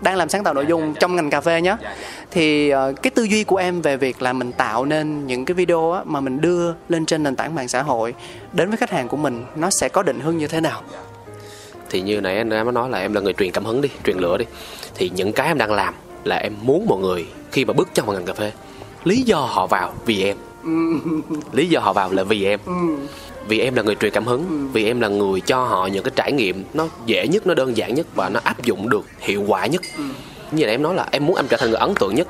đang 0.00 0.16
làm 0.16 0.28
sáng 0.28 0.44
tạo 0.44 0.54
nội 0.54 0.66
dung 0.66 0.94
trong 0.94 1.16
ngành 1.16 1.30
cà 1.30 1.40
phê 1.40 1.60
nhé 1.60 1.76
thì 2.30 2.74
uh, 2.74 3.02
cái 3.02 3.10
tư 3.10 3.22
duy 3.22 3.44
của 3.44 3.56
em 3.56 3.82
về 3.82 3.96
việc 3.96 4.22
là 4.22 4.32
mình 4.32 4.52
tạo 4.52 4.84
nên 4.84 5.26
những 5.26 5.44
cái 5.44 5.54
video 5.54 6.02
mà 6.04 6.20
mình 6.20 6.40
đưa 6.40 6.72
lên 6.88 7.06
trên 7.06 7.22
nền 7.22 7.36
tảng 7.36 7.54
mạng 7.54 7.68
xã 7.68 7.82
hội 7.82 8.14
đến 8.52 8.68
với 8.68 8.76
khách 8.76 8.90
hàng 8.90 9.08
của 9.08 9.16
mình 9.16 9.44
nó 9.56 9.70
sẽ 9.70 9.88
có 9.88 10.02
định 10.02 10.20
hướng 10.20 10.38
như 10.38 10.46
thế 10.46 10.60
nào? 10.60 10.82
Thì 11.90 12.00
như 12.00 12.20
nãy 12.20 12.36
anh 12.36 12.48
đã 12.48 12.64
nói 12.64 12.90
là 12.90 12.98
em 12.98 13.14
là 13.14 13.20
người 13.20 13.32
truyền 13.32 13.50
cảm 13.52 13.64
hứng 13.64 13.80
đi 13.80 13.88
truyền 14.04 14.18
lửa 14.18 14.38
đi. 14.38 14.44
Thì 14.94 15.10
những 15.14 15.32
cái 15.32 15.46
em 15.46 15.58
đang 15.58 15.72
làm 15.72 15.94
là 16.24 16.36
em 16.36 16.54
muốn 16.62 16.86
mọi 16.88 16.98
người 16.98 17.26
khi 17.52 17.64
mà 17.64 17.72
bước 17.72 17.88
chân 17.94 18.06
vào 18.06 18.14
ngành 18.14 18.24
cà 18.24 18.34
phê 18.34 18.52
lý 19.04 19.22
do 19.22 19.38
họ 19.38 19.66
vào 19.66 19.94
vì 20.06 20.24
em. 20.24 20.36
Lý 21.52 21.66
do 21.68 21.80
họ 21.80 21.92
vào 21.92 22.12
là 22.12 22.22
vì 22.22 22.44
em. 22.44 22.60
Vì 23.48 23.58
em 23.58 23.74
là 23.74 23.82
người 23.82 23.94
truyền 23.94 24.12
cảm 24.12 24.26
hứng 24.26 24.70
vì 24.72 24.86
em 24.86 25.00
là 25.00 25.08
người 25.08 25.40
cho 25.40 25.64
họ 25.64 25.86
những 25.86 26.04
cái 26.04 26.12
trải 26.16 26.32
nghiệm 26.32 26.64
nó 26.74 26.88
dễ 27.06 27.28
nhất 27.28 27.46
nó 27.46 27.54
đơn 27.54 27.76
giản 27.76 27.94
nhất 27.94 28.06
và 28.14 28.28
nó 28.28 28.40
áp 28.44 28.62
dụng 28.62 28.88
được 28.88 29.04
hiệu 29.20 29.44
quả 29.46 29.66
nhất. 29.66 29.82
Như 30.52 30.64
là 30.64 30.70
em 30.72 30.82
nói 30.82 30.94
là 30.94 31.06
em 31.10 31.26
muốn 31.26 31.36
em 31.36 31.46
trở 31.48 31.56
thành 31.56 31.70
người 31.70 31.78
ấn 31.78 31.94
tượng 31.94 32.14
nhất. 32.14 32.28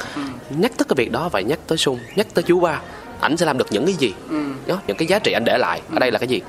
Nhắc 0.51 0.73
tới 0.77 0.85
cái 0.89 0.95
việc 0.97 1.13
đó 1.13 1.29
và 1.33 1.41
nhắc 1.41 1.59
tới 1.67 1.79
sung 1.79 1.99
nhắc 2.17 2.27
tới 2.35 2.43
chú 2.43 2.61
ba 2.61 2.81
ảnh 3.21 3.37
sẽ 3.37 3.47
làm 3.47 3.59
được 3.59 3.67
những 3.71 3.87
cái 3.87 3.95
gì? 3.95 4.15
Đó 4.67 4.79
những 4.87 4.97
cái 4.97 5.09
giá 5.09 5.19
trị 5.19 5.33
anh 5.33 5.45
để 5.45 5.59
lại 5.59 5.81
ở 5.93 5.99
đây 5.99 6.11
là 6.11 6.19
cái 6.19 6.29
gì 6.29 6.41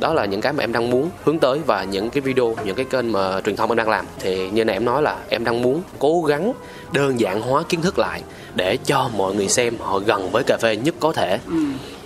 đó 0.00 0.14
là 0.14 0.24
những 0.24 0.40
cái 0.40 0.52
mà 0.52 0.64
em 0.64 0.72
đang 0.72 0.90
muốn 0.90 1.10
hướng 1.24 1.38
tới 1.38 1.58
và 1.66 1.84
những 1.84 2.10
cái 2.10 2.20
video 2.20 2.56
những 2.64 2.76
cái 2.76 2.84
kênh 2.84 3.12
mà 3.12 3.40
truyền 3.40 3.56
thông 3.56 3.70
em 3.70 3.76
đang 3.76 3.88
làm. 3.88 4.06
Thì 4.20 4.50
như 4.50 4.64
này 4.64 4.76
em 4.76 4.84
nói 4.84 5.02
là 5.02 5.16
em 5.28 5.44
đang 5.44 5.62
muốn 5.62 5.82
cố 5.98 6.22
gắng 6.22 6.52
đơn 6.92 7.20
giản 7.20 7.42
hóa 7.42 7.62
kiến 7.68 7.82
thức 7.82 7.98
lại 7.98 8.22
để 8.54 8.78
cho 8.84 9.10
mọi 9.16 9.34
người 9.34 9.48
xem 9.48 9.74
họ 9.80 9.98
gần 9.98 10.30
với 10.30 10.42
cà 10.42 10.56
phê 10.56 10.76
nhất 10.76 10.94
có 11.00 11.12
thể. 11.12 11.38
Ừ. 11.46 11.56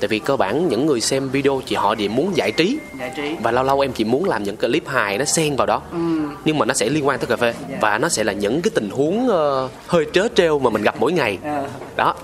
tại 0.00 0.08
vì 0.08 0.18
cơ 0.18 0.36
bản 0.36 0.68
những 0.68 0.86
người 0.86 1.00
xem 1.00 1.28
video 1.28 1.62
chỉ 1.66 1.76
họ 1.76 1.94
chỉ 1.94 2.08
muốn 2.08 2.36
giải 2.36 2.52
trí. 2.52 2.78
Giải 2.98 3.12
trí. 3.16 3.34
Và 3.42 3.50
lâu 3.50 3.64
lâu 3.64 3.80
em 3.80 3.92
chỉ 3.92 4.04
muốn 4.04 4.24
làm 4.24 4.42
những 4.42 4.56
clip 4.56 4.88
hài 4.88 5.18
nó 5.18 5.24
xen 5.24 5.56
vào 5.56 5.66
đó. 5.66 5.82
Ừ. 5.92 5.98
nhưng 6.44 6.58
mà 6.58 6.66
nó 6.66 6.74
sẽ 6.74 6.88
liên 6.88 7.06
quan 7.06 7.18
tới 7.18 7.26
cà 7.26 7.36
phê. 7.36 7.54
Yeah. 7.68 7.80
và 7.80 7.98
nó 7.98 8.08
sẽ 8.08 8.24
là 8.24 8.32
những 8.32 8.62
cái 8.62 8.70
tình 8.74 8.90
huống 8.90 9.26
uh, 9.26 9.70
hơi 9.86 10.06
trớ 10.12 10.28
trêu 10.34 10.58
mà 10.58 10.70
mình 10.70 10.82
gặp 10.82 10.94
mỗi 10.98 11.12
ngày. 11.12 11.38
Yeah. 11.44 11.64
đó. 11.96 12.14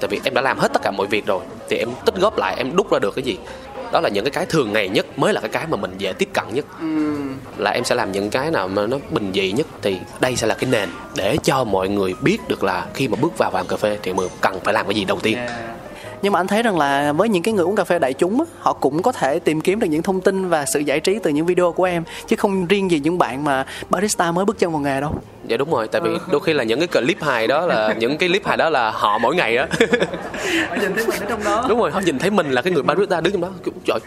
Tại 0.00 0.08
vì 0.08 0.20
em 0.24 0.34
đã 0.34 0.40
làm 0.40 0.58
hết 0.58 0.72
tất 0.72 0.82
cả 0.82 0.90
mọi 0.90 1.06
việc 1.06 1.26
rồi. 1.26 1.40
Thì 1.68 1.76
em 1.76 1.88
tích 2.04 2.14
góp 2.20 2.38
lại 2.38 2.54
em 2.58 2.76
đúc 2.76 2.92
ra 2.92 2.98
được 2.98 3.14
cái 3.14 3.22
gì 3.22 3.38
đó 3.92 4.00
là 4.00 4.08
những 4.08 4.24
cái 4.24 4.30
cái 4.30 4.46
thường 4.46 4.72
ngày 4.72 4.88
nhất 4.88 5.18
mới 5.18 5.32
là 5.32 5.40
cái 5.40 5.48
cái 5.48 5.66
mà 5.66 5.76
mình 5.76 5.94
dễ 5.98 6.12
tiếp 6.12 6.28
cận 6.34 6.44
nhất. 6.52 6.64
Ừ. 6.80 7.16
là 7.56 7.70
em 7.70 7.84
sẽ 7.84 7.94
làm 7.94 8.12
những 8.12 8.30
cái 8.30 8.50
nào 8.50 8.68
mà 8.68 8.86
nó 8.86 8.96
bình 9.10 9.32
dị 9.34 9.52
nhất 9.52 9.66
thì 9.82 9.98
đây 10.20 10.36
sẽ 10.36 10.46
là 10.46 10.54
cái 10.54 10.70
nền 10.70 10.88
để 11.16 11.36
cho 11.42 11.64
mọi 11.64 11.88
người 11.88 12.14
biết 12.22 12.48
được 12.48 12.64
là 12.64 12.86
khi 12.94 13.08
mà 13.08 13.16
bước 13.20 13.38
vào 13.38 13.50
làm 13.54 13.66
cà 13.66 13.76
phê 13.76 13.98
thì 14.02 14.12
mình 14.12 14.28
cần 14.40 14.60
phải 14.64 14.74
làm 14.74 14.86
cái 14.86 14.94
gì 14.94 15.04
đầu 15.04 15.18
tiên. 15.22 15.36
Yeah. 15.36 15.50
Nhưng 16.22 16.32
mà 16.32 16.40
anh 16.40 16.46
thấy 16.46 16.62
rằng 16.62 16.78
là 16.78 17.12
với 17.12 17.28
những 17.28 17.42
cái 17.42 17.54
người 17.54 17.64
uống 17.64 17.76
cà 17.76 17.84
phê 17.84 17.98
đại 17.98 18.12
chúng 18.12 18.44
họ 18.58 18.72
cũng 18.72 19.02
có 19.02 19.12
thể 19.12 19.38
tìm 19.38 19.60
kiếm 19.60 19.80
được 19.80 19.86
những 19.90 20.02
thông 20.02 20.20
tin 20.20 20.48
và 20.48 20.66
sự 20.66 20.80
giải 20.80 21.00
trí 21.00 21.18
từ 21.22 21.30
những 21.30 21.46
video 21.46 21.72
của 21.72 21.84
em 21.84 22.04
chứ 22.26 22.36
không 22.36 22.66
riêng 22.66 22.90
gì 22.90 23.00
những 23.00 23.18
bạn 23.18 23.44
mà 23.44 23.66
barista 23.90 24.32
mới 24.32 24.44
bước 24.44 24.58
chân 24.58 24.72
vào 24.72 24.80
nghề 24.80 25.00
đâu 25.00 25.14
dạ 25.48 25.56
đúng 25.56 25.70
rồi 25.70 25.88
tại 25.88 26.00
vì 26.00 26.10
ừ. 26.10 26.18
đôi 26.30 26.40
khi 26.40 26.52
là 26.52 26.64
những 26.64 26.86
cái 26.86 26.88
clip 27.02 27.22
hài 27.22 27.46
đó 27.46 27.66
là 27.66 27.94
những 27.98 28.18
cái 28.18 28.28
clip 28.28 28.46
hài 28.46 28.56
đó 28.56 28.70
là 28.70 28.90
họ 28.90 29.18
mỗi 29.18 29.36
ngày 29.36 29.56
á 29.56 29.66
họ 30.68 30.76
nhìn 30.80 30.94
thấy 30.94 31.06
mình 31.06 31.20
ở 31.20 31.26
trong 31.28 31.44
đó 31.44 31.66
đúng 31.68 31.78
rồi 31.78 31.90
họ 31.90 32.00
nhìn 32.00 32.18
thấy 32.18 32.30
mình 32.30 32.50
là 32.50 32.62
cái 32.62 32.72
người 32.72 32.82
barista 32.82 33.20
đứng 33.20 33.32
trong 33.32 33.42
đó 33.42 33.50
trời 33.84 33.98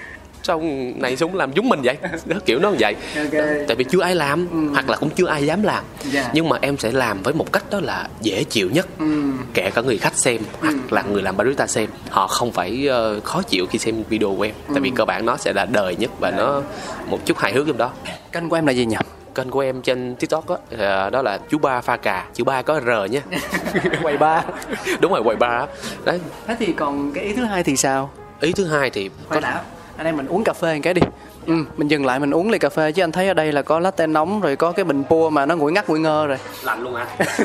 sao 0.44 0.62
này 0.96 1.18
súng 1.18 1.36
làm 1.36 1.54
giống 1.54 1.70
mình 1.70 1.80
vậy 1.84 1.98
đó 2.26 2.38
kiểu 2.46 2.60
nó 2.60 2.72
vậy 2.80 2.96
okay. 3.16 3.66
tại 3.68 3.76
vì 3.76 3.84
chưa 3.84 4.02
ai 4.02 4.16
làm 4.16 4.48
ừ. 4.52 4.74
hoặc 4.74 4.90
là 4.90 4.98
cũng 4.98 5.10
chưa 5.10 5.28
ai 5.28 5.46
dám 5.46 5.64
làm 5.64 5.84
yeah. 6.02 6.14
Dạ. 6.14 6.32
nhưng 6.34 6.50
mà 6.50 6.58
em 6.62 6.78
sẽ 6.78 6.92
làm 6.92 7.22
với 7.24 7.34
một 7.34 7.54
cách 7.54 7.64
đó 7.72 7.80
là 7.80 8.08
dễ 8.22 8.44
chịu 8.44 8.70
nhất 8.70 8.88
ừ. 9.00 9.06
kể 9.54 9.72
cả 9.76 9.82
người 9.82 9.98
khách 9.98 10.18
xem 10.18 10.42
ừ. 10.62 10.68
hoặc 10.70 10.94
là 10.94 11.02
người 11.02 11.22
làm 11.22 11.38
barista 11.38 11.68
xem 11.68 11.90
họ 12.10 12.28
không 12.28 12.52
phải 12.52 12.88
uh, 13.18 13.24
khó 13.24 13.42
chịu 13.42 13.66
khi 13.70 13.80
xem 13.80 14.04
video 14.10 14.36
của 14.38 14.44
em 14.44 14.54
ừ. 14.68 14.74
tại 14.74 14.82
vì 14.82 14.92
cơ 14.96 15.06
bản 15.06 15.26
nó 15.26 15.38
sẽ 15.38 15.54
là 15.54 15.66
đời 15.66 15.96
nhất 15.96 16.12
và 16.20 16.32
nó 16.32 16.62
một 17.06 17.26
chút 17.26 17.38
hài 17.38 17.54
hước 17.54 17.68
trong 17.68 17.78
đó 17.78 17.92
kênh 18.32 18.50
của 18.50 18.56
em 18.56 18.66
là 18.66 18.72
gì 18.72 18.86
nhỉ 18.86 18.98
kênh 19.36 19.50
của 19.50 19.60
em 19.60 19.82
trên 19.82 20.16
tiktok 20.16 20.50
đó, 20.50 20.58
ờ, 20.78 21.10
đó 21.10 21.22
là 21.22 21.40
chú 21.50 21.58
ba 21.58 21.82
pha 21.82 21.98
cà. 21.98 22.26
Chú 22.34 22.44
ba 22.44 22.62
có 22.62 22.82
r 22.82 23.12
nhé. 23.12 23.22
Quầy 24.02 24.18
ba. 24.18 24.44
Đúng 25.00 25.12
rồi 25.12 25.24
quầy 25.24 25.36
ba. 25.36 25.66
Đấy. 26.04 26.20
Thế 26.48 26.56
thì 26.60 26.74
còn 26.74 27.12
cái 27.14 27.24
ý 27.24 27.34
thứ 27.34 27.44
hai 27.44 27.64
thì 27.64 27.78
sao? 27.78 28.10
Ý 28.40 28.52
thứ 28.52 28.66
hai 28.66 28.90
thì 28.90 29.10
có... 29.30 29.40
đã. 29.40 29.62
Anh 29.98 30.06
em 30.06 30.18
mình 30.18 30.28
uống 30.28 30.44
cà 30.44 30.54
phê 30.54 30.74
một 30.74 30.80
cái 30.84 30.94
đi. 30.94 31.02
Ừ, 31.48 31.54
mình 31.78 31.88
dừng 31.88 32.06
lại 32.06 32.20
mình 32.20 32.32
uống 32.32 32.50
ly 32.50 32.60
cà 32.60 32.70
phê 32.70 32.92
chứ 32.92 33.04
anh 33.04 33.12
thấy 33.12 33.28
ở 33.28 33.34
đây 33.34 33.52
là 33.52 33.62
có 33.62 33.80
latte 33.80 34.08
nóng 34.08 34.42
rồi 34.42 34.56
có 34.56 34.72
cái 34.72 34.86
bình 34.86 35.04
pua 35.10 35.30
mà 35.30 35.46
nó 35.46 35.56
nguội 35.56 35.72
ngắt 35.72 35.90
nguội 35.90 36.00
ngơ 36.00 36.28
rồi. 36.28 36.38
Lạnh 36.64 36.84
luôn 36.84 36.96
à 36.96 37.08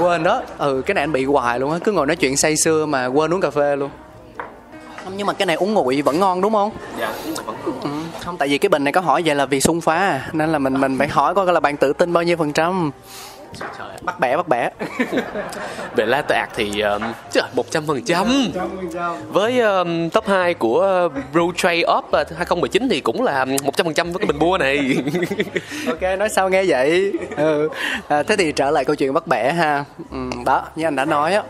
quên 0.00 0.22
đó. 0.22 0.42
Ừ 0.58 0.82
cái 0.86 0.94
này 0.94 1.02
anh 1.02 1.12
bị 1.12 1.24
hoài 1.24 1.60
luôn 1.60 1.72
á. 1.72 1.78
Cứ 1.84 1.92
ngồi 1.92 2.06
nói 2.06 2.16
chuyện 2.16 2.36
say 2.36 2.56
sưa 2.56 2.86
mà 2.86 3.06
quên 3.06 3.34
uống 3.34 3.40
cà 3.40 3.50
phê 3.50 3.76
luôn. 3.76 3.90
Không 5.04 5.12
nhưng 5.16 5.26
mà 5.26 5.32
cái 5.32 5.46
này 5.46 5.56
uống 5.56 5.74
nguội 5.74 6.02
vẫn 6.02 6.20
ngon 6.20 6.40
đúng 6.40 6.52
không? 6.52 6.70
Dạ 7.00 7.12
vẫn 7.46 7.56
ừ, 7.64 7.88
không 8.28 8.36
tại 8.36 8.48
vì 8.48 8.58
cái 8.58 8.68
bình 8.68 8.84
này 8.84 8.92
có 8.92 9.00
hỏi 9.00 9.22
vậy 9.24 9.34
là 9.34 9.46
vì 9.46 9.60
sung 9.60 9.80
phá 9.80 9.96
à, 9.96 10.30
nên 10.32 10.52
là 10.52 10.58
mình 10.58 10.80
mình 10.80 10.98
phải 10.98 11.08
hỏi 11.08 11.34
coi 11.34 11.52
là 11.52 11.60
bạn 11.60 11.76
tự 11.76 11.92
tin 11.92 12.12
bao 12.12 12.22
nhiêu 12.22 12.36
phần 12.36 12.52
trăm. 12.52 12.90
Bắt 14.02 14.20
bẻ 14.20 14.36
bắt 14.36 14.48
bẻ. 14.48 14.70
Về 15.96 16.06
la 16.06 16.22
tạc 16.22 16.48
thì 16.56 16.82
một 17.54 17.70
trăm 17.70 17.86
phần 17.86 18.02
trăm. 18.02 18.26
với 19.28 19.60
um, 19.60 20.08
top 20.08 20.26
2 20.26 20.54
của 20.54 21.08
Brew 21.32 21.52
Trade 21.52 21.82
Up 21.98 22.04
2019 22.36 22.88
thì 22.88 23.00
cũng 23.00 23.22
là 23.22 23.44
một 23.44 23.76
trăm 23.76 23.84
phần 23.86 23.94
trăm 23.94 24.12
với 24.12 24.18
cái 24.18 24.26
bình 24.26 24.38
bua 24.38 24.58
này. 24.58 24.96
Ok 25.86 26.18
nói 26.18 26.28
sao 26.28 26.48
nghe 26.48 26.64
vậy? 26.64 27.12
Ừ. 27.36 27.68
à, 28.08 28.22
thế 28.22 28.36
thì 28.36 28.52
trở 28.52 28.70
lại 28.70 28.84
câu 28.84 28.96
chuyện 28.96 29.12
bắt 29.12 29.26
bẻ 29.26 29.52
ha. 29.52 29.84
Ừ, 30.10 30.18
đó 30.44 30.64
như 30.76 30.86
anh 30.86 30.96
đã 30.96 31.04
nói 31.04 31.34
á 31.34 31.42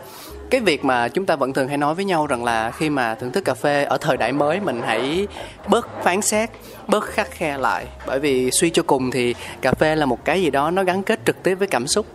cái 0.49 0.61
việc 0.61 0.85
mà 0.85 1.07
chúng 1.07 1.25
ta 1.25 1.35
vẫn 1.35 1.53
thường 1.53 1.67
hay 1.67 1.77
nói 1.77 1.95
với 1.95 2.05
nhau 2.05 2.27
rằng 2.27 2.43
là 2.43 2.71
khi 2.71 2.89
mà 2.89 3.15
thưởng 3.15 3.31
thức 3.31 3.45
cà 3.45 3.53
phê 3.53 3.83
ở 3.83 3.97
thời 3.97 4.17
đại 4.17 4.31
mới, 4.31 4.59
mình 4.59 4.81
hãy 4.85 5.27
bớt 5.67 6.03
phán 6.03 6.21
xét, 6.21 6.49
bớt 6.87 7.03
khắc 7.03 7.31
khe 7.31 7.57
lại. 7.57 7.85
Bởi 8.07 8.19
vì 8.19 8.51
suy 8.51 8.69
cho 8.69 8.83
cùng 8.83 9.11
thì 9.11 9.35
cà 9.61 9.73
phê 9.73 9.95
là 9.95 10.05
một 10.05 10.25
cái 10.25 10.41
gì 10.41 10.49
đó 10.49 10.71
nó 10.71 10.83
gắn 10.83 11.03
kết 11.03 11.19
trực 11.25 11.43
tiếp 11.43 11.55
với 11.55 11.67
cảm 11.67 11.87
xúc. 11.87 12.05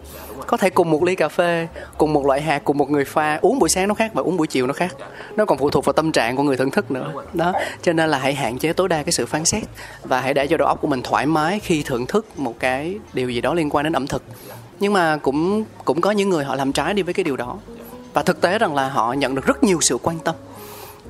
Có 0.46 0.56
thể 0.56 0.70
cùng 0.70 0.90
một 0.90 1.02
ly 1.02 1.14
cà 1.14 1.28
phê, 1.28 1.68
cùng 1.98 2.12
một 2.12 2.26
loại 2.26 2.40
hạt, 2.40 2.64
cùng 2.64 2.78
một 2.78 2.90
người 2.90 3.04
pha, 3.04 3.38
uống 3.42 3.58
buổi 3.58 3.68
sáng 3.68 3.88
nó 3.88 3.94
khác 3.94 4.10
và 4.14 4.22
uống 4.22 4.36
buổi 4.36 4.46
chiều 4.46 4.66
nó 4.66 4.72
khác. 4.72 4.94
Nó 5.36 5.44
còn 5.44 5.58
phụ 5.58 5.70
thuộc 5.70 5.84
vào 5.84 5.92
tâm 5.92 6.12
trạng 6.12 6.36
của 6.36 6.42
người 6.42 6.56
thưởng 6.56 6.70
thức 6.70 6.90
nữa. 6.90 7.12
Đó, 7.32 7.52
cho 7.82 7.92
nên 7.92 8.10
là 8.10 8.18
hãy 8.18 8.34
hạn 8.34 8.58
chế 8.58 8.72
tối 8.72 8.88
đa 8.88 9.02
cái 9.02 9.12
sự 9.12 9.26
phán 9.26 9.44
xét 9.44 9.62
và 10.02 10.20
hãy 10.20 10.34
để 10.34 10.46
cho 10.46 10.56
đầu 10.56 10.68
óc 10.68 10.80
của 10.80 10.88
mình 10.88 11.02
thoải 11.02 11.26
mái 11.26 11.60
khi 11.60 11.82
thưởng 11.82 12.06
thức 12.06 12.38
một 12.38 12.54
cái 12.58 12.98
điều 13.12 13.30
gì 13.30 13.40
đó 13.40 13.54
liên 13.54 13.70
quan 13.70 13.84
đến 13.84 13.92
ẩm 13.92 14.06
thực. 14.06 14.22
Nhưng 14.80 14.92
mà 14.92 15.16
cũng 15.16 15.64
cũng 15.84 16.00
có 16.00 16.10
những 16.10 16.30
người 16.30 16.44
họ 16.44 16.54
làm 16.54 16.72
trái 16.72 16.94
đi 16.94 17.02
với 17.02 17.14
cái 17.14 17.24
điều 17.24 17.36
đó 17.36 17.58
và 18.14 18.22
thực 18.22 18.40
tế 18.40 18.58
rằng 18.58 18.74
là 18.74 18.88
họ 18.88 19.12
nhận 19.12 19.34
được 19.34 19.46
rất 19.46 19.64
nhiều 19.64 19.80
sự 19.80 19.98
quan 20.02 20.18
tâm. 20.18 20.34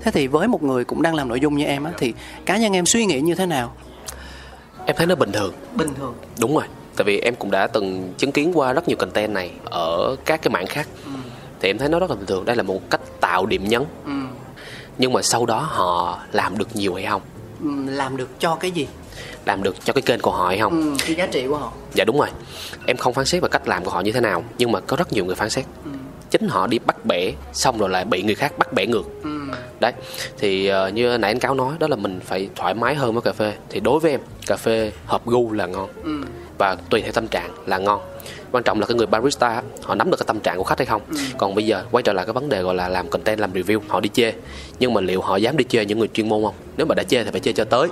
Thế 0.01 0.11
thì 0.11 0.27
với 0.27 0.49
một 0.49 0.63
người 0.63 0.85
cũng 0.85 1.03
đang 1.03 1.15
làm 1.15 1.29
nội 1.29 1.41
dung 1.41 1.57
như 1.57 1.65
em 1.65 1.85
á 1.85 1.93
thì 1.99 2.15
cá 2.47 2.57
nhân 2.57 2.73
em 2.73 2.87
suy 2.87 3.07
nghĩ 3.07 3.21
như 3.21 3.35
thế 3.35 3.47
nào? 3.47 3.75
Em 4.87 4.97
thấy 4.97 5.07
nó 5.07 5.15
bình 5.15 5.33
thường. 5.33 5.55
Bình 5.75 5.95
thường. 5.99 6.15
Đúng 6.41 6.55
rồi. 6.55 6.65
Tại 6.97 7.05
vì 7.05 7.19
em 7.19 7.35
cũng 7.35 7.51
đã 7.51 7.67
từng 7.67 8.13
chứng 8.19 8.33
kiến 8.33 8.53
qua 8.55 8.73
rất 8.73 8.89
nhiều 8.89 8.97
content 8.97 9.33
này 9.33 9.51
ở 9.65 10.17
các 10.25 10.43
cái 10.43 10.51
mạng 10.51 10.67
khác. 10.67 10.89
Ừ. 11.05 11.11
thì 11.61 11.71
em 11.71 11.79
thấy 11.79 11.89
nó 11.89 11.99
rất 11.99 12.11
là 12.11 12.17
bình 12.17 12.27
thường. 12.27 12.45
Đây 12.45 12.57
là 12.57 12.63
một 12.63 12.91
cách 12.91 13.01
tạo 13.21 13.47
điểm 13.47 13.69
nhấn. 13.69 13.85
Ừ. 14.05 14.13
nhưng 14.99 15.13
mà 15.13 15.23
sau 15.23 15.47
đó 15.47 15.59
họ 15.59 16.19
làm 16.33 16.59
được 16.59 16.77
nhiều 16.77 16.95
hay 16.95 17.05
không? 17.07 17.23
Ừ, 17.63 17.69
làm 17.87 18.17
được 18.17 18.41
cho 18.41 18.55
cái 18.55 18.71
gì? 18.71 18.89
Làm 19.45 19.63
được 19.63 19.85
cho 19.85 19.93
cái 19.93 20.03
kênh 20.03 20.21
của 20.21 20.31
họ 20.31 20.49
hay 20.49 20.59
không? 20.59 20.83
Ừ, 20.83 20.97
cái 21.07 21.15
giá 21.15 21.27
trị 21.27 21.47
của 21.49 21.57
họ. 21.57 21.73
Dạ 21.95 22.05
đúng 22.05 22.19
rồi. 22.19 22.29
Em 22.87 22.97
không 22.97 23.15
phán 23.15 23.25
xét 23.25 23.43
về 23.43 23.49
cách 23.49 23.69
làm 23.69 23.85
của 23.85 23.91
họ 23.91 24.01
như 24.01 24.13
thế 24.13 24.21
nào 24.21 24.45
nhưng 24.59 24.73
mà 24.73 24.81
có 24.81 24.97
rất 24.97 25.13
nhiều 25.13 25.25
người 25.25 25.35
phán 25.35 25.51
xét. 25.51 25.65
Ừ 25.85 25.91
chính 26.39 26.49
họ 26.49 26.67
đi 26.67 26.79
bắt 26.79 27.05
bẻ 27.05 27.33
xong 27.53 27.79
rồi 27.79 27.89
lại 27.89 28.05
bị 28.05 28.23
người 28.23 28.35
khác 28.35 28.59
bắt 28.59 28.73
bẻ 28.73 28.87
ngược. 28.87 29.05
Ừ. 29.23 29.31
đấy 29.81 29.93
thì 30.39 30.71
uh, 30.73 30.95
như 30.95 31.19
nãy 31.19 31.31
anh 31.31 31.39
cáo 31.39 31.55
nói 31.55 31.75
đó 31.79 31.89
là 31.89 31.97
mình 31.97 32.21
phải 32.25 32.49
thoải 32.57 32.75
mái 32.75 32.95
hơn 32.95 33.13
với 33.13 33.23
cà 33.23 33.33
phê. 33.33 33.53
Thì 33.71 33.81
đối 33.81 34.01
với 34.01 34.11
em 34.11 34.21
cà 34.47 34.57
phê 34.57 34.93
hợp 35.07 35.27
gu 35.27 35.53
là 35.53 35.67
ngon 35.67 35.89
ừ. 36.05 36.23
và 36.59 36.77
tùy 36.91 37.01
theo 37.01 37.13
tâm 37.13 37.29
trạng 37.29 37.51
là 37.67 37.79
ngon. 37.79 38.01
Quan 38.53 38.65
trọng 38.65 38.81
là 38.81 38.87
cái 38.87 38.95
người 38.97 39.07
barista 39.07 39.63
họ 39.83 39.95
nắm 39.95 40.11
được 40.11 40.17
cái 40.17 40.25
tâm 40.27 40.41
trạng 40.41 40.59
của 40.59 40.65
khách 40.65 40.79
hay 40.79 40.87
không. 40.87 41.03
Còn 41.39 41.55
bây 41.55 41.67
giờ 41.67 41.85
quay 41.91 42.03
trở 42.03 42.13
lại 42.13 42.27
cái 42.27 42.33
vấn 42.33 42.49
đề 42.49 42.63
gọi 42.63 42.75
là 42.75 42.89
làm 42.89 43.09
content 43.09 43.41
làm 43.41 43.53
review 43.53 43.81
họ 43.89 44.01
đi 44.01 44.11
chê. 44.13 44.33
Nhưng 44.79 44.95
mà 44.95 45.01
liệu 45.01 45.21
họ 45.21 45.37
dám 45.37 45.57
đi 45.57 45.65
chê 45.69 45.85
những 45.85 45.99
người 45.99 46.09
chuyên 46.09 46.29
môn 46.29 46.43
không? 46.45 46.55
Nếu 46.77 46.87
mà 46.87 46.95
đã 46.95 47.03
chê 47.03 47.25
thì 47.25 47.31
phải 47.31 47.41
chê 47.41 47.53
cho 47.53 47.65
tới. 47.65 47.89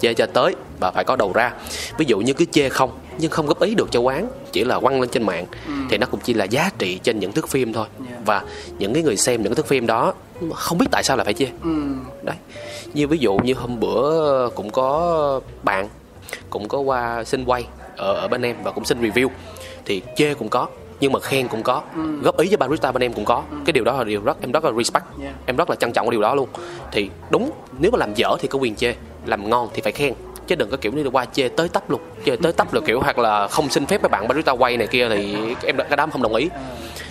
Chê 0.00 0.14
cho 0.14 0.26
tới 0.26 0.54
và 0.80 0.90
phải 0.90 1.04
có 1.04 1.16
đầu 1.16 1.32
ra. 1.32 1.52
Ví 1.98 2.04
dụ 2.08 2.18
như 2.18 2.32
cứ 2.32 2.44
chê 2.44 2.68
không 2.68 2.90
nhưng 3.18 3.30
không 3.30 3.46
góp 3.46 3.60
ý 3.60 3.74
được 3.74 3.88
cho 3.90 4.00
quán 4.00 4.28
chỉ 4.52 4.64
là 4.64 4.78
quăng 4.78 5.00
lên 5.00 5.10
trên 5.10 5.22
mạng. 5.22 5.46
Thì 5.90 5.98
nó 5.98 6.06
cũng 6.06 6.20
chỉ 6.24 6.34
là 6.34 6.44
giá 6.44 6.70
trị 6.78 6.98
trên 7.02 7.18
những 7.18 7.32
thước 7.32 7.48
phim 7.48 7.72
thôi. 7.72 7.86
Và 8.24 8.42
những 8.78 8.94
cái 8.94 9.02
người 9.02 9.16
xem 9.16 9.42
những 9.42 9.50
cái 9.50 9.56
thước 9.56 9.66
phim 9.66 9.86
đó 9.86 10.14
không 10.54 10.78
biết 10.78 10.86
tại 10.90 11.02
sao 11.04 11.16
lại 11.16 11.24
phải 11.24 11.34
chê. 11.34 11.46
Đấy. 12.22 12.36
Như 12.94 13.08
ví 13.08 13.18
dụ 13.18 13.36
như 13.36 13.54
hôm 13.54 13.80
bữa 13.80 14.48
cũng 14.48 14.70
có 14.70 15.40
bạn 15.62 15.88
cũng 16.50 16.68
có 16.68 16.78
qua 16.78 17.24
xin 17.24 17.44
quay 17.44 17.66
ở, 17.96 18.14
ở 18.14 18.28
bên 18.28 18.42
em 18.42 18.56
và 18.64 18.70
cũng 18.70 18.84
xin 18.84 19.02
review. 19.02 19.28
Thì 19.84 20.02
chê 20.16 20.34
cũng 20.34 20.48
có 20.48 20.66
nhưng 21.00 21.12
mà 21.12 21.20
khen 21.20 21.48
cũng 21.48 21.62
có. 21.62 21.82
Góp 22.22 22.36
ý 22.36 22.48
cho 22.48 22.56
barista 22.56 22.92
bên 22.92 23.02
em 23.02 23.12
cũng 23.12 23.24
có. 23.24 23.42
Cái 23.64 23.72
điều 23.72 23.84
đó 23.84 23.98
là 23.98 24.04
điều 24.04 24.22
rất 24.22 24.40
em 24.40 24.52
rất 24.52 24.64
là 24.64 24.72
respect. 24.72 25.04
Yeah. 25.22 25.34
em 25.46 25.56
rất 25.56 25.70
là 25.70 25.76
trân 25.76 25.92
trọng 25.92 26.06
cái 26.06 26.10
điều 26.10 26.22
đó 26.22 26.34
luôn. 26.34 26.48
Thì 26.92 27.10
đúng 27.30 27.50
nếu 27.78 27.90
mà 27.90 27.98
làm 27.98 28.14
dở 28.14 28.36
thì 28.40 28.48
có 28.48 28.58
quyền 28.58 28.76
chê 28.76 28.94
làm 29.26 29.50
ngon 29.50 29.68
thì 29.74 29.82
phải 29.82 29.92
khen 29.92 30.14
chứ 30.46 30.54
đừng 30.54 30.70
có 30.70 30.76
kiểu 30.76 30.92
như 30.92 31.02
là 31.02 31.10
qua 31.10 31.24
chê 31.24 31.48
tới 31.48 31.68
tấp 31.68 31.90
luôn 31.90 32.00
chê 32.24 32.36
tới 32.36 32.52
tấp 32.52 32.74
là 32.74 32.80
kiểu 32.86 33.00
hoặc 33.00 33.18
là 33.18 33.48
không 33.48 33.70
xin 33.70 33.86
phép 33.86 34.02
mấy 34.02 34.08
bạn 34.08 34.28
barista 34.28 34.52
quay 34.52 34.76
này 34.76 34.86
kia 34.86 35.08
thì 35.08 35.36
em 35.64 35.76
cái 35.76 35.96
đám 35.96 36.10
không 36.10 36.22
đồng 36.22 36.34
ý. 36.34 36.48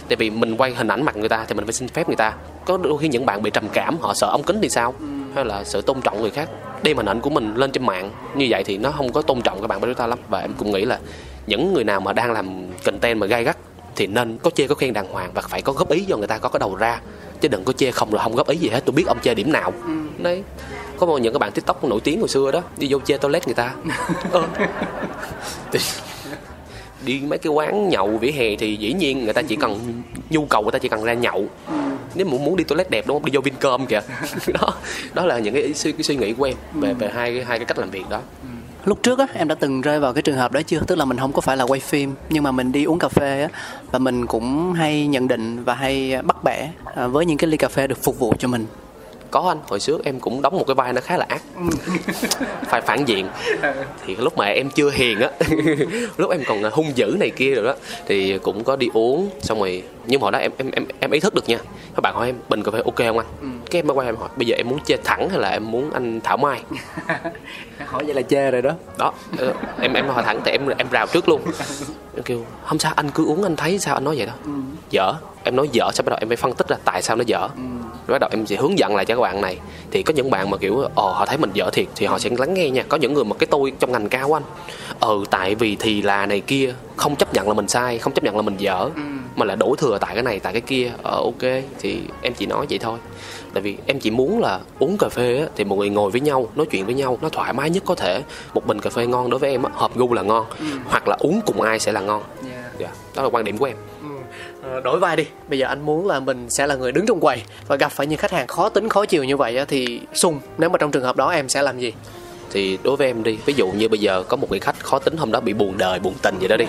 Tại 0.09 0.15
vì 0.15 0.29
mình 0.29 0.57
quay 0.57 0.73
hình 0.73 0.87
ảnh 0.87 1.05
mặt 1.05 1.15
người 1.15 1.29
ta 1.29 1.45
thì 1.47 1.55
mình 1.55 1.65
phải 1.65 1.73
xin 1.73 1.87
phép 1.87 2.07
người 2.07 2.15
ta. 2.15 2.33
Có 2.65 2.77
đôi 2.77 2.97
khi 2.97 3.07
những 3.07 3.25
bạn 3.25 3.43
bị 3.43 3.51
trầm 3.51 3.67
cảm, 3.73 3.97
họ 4.01 4.13
sợ 4.13 4.27
ống 4.27 4.43
kính 4.43 4.59
thì 4.61 4.69
sao? 4.69 4.93
Hay 5.35 5.45
là 5.45 5.63
sự 5.63 5.81
tôn 5.81 6.01
trọng 6.01 6.21
người 6.21 6.29
khác? 6.29 6.49
Đem 6.83 6.97
hình 6.97 7.05
ảnh 7.05 7.21
của 7.21 7.29
mình 7.29 7.55
lên 7.55 7.71
trên 7.71 7.85
mạng, 7.85 8.11
như 8.35 8.47
vậy 8.49 8.63
thì 8.63 8.77
nó 8.77 8.91
không 8.91 9.13
có 9.13 9.21
tôn 9.21 9.41
trọng 9.41 9.61
các 9.61 9.67
bạn 9.67 9.81
barista 9.81 10.07
lắm. 10.07 10.19
Và 10.29 10.39
em 10.39 10.53
cũng 10.57 10.71
nghĩ 10.71 10.85
là 10.85 10.99
những 11.47 11.73
người 11.73 11.83
nào 11.83 11.99
mà 11.99 12.13
đang 12.13 12.31
làm 12.31 12.71
content 12.85 13.19
mà 13.19 13.27
gai 13.27 13.43
gắt 13.43 13.57
thì 13.95 14.07
nên 14.07 14.37
có 14.37 14.49
chê 14.49 14.67
có 14.67 14.75
khen 14.75 14.93
đàng 14.93 15.13
hoàng 15.13 15.31
và 15.33 15.41
phải 15.41 15.61
có 15.61 15.73
góp 15.73 15.89
ý 15.91 16.05
cho 16.09 16.17
người 16.17 16.27
ta 16.27 16.37
có 16.37 16.49
cái 16.49 16.59
đầu 16.59 16.75
ra 16.75 17.01
chứ 17.41 17.47
đừng 17.47 17.63
có 17.63 17.73
chê 17.73 17.91
không 17.91 18.13
là 18.13 18.23
không 18.23 18.35
góp 18.35 18.49
ý 18.49 18.57
gì 18.57 18.69
hết. 18.69 18.79
Tôi 18.85 18.93
biết 18.93 19.07
ông 19.07 19.17
chê 19.23 19.33
điểm 19.33 19.51
nào. 19.51 19.73
Đấy. 20.17 20.43
Có 20.97 21.05
một 21.05 21.17
những 21.17 21.33
cái 21.33 21.39
bạn 21.39 21.51
tiktok 21.51 21.83
nổi 21.83 21.99
tiếng 22.03 22.19
hồi 22.19 22.29
xưa 22.29 22.51
đó 22.51 22.61
đi 22.77 22.87
vô 22.89 22.99
chê 22.99 23.17
toilet 23.17 23.47
người 23.47 23.55
ta. 23.55 23.73
Ờ. 24.31 24.43
Đi 27.05 27.21
mấy 27.27 27.39
cái 27.39 27.53
quán 27.53 27.89
nhậu 27.89 28.07
vỉa 28.07 28.31
hè 28.31 28.55
thì 28.55 28.75
dĩ 28.75 28.93
nhiên 28.93 29.23
người 29.23 29.33
ta 29.33 29.41
chỉ 29.41 29.55
cần 29.55 30.01
nhu 30.29 30.45
cầu 30.45 30.61
người 30.61 30.71
ta 30.71 30.79
chỉ 30.79 30.89
cần 30.89 31.03
ra 31.03 31.13
nhậu. 31.13 31.45
Nếu 32.15 32.25
mà 32.25 32.37
muốn 32.37 32.55
đi 32.55 32.63
toilet 32.63 32.89
đẹp 32.89 33.07
đúng 33.07 33.15
không? 33.15 33.25
Đi 33.25 33.31
vô 33.33 33.41
vincom 33.41 33.85
kìa. 33.85 34.01
Đó. 34.53 34.73
Đó 35.13 35.25
là 35.25 35.39
những 35.39 35.53
cái 35.53 35.73
suy, 35.73 35.91
cái 35.91 36.03
suy 36.03 36.15
nghĩ 36.15 36.33
của 36.33 36.43
em 36.43 36.55
về 36.73 36.93
về 36.93 37.09
hai 37.13 37.35
cái 37.35 37.43
hai 37.43 37.59
cái 37.59 37.65
cách 37.65 37.79
làm 37.79 37.89
việc 37.89 38.09
đó 38.09 38.21
lúc 38.85 39.03
trước 39.03 39.19
á 39.19 39.27
em 39.33 39.47
đã 39.47 39.55
từng 39.55 39.81
rơi 39.81 39.99
vào 39.99 40.13
cái 40.13 40.21
trường 40.21 40.37
hợp 40.37 40.51
đó 40.51 40.61
chưa? 40.61 40.79
Tức 40.87 40.97
là 40.97 41.05
mình 41.05 41.17
không 41.17 41.31
có 41.31 41.41
phải 41.41 41.57
là 41.57 41.63
quay 41.63 41.79
phim 41.79 42.13
nhưng 42.29 42.43
mà 42.43 42.51
mình 42.51 42.71
đi 42.71 42.83
uống 42.83 42.99
cà 42.99 43.09
phê 43.09 43.41
á 43.41 43.49
và 43.91 43.99
mình 43.99 44.27
cũng 44.27 44.73
hay 44.73 45.07
nhận 45.07 45.27
định 45.27 45.63
và 45.63 45.73
hay 45.73 46.21
bắt 46.23 46.43
bẻ 46.43 46.71
à, 46.95 47.07
với 47.07 47.25
những 47.25 47.37
cái 47.37 47.49
ly 47.49 47.57
cà 47.57 47.67
phê 47.67 47.87
được 47.87 48.03
phục 48.03 48.19
vụ 48.19 48.33
cho 48.39 48.47
mình. 48.47 48.65
Có 49.31 49.41
anh 49.47 49.57
hồi 49.67 49.79
trước 49.79 50.03
em 50.03 50.19
cũng 50.19 50.41
đóng 50.41 50.57
một 50.57 50.63
cái 50.67 50.75
vai 50.75 50.93
nó 50.93 51.01
khá 51.01 51.17
là 51.17 51.25
ác. 51.29 51.41
Phải 52.65 52.81
phản 52.81 53.05
diện. 53.05 53.27
Thì 54.05 54.15
lúc 54.15 54.37
mà 54.37 54.45
em 54.45 54.69
chưa 54.69 54.89
hiền 54.89 55.19
á 55.19 55.29
lúc 56.17 56.31
em 56.31 56.41
còn 56.47 56.63
hung 56.71 56.91
dữ 56.95 57.15
này 57.19 57.29
kia 57.29 57.55
rồi 57.55 57.65
đó 57.65 57.75
thì 58.07 58.37
cũng 58.37 58.63
có 58.63 58.75
đi 58.75 58.87
uống 58.93 59.29
xong 59.41 59.59
rồi 59.59 59.83
nhưng 60.05 60.21
mà 60.21 60.25
hồi 60.25 60.31
đó 60.31 60.39
em 60.39 60.51
em 60.57 60.71
em 60.71 60.85
em 60.99 61.11
ý 61.11 61.19
thức 61.19 61.33
được 61.33 61.49
nha. 61.49 61.57
Các 61.95 62.01
bạn 62.01 62.15
hỏi 62.15 62.27
em 62.27 62.35
bình 62.49 62.63
cà 62.63 62.71
phê 62.71 62.81
ok 62.85 62.97
không 62.97 63.17
anh? 63.17 63.27
Cái 63.71 63.79
em 63.79 63.87
mới 63.87 63.95
quay 63.95 64.07
em 64.07 64.15
hỏi 64.15 64.29
bây 64.35 64.47
giờ 64.47 64.55
em 64.55 64.69
muốn 64.69 64.79
chê 64.79 64.97
thẳng 64.97 65.29
hay 65.29 65.39
là 65.39 65.49
em 65.49 65.71
muốn 65.71 65.91
anh 65.91 66.21
thảo 66.21 66.37
mai? 66.37 66.61
Hỏi 67.85 68.03
vậy 68.05 68.13
là 68.13 68.21
chê 68.21 68.51
rồi 68.51 68.61
đó. 68.61 68.71
Đó 68.97 69.13
ờ, 69.37 69.53
em 69.81 69.93
em 69.93 70.07
hỏi 70.07 70.23
thẳng 70.23 70.41
thì 70.45 70.51
em 70.51 70.67
em 70.77 70.87
rào 70.91 71.07
trước 71.07 71.29
luôn. 71.29 71.41
Em 72.15 72.23
kêu 72.23 72.45
không 72.65 72.79
sao 72.79 72.93
anh 72.95 73.09
cứ 73.11 73.25
uống 73.25 73.43
anh 73.43 73.55
thấy 73.55 73.79
sao 73.79 73.93
anh 73.95 74.03
nói 74.03 74.15
vậy 74.17 74.25
đó. 74.25 74.33
Dở. 74.89 75.13
Em 75.43 75.55
nói 75.55 75.69
dở 75.71 75.91
xong 75.93 76.05
bắt 76.05 76.09
đầu 76.09 76.17
em 76.21 76.29
phải 76.29 76.37
phân 76.37 76.53
tích 76.53 76.67
ra 76.67 76.77
tại 76.85 77.01
sao 77.01 77.15
nó 77.15 77.23
dở. 77.27 77.49
Rồi 78.07 78.19
bắt 78.19 78.21
đầu 78.21 78.29
em 78.33 78.45
sẽ 78.45 78.55
hướng 78.55 78.79
dẫn 78.79 78.95
lại 78.95 79.05
cho 79.05 79.15
các 79.15 79.21
bạn 79.21 79.41
này. 79.41 79.57
Thì 79.91 80.03
có 80.03 80.13
những 80.13 80.29
bạn 80.31 80.49
mà 80.49 80.57
kiểu 80.57 80.83
ồ 80.95 81.11
họ 81.11 81.25
thấy 81.25 81.37
mình 81.37 81.49
dở 81.53 81.69
thiệt 81.73 81.87
thì 81.95 82.05
họ 82.05 82.19
sẽ 82.19 82.29
lắng 82.37 82.53
nghe 82.53 82.69
nha. 82.69 82.83
Có 82.89 82.97
những 82.97 83.13
người 83.13 83.23
mà 83.23 83.35
cái 83.39 83.47
tôi 83.47 83.73
trong 83.79 83.91
ngành 83.91 84.09
cao 84.09 84.37
anh. 84.37 84.43
Ừ 84.99 85.23
tại 85.29 85.55
vì 85.55 85.75
thì 85.79 86.01
là 86.01 86.25
này 86.25 86.39
kia 86.39 86.73
không 86.95 87.15
chấp 87.15 87.33
nhận 87.33 87.47
là 87.47 87.53
mình 87.53 87.67
sai 87.67 87.97
không 87.97 88.13
chấp 88.13 88.23
nhận 88.23 88.35
là 88.35 88.41
mình 88.41 88.57
dở 88.57 88.89
mà 89.35 89.45
là 89.45 89.55
đổ 89.55 89.75
thừa 89.77 89.97
tại 90.01 90.13
cái 90.13 90.23
này 90.23 90.39
tại 90.39 90.53
cái 90.53 90.61
kia 90.61 90.91
ờ 91.03 91.21
ok 91.23 91.63
thì 91.79 92.01
em 92.21 92.33
chỉ 92.33 92.45
nói 92.45 92.65
vậy 92.69 92.79
thôi. 92.79 92.99
Tại 93.53 93.61
vì 93.61 93.77
em 93.85 93.99
chỉ 93.99 94.11
muốn 94.11 94.39
là 94.39 94.59
uống 94.79 94.97
cà 94.97 95.09
phê 95.09 95.37
á, 95.39 95.45
thì 95.55 95.63
mọi 95.63 95.77
người 95.77 95.89
ngồi 95.89 96.11
với 96.11 96.21
nhau 96.21 96.47
nói 96.55 96.65
chuyện 96.71 96.85
với 96.85 96.93
nhau 96.93 97.17
nó 97.21 97.29
thoải 97.29 97.53
mái 97.53 97.69
nhất 97.69 97.83
có 97.85 97.95
thể. 97.95 98.23
Một 98.53 98.67
bình 98.67 98.79
cà 98.79 98.89
phê 98.89 99.05
ngon 99.05 99.29
đối 99.29 99.39
với 99.39 99.51
em 99.51 99.63
á, 99.63 99.71
hợp 99.73 99.95
gu 99.95 100.13
là 100.13 100.21
ngon 100.21 100.45
hoặc 100.85 101.07
là 101.07 101.17
uống 101.19 101.41
cùng 101.45 101.61
ai 101.61 101.79
sẽ 101.79 101.91
là 101.91 102.01
ngon. 102.01 102.23
Dạ. 102.79 102.87
Đó 103.15 103.23
là 103.23 103.29
quan 103.29 103.43
điểm 103.43 103.57
của 103.57 103.65
em. 103.65 103.75
Ờ, 104.63 104.81
đổi 104.81 104.99
vai 104.99 105.15
đi. 105.15 105.25
Bây 105.49 105.59
giờ 105.59 105.67
anh 105.67 105.85
muốn 105.85 106.07
là 106.07 106.19
mình 106.19 106.49
sẽ 106.49 106.67
là 106.67 106.75
người 106.75 106.91
đứng 106.91 107.05
trong 107.05 107.19
quầy 107.19 107.43
và 107.67 107.75
gặp 107.75 107.91
phải 107.91 108.07
những 108.07 108.19
khách 108.19 108.31
hàng 108.31 108.47
khó 108.47 108.69
tính 108.69 108.89
khó 108.89 109.05
chịu 109.05 109.23
như 109.23 109.37
vậy 109.37 109.57
á, 109.57 109.65
thì 109.67 110.01
sung 110.13 110.39
nếu 110.57 110.69
mà 110.69 110.77
trong 110.77 110.91
trường 110.91 111.03
hợp 111.03 111.15
đó 111.15 111.29
em 111.29 111.49
sẽ 111.49 111.61
làm 111.61 111.79
gì 111.79 111.93
thì 112.51 112.77
đối 112.83 112.97
với 112.97 113.07
em 113.07 113.23
đi 113.23 113.37
ví 113.45 113.53
dụ 113.53 113.67
như 113.67 113.89
bây 113.89 113.99
giờ 113.99 114.23
có 114.23 114.37
một 114.37 114.51
người 114.51 114.59
khách 114.59 114.79
khó 114.79 114.99
tính 114.99 115.17
hôm 115.17 115.31
đó 115.31 115.39
bị 115.39 115.53
buồn 115.53 115.77
đời 115.77 115.99
buồn 115.99 116.13
tình 116.21 116.39
gì 116.39 116.47
đó 116.47 116.57
đi 116.57 116.65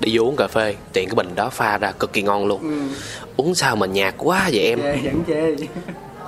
đi 0.00 0.18
vô 0.18 0.24
uống 0.24 0.36
cà 0.36 0.48
phê 0.48 0.74
tiện 0.92 1.08
cái 1.08 1.14
bình 1.14 1.28
đó 1.34 1.50
pha 1.50 1.78
ra 1.78 1.92
cực 1.92 2.12
kỳ 2.12 2.22
ngon 2.22 2.46
luôn. 2.46 2.88
Uống 3.36 3.54
sao 3.54 3.76
mà 3.76 3.86
nhạt 3.86 4.14
quá 4.18 4.48
vậy 4.52 4.62
em? 4.62 4.80
Chê 5.26 5.56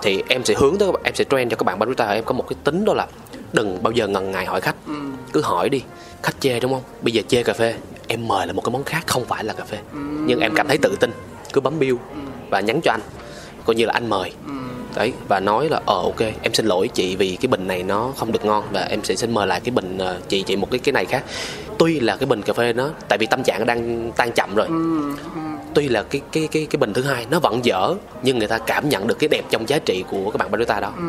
thì 0.02 0.22
em 0.28 0.44
sẽ 0.44 0.54
hướng 0.56 0.78
tới 0.78 0.88
em 1.04 1.14
sẽ 1.14 1.24
train 1.24 1.48
cho 1.48 1.56
các 1.56 1.64
bạn 1.64 1.78
barista 1.78 2.08
em 2.08 2.24
có 2.24 2.34
một 2.34 2.44
cái 2.48 2.56
tính 2.64 2.84
đó 2.84 2.94
là 2.94 3.06
đừng 3.52 3.82
bao 3.82 3.92
giờ 3.92 4.08
ngần 4.08 4.30
ngại 4.30 4.46
hỏi 4.46 4.60
khách. 4.60 4.76
Cứ 5.32 5.40
hỏi 5.40 5.68
đi 5.68 5.82
khách 6.22 6.40
chê 6.40 6.60
đúng 6.60 6.72
không? 6.72 6.82
Bây 7.02 7.12
giờ 7.12 7.22
chê 7.28 7.42
cà 7.42 7.52
phê 7.52 7.74
em 8.08 8.28
mời 8.28 8.46
là 8.46 8.52
một 8.52 8.62
cái 8.64 8.72
món 8.72 8.84
khác 8.84 9.06
không 9.06 9.24
phải 9.24 9.44
là 9.44 9.52
cà 9.52 9.64
phê. 9.64 9.78
Nhưng 10.26 10.40
em 10.40 10.54
cảm 10.54 10.68
thấy 10.68 10.78
tự 10.78 10.96
tin 11.00 11.10
cứ 11.52 11.60
bấm 11.60 11.78
bill 11.78 11.96
và 12.50 12.60
nhắn 12.60 12.80
cho 12.80 12.90
anh 12.90 13.00
coi 13.64 13.76
như 13.76 13.86
là 13.86 13.92
anh 13.92 14.08
mời 14.08 14.32
đấy 14.94 15.12
và 15.28 15.40
nói 15.40 15.68
là 15.68 15.80
ờ 15.86 15.94
ok 15.94 16.20
em 16.20 16.54
xin 16.54 16.66
lỗi 16.66 16.88
chị 16.88 17.16
vì 17.16 17.36
cái 17.40 17.48
bình 17.48 17.66
này 17.66 17.82
nó 17.82 18.12
không 18.16 18.32
được 18.32 18.44
ngon 18.44 18.64
và 18.72 18.80
em 18.80 19.04
sẽ 19.04 19.14
xin 19.14 19.34
mời 19.34 19.46
lại 19.46 19.60
cái 19.60 19.70
bình 19.70 19.98
ờ, 19.98 20.18
chị 20.28 20.42
chị 20.42 20.56
một 20.56 20.70
cái 20.70 20.78
cái 20.78 20.92
này 20.92 21.04
khác. 21.04 21.24
Tuy 21.78 22.00
là 22.00 22.16
cái 22.16 22.26
bình 22.26 22.42
cà 22.42 22.52
phê 22.52 22.72
nó 22.72 22.90
tại 23.08 23.18
vì 23.18 23.26
tâm 23.26 23.42
trạng 23.42 23.66
đang 23.66 24.12
tan 24.16 24.32
chậm 24.32 24.54
rồi. 24.54 24.66
Tuy 25.74 25.88
là 25.88 26.02
cái 26.02 26.20
cái 26.32 26.48
cái 26.52 26.66
cái 26.70 26.78
bình 26.78 26.92
thứ 26.92 27.02
hai 27.02 27.26
nó 27.30 27.38
vẫn 27.38 27.64
dở 27.64 27.94
nhưng 28.22 28.38
người 28.38 28.48
ta 28.48 28.58
cảm 28.58 28.88
nhận 28.88 29.06
được 29.06 29.18
cái 29.18 29.28
đẹp 29.28 29.42
trong 29.50 29.68
giá 29.68 29.78
trị 29.78 30.04
của 30.10 30.30
các 30.30 30.38
bạn 30.38 30.50
barista 30.50 30.80
đó. 30.80 30.92
Đó 30.96 31.02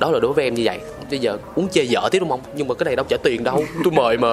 đó 0.00 0.10
là 0.10 0.20
đối 0.20 0.32
với 0.32 0.44
em 0.44 0.54
như 0.54 0.62
vậy. 0.64 0.80
Bây 1.10 1.18
giờ 1.18 1.36
uống 1.54 1.68
chê 1.68 1.82
dở 1.82 2.08
tiếp 2.10 2.18
đúng 2.18 2.28
không? 2.28 2.40
Nhưng 2.54 2.68
mà 2.68 2.74
cái 2.74 2.84
này 2.84 2.96
đâu 2.96 3.06
trả 3.08 3.16
tiền 3.16 3.44
đâu. 3.44 3.64
Tôi 3.84 3.92
mời 3.92 4.18
mà. 4.18 4.28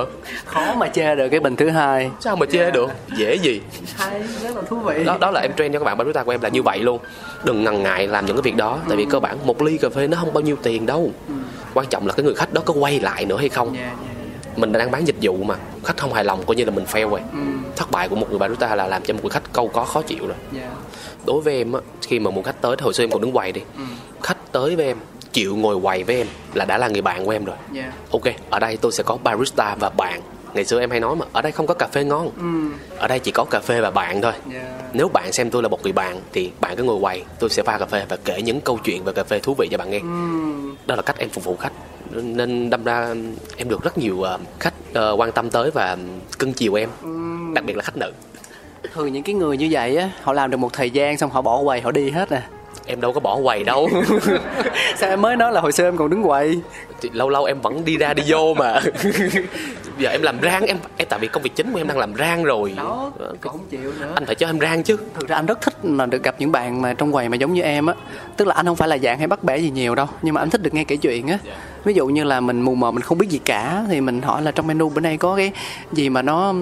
Khó 0.45 0.73
mà 0.77 0.87
chê 0.87 1.15
được 1.15 1.29
cái 1.29 1.39
bình 1.39 1.55
thứ 1.55 1.69
hai. 1.69 2.09
Sao 2.19 2.35
mà 2.35 2.45
chê 2.45 2.71
được? 2.71 2.89
Dễ 3.17 3.35
gì? 3.35 3.61
Hay 3.95 4.23
rất 4.43 4.55
là 4.55 4.61
thú 4.61 4.75
vị. 4.75 5.03
Đó 5.03 5.17
đó 5.21 5.31
là 5.31 5.41
em 5.41 5.51
train 5.57 5.73
cho 5.73 5.79
các 5.79 5.85
bạn. 5.85 5.97
Barista 5.97 6.23
của 6.23 6.31
em 6.31 6.41
là 6.41 6.49
như 6.49 6.63
vậy 6.63 6.79
luôn. 6.79 6.99
Đừng 7.43 7.63
ngần 7.63 7.83
ngại 7.83 8.07
làm 8.07 8.25
những 8.25 8.35
cái 8.35 8.41
việc 8.41 8.55
đó. 8.55 8.79
Tại 8.87 8.97
vì 8.97 9.05
cơ 9.09 9.19
bản 9.19 9.37
một 9.45 9.61
ly 9.61 9.77
cà 9.77 9.89
phê 9.89 10.07
nó 10.07 10.17
không 10.17 10.33
bao 10.33 10.41
nhiêu 10.41 10.55
tiền 10.63 10.85
đâu. 10.85 11.11
Quan 11.73 11.87
trọng 11.87 12.07
là 12.07 12.13
cái 12.13 12.23
người 12.23 12.35
khách 12.35 12.53
đó 12.53 12.61
có 12.65 12.73
quay 12.73 12.99
lại 12.99 13.25
nữa 13.25 13.37
hay 13.37 13.49
không. 13.49 13.75
Mình 14.55 14.71
đang 14.71 14.91
bán 14.91 15.07
dịch 15.07 15.15
vụ 15.21 15.37
mà. 15.37 15.55
Khách 15.83 15.97
không 15.97 16.13
hài 16.13 16.23
lòng 16.23 16.43
coi 16.45 16.55
như 16.55 16.65
là 16.65 16.71
mình 16.71 16.85
fail 16.91 17.09
rồi. 17.09 17.19
Thất 17.75 17.91
bại 17.91 18.09
của 18.09 18.15
một 18.15 18.29
người 18.29 18.39
barista 18.39 18.75
là 18.75 18.87
làm 18.87 19.03
cho 19.03 19.13
một 19.13 19.19
người 19.23 19.29
khách 19.29 19.53
câu 19.53 19.67
có 19.67 19.83
khó 19.83 20.01
chịu 20.01 20.27
rồi. 20.27 20.61
Đối 21.25 21.41
với 21.41 21.57
em 21.57 21.73
á 21.73 21.79
khi 22.01 22.19
mà 22.19 22.31
một 22.31 22.45
khách 22.45 22.61
tới 22.61 22.75
hồi 22.79 22.93
xưa 22.93 23.03
em 23.03 23.09
còn 23.09 23.21
đứng 23.21 23.31
quầy 23.31 23.51
đi. 23.51 23.61
Khách 24.23 24.37
tới 24.51 24.75
với 24.75 24.85
em 24.85 24.97
chịu 25.37 25.55
ngồi 25.55 25.79
quầy 25.83 26.03
với 26.03 26.15
em 26.15 26.27
là 26.53 26.65
đã 26.65 26.77
là 26.77 26.87
người 26.87 27.01
bạn 27.01 27.25
của 27.25 27.31
em 27.31 27.45
rồi. 27.45 27.55
Ok 28.11 28.23
ở 28.49 28.59
đây 28.59 28.77
tôi 28.77 28.91
sẽ 28.91 29.03
có 29.03 29.17
barista 29.23 29.75
và 29.79 29.89
bạn. 29.89 30.21
Ngày 30.53 30.65
xưa 30.65 30.79
em 30.79 30.91
hay 30.91 30.99
nói 30.99 31.15
mà 31.15 31.25
ở 31.33 31.41
đây 31.41 31.51
không 31.51 31.67
có 31.67 31.73
cà 31.73 31.87
phê 31.87 32.03
ngon. 32.03 32.29
Ở 32.97 33.07
đây 33.07 33.19
chỉ 33.19 33.31
có 33.31 33.43
cà 33.43 33.59
phê 33.59 33.81
và 33.81 33.91
bạn 33.91 34.21
thôi. 34.21 34.31
Nếu 34.93 35.07
bạn 35.07 35.31
xem 35.31 35.49
tôi 35.49 35.63
là 35.63 35.69
một 35.69 35.83
người 35.83 35.91
bạn 35.91 36.21
thì 36.33 36.51
bạn 36.61 36.75
cứ 36.75 36.83
ngồi 36.83 37.01
quầy 37.01 37.23
tôi 37.39 37.49
sẽ 37.49 37.63
pha 37.63 37.77
cà 37.77 37.85
phê 37.85 38.05
và 38.09 38.17
kể 38.25 38.41
những 38.41 38.61
câu 38.61 38.79
chuyện 38.83 39.03
về 39.03 39.13
cà 39.13 39.23
phê 39.23 39.39
thú 39.39 39.55
vị 39.57 39.67
cho 39.71 39.77
bạn 39.77 39.89
nghe. 39.89 39.99
Đó 40.85 40.95
là 40.95 41.01
cách 41.01 41.17
em 41.17 41.29
phục 41.29 41.43
vụ 41.43 41.55
khách. 41.55 41.73
Nên 42.11 42.69
đâm 42.69 42.83
ra 42.83 43.15
em 43.57 43.69
được 43.69 43.83
rất 43.83 43.97
nhiều 43.97 44.21
ờ, 44.21 44.39
khách 44.59 44.73
ờ, 44.93 45.15
quan 45.17 45.31
tâm 45.31 45.49
tới 45.49 45.71
và 45.71 45.97
cưng 46.39 46.53
chiều 46.53 46.73
em 46.73 46.89
đặc 47.53 47.65
biệt 47.65 47.77
là 47.77 47.83
khách 47.83 47.97
nữ. 47.97 48.11
Thường 48.93 49.13
những 49.13 49.23
cái 49.23 49.35
người 49.35 49.57
như 49.57 49.67
vậy 49.71 49.97
á 49.97 50.09
họ 50.21 50.33
làm 50.33 50.51
được 50.51 50.57
một 50.57 50.73
thời 50.73 50.91
gian 50.91 51.17
xong 51.17 51.29
họ 51.29 51.41
bỏ 51.41 51.63
quầy 51.63 51.81
họ 51.81 51.91
đi 51.91 52.09
hết 52.09 52.29
à 52.29 52.47
em 52.87 53.01
đâu 53.01 53.13
có 53.13 53.19
bỏ 53.19 53.39
quầy 53.43 53.63
đâu. 53.63 53.89
Sao 54.95 55.09
em 55.09 55.21
mới 55.21 55.35
nói 55.35 55.51
là 55.51 55.61
hồi 55.61 55.71
xưa 55.71 55.83
em 55.83 55.97
còn 55.97 56.09
đứng 56.09 56.23
quầy? 56.23 56.61
Thì 57.01 57.09
lâu 57.13 57.29
lâu 57.29 57.45
em 57.45 57.61
vẫn 57.61 57.85
đi 57.85 57.97
ra 57.97 58.13
đi 58.13 58.23
vô 58.27 58.53
mà 58.53 58.79
giờ 59.99 60.09
em 60.09 60.21
làm 60.21 60.41
rang 60.41 60.65
em 60.65 60.77
em 60.97 61.07
tại 61.09 61.19
vì 61.19 61.27
công 61.27 61.43
việc 61.43 61.55
chính 61.55 61.71
của 61.71 61.79
em 61.79 61.87
đang 61.87 61.97
làm 61.97 62.15
rang 62.15 62.43
rồi. 62.43 62.73
Đó 62.77 63.11
còn 63.41 63.53
không 63.53 63.67
chịu 63.69 63.93
nữa. 63.99 64.11
anh 64.15 64.25
phải 64.25 64.35
cho 64.35 64.47
em 64.47 64.59
rang 64.59 64.83
chứ. 64.83 64.97
Thực 65.13 65.27
ra 65.27 65.35
anh 65.35 65.45
rất 65.45 65.61
thích 65.61 65.75
là 65.83 66.05
được 66.05 66.23
gặp 66.23 66.35
những 66.39 66.51
bạn 66.51 66.81
mà 66.81 66.93
trong 66.93 67.11
quầy 67.11 67.29
mà 67.29 67.35
giống 67.35 67.53
như 67.53 67.61
em 67.61 67.85
á. 67.85 67.93
Tức 68.37 68.47
là 68.47 68.55
anh 68.55 68.65
không 68.65 68.75
phải 68.75 68.87
là 68.87 68.97
dạng 68.97 69.17
hay 69.17 69.27
bắt 69.27 69.43
bẻ 69.43 69.57
gì 69.57 69.69
nhiều 69.69 69.95
đâu 69.95 70.07
nhưng 70.21 70.33
mà 70.33 70.41
anh 70.41 70.49
thích 70.49 70.61
được 70.63 70.73
nghe 70.73 70.83
kể 70.83 70.95
chuyện 70.95 71.27
á. 71.27 71.37
Ví 71.83 71.93
dụ 71.93 72.07
như 72.07 72.23
là 72.23 72.39
mình 72.39 72.61
mù 72.61 72.75
mờ 72.75 72.91
mình 72.91 73.01
không 73.01 73.17
biết 73.17 73.29
gì 73.29 73.39
cả 73.45 73.83
thì 73.89 74.01
mình 74.01 74.21
hỏi 74.21 74.41
là 74.41 74.51
trong 74.51 74.67
menu 74.67 74.89
bữa 74.89 75.01
nay 75.01 75.17
có 75.17 75.35
cái 75.35 75.51
gì 75.91 76.09
mà 76.09 76.21
nó 76.21 76.53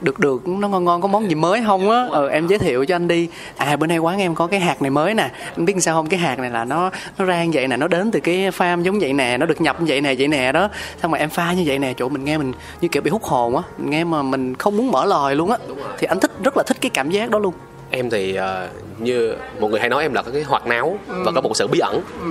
được 0.00 0.18
được 0.18 0.48
nó 0.48 0.68
ngon 0.68 0.84
ngon 0.84 1.02
có 1.02 1.08
món 1.08 1.28
gì 1.28 1.34
mới 1.34 1.62
không 1.66 1.90
á? 1.90 2.06
Ờ 2.10 2.28
em 2.28 2.46
giới 2.46 2.58
thiệu 2.58 2.84
cho 2.84 2.96
anh 2.96 3.08
đi. 3.08 3.28
À 3.56 3.76
bữa 3.76 3.86
nay 3.86 3.98
quán 3.98 4.18
em 4.18 4.34
có 4.34 4.46
cái 4.46 4.60
hạt 4.60 4.82
này 4.82 4.90
mới 4.90 5.14
nè. 5.14 5.30
Anh 5.56 5.64
biết 5.64 5.74
sao 5.80 5.94
không? 5.94 6.06
Cái 6.06 6.20
hạt 6.20 6.38
này 6.38 6.50
là 6.50 6.64
nó 6.64 6.90
nó 7.18 7.26
rang 7.26 7.50
vậy 7.50 7.68
nè 7.68 7.76
nó 7.76 7.88
đến 7.88 8.10
từ 8.10 8.20
cái 8.20 8.36
farm 8.36 8.82
giống 8.82 8.98
vậy 8.98 9.12
nè 9.12 9.36
nó 9.36 9.46
được 9.46 9.60
nhập 9.60 9.80
như 9.80 9.86
vậy 9.88 10.00
nè 10.00 10.14
vậy 10.18 10.28
nè 10.28 10.52
đó. 10.52 10.68
Xong 11.02 11.10
rồi 11.10 11.18
em 11.18 11.30
pha 11.30 11.52
như 11.52 11.62
vậy 11.66 11.78
nè 11.78 11.92
chỗ 11.96 12.08
mình 12.08 12.24
nghe 12.24 12.38
mình 12.38 12.52
như 12.80 12.88
kiểu 12.88 13.02
bị 13.02 13.10
hút 13.10 13.24
hồn 13.24 13.56
á. 13.56 13.62
Nghe 13.78 14.04
mà 14.04 14.22
mình 14.22 14.54
không 14.54 14.76
muốn 14.76 14.90
mở 14.90 15.04
lời 15.04 15.36
luôn 15.36 15.50
á. 15.50 15.58
Thì 15.98 16.06
anh 16.06 16.20
thích 16.20 16.30
rất 16.42 16.56
là 16.56 16.62
thích 16.62 16.76
cái 16.80 16.90
cảm 16.90 17.10
giác 17.10 17.30
đó 17.30 17.38
luôn. 17.38 17.54
Em 17.90 18.10
thì 18.10 18.38
uh, 18.38 19.00
như 19.00 19.34
một 19.60 19.70
người 19.70 19.80
hay 19.80 19.88
nói 19.88 20.02
em 20.02 20.12
là 20.12 20.22
có 20.22 20.30
cái 20.32 20.42
hoạt 20.42 20.66
náo 20.66 20.98
ừ. 21.08 21.22
và 21.24 21.32
có 21.32 21.40
một 21.40 21.56
sự 21.56 21.66
bí 21.66 21.78
ẩn. 21.78 22.00
Ừ. 22.20 22.30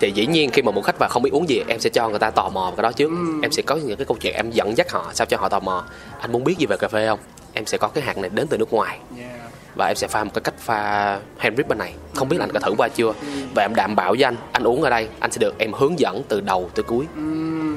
thì 0.00 0.10
dĩ 0.10 0.26
nhiên 0.26 0.50
khi 0.50 0.62
mà 0.62 0.72
một 0.72 0.82
khách 0.82 0.98
vào 0.98 1.08
không 1.08 1.22
biết 1.22 1.32
uống 1.32 1.48
gì 1.48 1.62
em 1.68 1.80
sẽ 1.80 1.90
cho 1.90 2.08
người 2.08 2.18
ta 2.18 2.30
tò 2.30 2.48
mò 2.48 2.72
cái 2.76 2.82
đó 2.82 2.92
trước. 2.92 3.08
Ừ. 3.08 3.40
em 3.42 3.52
sẽ 3.52 3.62
có 3.62 3.76
những 3.76 3.96
cái 3.96 4.06
câu 4.06 4.16
chuyện 4.20 4.34
em 4.34 4.50
dẫn 4.50 4.76
dắt 4.76 4.92
họ 4.92 5.10
sao 5.14 5.26
cho 5.26 5.36
họ 5.36 5.48
tò 5.48 5.60
mò. 5.60 5.84
Anh 6.20 6.32
muốn 6.32 6.44
biết 6.44 6.58
gì 6.58 6.66
về 6.66 6.76
cà 6.76 6.88
phê 6.88 7.06
không? 7.06 7.18
Em 7.52 7.66
sẽ 7.66 7.78
có 7.78 7.88
cái 7.88 8.04
hạt 8.04 8.18
này 8.18 8.30
đến 8.34 8.46
từ 8.46 8.58
nước 8.58 8.72
ngoài. 8.72 8.98
Yeah 9.18 9.39
và 9.74 9.86
em 9.86 9.96
sẽ 9.96 10.08
pha 10.08 10.24
một 10.24 10.30
cái 10.34 10.40
cách 10.40 10.54
pha 10.58 11.18
hand 11.38 11.56
drip 11.56 11.68
bên 11.68 11.78
này. 11.78 11.94
Không 12.14 12.28
biết 12.28 12.36
là 12.38 12.44
anh 12.44 12.52
có 12.52 12.60
thử 12.60 12.74
qua 12.78 12.88
chưa? 12.88 13.12
Và 13.54 13.64
em 13.64 13.74
đảm 13.74 13.96
bảo 13.96 14.10
với 14.10 14.24
anh 14.24 14.36
anh 14.52 14.62
uống 14.62 14.82
ở 14.82 14.90
đây 14.90 15.08
anh 15.20 15.32
sẽ 15.32 15.38
được 15.38 15.58
em 15.58 15.72
hướng 15.72 15.98
dẫn 15.98 16.22
từ 16.28 16.40
đầu 16.40 16.70
tới 16.74 16.82
cuối. 16.82 17.04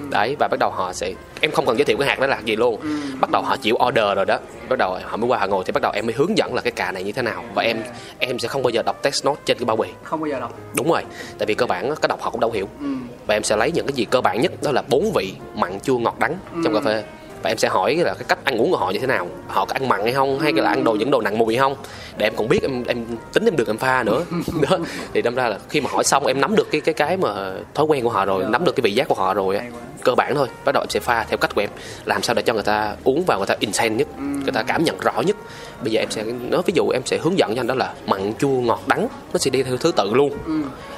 Đấy 0.10 0.36
và 0.40 0.48
bắt 0.52 0.58
đầu 0.60 0.72
họ 0.76 0.94
sẽ 0.94 1.14
em 1.42 1.52
không 1.52 1.66
cần 1.66 1.78
giới 1.78 1.86
thiệu 1.86 1.98
cái 2.00 2.10
hạt 2.10 2.20
đó 2.20 2.28
là 2.28 2.36
hạt 2.36 2.46
gì 2.46 2.56
luôn. 2.56 2.80
Bắt 3.20 3.30
đầu 3.32 3.42
họ 3.42 3.58
chịu 3.58 3.78
order 3.88 4.16
rồi 4.16 4.26
đó. 4.26 4.40
Bắt 4.70 4.80
đầu 4.80 5.00
họ 5.04 5.18
mới 5.18 5.28
qua 5.28 5.40
họ 5.40 5.48
ngồi 5.48 5.64
thì 5.64 5.72
bắt 5.72 5.82
đầu 5.82 5.92
em 5.96 6.06
mới 6.06 6.16
hướng 6.16 6.38
dẫn 6.38 6.54
là 6.54 6.62
cái 6.62 6.72
cà 6.72 6.92
này 6.92 7.04
như 7.04 7.12
thế 7.12 7.22
nào. 7.22 7.44
Và 7.56 7.64
em 7.64 7.84
em 8.20 8.40
sẽ 8.40 8.48
không 8.48 8.64
bao 8.64 8.70
giờ 8.70 8.84
đọc 8.86 9.02
text 9.02 9.26
note 9.26 9.42
trên 9.46 9.58
cái 9.58 9.66
bao 9.66 9.78
bì. 9.78 9.88
Không 10.04 10.20
bao 10.20 10.28
giờ 10.28 10.40
đọc. 10.40 10.60
Đúng 10.76 10.92
rồi 10.92 11.02
tại 11.38 11.46
vì 11.46 11.54
cơ 11.54 11.66
bản 11.66 11.96
cái 12.02 12.08
đọc 12.08 12.22
họ 12.22 12.30
cũng 12.30 12.40
đâu 12.40 12.52
hiểu. 12.52 12.68
Và 13.28 13.36
em 13.36 13.44
sẽ 13.44 13.58
lấy 13.58 13.72
những 13.72 13.86
cái 13.86 13.94
gì 13.94 14.06
cơ 14.06 14.22
bản 14.22 14.42
nhất 14.42 14.52
đó 14.62 14.72
là 14.72 14.84
bốn 14.90 15.12
vị 15.12 15.34
mặn 15.56 15.80
chua 15.80 15.98
ngọt 15.98 16.20
đắng 16.20 16.36
trong 16.64 16.74
cà 16.74 16.80
phê 16.86 17.04
và 17.44 17.50
em 17.50 17.58
sẽ 17.58 17.70
hỏi 17.70 17.96
là 17.96 18.14
cái 18.14 18.24
cách 18.28 18.46
ăn 18.46 18.58
uống 18.58 18.72
của 18.72 18.78
họ 18.78 18.92
như 18.92 19.00
thế 19.00 19.08
nào. 19.08 19.28
Họ 19.48 19.66
có 19.66 19.74
ăn 19.74 19.90
mặn 19.90 20.02
hay 20.04 20.12
không? 20.12 20.40
Hay 20.40 20.54
là 20.54 20.70
ăn 20.70 20.84
đồ 20.84 20.94
những 20.94 21.12
đồ 21.12 21.22
nặng 21.22 21.38
mùi 21.38 21.58
không? 21.58 21.76
Để 22.18 22.26
em 22.26 22.34
cũng 22.36 22.50
biết 22.50 22.60
em 22.62 22.84
em 22.88 23.06
tính 23.34 23.46
em 23.46 23.56
được 23.56 23.68
em 23.68 23.78
pha 23.78 24.04
nữa. 24.04 24.26
Đó. 24.70 24.78
Thì 25.14 25.22
đâm 25.22 25.36
ra 25.36 25.48
là 25.48 25.60
khi 25.70 25.82
mà 25.82 25.90
hỏi 25.94 26.04
xong 26.04 26.26
em 26.26 26.42
nắm 26.42 26.56
được 26.56 26.68
cái 26.72 26.82
cái 26.82 26.94
cái 26.94 27.18
mà 27.18 27.52
thói 27.74 27.86
quen 27.86 28.04
của 28.04 28.10
họ 28.10 28.26
rồi 28.26 28.46
nắm 28.50 28.66
được 28.66 28.76
cái 28.76 28.82
vị 28.82 28.94
giác 28.94 29.08
của 29.08 29.16
họ 29.16 29.34
rồi 29.34 29.60
cơ 30.04 30.16
bản 30.16 30.36
thôi. 30.36 30.48
Bắt 30.66 30.72
đầu 30.72 30.84
em 30.84 30.90
sẽ 30.90 31.00
pha 31.00 31.24
theo 31.24 31.38
cách 31.38 31.56
của 31.56 31.62
em. 31.62 31.70
Làm 32.06 32.24
sao 32.24 32.34
để 32.34 32.42
cho 32.42 32.54
người 32.54 32.64
ta 32.64 32.96
uống 33.04 33.24
vào 33.28 33.38
người 33.38 33.48
ta 33.48 33.56
insane 33.60 33.96
nhất 33.96 34.08
người 34.20 34.52
ta 34.54 34.64
cảm 34.64 34.84
nhận 34.84 35.00
rõ 35.00 35.22
nhất. 35.26 35.36
Bây 35.84 35.92
giờ 35.92 36.02
em 36.02 36.12
sẽ 36.12 36.24
nói 36.24 36.62
ví 36.66 36.74
dụ 36.76 36.90
em 36.90 37.02
sẽ 37.06 37.18
hướng 37.22 37.38
dẫn 37.38 37.56
cho 37.56 37.62
anh 37.62 37.68
đó 37.68 37.76
là 37.76 37.94
mặn 38.08 38.34
chua 38.40 38.48
ngọt 38.48 38.82
đắng 38.88 39.08
nó 39.34 39.38
sẽ 39.38 39.50
đi 39.50 39.64
theo 39.64 39.78
thứ 39.78 39.92
tự 39.92 40.14
luôn 40.14 40.34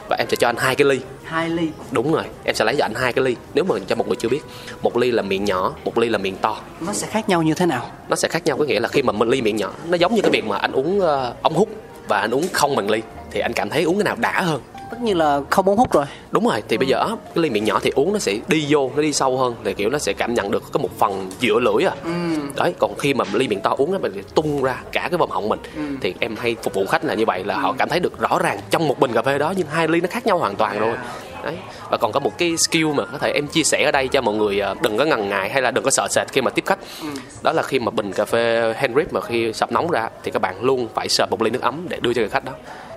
và 0.10 0.16
em 0.20 0.28
sẽ 0.30 0.36
cho 0.36 0.49
anh 0.49 0.56
hai 0.58 0.76
cái 0.76 0.88
ly. 0.88 0.99
Hai 1.24 1.49
ly. 1.49 1.70
Đúng 1.91 2.14
rồi 2.14 2.24
em 2.43 2.56
sẽ 2.56 2.66
lấy 2.66 2.76
cho 2.78 2.86
anh 2.86 2.93
hai 2.95 3.14
cái 3.14 3.26
ly. 3.26 3.36
Nếu 3.53 3.64
mà 3.64 3.76
cho 3.88 3.95
một 3.95 4.08
người 4.08 4.16
chưa 4.16 4.30
biết 4.30 4.41
một 4.82 4.97
ly 4.97 5.12
là 5.12 5.22
miệng 5.22 5.45
nhỏ 5.45 5.74
một 5.86 5.97
ly 5.97 6.10
là 6.10 6.18
miệng 6.18 6.38
to. 6.38 6.58
Nó 6.82 6.93
sẽ 6.93 7.08
khác 7.08 7.30
nhau 7.30 7.43
như 7.43 7.53
thế 7.53 7.66
nào? 7.66 7.89
Nó 8.10 8.16
sẽ 8.16 8.28
khác 8.28 8.45
nhau 8.45 8.58
có 8.58 8.66
nghĩa 8.66 8.80
là 8.80 8.88
khi 8.88 9.01
mà 9.01 9.14
mình 9.14 9.30
ly 9.30 9.41
miệng 9.41 9.56
nhỏ 9.56 9.72
nó 9.88 9.97
giống 9.97 10.16
như 10.16 10.22
cái 10.22 10.32
việc 10.32 10.45
mà 10.45 10.58
anh 10.58 10.72
uống 10.72 10.99
uh, 10.99 11.41
ống 11.41 11.53
hút 11.53 11.70
và 12.08 12.20
anh 12.20 12.32
uống 12.32 12.47
không 12.53 12.76
bằng 12.76 12.89
ly 12.89 13.01
thì 13.32 13.39
anh 13.39 13.53
cảm 13.53 13.70
thấy 13.70 13.84
uống 13.84 13.97
cái 13.97 14.03
nào 14.03 14.16
đã 14.20 14.41
hơn 14.41 14.62
tất 14.89 15.01
nhiên 15.01 15.17
là 15.17 15.41
không 15.49 15.69
uống 15.69 15.77
hút 15.77 15.93
rồi 15.93 16.05
đúng 16.31 16.47
rồi 16.47 16.63
thì 16.67 16.75
ừ. 16.75 16.79
bây 16.79 16.88
giờ 16.88 17.05
cái 17.07 17.17
ly 17.36 17.49
miệng 17.49 17.63
nhỏ 17.63 17.79
thì 17.83 17.91
uống 17.95 18.13
nó 18.13 18.19
sẽ 18.19 18.38
đi 18.47 18.65
vô 18.69 18.91
nó 18.95 19.01
đi 19.01 19.13
sâu 19.13 19.38
hơn 19.38 19.55
thì 19.63 19.73
kiểu 19.73 19.89
nó 19.89 19.97
sẽ 19.97 20.13
cảm 20.13 20.33
nhận 20.33 20.51
được 20.51 20.63
có 20.71 20.79
một 20.79 20.89
phần 20.97 21.29
giữa 21.39 21.59
lưỡi 21.59 21.83
à 21.83 21.93
ừ. 22.03 22.11
đấy 22.55 22.73
còn 22.79 22.95
khi 22.97 23.13
mà 23.13 23.25
ly 23.33 23.47
miệng 23.47 23.61
to 23.61 23.75
uống 23.77 23.91
nó 23.91 23.97
mình 23.97 24.23
tung 24.36 24.63
ra 24.63 24.81
cả 24.91 25.07
cái 25.11 25.17
vòng 25.17 25.31
họng 25.31 25.49
mình 25.49 25.59
ừ. 25.75 25.81
thì 26.01 26.13
em 26.19 26.36
hay 26.36 26.55
phục 26.63 26.73
vụ 26.73 26.86
khách 26.86 27.05
là 27.05 27.13
như 27.13 27.25
vậy 27.25 27.43
là 27.43 27.53
ừ. 27.53 27.59
họ 27.59 27.73
cảm 27.77 27.89
thấy 27.89 27.99
được 27.99 28.19
rõ 28.19 28.39
ràng 28.39 28.59
trong 28.69 28.88
một 28.88 28.99
bình 28.99 29.13
cà 29.13 29.21
phê 29.21 29.38
đó 29.38 29.53
nhưng 29.57 29.67
hai 29.67 29.88
ly 29.88 30.01
nó 30.01 30.07
khác 30.11 30.25
nhau 30.25 30.38
hoàn 30.38 30.55
toàn 30.55 30.79
rồi 30.79 30.95
đấy 31.43 31.55
và 31.89 31.97
còn 31.97 32.11
có 32.11 32.19
một 32.19 32.38
cái 32.38 32.57
skill 32.57 32.88
mà 32.88 33.05
có 33.05 33.17
thể 33.17 33.31
em 33.31 33.47
chia 33.47 33.63
sẻ 33.63 33.83
ở 33.86 33.91
đây 33.91 34.07
cho 34.07 34.21
mọi 34.21 34.36
người 34.36 34.59
à, 34.59 34.73
đừng 34.81 34.97
có 34.97 35.05
ngần 35.05 35.29
ngại 35.29 35.49
hay 35.49 35.61
là 35.61 35.71
đừng 35.71 35.83
có 35.83 35.91
sợ 35.91 36.07
sệt 36.09 36.27
khi 36.31 36.41
mà 36.41 36.51
tiếp 36.51 36.63
khách 36.65 36.79
ừ. 37.01 37.07
đó 37.43 37.51
là 37.51 37.63
khi 37.63 37.79
mà 37.79 37.91
bình 37.91 38.13
cà 38.13 38.25
phê 38.25 38.73
hand 38.77 38.93
drip 38.95 39.13
mà 39.13 39.21
khi 39.21 39.53
sập 39.53 39.71
nóng 39.71 39.91
ra 39.91 40.09
thì 40.23 40.31
các 40.31 40.41
bạn 40.41 40.61
luôn 40.61 40.88
phải 40.93 41.09
sợp 41.09 41.31
một 41.31 41.41
ly 41.41 41.49
nước 41.49 41.61
ấm 41.61 41.86
để 41.89 41.97
đưa 42.01 42.13
cho 42.13 42.21
người 42.21 42.29
khách 42.29 42.45
đó 42.45 42.51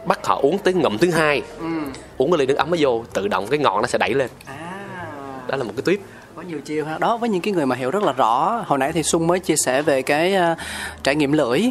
bắt 0.09 0.27
họ 0.27 0.41
uống 0.43 0.59
tới 0.59 0.75
ngậm 0.75 0.99
thứ 0.99 1.11
hai. 1.11 1.43
Ừ. 1.59 1.67
uống 2.17 2.31
cái 2.31 2.39
ly 2.39 2.47
nước 2.47 2.57
ấm 2.57 2.71
mới 2.71 2.79
vô 2.83 3.05
tự 3.13 3.29
động 3.29 3.47
cái 3.47 3.59
ngọn 3.59 3.83
nó 3.83 3.87
sẽ 3.87 3.99
đẩy 3.99 4.15
lên. 4.15 4.31
À. 4.47 4.55
đó 5.49 5.57
là 5.57 5.65
một 5.65 5.73
cái 5.77 5.83
tuyếp 5.85 5.99
có 6.39 6.45
nhiều 6.49 6.61
chiêu 6.65 6.85
ha. 6.85 6.99
Đó 6.99 7.17
với 7.17 7.29
những 7.29 7.43
cái 7.43 7.53
người 7.53 7.67
mà 7.67 7.77
hiểu 7.77 7.91
rất 7.91 8.03
là 8.03 8.13
rõ. 8.13 8.65
Hồi 8.67 8.79
nãy 8.79 8.93
thì 8.93 9.03
sung 9.03 9.27
mới 9.27 9.39
chia 9.39 9.57
sẻ 9.57 9.83
về 9.83 10.03
cái 10.03 10.35
uh, 10.53 10.59
trải 11.03 11.17
nghiệm 11.17 11.33
lưỡi. 11.33 11.63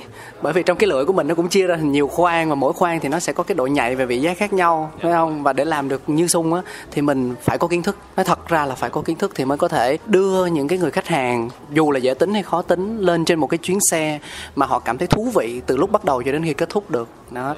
Bởi 0.42 0.54
vì 0.54 0.64
trong 0.64 0.78
cái 0.78 0.88
lưỡi 0.88 1.06
của 1.06 1.14
mình 1.14 1.28
nó 1.28 1.36
cũng 1.36 1.48
chia 1.48 1.68
ra 1.68 1.76
thành 1.76 1.92
nhiều 1.92 2.08
khoang 2.08 2.50
và 2.50 2.56
mỗi 2.56 2.74
khoang 2.74 3.00
thì 3.00 3.10
nó 3.10 3.20
sẽ 3.20 3.34
có 3.34 3.44
cái 3.44 3.56
độ 3.56 3.68
nhạy 3.68 3.96
về 3.96 4.06
vị 4.06 4.22
giác 4.22 4.38
khác 4.38 4.54
nhau 4.54 4.92
phải 5.02 5.12
không? 5.12 5.44
Và 5.44 5.54
để 5.54 5.66
làm 5.66 5.90
được 5.90 6.02
như 6.08 6.28
sung 6.28 6.54
á 6.54 6.62
thì 6.92 7.02
mình 7.02 7.36
phải 7.42 7.58
có 7.58 7.68
kiến 7.68 7.84
thức. 7.84 7.98
Nói 8.16 8.26
thật 8.26 8.48
ra 8.48 8.66
là 8.66 8.76
phải 8.76 8.90
có 8.90 9.02
kiến 9.02 9.18
thức 9.18 9.32
thì 9.36 9.46
mới 9.46 9.58
có 9.58 9.68
thể 9.68 9.98
đưa 10.06 10.46
những 10.46 10.68
cái 10.68 10.80
người 10.80 10.92
khách 10.92 11.08
hàng 11.08 11.50
dù 11.72 11.92
là 11.92 12.00
dễ 12.00 12.14
tính 12.14 12.34
hay 12.34 12.44
khó 12.44 12.62
tính 12.62 12.98
lên 12.98 13.26
trên 13.26 13.40
một 13.40 13.48
cái 13.48 13.58
chuyến 13.58 13.80
xe 13.90 14.20
mà 14.56 14.66
họ 14.66 14.80
cảm 14.80 14.98
thấy 14.98 15.08
thú 15.08 15.32
vị 15.36 15.62
từ 15.66 15.78
lúc 15.78 15.92
bắt 15.92 16.06
đầu 16.06 16.24
cho 16.24 16.32
đến 16.32 16.44
khi 16.44 16.54
kết 16.54 16.70
thúc 16.70 16.92
được. 16.92 17.10
Đó 17.32 17.56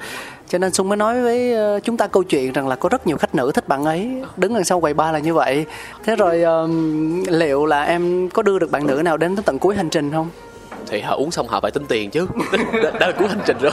cho 0.50 0.58
nên 0.58 0.72
Sung 0.72 0.88
mới 0.88 0.96
nói 0.96 1.22
với 1.22 1.54
ờ, 1.54 1.80
chúng 1.80 1.96
ta 1.96 2.06
câu 2.06 2.22
chuyện 2.22 2.52
rằng 2.52 2.68
là 2.68 2.76
có 2.76 2.88
rất 2.88 3.06
nhiều 3.06 3.16
khách 3.16 3.34
nữ 3.34 3.52
thích 3.54 3.68
bạn 3.68 3.84
ấy. 3.84 4.22
Đứng 4.36 4.54
đằng 4.54 4.64
sau 4.64 4.80
quầy 4.80 4.94
ba 4.94 5.12
là 5.12 5.18
như 5.18 5.34
vậy. 5.34 5.66
Thế 6.04 6.16
rồi 6.16 6.42
um, 6.42 7.22
liệu 7.22 7.66
là 7.66 7.82
em 7.82 8.28
có 8.28 8.42
đưa 8.42 8.58
được 8.58 8.70
bạn 8.70 8.86
nữ 8.86 9.02
nào 9.04 9.16
đến 9.16 9.36
tới 9.36 9.42
tận 9.46 9.58
cuối 9.58 9.76
hành 9.76 9.90
trình 9.90 10.12
không? 10.12 10.28
Thì 10.86 11.00
họ 11.00 11.16
uống 11.16 11.30
xong 11.30 11.48
họ 11.48 11.60
phải 11.60 11.70
tính 11.70 11.86
tiền 11.86 12.10
chứ. 12.10 12.26
Đó, 12.82 12.90
đó 13.00 13.06
là 13.06 13.12
cuối 13.18 13.28
hành 13.28 13.40
trình 13.46 13.56
rồi. 13.60 13.72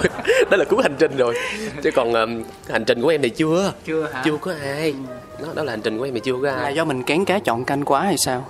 Đó 0.51 0.57
là 0.57 0.65
cuối 0.65 0.83
hành 0.83 0.95
trình 0.99 1.17
rồi. 1.17 1.35
Chứ 1.83 1.91
còn 1.95 2.13
um, 2.13 2.43
hành 2.69 2.85
trình 2.85 3.01
của 3.01 3.09
em 3.09 3.21
thì 3.21 3.29
chưa. 3.29 3.73
Chưa 3.85 4.07
hả? 4.13 4.21
chưa 4.25 4.37
có 4.37 4.51
ai. 4.61 4.93
Đó, 5.41 5.47
đó 5.55 5.63
là 5.63 5.71
hành 5.71 5.81
trình 5.81 5.97
của 5.97 6.03
em 6.03 6.13
thì 6.13 6.19
chưa 6.19 6.35
có 6.41 6.49
ai. 6.49 6.63
Là 6.63 6.69
do 6.69 6.85
mình 6.85 7.03
kén 7.03 7.25
cá 7.25 7.39
chọn 7.39 7.65
canh 7.65 7.85
quá 7.85 8.01
hay 8.01 8.17
sao 8.17 8.45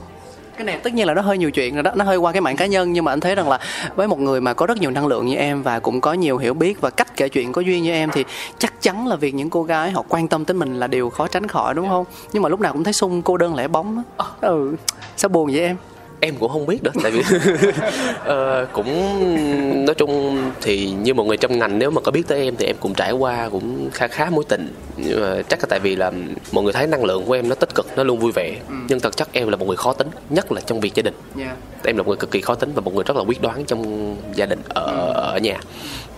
cái 0.58 0.66
này 0.66 0.78
tất 0.84 0.94
nhiên 0.94 1.08
là 1.08 1.14
nó 1.14 1.22
hơi 1.22 1.38
nhiều 1.38 1.52
chuyện 1.52 1.74
rồi 1.74 1.84
đó 1.84 1.92
nó 1.96 2.06
hơi 2.06 2.18
qua 2.18 2.32
cái 2.32 2.42
mạng 2.42 2.56
cá 2.56 2.66
nhân 2.66 2.94
nhưng 2.94 3.06
mà 3.06 3.12
anh 3.12 3.20
thấy 3.20 3.36
rằng 3.36 3.50
là 3.50 3.60
với 3.96 4.08
một 4.08 4.20
người 4.20 4.42
mà 4.42 4.54
có 4.54 4.66
rất 4.66 4.78
nhiều 4.78 4.92
năng 4.92 5.08
lượng 5.08 5.26
như 5.26 5.36
em 5.36 5.64
và 5.64 5.80
cũng 5.80 6.02
có 6.02 6.14
nhiều 6.14 6.38
hiểu 6.38 6.54
biết 6.54 6.82
và 6.82 6.90
cách 6.90 7.18
kể 7.18 7.30
chuyện 7.30 7.52
có 7.52 7.62
duyên 7.62 7.84
như 7.84 7.92
em 7.92 8.10
thì 8.14 8.26
chắc 8.58 8.82
chắn 8.82 9.08
là 9.08 9.16
việc 9.16 9.36
những 9.36 9.50
cô 9.50 9.64
gái 9.64 9.92
họ 9.92 10.04
quan 10.10 10.28
tâm 10.28 10.46
tới 10.46 10.56
mình 10.56 10.80
là 10.80 10.88
điều 10.88 11.10
khó 11.10 11.28
tránh 11.28 11.48
khỏi 11.48 11.74
đúng 11.74 11.90
không? 11.90 12.06
Nhưng 12.34 12.44
mà 12.44 12.50
lúc 12.50 12.60
nào 12.60 12.74
cũng 12.74 12.84
thấy 12.84 12.94
sung 12.94 13.22
cô 13.22 13.38
đơn 13.38 13.56
lẻ 13.56 13.68
bóng 13.68 14.04
á. 14.18 14.26
Ừ 14.42 14.76
sao 15.18 15.30
buồn 15.30 15.50
vậy 15.52 15.60
em 15.60 15.78
em 16.20 16.36
cũng 16.40 16.52
không 16.52 16.66
biết 16.66 16.84
đó 16.84 16.92
tại 17.04 17.12
vì 17.12 17.20
uh, 17.20 18.70
cũng 18.74 19.86
nói 19.86 19.96
chung 19.96 20.38
thì 20.62 20.92
như 20.92 21.14
một 21.14 21.24
người 21.24 21.38
trong 21.38 21.60
ngành 21.60 21.80
nếu 21.80 21.92
mà 21.92 22.02
có 22.02 22.12
biết 22.12 22.28
tới 22.28 22.44
em 22.44 22.56
thì 22.56 22.66
em 22.66 22.76
cũng 22.80 22.94
trải 22.94 23.12
qua 23.12 23.50
cũng 23.50 23.90
khá 23.94 24.08
khá 24.08 24.30
mối 24.30 24.44
tình 24.50 24.74
nhưng 24.98 25.22
mà 25.22 25.42
chắc 25.50 25.60
là 25.60 25.66
tại 25.70 25.80
vì 25.80 25.96
là 25.96 26.12
mọi 26.52 26.64
người 26.64 26.74
thấy 26.74 26.88
năng 26.88 27.04
lượng 27.04 27.26
của 27.26 27.34
em 27.34 27.50
nó 27.50 27.56
tích 27.56 27.76
cực 27.76 27.88
nó 27.96 28.04
luôn 28.04 28.20
vui 28.20 28.32
vẻ 28.36 28.56
ừ. 28.70 28.76
nhưng 28.90 29.00
thật 29.00 29.18
chắc 29.18 29.30
em 29.34 29.48
là 29.50 29.56
một 29.56 29.66
người 29.68 29.78
khó 29.78 29.94
tính 29.94 30.08
nhất 30.30 30.52
là 30.52 30.62
trong 30.62 30.80
việc 30.80 30.96
gia 30.96 31.02
đình 31.02 31.14
yeah. 31.40 31.58
em 31.84 31.98
là 31.98 32.04
một 32.04 32.08
người 32.08 32.18
cực 32.18 32.32
kỳ 32.32 32.42
khó 32.42 32.56
tính 32.56 32.72
và 32.76 32.82
một 32.82 32.94
người 32.94 33.04
rất 33.04 33.18
là 33.18 33.24
quyết 33.24 33.42
đoán 33.42 33.66
trong 33.66 34.16
gia 34.36 34.46
đình 34.46 34.60
ở 34.70 34.86
ừ. 34.86 35.12
ở 35.14 35.38
nhà 35.38 35.60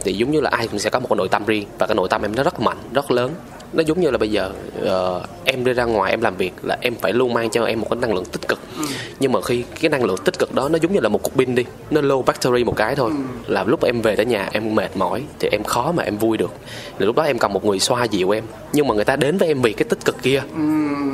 thì 0.04 0.14
giống 0.14 0.32
như 0.32 0.41
là 0.41 0.50
ai 0.50 0.68
cũng 0.68 0.80
sẽ 0.80 0.89
có 0.89 1.00
một 1.00 1.08
cái 1.10 1.18
nội 1.18 1.28
tâm 1.28 1.45
riêng 1.45 1.68
và 1.80 1.88
cái 1.88 1.95
nội 1.95 2.08
tâm 2.10 2.22
em 2.22 2.36
nó 2.36 2.43
rất 2.43 2.60
mạnh 2.60 2.78
rất 2.93 3.12
lớn 3.12 3.32
nó 3.74 3.84
giống 3.84 4.01
như 4.01 4.11
là 4.11 4.17
bây 4.17 4.32
giờ 4.32 4.51
uh, 4.82 5.30
em 5.45 5.63
đi 5.63 5.74
ra 5.74 5.84
ngoài 5.84 6.11
em 6.11 6.22
làm 6.22 6.36
việc 6.38 6.53
là 6.63 6.78
em 6.82 6.95
phải 6.95 7.13
luôn 7.13 7.34
mang 7.34 7.49
cho 7.49 7.63
em 7.63 7.82
một 7.82 7.88
cái 7.89 7.99
năng 8.01 8.13
lượng 8.13 8.26
tích 8.26 8.47
cực 8.47 8.59
ừ. 8.78 8.84
nhưng 9.20 9.32
mà 9.32 9.41
khi 9.41 9.63
cái 9.82 9.89
năng 9.89 10.03
lượng 10.03 10.17
tích 10.26 10.39
cực 10.39 10.55
đó 10.55 10.70
nó 10.70 10.78
giống 10.82 10.93
như 10.93 10.99
là 10.99 11.09
một 11.09 11.24
cục 11.24 11.34
pin 11.34 11.55
đi 11.55 11.65
nó 11.91 12.01
low 12.01 12.24
battery 12.24 12.63
một 12.63 12.76
cái 12.76 12.95
thôi 12.95 13.11
ừ. 13.15 13.53
là 13.53 13.63
lúc 13.63 13.84
em 13.84 14.01
về 14.01 14.15
tới 14.15 14.26
nhà 14.26 14.49
em 14.51 14.76
mệt 14.76 14.97
mỏi 14.97 15.24
thì 15.39 15.49
em 15.51 15.63
khó 15.63 15.91
mà 15.91 16.03
em 16.03 16.17
vui 16.17 16.38
được 16.38 16.51
là 16.99 17.05
lúc 17.05 17.15
đó 17.15 17.24
em 17.24 17.39
cần 17.39 17.53
một 17.53 17.65
người 17.65 17.80
xoa 17.80 18.03
dịu 18.03 18.30
em 18.36 18.43
nhưng 18.74 18.88
mà 18.88 18.95
người 18.95 19.05
ta 19.05 19.15
đến 19.15 19.38
với 19.38 19.47
em 19.47 19.61
vì 19.61 19.74
cái 19.74 19.86
tích 19.89 20.05
cực 20.05 20.15
kia 20.22 20.41
ừ, 20.55 20.61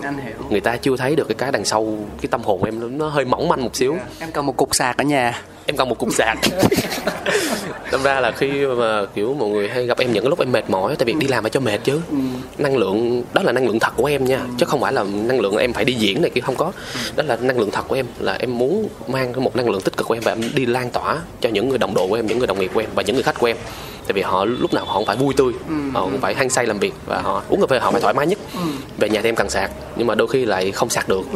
anh 0.04 0.18
hiểu 0.18 0.36
người 0.50 0.62
ta 0.62 0.78
chưa 0.78 0.98
thấy 0.98 1.16
được 1.16 1.28
cái 1.28 1.36
cái 1.36 1.52
đằng 1.52 1.66
sau 1.66 1.98
cái 2.22 2.28
tâm 2.32 2.42
hồn 2.44 2.64
em 2.64 2.98
nó 2.98 3.08
hơi 3.08 3.26
mỏng 3.26 3.48
manh 3.48 3.64
một 3.64 3.76
xíu 3.76 3.92
yeah. 3.92 4.08
em 4.20 4.32
cần 4.32 4.46
một 4.46 4.58
cục 4.58 4.76
sạc 4.76 4.98
ở 4.98 5.04
nhà 5.04 5.42
em 5.66 5.78
cần 5.78 5.90
một 5.90 5.98
cục 5.98 6.14
sạc 6.14 6.38
đâm 7.92 8.04
ra 8.04 8.20
là 8.20 8.32
khi 8.32 8.66
mà 8.66 9.06
kiểu 9.16 9.34
mọi 9.34 9.50
người 9.50 9.70
hay 9.70 9.86
gặp 9.86 10.00
em 10.00 10.14
những 10.14 10.28
lúc 10.28 10.40
em 10.40 10.52
mệt 10.52 10.70
mỏi 10.70 10.96
tại 10.96 11.06
vì 11.06 11.14
đi 11.14 11.28
làm 11.28 11.44
phải 11.44 11.50
cho 11.50 11.60
mệt 11.60 11.78
chứ 11.84 12.02
ừ 12.12 12.18
năng 12.58 12.78
lượng, 12.78 13.24
đó 13.34 13.42
là 13.44 13.52
năng 13.52 13.68
lượng 13.68 13.80
thật 13.80 13.94
của 13.96 14.06
em 14.06 14.26
nha 14.26 14.38
ừ. 14.38 14.46
chứ 14.58 14.66
không 14.66 14.82
phải 14.82 14.94
là 14.94 15.04
năng 15.04 15.40
lượng 15.40 15.58
em 15.58 15.74
phải 15.74 15.86
đi 15.86 15.94
diễn 15.94 16.22
này 16.22 16.32
kia, 16.36 16.42
không 16.42 16.56
có 16.56 16.72
đó 17.16 17.24
là 17.28 17.36
năng 17.36 17.60
lượng 17.60 17.72
thật 17.72 17.84
của 17.88 17.96
em, 17.96 18.06
là 18.20 18.34
em 18.40 18.58
muốn 18.58 18.90
mang 19.08 19.44
một 19.44 19.56
năng 19.56 19.70
lượng 19.70 19.82
tích 19.82 19.98
cực 19.98 20.08
của 20.08 20.14
em 20.14 20.24
và 20.24 20.32
em 20.32 20.42
đi 20.56 20.66
lan 20.66 20.90
tỏa 20.90 21.22
cho 21.42 21.50
những 21.50 21.70
người 21.70 21.78
đồng 21.78 21.94
đội 21.94 22.08
của 22.08 22.16
em, 22.16 22.28
những 22.28 22.38
người 22.38 22.48
đồng 22.48 22.60
nghiệp 22.60 22.72
của 22.74 22.80
em 22.80 22.90
và 22.96 23.04
những 23.04 23.16
người 23.16 23.24
khách 23.24 23.40
của 23.40 23.48
em 23.48 23.58
tại 24.08 24.14
vì 24.14 24.22
họ 24.22 24.46
lúc 24.46 24.74
nào 24.74 24.86
họ 24.86 24.94
cũng 24.94 25.06
phải 25.06 25.16
vui 25.16 25.34
tươi 25.38 25.54
ừ. 25.68 25.76
họ 25.94 26.02
cũng 26.02 26.22
phải 26.22 26.36
hăng 26.36 26.50
say 26.50 26.66
làm 26.66 26.80
việc 26.80 26.94
và 27.06 27.22
họ 27.22 27.44
uống 27.50 27.62
cà 27.62 27.68
phê 27.70 27.80
họ 27.80 27.92
phải 27.92 28.02
thoải 28.02 28.14
mái 28.14 28.28
nhất. 28.28 28.40
Ừ. 28.54 28.60
về 28.98 29.10
nhà 29.10 29.22
thì 29.22 29.30
em 29.30 29.36
cần 29.36 29.50
sạc 29.50 29.72
nhưng 29.96 30.08
mà 30.08 30.16
đôi 30.16 30.28
khi 30.28 30.46
lại 30.46 30.72
không 30.72 30.90
sạc 30.90 31.10
được. 31.10 31.22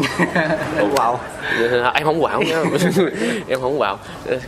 Wow. 0.95 1.15
Em 1.93 2.03
không 2.03 2.21
quạo 2.21 2.43
em 3.47 3.61
không 3.61 3.77
quạo. 3.77 3.99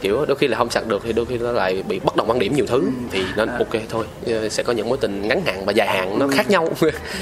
Kiểu 0.02 0.26
đôi 0.26 0.38
khi 0.38 0.48
là 0.48 0.58
không 0.58 0.70
sạc 0.70 0.88
được 0.88 1.02
thì 1.06 1.14
đôi 1.14 1.26
khi 1.26 1.38
nó 1.38 1.52
lại 1.52 1.84
bị 1.88 2.00
bất 2.00 2.16
đồng 2.16 2.30
quan 2.30 2.40
điểm 2.40 2.56
nhiều 2.56 2.66
thứ. 2.66 2.80
Ừ. 2.80 2.90
thì 3.12 3.24
nó 3.36 3.46
ok 3.58 3.82
thôi 3.90 4.06
sẽ 4.50 4.64
có 4.64 4.74
những 4.74 4.90
mối 4.90 4.98
tình 5.02 5.28
ngắn 5.28 5.42
hạn 5.46 5.66
và 5.66 5.72
dài 5.72 5.88
hạn 5.88 6.20
nó 6.20 6.26
ừ. 6.26 6.32
khác 6.32 6.50
nhau. 6.50 6.70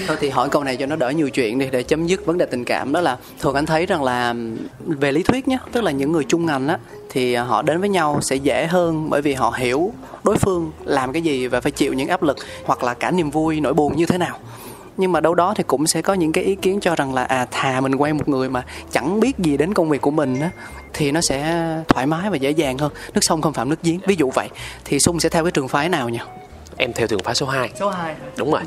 Thôi 0.07 0.17
thì 0.19 0.29
hỏi 0.29 0.49
câu 0.49 0.63
này 0.63 0.77
cho 0.77 0.85
nó 0.85 0.95
đỡ 0.95 1.09
nhiều 1.09 1.29
chuyện 1.29 1.59
đi 1.59 1.67
để 1.71 1.83
chấm 1.83 2.07
dứt 2.07 2.25
vấn 2.25 2.37
đề 2.37 2.45
tình 2.45 2.65
cảm. 2.65 2.93
Đó 2.93 3.01
là 3.01 3.17
thường 3.41 3.55
anh 3.55 3.65
thấy 3.65 3.85
rằng 3.85 4.03
là 4.03 4.35
về 4.85 5.11
lý 5.11 5.23
thuyết 5.23 5.47
nhé 5.47 5.57
tức 5.71 5.83
là 5.83 5.91
những 5.91 6.11
người 6.11 6.23
chung 6.27 6.45
ngành 6.45 6.67
á 6.67 6.77
thì 7.09 7.35
họ 7.35 7.61
đến 7.61 7.79
với 7.79 7.89
nhau 7.89 8.19
sẽ 8.21 8.35
dễ 8.35 8.67
hơn 8.67 9.09
bởi 9.09 9.21
vì 9.21 9.33
họ 9.33 9.53
hiểu 9.57 9.93
đối 10.23 10.37
phương 10.37 10.71
làm 10.85 11.13
cái 11.13 11.21
gì 11.21 11.47
và 11.47 11.61
phải 11.61 11.71
chịu 11.71 11.93
những 11.93 12.07
áp 12.07 12.23
lực 12.23 12.37
hoặc 12.65 12.83
là 12.83 12.93
cả 12.93 13.11
niềm 13.11 13.29
vui 13.29 13.61
nỗi 13.61 13.73
buồn 13.73 13.97
như 13.97 14.05
thế 14.05 14.17
nào. 14.17 14.37
Nhưng 14.97 15.11
mà 15.11 15.19
đâu 15.19 15.35
đó 15.35 15.53
thì 15.57 15.63
cũng 15.67 15.87
sẽ 15.87 16.01
có 16.01 16.13
những 16.13 16.31
cái 16.31 16.43
ý 16.43 16.55
kiến 16.55 16.79
cho 16.79 16.95
rằng 16.95 17.13
là 17.13 17.23
à 17.23 17.47
thà 17.51 17.81
mình 17.81 17.95
quen 17.95 18.17
một 18.17 18.29
người 18.29 18.49
mà 18.49 18.65
chẳng 18.91 19.19
biết 19.19 19.39
gì 19.39 19.57
đến 19.57 19.73
công 19.73 19.89
việc 19.89 20.01
của 20.01 20.11
mình 20.11 20.39
á 20.41 20.49
thì 20.93 21.11
nó 21.11 21.21
sẽ 21.21 21.65
thoải 21.87 22.05
mái 22.05 22.29
và 22.29 22.37
dễ 22.37 22.51
dàng 22.51 22.77
hơn. 22.77 22.91
Nước 23.13 23.23
sông 23.23 23.41
không 23.41 23.53
phạm 23.53 23.69
nước 23.69 23.83
giếng. 23.83 23.99
Ví 24.07 24.15
dụ 24.15 24.29
vậy 24.29 24.49
thì 24.85 24.99
sung 24.99 25.19
sẽ 25.19 25.29
theo 25.29 25.43
cái 25.43 25.51
trường 25.51 25.67
phái 25.67 25.89
nào 25.89 26.09
nhỉ? 26.09 26.19
Em 26.77 26.93
theo 26.93 27.07
trường 27.07 27.23
phái 27.23 27.35
số 27.35 27.45
2 27.45 27.69
số 27.79 27.89
2 27.89 28.15
đúng 28.37 28.51
rồi. 28.51 28.61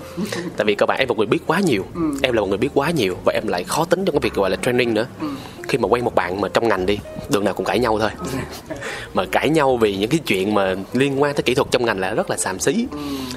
Tại 0.56 0.64
vì 0.64 0.74
cơ 0.74 0.86
bản 0.86 0.98
em 0.98 1.08
là 1.08 1.12
một 1.12 1.18
người 1.18 1.26
biết 1.26 1.38
quá 1.46 1.60
nhiều. 1.60 1.84
Ừ. 1.94 2.00
em 2.22 2.34
là 2.34 2.40
một 2.40 2.46
người 2.46 2.58
biết 2.58 2.70
quá 2.74 2.90
nhiều 2.90 3.16
và 3.24 3.32
em 3.32 3.48
lại 3.48 3.64
khó 3.64 3.84
tính 3.84 4.04
trong 4.04 4.12
cái 4.12 4.20
việc 4.20 4.34
gọi 4.34 4.50
là 4.50 4.56
training 4.56 4.94
nữa. 4.94 5.06
Ừ 5.20 5.28
khi 5.68 5.78
mà 5.78 5.86
quen 5.86 6.04
một 6.04 6.14
bạn 6.14 6.40
mà 6.40 6.48
trong 6.48 6.68
ngành 6.68 6.86
đi 6.86 6.98
đường 7.28 7.44
nào 7.44 7.54
cũng 7.54 7.66
cãi 7.66 7.78
nhau 7.78 7.98
thôi. 7.98 8.10
Mà 9.14 9.24
cãi 9.32 9.48
nhau 9.48 9.76
vì 9.76 9.96
những 9.96 10.10
cái 10.10 10.20
chuyện 10.26 10.54
mà 10.54 10.74
liên 10.92 11.22
quan 11.22 11.34
tới 11.34 11.42
kỹ 11.42 11.54
thuật 11.54 11.68
trong 11.70 11.84
ngành 11.84 12.00
là 12.00 12.14
rất 12.14 12.30
là 12.30 12.36
xàm 12.36 12.58
xí. 12.58 12.86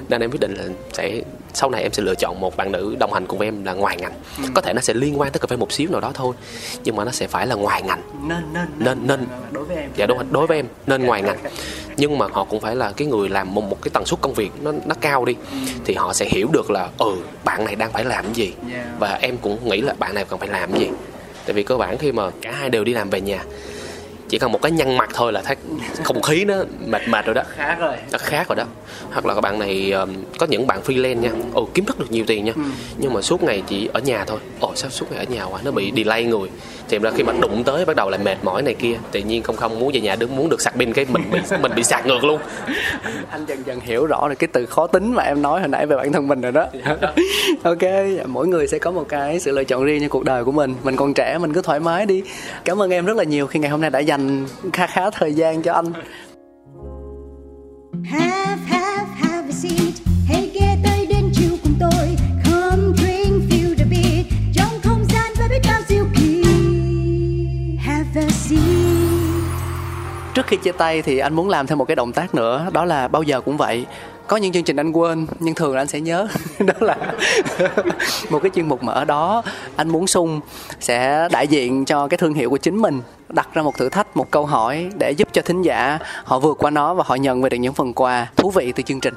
Nên 0.10 0.22
em 0.22 0.32
quyết 0.32 0.40
định 0.40 0.56
là 0.58 0.64
sẽ 0.94 1.22
sau 1.54 1.70
này 1.70 1.82
em 1.82 1.94
sẽ 1.94 2.04
lựa 2.04 2.16
chọn 2.16 2.40
một 2.42 2.58
bạn 2.58 2.72
nữ 2.72 2.96
đồng 3.00 3.14
hành 3.14 3.26
cùng 3.26 3.40
em 3.40 3.64
là 3.64 3.74
ngoài 3.74 3.98
ngành. 3.98 4.14
Có 4.54 4.62
thể 4.62 4.74
nó 4.74 4.82
sẽ 4.82 4.94
liên 4.94 5.20
quan 5.20 5.32
tới 5.32 5.40
cà 5.40 5.48
phê 5.48 5.56
một 5.56 5.72
xíu 5.72 5.90
nào 5.92 6.02
đó 6.02 6.12
thôi 6.14 6.36
nhưng 6.84 6.96
mà 6.96 7.06
nó 7.06 7.12
sẽ 7.12 7.28
phải 7.28 7.48
là 7.48 7.56
ngoài 7.56 7.82
ngành. 7.82 8.02
Nên 8.28 8.54
nên 8.54 8.68
nên. 8.80 9.08
Nên 9.08 9.28
đối 9.52 9.64
với 9.64 9.78
em. 9.78 9.90
Dạ 9.96 10.06
đúng 10.06 10.18
đối 10.32 10.48
với 10.48 10.58
em 10.58 10.66
nên 10.88 11.04
ngoài 11.04 11.22
ngành. 11.22 11.38
Nhưng 11.98 12.18
mà 12.18 12.28
họ 12.32 12.44
cũng 12.44 12.60
phải 12.60 12.76
là 12.76 12.92
cái 12.92 13.08
người 13.08 13.30
làm 13.30 13.54
một, 13.54 13.62
một 13.62 13.82
cái 13.82 13.90
tần 13.94 14.06
suất 14.06 14.22
công 14.22 14.34
việc 14.34 14.52
nó 14.62 14.72
nó 14.86 14.96
cao 15.02 15.26
đi 15.26 15.36
thì 15.86 15.94
họ 15.94 16.14
sẽ 16.14 16.26
hiểu 16.26 16.48
được 16.52 16.72
là 16.72 16.90
ừ 16.98 17.16
bạn 17.44 17.66
này 17.66 17.76
đang 17.76 17.92
phải 17.92 18.06
làm 18.06 18.26
cái 18.26 18.34
gì. 18.34 18.54
Yeah. 18.74 18.86
và 19.00 19.14
em 19.22 19.38
cũng 19.38 19.70
nghĩ 19.70 19.82
là 19.82 19.94
bạn 20.00 20.14
này 20.16 20.26
cần 20.30 20.40
phải 20.40 20.50
làm 20.50 20.72
cái 20.72 20.80
gì 20.82 20.90
tại 21.46 21.54
vì 21.54 21.64
cơ 21.64 21.78
bản 21.78 21.98
khi 21.98 22.12
mà 22.12 22.30
cả 22.42 22.52
hai 22.52 22.70
đều 22.70 22.84
đi 22.84 22.94
làm 22.94 23.10
về 23.10 23.22
nhà 23.22 23.44
chỉ 24.30 24.40
cần 24.40 24.52
một 24.52 24.62
cái 24.62 24.72
nhăn 24.72 24.98
mặt 24.98 25.10
thôi 25.14 25.34
là 25.34 25.42
thấy 25.42 25.56
không 26.04 26.22
khí 26.22 26.46
nó 26.46 26.56
mệt 26.88 27.02
mệt 27.08 27.26
rồi 27.26 27.36
đó. 27.36 27.44
Khác 27.56 27.78
rồi. 27.80 27.96
Nó 28.12 28.18
khác 28.18 28.48
rồi 28.50 28.56
đó. 28.56 28.64
Hoặc 29.12 29.26
là 29.26 29.34
các 29.34 29.42
bạn 29.42 29.60
này 29.60 29.94
có 30.40 30.46
những 30.46 30.68
bạn 30.68 30.80
freelance 30.86 31.20
nha. 31.20 31.30
Ồ 31.54 31.68
kiếm 31.74 31.86
rất 31.86 32.00
được 32.00 32.12
nhiều 32.12 32.24
tiền 32.28 32.46
nha. 32.46 32.54
Nhưng 32.98 33.14
mà 33.14 33.22
suốt 33.22 33.44
ngày 33.44 33.64
chỉ 33.68 33.90
ở 33.94 34.00
nhà 34.00 34.26
thôi. 34.26 34.40
Ồ 34.60 34.72
sao 34.76 34.90
suốt 34.90 35.12
ngày 35.12 35.26
ở 35.26 35.36
nhà 35.36 35.44
quá? 35.44 35.60
Nó 35.64 35.72
bị 35.72 35.92
delay 35.96 36.24
người. 36.24 36.50
Thì 36.90 37.00
ra 37.00 37.12
khi 37.12 37.24
mà 37.24 37.34
đụng 37.42 37.64
tới 37.64 37.86
bắt 37.86 37.96
đầu 37.96 38.10
lại 38.10 38.20
mệt 38.24 38.38
mỏi 38.44 38.62
này 38.62 38.74
kia. 38.74 38.96
Tự 39.12 39.20
nhiên 39.20 39.44
không 39.44 39.56
không 39.56 39.80
muốn 39.80 39.92
về 39.94 40.02
nhà 40.02 40.16
đứng 40.16 40.36
muốn 40.36 40.50
được 40.50 40.62
sạc 40.62 40.74
pin 40.76 40.94
cái 40.94 41.06
mình 41.10 41.24
bị 41.32 41.40
mình 41.62 41.72
bị 41.76 41.84
sạc 41.84 42.06
ngược 42.06 42.24
luôn. 42.24 42.40
Anh 43.30 43.46
dần 43.48 43.64
dần 43.66 43.80
hiểu 43.80 44.06
rõ 44.06 44.30
được 44.30 44.36
cái 44.40 44.48
từ 44.54 44.66
khó 44.66 44.88
tính 44.88 45.14
mà 45.14 45.24
em 45.24 45.42
nói 45.42 45.60
hồi 45.60 45.70
nãy 45.70 45.86
về 45.86 45.96
bản 45.96 46.14
thân 46.14 46.28
mình 46.28 46.42
rồi 46.42 46.52
đó. 46.52 46.68
Ok 47.64 47.84
mỗi 48.28 48.48
người 48.48 48.68
sẽ 48.68 48.80
có 48.80 48.92
một 48.92 49.06
cái 49.10 49.40
sự 49.40 49.52
lựa 49.52 49.64
chọn 49.64 49.84
riêng 49.84 50.02
cho 50.02 50.08
cuộc 50.10 50.24
đời 50.24 50.44
của 50.44 50.52
mình. 50.52 50.76
Mình 50.84 50.96
còn 50.96 51.14
trẻ 51.14 51.38
mình 51.38 51.54
cứ 51.54 51.62
thoải 51.62 51.80
mái 51.80 52.06
đi. 52.06 52.24
Cảm 52.66 52.82
ơn 52.82 52.92
em 52.92 53.06
rất 53.06 53.18
là 53.18 53.24
nhiều 53.24 53.48
khi 53.48 53.60
ngày 53.60 53.70
hôm 53.70 53.82
nay 53.82 53.90
đã 53.90 54.00
dành 54.00 54.15
khá 54.74 54.88
khá 54.88 55.10
thời 55.10 55.34
gian 55.34 55.62
cho 55.62 55.74
anh 55.74 55.86
Have, 58.12 58.62
have, 58.68 59.08
have 59.16 59.50
a 59.50 59.52
seat. 59.52 59.94
Hãy 60.28 60.52
ghé 60.54 60.78
tới 60.84 61.06
đến 61.06 61.32
chiều 61.34 61.52
cùng 61.64 61.74
tôi. 61.80 62.18
Come 62.46 62.98
drink, 62.98 63.44
feel 63.50 63.76
the 63.78 63.86
beat. 63.92 64.26
Trong 64.54 64.82
không 64.84 65.06
gian 65.10 65.34
với 65.38 65.50
biết 65.50 65.60
bao 65.68 65.82
diệu 65.88 66.06
kỳ. 66.16 66.44
Have 67.80 68.22
a 68.22 68.30
seat. 68.30 69.26
trước 70.36 70.48
khi 70.48 70.58
chia 70.58 70.72
tay 70.72 71.02
thì 71.02 71.18
anh 71.18 71.34
muốn 71.34 71.50
làm 71.50 71.68
thêm 71.68 71.78
một 71.78 71.86
cái 71.86 71.96
động 71.96 72.12
tác 72.12 72.36
nữa 72.36 72.70
đó 72.74 72.86
là 72.86 73.08
bao 73.08 73.24
giờ 73.24 73.42
cũng 73.42 73.58
vậy 73.58 73.86
có 74.28 74.38
những 74.38 74.52
chương 74.52 74.64
trình 74.64 74.76
anh 74.76 74.92
quên 74.92 75.28
nhưng 75.40 75.56
thường 75.56 75.74
là 75.74 75.82
anh 75.82 75.88
sẽ 75.88 76.00
nhớ. 76.00 76.28
Đó 76.60 76.74
là 76.80 76.98
một 78.30 78.40
cái 78.40 78.52
chuyên 78.56 78.70
mục 78.70 78.84
mà 78.84 78.94
ở 78.94 79.06
đó 79.06 79.44
anh 79.76 79.90
muốn 79.90 80.08
sung 80.08 80.42
sẽ 80.80 81.28
đại 81.32 81.48
diện 81.48 81.86
cho 81.86 82.08
cái 82.08 82.18
thương 82.18 82.34
hiệu 82.34 82.50
của 82.50 82.58
chính 82.58 82.78
mình 82.78 83.02
đặt 83.30 83.50
ra 83.54 83.62
một 83.62 83.78
thử 83.78 83.90
thách 83.90 84.18
một 84.18 84.32
câu 84.32 84.46
hỏi 84.46 84.90
để 85.00 85.12
giúp 85.12 85.28
cho 85.32 85.42
thính 85.42 85.62
giả 85.62 86.00
họ 86.24 86.40
vượt 86.40 86.58
qua 86.58 86.72
nó 86.72 86.94
và 86.94 87.04
họ 87.08 87.16
nhận 87.16 87.42
về 87.42 87.50
được 87.50 87.58
những 87.58 87.74
phần 87.74 87.94
quà 87.94 88.28
thú 88.36 88.52
vị 88.52 88.72
từ 88.72 88.84
chương 88.84 89.00
trình. 89.00 89.14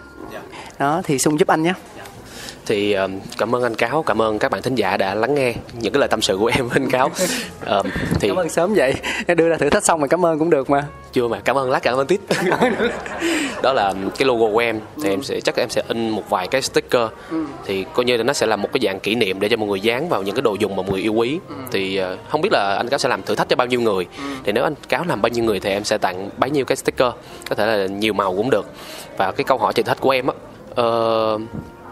Đó 0.79 1.03
thì 1.05 1.19
sung 1.19 1.39
giúp 1.39 1.49
anh 1.49 1.63
nhé 1.63 1.73
thì 2.69 2.93
um, 2.93 3.21
cảm 3.39 3.55
ơn 3.55 3.63
anh 3.63 3.75
cáo 3.75 4.03
cảm 4.03 4.23
ơn 4.23 4.39
các 4.39 4.51
bạn 4.51 4.63
thính 4.63 4.75
giả 4.75 4.97
đã 4.97 5.15
lắng 5.15 5.35
nghe 5.35 5.55
những 5.73 5.93
cái 5.93 6.01
lời 6.01 6.09
tâm 6.09 6.21
sự 6.23 6.37
của 6.37 6.47
em 6.47 6.69
với 6.69 6.81
anh 6.83 6.91
cáo. 6.91 7.11
Um, 7.67 7.87
thì 8.21 8.29
cảm 8.29 8.37
ơn 8.37 8.49
sớm 8.49 8.75
vậy. 8.75 8.95
Đưa 9.37 9.49
ra 9.49 9.57
thử 9.57 9.71
thách 9.71 9.85
xong 9.85 10.01
rồi 10.01 10.09
cảm 10.09 10.27
ơn 10.27 10.39
cũng 10.39 10.51
được 10.51 10.71
mà. 10.71 10.85
Chưa 11.13 11.29
mà 11.29 11.41
cảm 11.41 11.59
ơn 11.59 11.71
lát 11.71 11.83
cảm 11.83 11.97
ơn 11.97 12.07
tiếp 12.07 12.21
đó 13.63 13.73
là 13.73 13.95
cái 14.19 14.27
logo 14.27 14.53
của 14.53 14.59
em 14.59 14.81
thì 15.03 15.11
em 15.11 15.23
sẽ 15.23 15.41
chắc 15.41 15.57
em 15.57 15.71
sẽ 15.71 15.83
in 15.89 16.11
một 16.11 16.23
vài 16.29 16.47
cái 16.47 16.63
sticker. 16.63 17.09
Thì 17.67 17.85
coi 17.93 18.05
như 18.05 18.17
là 18.17 18.23
nó 18.23 18.33
sẽ 18.33 18.47
là 18.47 18.57
một 18.57 18.69
cái 18.73 18.81
dạng 18.85 19.01
kỷ 19.01 19.15
niệm 19.15 19.41
để 19.41 19.49
cho 19.49 19.57
mọi 19.57 19.69
người 19.69 19.81
dán 19.81 20.09
vào 20.09 20.23
những 20.23 20.35
cái 20.35 20.43
đồ 20.43 20.55
dùng 20.55 20.77
mà 20.77 20.83
mọi 20.83 20.93
người 20.93 21.03
yêu 21.03 21.13
quý. 21.13 21.39
Thì 21.73 21.97
ờ, 21.97 22.17
không 22.29 22.41
biết 22.41 22.53
là 22.53 22.75
anh 22.77 22.89
cáo 22.89 22.99
sẽ 22.99 23.09
làm 23.09 23.23
thử 23.23 23.35
thách 23.35 23.49
cho 23.49 23.57
bao 23.57 23.67
nhiêu 23.67 23.81
người. 23.81 24.07
Thì 24.45 24.53
nếu 24.53 24.65
anh 24.65 24.75
cáo 24.89 25.05
làm 25.09 25.23
bao 25.23 25.29
nhiêu 25.29 25.45
người 25.45 25.61
thì 25.61 25.71
em 25.71 25.85
sẽ 25.85 25.99
tặng 25.99 26.31
bấy 26.37 26.51
nhiêu 26.51 26.65
cái 26.65 26.77
sticker. 26.77 27.13
Có 27.49 27.55
thể 27.55 27.67
là 27.67 27.87
nhiều 27.87 28.13
màu 28.13 28.37
cũng 28.37 28.51
được. 28.51 28.67
Và 29.17 29.33
cái 29.33 29.45
câu 29.45 29.59
hỏi 29.59 29.73
thử 29.73 29.83
thách 29.83 30.01
của 30.01 30.11
em 30.11 30.27
á 30.27 30.35
ờ, 30.75 31.39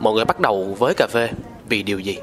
mọi 0.00 0.14
người 0.14 0.24
bắt 0.24 0.40
đầu 0.40 0.76
với 0.78 0.94
cà 0.96 1.06
phê 1.10 1.28
vì 1.68 1.82
điều 1.82 1.98
gì? 1.98 2.18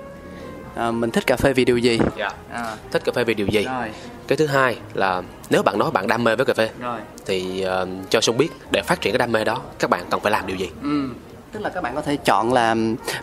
À, 0.75 0.91
mình 0.91 1.11
thích 1.11 1.27
cà 1.27 1.37
phê 1.37 1.53
vì 1.53 1.65
điều 1.65 1.77
gì? 1.77 1.99
Dạ. 2.17 2.29
À, 2.51 2.75
thích 2.91 3.03
cà 3.05 3.11
phê 3.15 3.23
vì 3.23 3.33
điều 3.33 3.47
gì? 3.47 3.63
Rồi. 3.63 3.89
Cái 4.27 4.37
thứ 4.37 4.45
hai 4.45 4.77
là 4.93 5.21
nếu 5.49 5.63
bạn 5.63 5.79
nói 5.79 5.91
bạn 5.91 6.07
đam 6.07 6.23
mê 6.23 6.35
với 6.35 6.45
cà 6.45 6.53
phê 6.53 6.69
rồi. 6.79 6.99
thì 7.25 7.61
ờ, 7.61 7.87
cho 8.09 8.21
Sung 8.21 8.37
biết 8.37 8.49
để 8.71 8.81
phát 8.81 9.01
triển 9.01 9.13
cái 9.13 9.17
đam 9.17 9.31
mê 9.31 9.43
đó 9.43 9.61
các 9.79 9.89
bạn 9.89 10.03
cần 10.09 10.19
phải 10.19 10.31
làm 10.31 10.47
điều 10.47 10.57
gì? 10.57 10.69
Ừ. 10.83 11.09
Tức 11.51 11.59
là 11.59 11.69
các 11.69 11.83
bạn 11.83 11.95
có 11.95 12.01
thể 12.01 12.17
chọn 12.17 12.53
là 12.53 12.73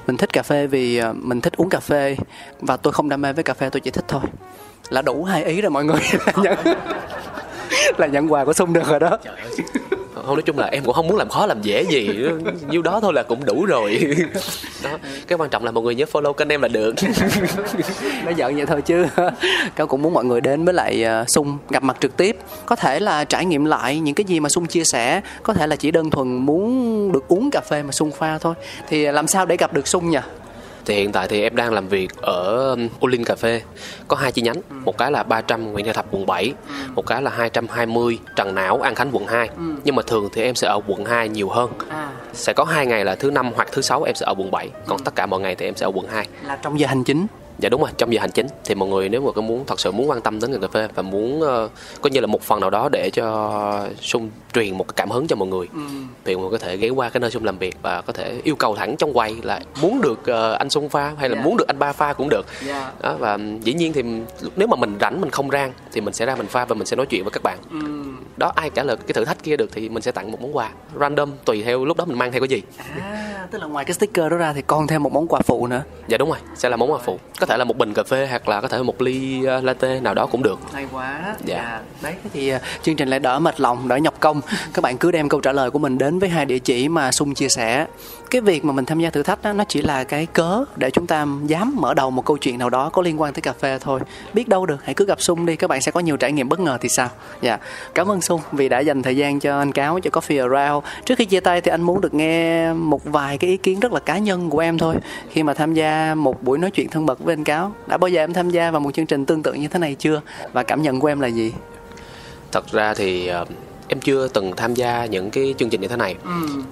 mình 0.07 0.17
thích 0.19 0.33
cà 0.33 0.43
phê 0.43 0.67
vì 0.67 0.97
ờ, 0.99 1.13
mình 1.17 1.41
thích 1.41 1.53
uống 1.57 1.69
cà 1.69 1.81
phê 1.81 2.17
và 2.61 2.77
tôi 2.77 2.93
không 2.93 3.09
đam 3.09 3.23
mê 3.23 3.33
với 3.33 3.45
cà 3.45 3.55
phê 3.55 3.71
tôi 3.71 3.81
chỉ 3.81 3.91
thích 3.91 4.05
thôi. 4.09 4.23
Là 4.91 5.03
đủ 5.03 5.25
hai 5.25 5.45
ý 5.45 5.61
rồi 5.61 5.71
mọi 5.71 5.85
người. 5.85 6.01
Là 6.27 6.33
nhận 6.43 6.59
là 7.99 8.07
nhận 8.07 8.33
quà 8.33 8.45
của 8.45 8.53
Sung 8.53 8.73
được 8.73 8.87
rồi 8.89 9.01
đó. 9.01 9.19
Không 10.31 10.37
nói 10.37 10.43
chung 10.47 10.59
là 10.59 10.67
em 10.67 10.85
cũng 10.85 10.95
không 10.95 11.07
muốn 11.09 11.17
làm 11.17 11.29
khó 11.29 11.47
làm 11.47 11.63
dễ 11.63 11.83
gì 11.83 12.11
nhiêu 12.69 12.83
đó 12.83 13.01
thôi 13.01 13.13
là 13.15 13.23
cũng 13.23 13.45
đủ 13.45 13.65
rồi 13.65 13.99
đó 14.85 14.99
cái 15.27 15.39
quan 15.39 15.51
trọng 15.51 15.65
là 15.65 15.71
mọi 15.71 15.85
người 15.85 15.95
nhớ 15.95 16.05
follow 16.13 16.33
kênh 16.33 16.49
em 16.49 16.63
là 16.63 16.69
được 16.69 16.95
Nói 18.25 18.35
giỡn 18.39 18.57
vậy 18.57 18.67
thôi 18.67 18.83
chứ. 18.83 19.07
Cáo 19.77 19.87
cũng 19.87 20.03
muốn 20.03 20.15
mọi 20.15 20.25
người 20.25 20.41
đến 20.41 20.65
với 20.65 20.75
lại 20.75 21.03
ờ, 21.03 21.25
Sung 21.29 21.59
gặp 21.71 21.83
mặt 21.83 21.97
trực 22.01 22.17
tiếp, 22.17 22.37
có 22.67 22.77
thể 22.77 23.01
là 23.01 23.25
trải 23.25 23.45
nghiệm 23.45 23.65
lại 23.65 24.01
những 24.01 24.15
cái 24.15 24.25
gì 24.25 24.41
mà 24.41 24.49
Sung 24.49 24.67
chia 24.67 24.85
sẻ, 24.85 25.21
có 25.43 25.55
thể 25.55 25.67
là 25.67 25.77
chỉ 25.77 25.91
đơn 25.91 26.11
thuần 26.11 26.29
muốn 26.29 27.13
được 27.13 27.29
uống 27.29 27.51
cà 27.51 27.61
phê 27.61 27.83
mà 27.83 27.93
Sung 27.93 28.11
pha 28.11 28.39
thôi. 28.39 28.55
Thì 28.89 29.05
làm 29.05 29.27
sao 29.27 29.47
để 29.47 29.57
gặp 29.57 29.73
được 29.73 29.89
Sung 29.89 30.11
nhỉ? 30.11 30.19
Thì 30.85 30.95
hiện 30.95 31.13
tại 31.13 31.29
thì 31.29 31.43
em 31.43 31.57
đang 31.57 31.73
làm 31.73 31.89
việc 31.89 32.11
ở 32.17 32.71
um, 32.71 32.89
Olin 33.05 33.25
Cà 33.25 33.35
phê. 33.35 33.63
Có 34.09 34.17
hai 34.17 34.33
chi 34.33 34.43
nhánh 34.43 34.61
một 34.85 34.99
cái 34.99 35.13
là 35.13 35.23
300 35.23 35.73
Nguyễn 35.73 35.87
Gia 35.87 35.93
Thập 35.93 36.07
quận 36.11 36.27
7 36.27 36.55
một 36.95 37.07
cái 37.07 37.23
là 37.23 37.31
220 37.31 38.19
Trần 38.37 38.55
Não 38.55 38.81
An 38.81 38.95
Khánh 38.95 39.11
quận 39.13 39.27
2 39.27 39.49
nhưng 39.85 39.97
mà 39.97 40.03
thường 40.07 40.29
thì 40.33 40.43
em 40.43 40.55
sẽ 40.55 40.69
ở 40.69 40.81
quận 40.87 41.05
2 41.05 41.29
nhiều 41.29 41.49
hơn. 41.49 41.71
À, 41.89 42.11
sẽ 42.33 42.53
có 42.53 42.65
hai 42.65 42.87
ngày 42.87 43.05
là 43.05 43.15
thứ 43.15 43.31
năm 43.31 43.53
hoặc 43.55 43.69
thứ 43.73 43.83
sáu 43.83 44.03
em 44.03 44.15
sẽ 44.15 44.27
ở 44.27 44.35
quận 44.39 44.51
7 44.51 44.69
còn 44.87 45.05
tất 45.05 45.15
cả 45.15 45.27
mọi 45.27 45.41
ngày 45.41 45.55
thì 45.55 45.65
em 45.67 45.77
sẽ 45.77 45.87
ở 45.87 45.91
quận 45.95 46.07
2 46.09 46.27
là 46.47 46.57
trong 46.57 46.81
giờ 46.81 46.87
hành 46.87 47.05
chính. 47.05 47.27
Dạ 47.61 47.69
đúng 47.69 47.81
rồi, 47.81 47.91
trong 47.99 48.13
giờ 48.13 48.21
hành 48.21 48.31
chính 48.31 48.47
thì 48.65 48.75
mọi 48.75 48.89
người 48.89 49.09
nếu 49.09 49.21
mà 49.21 49.33
có 49.33 49.43
muốn 49.43 49.65
thật 49.67 49.81
sự 49.81 49.93
muốn 49.93 50.11
quan 50.11 50.21
tâm 50.21 50.41
đến 50.41 50.53
ngành 50.53 50.61
cà 50.61 50.69
phê 50.69 50.89
và 50.95 51.03
muốn 51.03 51.43
uh, 51.43 51.71
có 52.03 52.11
như 52.11 52.21
là 52.21 52.27
một 52.27 52.43
phần 52.43 52.61
nào 52.61 52.71
đó 52.71 52.89
để 52.93 53.11
cho 53.13 53.87
Sung 54.01 54.31
truyền 54.53 54.79
một 54.79 54.89
cái 54.89 54.95
cảm 54.97 55.11
hứng 55.11 55.27
cho 55.27 55.37
mọi 55.37 55.49
người 55.49 55.67
thì 56.25 56.35
mọi 56.35 56.43
người 56.43 56.51
có 56.51 56.59
thể 56.59 56.77
ghé 56.77 56.89
qua 56.89 57.09
cái 57.09 57.21
nơi 57.21 57.31
Sung 57.31 57.45
làm 57.45 57.59
việc 57.59 57.77
và 57.83 58.01
có 58.01 58.13
thể 58.13 58.41
yêu 58.45 58.57
cầu 58.57 58.77
thẳng 58.77 58.97
trong 58.97 59.13
quầy 59.13 59.37
là 59.43 59.61
muốn 59.83 60.01
được 60.01 60.27
ờ, 60.27 60.53
anh 60.53 60.71
Sung 60.71 60.89
pha 60.89 61.13
hay 61.19 61.29
là 61.29 61.37
Dạ. 61.37 61.43
muốn 61.45 61.57
được 61.57 61.69
anh 61.69 61.79
ba 61.79 61.93
pha 61.93 62.13
cũng 62.13 62.29
được. 62.29 62.47
Dạ. 62.67 62.93
Đó 63.03 63.17
và 63.19 63.39
dĩ 63.63 63.75
nhiên 63.75 63.93
thì 63.93 64.03
nếu 64.57 64.69
mà 64.69 64.77
mình 64.77 64.97
rảnh 65.01 65.21
mình 65.21 65.31
không 65.31 65.51
rang 65.51 65.73
thì 65.93 66.01
mình 66.01 66.15
sẽ 66.15 66.27
ra 66.27 66.37
mình 66.37 66.47
pha 66.47 66.65
và 66.65 66.75
mình 66.75 66.87
sẽ 66.87 66.97
nói 66.97 67.07
chuyện 67.07 67.25
với 67.25 67.31
các 67.31 67.43
bạn. 67.43 67.59
Đó 68.37 68.53
ai 68.57 68.71
trả 68.71 68.83
lời 68.83 68.97
cái 68.97 69.13
thử 69.13 69.25
thách 69.25 69.43
kia 69.43 69.57
được 69.57 69.71
thì 69.73 69.89
mình 69.89 70.03
sẽ 70.03 70.13
tặng 70.13 70.33
một 70.33 70.41
món 70.41 70.57
quà 70.57 70.71
random 71.01 71.31
tùy 71.45 71.63
theo 71.63 71.85
lúc 71.85 71.97
đó 71.97 72.05
mình 72.05 72.19
mang 72.19 72.33
theo 72.33 72.41
cái 72.41 72.49
gì. 72.49 72.63
À, 73.01 73.47
tức 73.51 73.59
là 73.59 73.67
ngoài 73.67 73.85
cái 73.85 73.95
sticker 73.95 74.31
đó 74.31 74.37
ra 74.37 74.53
thì 74.53 74.63
còn 74.67 74.87
thêm 74.87 75.03
một 75.03 75.13
món 75.13 75.27
quà 75.29 75.41
phụ 75.41 75.67
nữa. 75.67 75.83
Dạ 76.09 76.19
đúng 76.19 76.29
rồi, 76.29 76.39
sẽ 76.55 76.69
là 76.69 76.77
món 76.77 76.93
quà 76.93 76.99
phụ. 76.99 77.19
Có 77.41 77.47
thể 77.51 77.57
là 77.57 77.65
một 77.65 77.77
bình 77.77 77.95
cà 77.95 78.03
phê 78.03 78.27
hoặc 78.31 78.49
là 78.49 78.61
có 78.61 78.69
thể 78.69 78.83
một 78.83 79.03
ly 79.03 79.45
ờ, 79.45 79.61
latte 79.61 80.01
nào 80.01 80.15
đó 80.15 80.27
cũng 80.27 80.43
được. 80.43 80.59
hay 80.73 80.87
quá 80.93 81.35
Dạ. 81.45 81.81
đấy 82.03 82.15
thế 82.25 82.31
thì 82.33 82.49
à, 82.49 82.61
chương 82.83 82.97
trình 82.97 83.09
lại 83.09 83.21
đỡ 83.21 83.39
mệt 83.39 83.61
lòng 83.61 83.89
đỡ 83.89 83.97
nhọc 83.97 84.15
công 84.21 84.41
các 84.75 84.83
bạn 84.83 84.97
cứ 84.99 85.11
đem 85.11 85.29
câu 85.29 85.41
trả 85.41 85.53
lời 85.53 85.71
của 85.71 85.79
mình 85.79 85.99
đến 85.99 86.19
với 86.19 86.29
hai 86.29 86.47
địa 86.47 86.59
chỉ 86.59 86.89
mà 86.89 87.13
sung 87.13 87.35
chia 87.35 87.49
sẻ 87.49 87.87
cái 88.31 88.41
việc 88.41 88.65
mà 88.65 88.73
mình 88.73 88.85
tham 88.85 89.01
gia 89.01 89.11
thử 89.11 89.23
thách 89.23 89.43
đó, 89.43 89.53
nó 89.53 89.65
chỉ 89.69 89.83
là 89.83 90.05
cái 90.05 90.27
cớ 90.27 90.65
để 90.77 90.91
chúng 90.91 91.07
ta 91.07 91.27
dám 91.47 91.75
mở 91.77 91.95
đầu 91.95 92.11
một 92.11 92.25
câu 92.25 92.37
chuyện 92.37 92.59
nào 92.59 92.71
đó 92.71 92.91
có 92.91 93.03
liên 93.03 93.21
quan 93.21 93.33
tới 93.33 93.43
cà 93.43 93.53
phê 93.53 93.79
thôi. 93.81 94.01
Biết 94.35 94.49
đâu 94.49 94.67
được, 94.67 94.85
hãy 94.85 94.95
cứ 94.95 95.05
gặp 95.07 95.21
sung 95.21 95.47
đi, 95.47 95.57
các 95.57 95.71
bạn 95.71 95.81
sẽ 95.81 95.93
có 95.93 96.01
nhiều 96.01 96.17
trải 96.17 96.33
nghiệm 96.33 96.49
bất 96.49 96.61
ngờ 96.61 96.79
thì 96.81 96.89
sao? 96.89 97.09
Dạ. 97.41 97.59
Cảm 97.95 98.11
ơn 98.11 98.21
sung 98.21 98.41
vì 98.53 98.69
đã 98.69 98.79
dành 98.79 99.03
thời 99.03 99.17
gian 99.17 99.41
cho 99.41 99.59
anh 99.59 99.73
cáo, 99.73 100.01
cho 100.01 100.11
coffee 100.11 100.51
around. 100.51 100.85
Trước 101.05 101.19
khi 101.19 101.25
chia 101.25 101.41
tay 101.41 101.61
thì 101.61 101.71
anh 101.71 101.83
muốn 101.83 102.01
được 102.01 102.15
nghe 102.15 102.73
một 102.73 103.05
vài 103.05 103.39
cái 103.39 103.51
ý 103.51 103.57
kiến 103.57 103.81
rất 103.81 103.93
là 103.93 104.01
cá 104.01 104.19
nhân 104.19 104.51
của 104.51 104.59
em 104.59 104.79
thôi. 104.79 104.95
Khi 105.31 105.43
mà 105.43 105.55
tham 105.55 105.75
gia 105.75 106.15
một 106.15 106.43
buổi 106.43 106.59
nói 106.59 106.71
chuyện 106.71 106.89
thân 106.89 107.07
mật 107.07 107.19
với 107.19 107.33
anh 107.33 107.45
cáo, 107.45 107.73
đã 107.87 107.97
bao 107.97 108.09
giờ 108.09 108.23
em 108.23 108.33
tham 108.33 108.51
gia 108.51 108.71
vào 108.71 108.81
một 108.81 108.95
chương 108.95 109.07
trình 109.07 109.27
tương 109.27 109.43
tự 109.43 109.53
như 109.53 109.69
thế 109.69 109.79
này 109.79 109.97
chưa? 109.99 110.21
Và 110.53 110.63
cảm 110.63 110.83
nhận 110.83 111.01
của 111.01 111.09
em 111.09 111.21
là 111.21 111.29
gì? 111.29 111.53
Thật 112.53 112.73
ra 112.73 112.95
thì 112.95 113.27
ờ, 113.27 113.45
em 113.91 114.01
chưa 114.01 114.29
từng 114.29 114.53
tham 114.57 114.75
gia 114.75 115.07
những 115.07 115.31
cái 115.31 115.55
chương 115.59 115.71
trình 115.71 115.81
như 115.81 115.89
thế 115.89 115.97
này. 115.97 116.15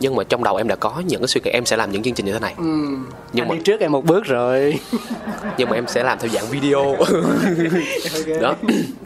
Nhưng 0.00 0.16
mà 0.16 0.24
trong 0.24 0.44
đầu 0.44 0.56
em 0.56 0.68
đã 0.68 0.76
có 0.76 1.02
những 1.06 1.20
cái 1.20 1.28
suy 1.28 1.40
nghĩ 1.44 1.50
em 1.50 1.66
sẽ 1.66 1.76
làm 1.76 1.92
những 1.92 2.02
chương 2.02 2.14
trình 2.14 2.26
như 2.26 2.32
thế 2.32 2.38
này. 2.38 2.54
Nhưng 2.58 3.04
nhưng 3.32 3.48
mà 3.48 3.54
mà 3.54 3.54
đi 3.54 3.62
trước 3.64 3.80
em 3.80 3.92
một 3.92 4.04
bước 4.04 4.24
rồi. 4.24 4.78
Nhưng 5.58 5.68
mà 5.68 5.74
em 5.74 5.84
sẽ 5.88 6.02
làm 6.02 6.18
theo 6.18 6.30
dạng 6.30 6.46
video. 6.46 6.96
Đó. 8.40 8.54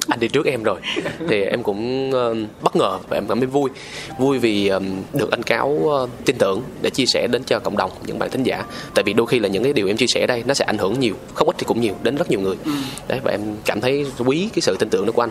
Anh 0.08 0.20
đi 0.20 0.28
trước 0.28 0.46
em 0.46 0.62
rồi. 0.62 0.80
Thì 1.28 1.42
em 1.42 1.62
cũng 1.62 2.10
ờ, 2.12 2.34
bất 2.62 2.76
ngờ 2.76 2.98
và 3.08 3.16
em 3.16 3.26
cảm 3.28 3.40
thấy 3.40 3.46
vui. 3.46 3.70
Vui 4.18 4.38
vì 4.38 4.68
ờ, 4.68 4.80
được 5.12 5.30
anh 5.30 5.42
cáo 5.42 5.78
ờ, 5.90 6.06
tin 6.24 6.36
tưởng 6.38 6.62
để 6.82 6.90
chia 6.90 7.06
sẻ 7.06 7.26
đến 7.26 7.42
cho 7.44 7.58
cộng 7.58 7.76
đồng 7.76 7.90
những 8.06 8.18
bạn 8.18 8.30
thính 8.30 8.42
giả. 8.42 8.64
Tại 8.94 9.02
vì 9.02 9.12
đôi 9.12 9.26
khi 9.26 9.38
là 9.38 9.48
những 9.48 9.64
cái 9.64 9.72
điều 9.72 9.86
em 9.86 9.96
chia 9.96 10.06
sẻ 10.06 10.26
đây 10.26 10.42
nó 10.46 10.54
sẽ 10.54 10.64
ảnh 10.64 10.78
hưởng 10.78 11.00
nhiều 11.00 11.14
không 11.34 11.48
ít 11.48 11.54
thì 11.58 11.64
cũng 11.64 11.80
nhiều 11.80 11.94
đến 12.02 12.16
rất 12.16 12.30
nhiều 12.30 12.40
người. 12.40 12.56
Đấy 13.08 13.20
và 13.24 13.30
em 13.30 13.40
cảm 13.64 13.80
thấy 13.80 14.06
quý 14.26 14.48
cái 14.54 14.60
sự 14.60 14.76
tin 14.76 14.88
tưởng 14.88 15.06
đó 15.06 15.12
của 15.12 15.22
anh. 15.22 15.30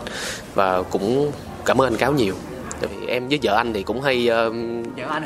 Và 0.54 0.82
cũng 0.82 1.32
cảm 1.64 1.80
ơn 1.80 1.86
anh 1.86 1.96
cáo 1.96 2.12
nhiều 2.12 2.34
tại 2.82 2.90
vì 3.00 3.06
em 3.06 3.28
với 3.28 3.38
vợ 3.42 3.56
anh 3.56 3.72
thì 3.72 3.82
cũng 3.82 4.00
hay 4.00 4.28
uh, 4.46 4.54
vợ 4.96 5.04
anh 5.08 5.22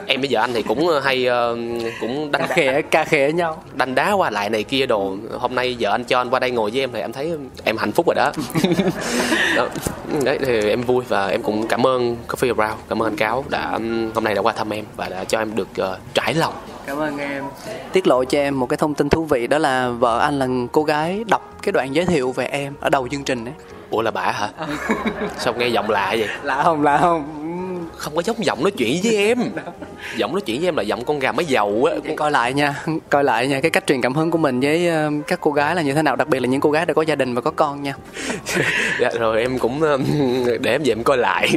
em 0.06 0.20
với 0.20 0.28
vợ 0.30 0.40
anh 0.40 0.52
thì 0.52 0.62
cũng 0.62 0.88
hay 1.02 1.28
uh, 1.28 1.58
cũng 2.00 2.32
đánh 2.32 2.42
ca 2.48 2.54
khẽ 2.54 2.82
ca 2.82 3.04
khẽ 3.04 3.32
nhau. 3.32 3.62
đánh 3.74 3.94
đá 3.94 4.12
qua 4.12 4.30
lại 4.30 4.50
này 4.50 4.62
kia 4.62 4.86
đồ. 4.86 5.16
Hôm 5.38 5.54
nay 5.54 5.76
vợ 5.80 5.90
anh 5.90 6.04
cho 6.04 6.18
anh 6.18 6.30
qua 6.30 6.40
đây 6.40 6.50
ngồi 6.50 6.70
với 6.70 6.80
em 6.80 6.90
thì 6.92 7.00
em 7.00 7.12
thấy 7.12 7.32
em 7.64 7.76
hạnh 7.76 7.92
phúc 7.92 8.06
rồi 8.06 8.14
đó, 8.14 8.32
đó. 9.56 9.68
đấy 10.24 10.38
thì 10.46 10.68
em 10.68 10.82
vui 10.82 11.04
và 11.08 11.28
em 11.28 11.42
cũng 11.42 11.66
cảm 11.68 11.86
ơn 11.86 12.16
Coffee 12.28 12.54
Around 12.56 12.80
cảm 12.88 13.02
ơn 13.02 13.08
anh 13.08 13.16
cáo 13.16 13.44
đã 13.48 13.70
hôm 14.14 14.24
nay 14.24 14.34
đã 14.34 14.42
qua 14.42 14.52
thăm 14.52 14.72
em 14.72 14.84
và 14.96 15.08
đã 15.08 15.24
cho 15.24 15.38
em 15.38 15.56
được 15.56 15.68
uh, 15.80 15.98
trải 16.14 16.34
lòng 16.34 16.54
cảm 16.90 16.98
ơn 16.98 17.18
em. 17.18 17.44
Tiết 17.92 18.06
lộ 18.06 18.24
cho 18.24 18.38
em 18.38 18.60
một 18.60 18.66
cái 18.66 18.76
thông 18.76 18.94
tin 18.94 19.08
thú 19.08 19.24
vị 19.24 19.46
đó 19.46 19.58
là 19.58 19.88
vợ 19.88 20.18
anh 20.18 20.38
là 20.38 20.46
cô 20.72 20.82
gái 20.82 21.24
đọc 21.28 21.54
cái 21.62 21.72
đoạn 21.72 21.94
giới 21.94 22.06
thiệu 22.06 22.32
về 22.32 22.46
em 22.46 22.74
ở 22.80 22.90
đầu 22.90 23.08
chương 23.08 23.24
trình 23.24 23.44
đấy 23.44 23.54
ủa 23.90 24.02
là 24.02 24.10
bả 24.10 24.30
hả? 24.30 24.48
Sao 25.38 25.54
nghe 25.54 25.68
giọng 25.68 25.90
lạ 25.90 26.14
vậy? 26.18 26.28
Lạ 26.42 26.62
không 26.62 26.82
lạ 26.82 26.98
không 26.98 27.49
không 28.00 28.16
có 28.16 28.22
giống 28.22 28.44
giọng 28.44 28.62
nói 28.62 28.70
chuyện 28.70 29.00
với 29.04 29.16
em. 29.16 29.38
Giọng 30.16 30.32
nói 30.32 30.40
chuyện 30.40 30.58
với 30.58 30.68
em 30.68 30.76
là 30.76 30.82
giọng 30.82 31.04
con 31.04 31.18
gà 31.18 31.32
mới 31.32 31.44
dầu 31.44 31.88
á. 31.90 31.96
Con... 32.06 32.16
coi 32.16 32.30
lại 32.30 32.54
nha 32.54 32.84
coi 33.10 33.24
lại 33.24 33.48
nha 33.48 33.60
cái 33.60 33.70
cách 33.70 33.86
truyền 33.86 34.00
cảm 34.00 34.14
hứng 34.14 34.30
của 34.30 34.38
mình 34.38 34.60
với 34.60 34.88
uh, 34.88 35.26
các 35.26 35.38
cô 35.42 35.52
gái 35.52 35.74
là 35.74 35.82
như 35.82 35.94
thế 35.94 36.02
nào 36.02 36.16
đặc 36.16 36.28
biệt 36.28 36.40
là 36.40 36.48
những 36.48 36.60
cô 36.60 36.70
gái 36.70 36.86
đã 36.86 36.94
có 36.94 37.02
gia 37.02 37.14
đình 37.14 37.34
và 37.34 37.40
có 37.40 37.50
con 37.50 37.82
nha. 37.82 37.94
Dạ 39.00 39.10
rồi 39.18 39.40
em 39.40 39.58
cũng 39.58 39.82
uh, 39.94 40.00
để 40.60 40.72
em 40.72 40.82
về 40.82 40.92
em 40.92 41.02
coi 41.02 41.16
lại. 41.16 41.48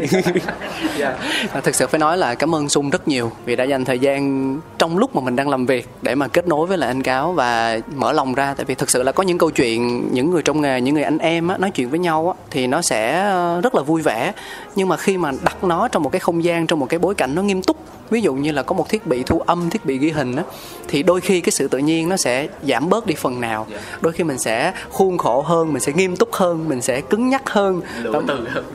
Dạ. 0.97 1.17
thực 1.63 1.75
sự 1.75 1.87
phải 1.87 1.99
nói 1.99 2.17
là 2.17 2.35
cảm 2.35 2.55
ơn 2.55 2.69
sung 2.69 2.89
rất 2.89 3.07
nhiều 3.07 3.31
vì 3.45 3.55
đã 3.55 3.63
dành 3.63 3.85
thời 3.85 3.99
gian 3.99 4.57
trong 4.77 4.97
lúc 4.97 5.15
mà 5.15 5.21
mình 5.21 5.35
đang 5.35 5.49
làm 5.49 5.65
việc 5.65 5.87
để 6.01 6.15
mà 6.15 6.27
kết 6.27 6.47
nối 6.47 6.67
với 6.67 6.77
lại 6.77 6.87
anh 6.87 7.03
cáo 7.03 7.33
và 7.33 7.79
mở 7.95 8.11
lòng 8.11 8.33
ra. 8.33 8.53
Tại 8.53 8.65
vì 8.65 8.75
thực 8.75 8.89
sự 8.89 9.03
là 9.03 9.11
có 9.11 9.23
những 9.23 9.37
câu 9.37 9.49
chuyện 9.49 10.09
những 10.11 10.31
người 10.31 10.41
trong 10.41 10.61
nghề 10.61 10.81
những 10.81 10.95
người 10.95 11.03
anh 11.03 11.17
em 11.17 11.47
á, 11.47 11.57
nói 11.57 11.71
chuyện 11.71 11.89
với 11.89 11.99
nhau 11.99 12.35
á, 12.37 12.43
thì 12.51 12.67
nó 12.67 12.81
sẽ 12.81 13.19
ờ, 13.21 13.61
rất 13.63 13.75
là 13.75 13.81
vui 13.81 14.01
vẻ. 14.01 14.31
Nhưng 14.75 14.87
mà 14.87 14.97
khi 14.97 15.17
mà 15.17 15.31
đặt 15.43 15.63
nó 15.63 15.87
trong 15.87 16.03
một 16.03 16.09
cái 16.09 16.19
không 16.19 16.32
gian 16.41 16.67
trong 16.67 16.79
một 16.79 16.89
cái 16.89 16.99
bối 16.99 17.15
cảnh 17.15 17.35
nó 17.35 17.41
nghiêm 17.41 17.61
túc. 17.61 17.77
Ví 18.09 18.21
dụ 18.21 18.33
như 18.33 18.51
là 18.51 18.63
có 18.63 18.75
một 18.75 18.89
thiết 18.89 19.07
bị 19.07 19.23
thu 19.23 19.39
âm 19.39 19.69
thiết 19.69 19.85
bị 19.85 19.97
ghi 19.97 20.09
hình 20.09 20.35
á 20.35 20.43
thì 20.87 21.03
đôi 21.03 21.21
khi 21.21 21.41
cái 21.41 21.51
sự 21.51 21.67
tự 21.67 21.77
nhiên 21.77 22.09
nó 22.09 22.17
sẽ 22.17 22.47
giảm 22.67 22.89
bớt 22.89 23.05
đi 23.05 23.15
phần 23.15 23.41
nào. 23.41 23.67
Dạ. 23.71 23.77
đôi 24.01 24.13
khi 24.13 24.23
mình 24.23 24.37
sẽ 24.37 24.73
khuôn 24.89 25.17
khổ 25.17 25.41
hơn 25.41 25.73
mình 25.73 25.81
sẽ 25.81 25.93
nghiêm 25.93 26.15
túc 26.15 26.33
hơn 26.33 26.69
mình 26.69 26.81
sẽ 26.81 27.01
cứng 27.01 27.29
nhắc 27.29 27.49
hơn. 27.49 27.81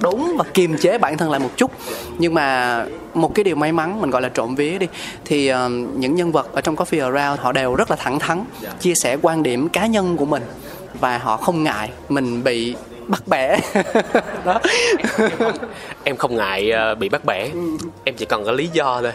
Đúng 0.01 0.37
và 0.39 0.45
kiềm 0.55 0.79
chế 0.79 0.99
bản 0.99 1.17
thân 1.17 1.31
lại 1.31 1.41
một 1.41 1.51
chút. 1.57 1.71
Nhưng 2.19 2.35
mà 2.35 2.85
một 3.15 3.35
cái 3.35 3.45
điều 3.45 3.57
may 3.57 3.73
mắn 3.73 4.01
mình 4.01 4.11
gọi 4.11 4.23
là 4.23 4.29
trộm 4.29 4.55
vía 4.55 4.79
đi 4.79 4.87
thì 5.25 5.53
uh, 5.53 5.57
những 5.97 6.15
nhân 6.15 6.33
vật 6.33 6.53
ở 6.53 6.61
trong 6.61 6.77
Coffee 6.77 7.13
Around 7.13 7.41
họ 7.41 7.53
đều 7.53 7.75
rất 7.75 7.91
là 7.91 7.97
thẳng 7.97 8.19
thắn 8.19 8.45
dạ. 8.61 8.71
chia 8.81 8.95
sẻ 8.95 9.17
quan 9.23 9.43
điểm 9.43 9.69
cá 9.69 9.87
nhân 9.87 10.17
của 10.17 10.27
mình 10.27 10.43
và 11.01 11.19
họ 11.19 11.37
không 11.37 11.63
ngại 11.65 11.91
mình 12.09 12.45
bị 12.45 12.75
bắt 13.09 13.23
bẻ. 13.29 13.61
Đó. 14.45 14.61
Em 16.05 16.17
không, 16.17 16.37
ngại 16.37 16.71
ờ, 16.71 16.95
bị 16.95 17.09
bắt 17.09 17.25
bẻ. 17.25 17.49
Em 18.05 18.15
chỉ 18.17 18.25
cần 18.25 18.45
có 18.45 18.53
lý 18.53 18.69
do 18.73 19.01
thôi. 19.03 19.13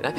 Đó. 0.00 0.10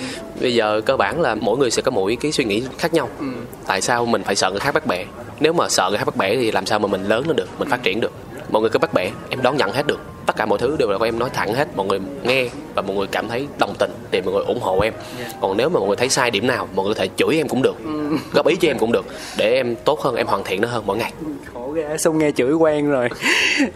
bây 0.41 0.53
giờ 0.53 0.81
cơ 0.85 0.97
bản 0.97 1.21
là 1.21 1.35
mỗi 1.35 1.57
người 1.57 1.71
sẽ 1.71 1.81
có 1.81 1.91
mỗi 1.91 2.17
cái 2.21 2.31
suy 2.31 2.43
nghĩ 2.43 2.63
khác 2.77 2.93
nhau. 2.93 3.09
Ừ. 3.19 3.25
tại 3.67 3.81
sao 3.81 4.05
mình 4.05 4.23
phải 4.23 4.35
sợ 4.35 4.51
người 4.51 4.59
khác 4.59 4.73
bắt 4.73 4.85
bẻ? 4.85 5.05
Nếu 5.39 5.53
mà 5.53 5.69
sợ 5.69 5.87
người 5.89 5.97
khác 5.97 6.05
bắt 6.05 6.15
bẻ 6.15 6.35
thì 6.35 6.51
làm 6.51 6.65
sao 6.65 6.79
mà 6.79 6.87
mình 6.87 7.03
lớn 7.03 7.27
lên 7.27 7.35
được 7.35 7.47
mình 7.59 7.69
phát 7.69 7.83
triển 7.83 7.99
được 7.99 8.11
mọi 8.49 8.61
người 8.61 8.69
cứ 8.69 8.79
bắt 8.79 8.93
bẻ 8.93 9.11
em 9.29 9.41
đón 9.41 9.57
nhận 9.57 9.71
hết 9.71 9.87
được. 9.87 9.99
Tất 10.25 10.35
cả 10.35 10.45
mọi 10.45 10.59
thứ 10.59 10.75
đều 10.79 10.89
là 10.89 10.97
của 10.97 11.05
em 11.05 11.19
nói 11.19 11.29
thẳng 11.33 11.53
hết. 11.53 11.67
Mọi 11.75 11.87
người 11.87 11.99
nghe 12.23 12.49
và 12.75 12.81
mọi 12.81 12.95
người 12.95 13.07
cảm 13.07 13.27
thấy 13.27 13.47
đồng 13.59 13.73
tình 13.79 13.91
thì 14.11 14.21
mọi 14.21 14.33
người 14.33 14.43
ủng 14.43 14.59
hộ 14.61 14.79
em. 14.79 14.93
Còn 15.41 15.57
nếu 15.57 15.69
mà 15.69 15.79
mọi 15.79 15.87
người 15.87 15.95
thấy 15.95 16.09
sai 16.09 16.31
điểm 16.31 16.47
nào 16.47 16.67
mọi 16.75 16.85
người 16.85 16.95
có 16.95 16.99
thể 16.99 17.09
chửi 17.17 17.37
em 17.37 17.47
cũng 17.47 17.61
được 17.61 17.75
ừ. 17.85 18.17
góp 18.33 18.47
ý 18.47 18.55
cho 18.55 18.67
em 18.67 18.77
cũng 18.79 18.91
được 18.91 19.05
để 19.37 19.53
em 19.53 19.75
tốt 19.75 20.01
hơn 20.01 20.15
em 20.15 20.27
hoàn 20.27 20.43
thiện 20.43 20.61
nó 20.61 20.67
hơn 20.67 20.83
mỗi 20.85 20.97
ngày. 20.97 21.13
Khổ 21.53 21.71
ghê 21.71 21.97
sung 21.97 22.17
nghe 22.17 22.31
chửi 22.31 22.53
quen 22.53 22.89
rồi. 22.89 23.09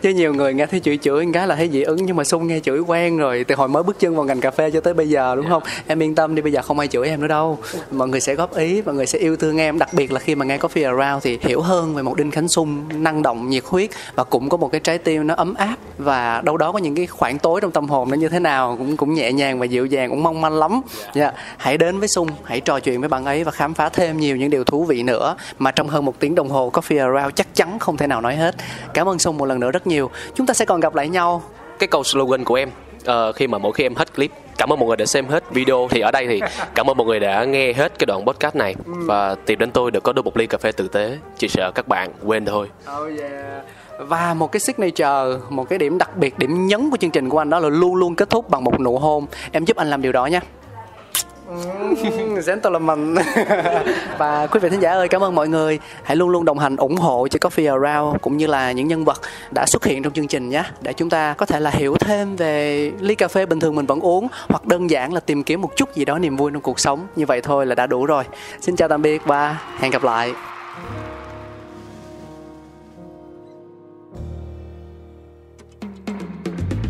Chứ 0.02 0.10
nhiều 0.10 0.34
người 0.34 0.54
nghe 0.54 0.66
thấy 0.66 0.80
chửi 0.80 0.98
chửi 0.98 1.26
cái 1.34 1.48
là 1.48 1.56
thấy 1.56 1.70
dị 1.70 1.82
ứng 1.82 2.06
nhưng 2.06 2.16
mà 2.16 2.24
sung 2.24 2.48
nghe 2.48 2.60
chửi 2.60 2.80
quen 2.80 3.18
rồi 3.18 3.44
từ 3.44 3.56
hồi 3.56 3.68
mới 3.68 3.84
bước 3.84 4.00
chân 4.00 4.16
vào 4.16 4.26
ngành 4.26 4.42
cà 4.42 4.52
phê 4.52 4.72
cho 4.72 4.82
tới 4.82 4.94
bây 4.94 5.10
giờ 5.10 5.36
đúng 5.36 5.50
không? 5.50 5.64
Em 5.88 6.04
yên 6.04 6.16
tâm 6.16 6.36
đi 6.36 6.42
bây 6.42 6.52
giờ 6.52 6.62
không 6.62 6.80
ai 6.80 6.88
chửi 6.88 7.08
em 7.08 7.22
nữa 7.22 7.28
đâu. 7.28 7.58
Mọi 7.92 8.08
người 8.08 8.20
sẽ 8.20 8.36
góp 8.36 8.56
ý 8.56 8.82
mọi 8.82 8.96
người 8.96 9.06
sẽ 9.06 9.20
yêu 9.20 9.38
thương 9.38 9.58
em. 9.58 9.80
Đặc 9.80 9.94
biệt 9.94 10.12
là 10.12 10.20
khi 10.20 10.36
mà 10.36 10.46
nghe 10.46 10.58
Coffee 10.58 10.98
Around 10.98 11.24
thì 11.24 11.40
hiểu 11.42 11.62
hơn 11.62 11.96
về 11.96 12.04
một 12.04 12.18
Đinh 12.18 12.32
Khánh 12.32 12.48
Sung 12.48 12.84
năng 13.04 13.24
động 13.24 13.50
nhiệt 13.50 13.64
huyết 13.66 13.90
và 14.16 14.24
cũng 14.24 14.50
có 14.50 14.58
một 14.62 14.72
cái 14.72 14.82
trái 14.82 14.98
tim 14.98 15.28
nó 15.28 15.34
ấm 15.36 15.54
áp 15.54 15.76
và 15.98 16.42
đâu 16.46 16.58
đó 16.58 16.72
có 16.72 16.80
những 16.80 16.96
cái 16.96 17.08
khoảng 17.08 17.40
tối 17.40 17.62
trong 17.62 17.72
tâm 17.72 17.90
hồn 17.90 18.10
nó 18.10 18.16
như 18.16 18.30
thế 18.30 18.40
nào 18.40 18.76
cũng 18.78 18.98
cũng 18.98 19.14
nhẹ 19.14 19.32
nhàng 19.32 19.60
và 19.60 19.66
dịu 19.66 19.86
dàng 19.86 20.10
cũng 20.10 20.24
mong 20.24 20.42
manh 20.42 20.54
lắm. 20.54 20.72
Yeah. 20.72 21.16
Dạ, 21.16 21.32
hãy 21.58 21.78
đến 21.78 22.00
với 22.00 22.08
Sung 22.08 22.28
hãy 22.44 22.62
trò 22.62 22.80
chuyện 22.80 23.00
với 23.00 23.10
bạn 23.10 23.26
ấy 23.26 23.44
và 23.44 23.52
khám 23.52 23.74
phá 23.74 23.90
thêm 23.90 24.18
nhiều 24.18 24.38
những 24.38 24.50
điều 24.50 24.64
thú 24.64 24.86
vị 24.86 25.04
nữa 25.04 25.36
mà 25.60 25.72
trong 25.72 25.88
hơn 25.88 26.06
một 26.06 26.20
tiếng 26.20 26.36
đồng 26.36 26.50
hồ 26.50 26.72
Coffee 26.74 27.14
Around 27.14 27.36
chắc 27.36 27.56
chắn 27.56 27.80
không 27.80 27.98
thể 27.98 28.08
nào 28.08 28.22
nói 28.22 28.36
hết. 28.36 28.56
Cảm 28.94 29.10
ơn 29.10 29.20
Sung 29.20 29.38
một 29.38 29.46
lần 29.46 29.60
nữa 29.60 29.72
rất 29.72 29.88
nhiều. 29.88 30.10
Chúng 30.36 30.48
ta 30.48 30.54
sẽ 30.54 30.66
còn 30.66 30.80
gặp 30.80 30.96
lại 30.96 31.10
nhau. 31.10 31.44
Cái 31.80 31.88
câu 31.88 32.04
slogan 32.04 32.44
của 32.44 32.56
em 32.56 32.70
uh, 33.02 33.36
khi 33.36 33.48
mà 33.48 33.58
mỗi 33.58 33.74
khi 33.74 33.86
em 33.86 33.96
hết 33.96 34.16
clip 34.16 34.32
cảm 34.58 34.74
ơn 34.74 34.80
mọi 34.80 34.88
người 34.88 34.98
đã 34.98 35.06
xem 35.06 35.28
hết 35.28 35.44
video 35.52 35.88
thì 35.92 36.02
ở 36.02 36.12
đây 36.12 36.28
thì 36.28 36.42
cảm 36.76 36.90
ơn 36.90 36.98
mọi 36.98 37.08
người 37.08 37.20
đã 37.20 37.44
nghe 37.44 37.74
hết 37.74 38.00
cái 38.00 38.06
đoạn 38.06 38.26
podcast 38.26 38.56
này. 38.56 38.76
Ừ. 38.86 38.94
và 39.06 39.36
tìm 39.36 39.60
đến 39.60 39.72
tôi 39.72 39.92
để 39.92 40.00
có 40.00 40.14
được 40.14 40.26
một 40.26 40.38
ly 40.38 40.48
cà 40.48 40.58
phê 40.58 40.72
tử 40.72 40.88
tế 40.88 41.18
chỉ 41.38 41.48
sợ 41.48 41.72
các 41.76 41.88
bạn 41.88 42.12
quên 42.24 42.46
thôi. 42.46 42.68
Oh 42.98 43.20
yeah 43.20 43.64
và 43.98 44.34
một 44.34 44.52
cái 44.52 44.60
signature 44.60 45.40
một 45.50 45.70
cái 45.70 45.80
điểm 45.80 45.98
đặc 45.98 46.18
biệt 46.18 46.40
điểm 46.40 46.68
nhấn 46.68 46.90
của 46.90 46.98
chương 46.98 47.12
trình 47.12 47.30
của 47.30 47.38
anh 47.38 47.50
đó 47.50 47.60
là 47.60 47.70
luôn 47.70 47.96
luôn 47.96 48.16
kết 48.16 48.30
thúc 48.30 48.50
bằng 48.50 48.64
một 48.64 48.80
nụ 48.80 48.98
hôn. 48.98 49.26
Em 49.52 49.66
giúp 49.66 49.78
anh 49.78 49.90
làm 49.90 50.02
điều 50.02 50.12
đó 50.12 50.26
nha. 50.26 50.42
Gentleman. 52.48 53.16
Và 54.18 54.48
quý 54.48 54.60
vị 54.60 54.70
thính 54.70 54.80
giả 54.80 54.92
ơi 54.92 55.08
cảm 55.08 55.24
ơn 55.24 55.36
mọi 55.36 55.48
người. 55.48 55.80
Hãy 56.04 56.16
luôn 56.16 56.30
luôn 56.30 56.46
đồng 56.46 56.60
hành 56.60 56.76
ủng 56.76 56.96
hộ 56.96 57.28
cho 57.28 57.50
Coffee 57.50 57.82
Around 57.82 58.22
cũng 58.22 58.38
như 58.38 58.48
là 58.48 58.72
những 58.72 58.88
nhân 58.88 59.06
vật 59.06 59.22
đã 59.52 59.66
xuất 59.66 59.86
hiện 59.86 60.04
trong 60.04 60.14
chương 60.14 60.28
trình 60.28 60.50
nhé 60.50 60.64
để 60.82 60.94
chúng 60.94 61.10
ta 61.10 61.34
có 61.34 61.46
thể 61.46 61.60
là 61.60 61.70
hiểu 61.70 61.96
thêm 62.00 62.36
về 62.36 62.92
ly 63.00 63.16
cà 63.16 63.28
phê 63.28 63.46
bình 63.46 63.60
thường 63.60 63.76
mình 63.76 63.86
vẫn 63.86 64.00
uống 64.00 64.28
hoặc 64.50 64.68
đơn 64.68 64.90
giản 64.90 65.14
là 65.14 65.20
tìm 65.20 65.44
kiếm 65.44 65.62
một 65.62 65.76
chút 65.76 65.96
gì 65.96 66.06
đó 66.06 66.20
niềm 66.20 66.38
vui 66.38 66.52
trong 66.54 66.62
cuộc 66.62 66.80
sống. 66.80 67.08
Như 67.16 67.26
vậy 67.26 67.42
thôi 67.42 67.66
là 67.66 67.76
đã 67.76 67.88
đủ 67.88 68.06
rồi. 68.06 68.24
Xin 68.62 68.76
chào 68.76 68.88
tạm 68.88 69.02
biệt 69.02 69.26
và 69.26 69.58
hẹn 69.80 69.92
gặp 69.92 70.04
lại 70.04 70.34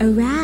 around. 0.00 0.35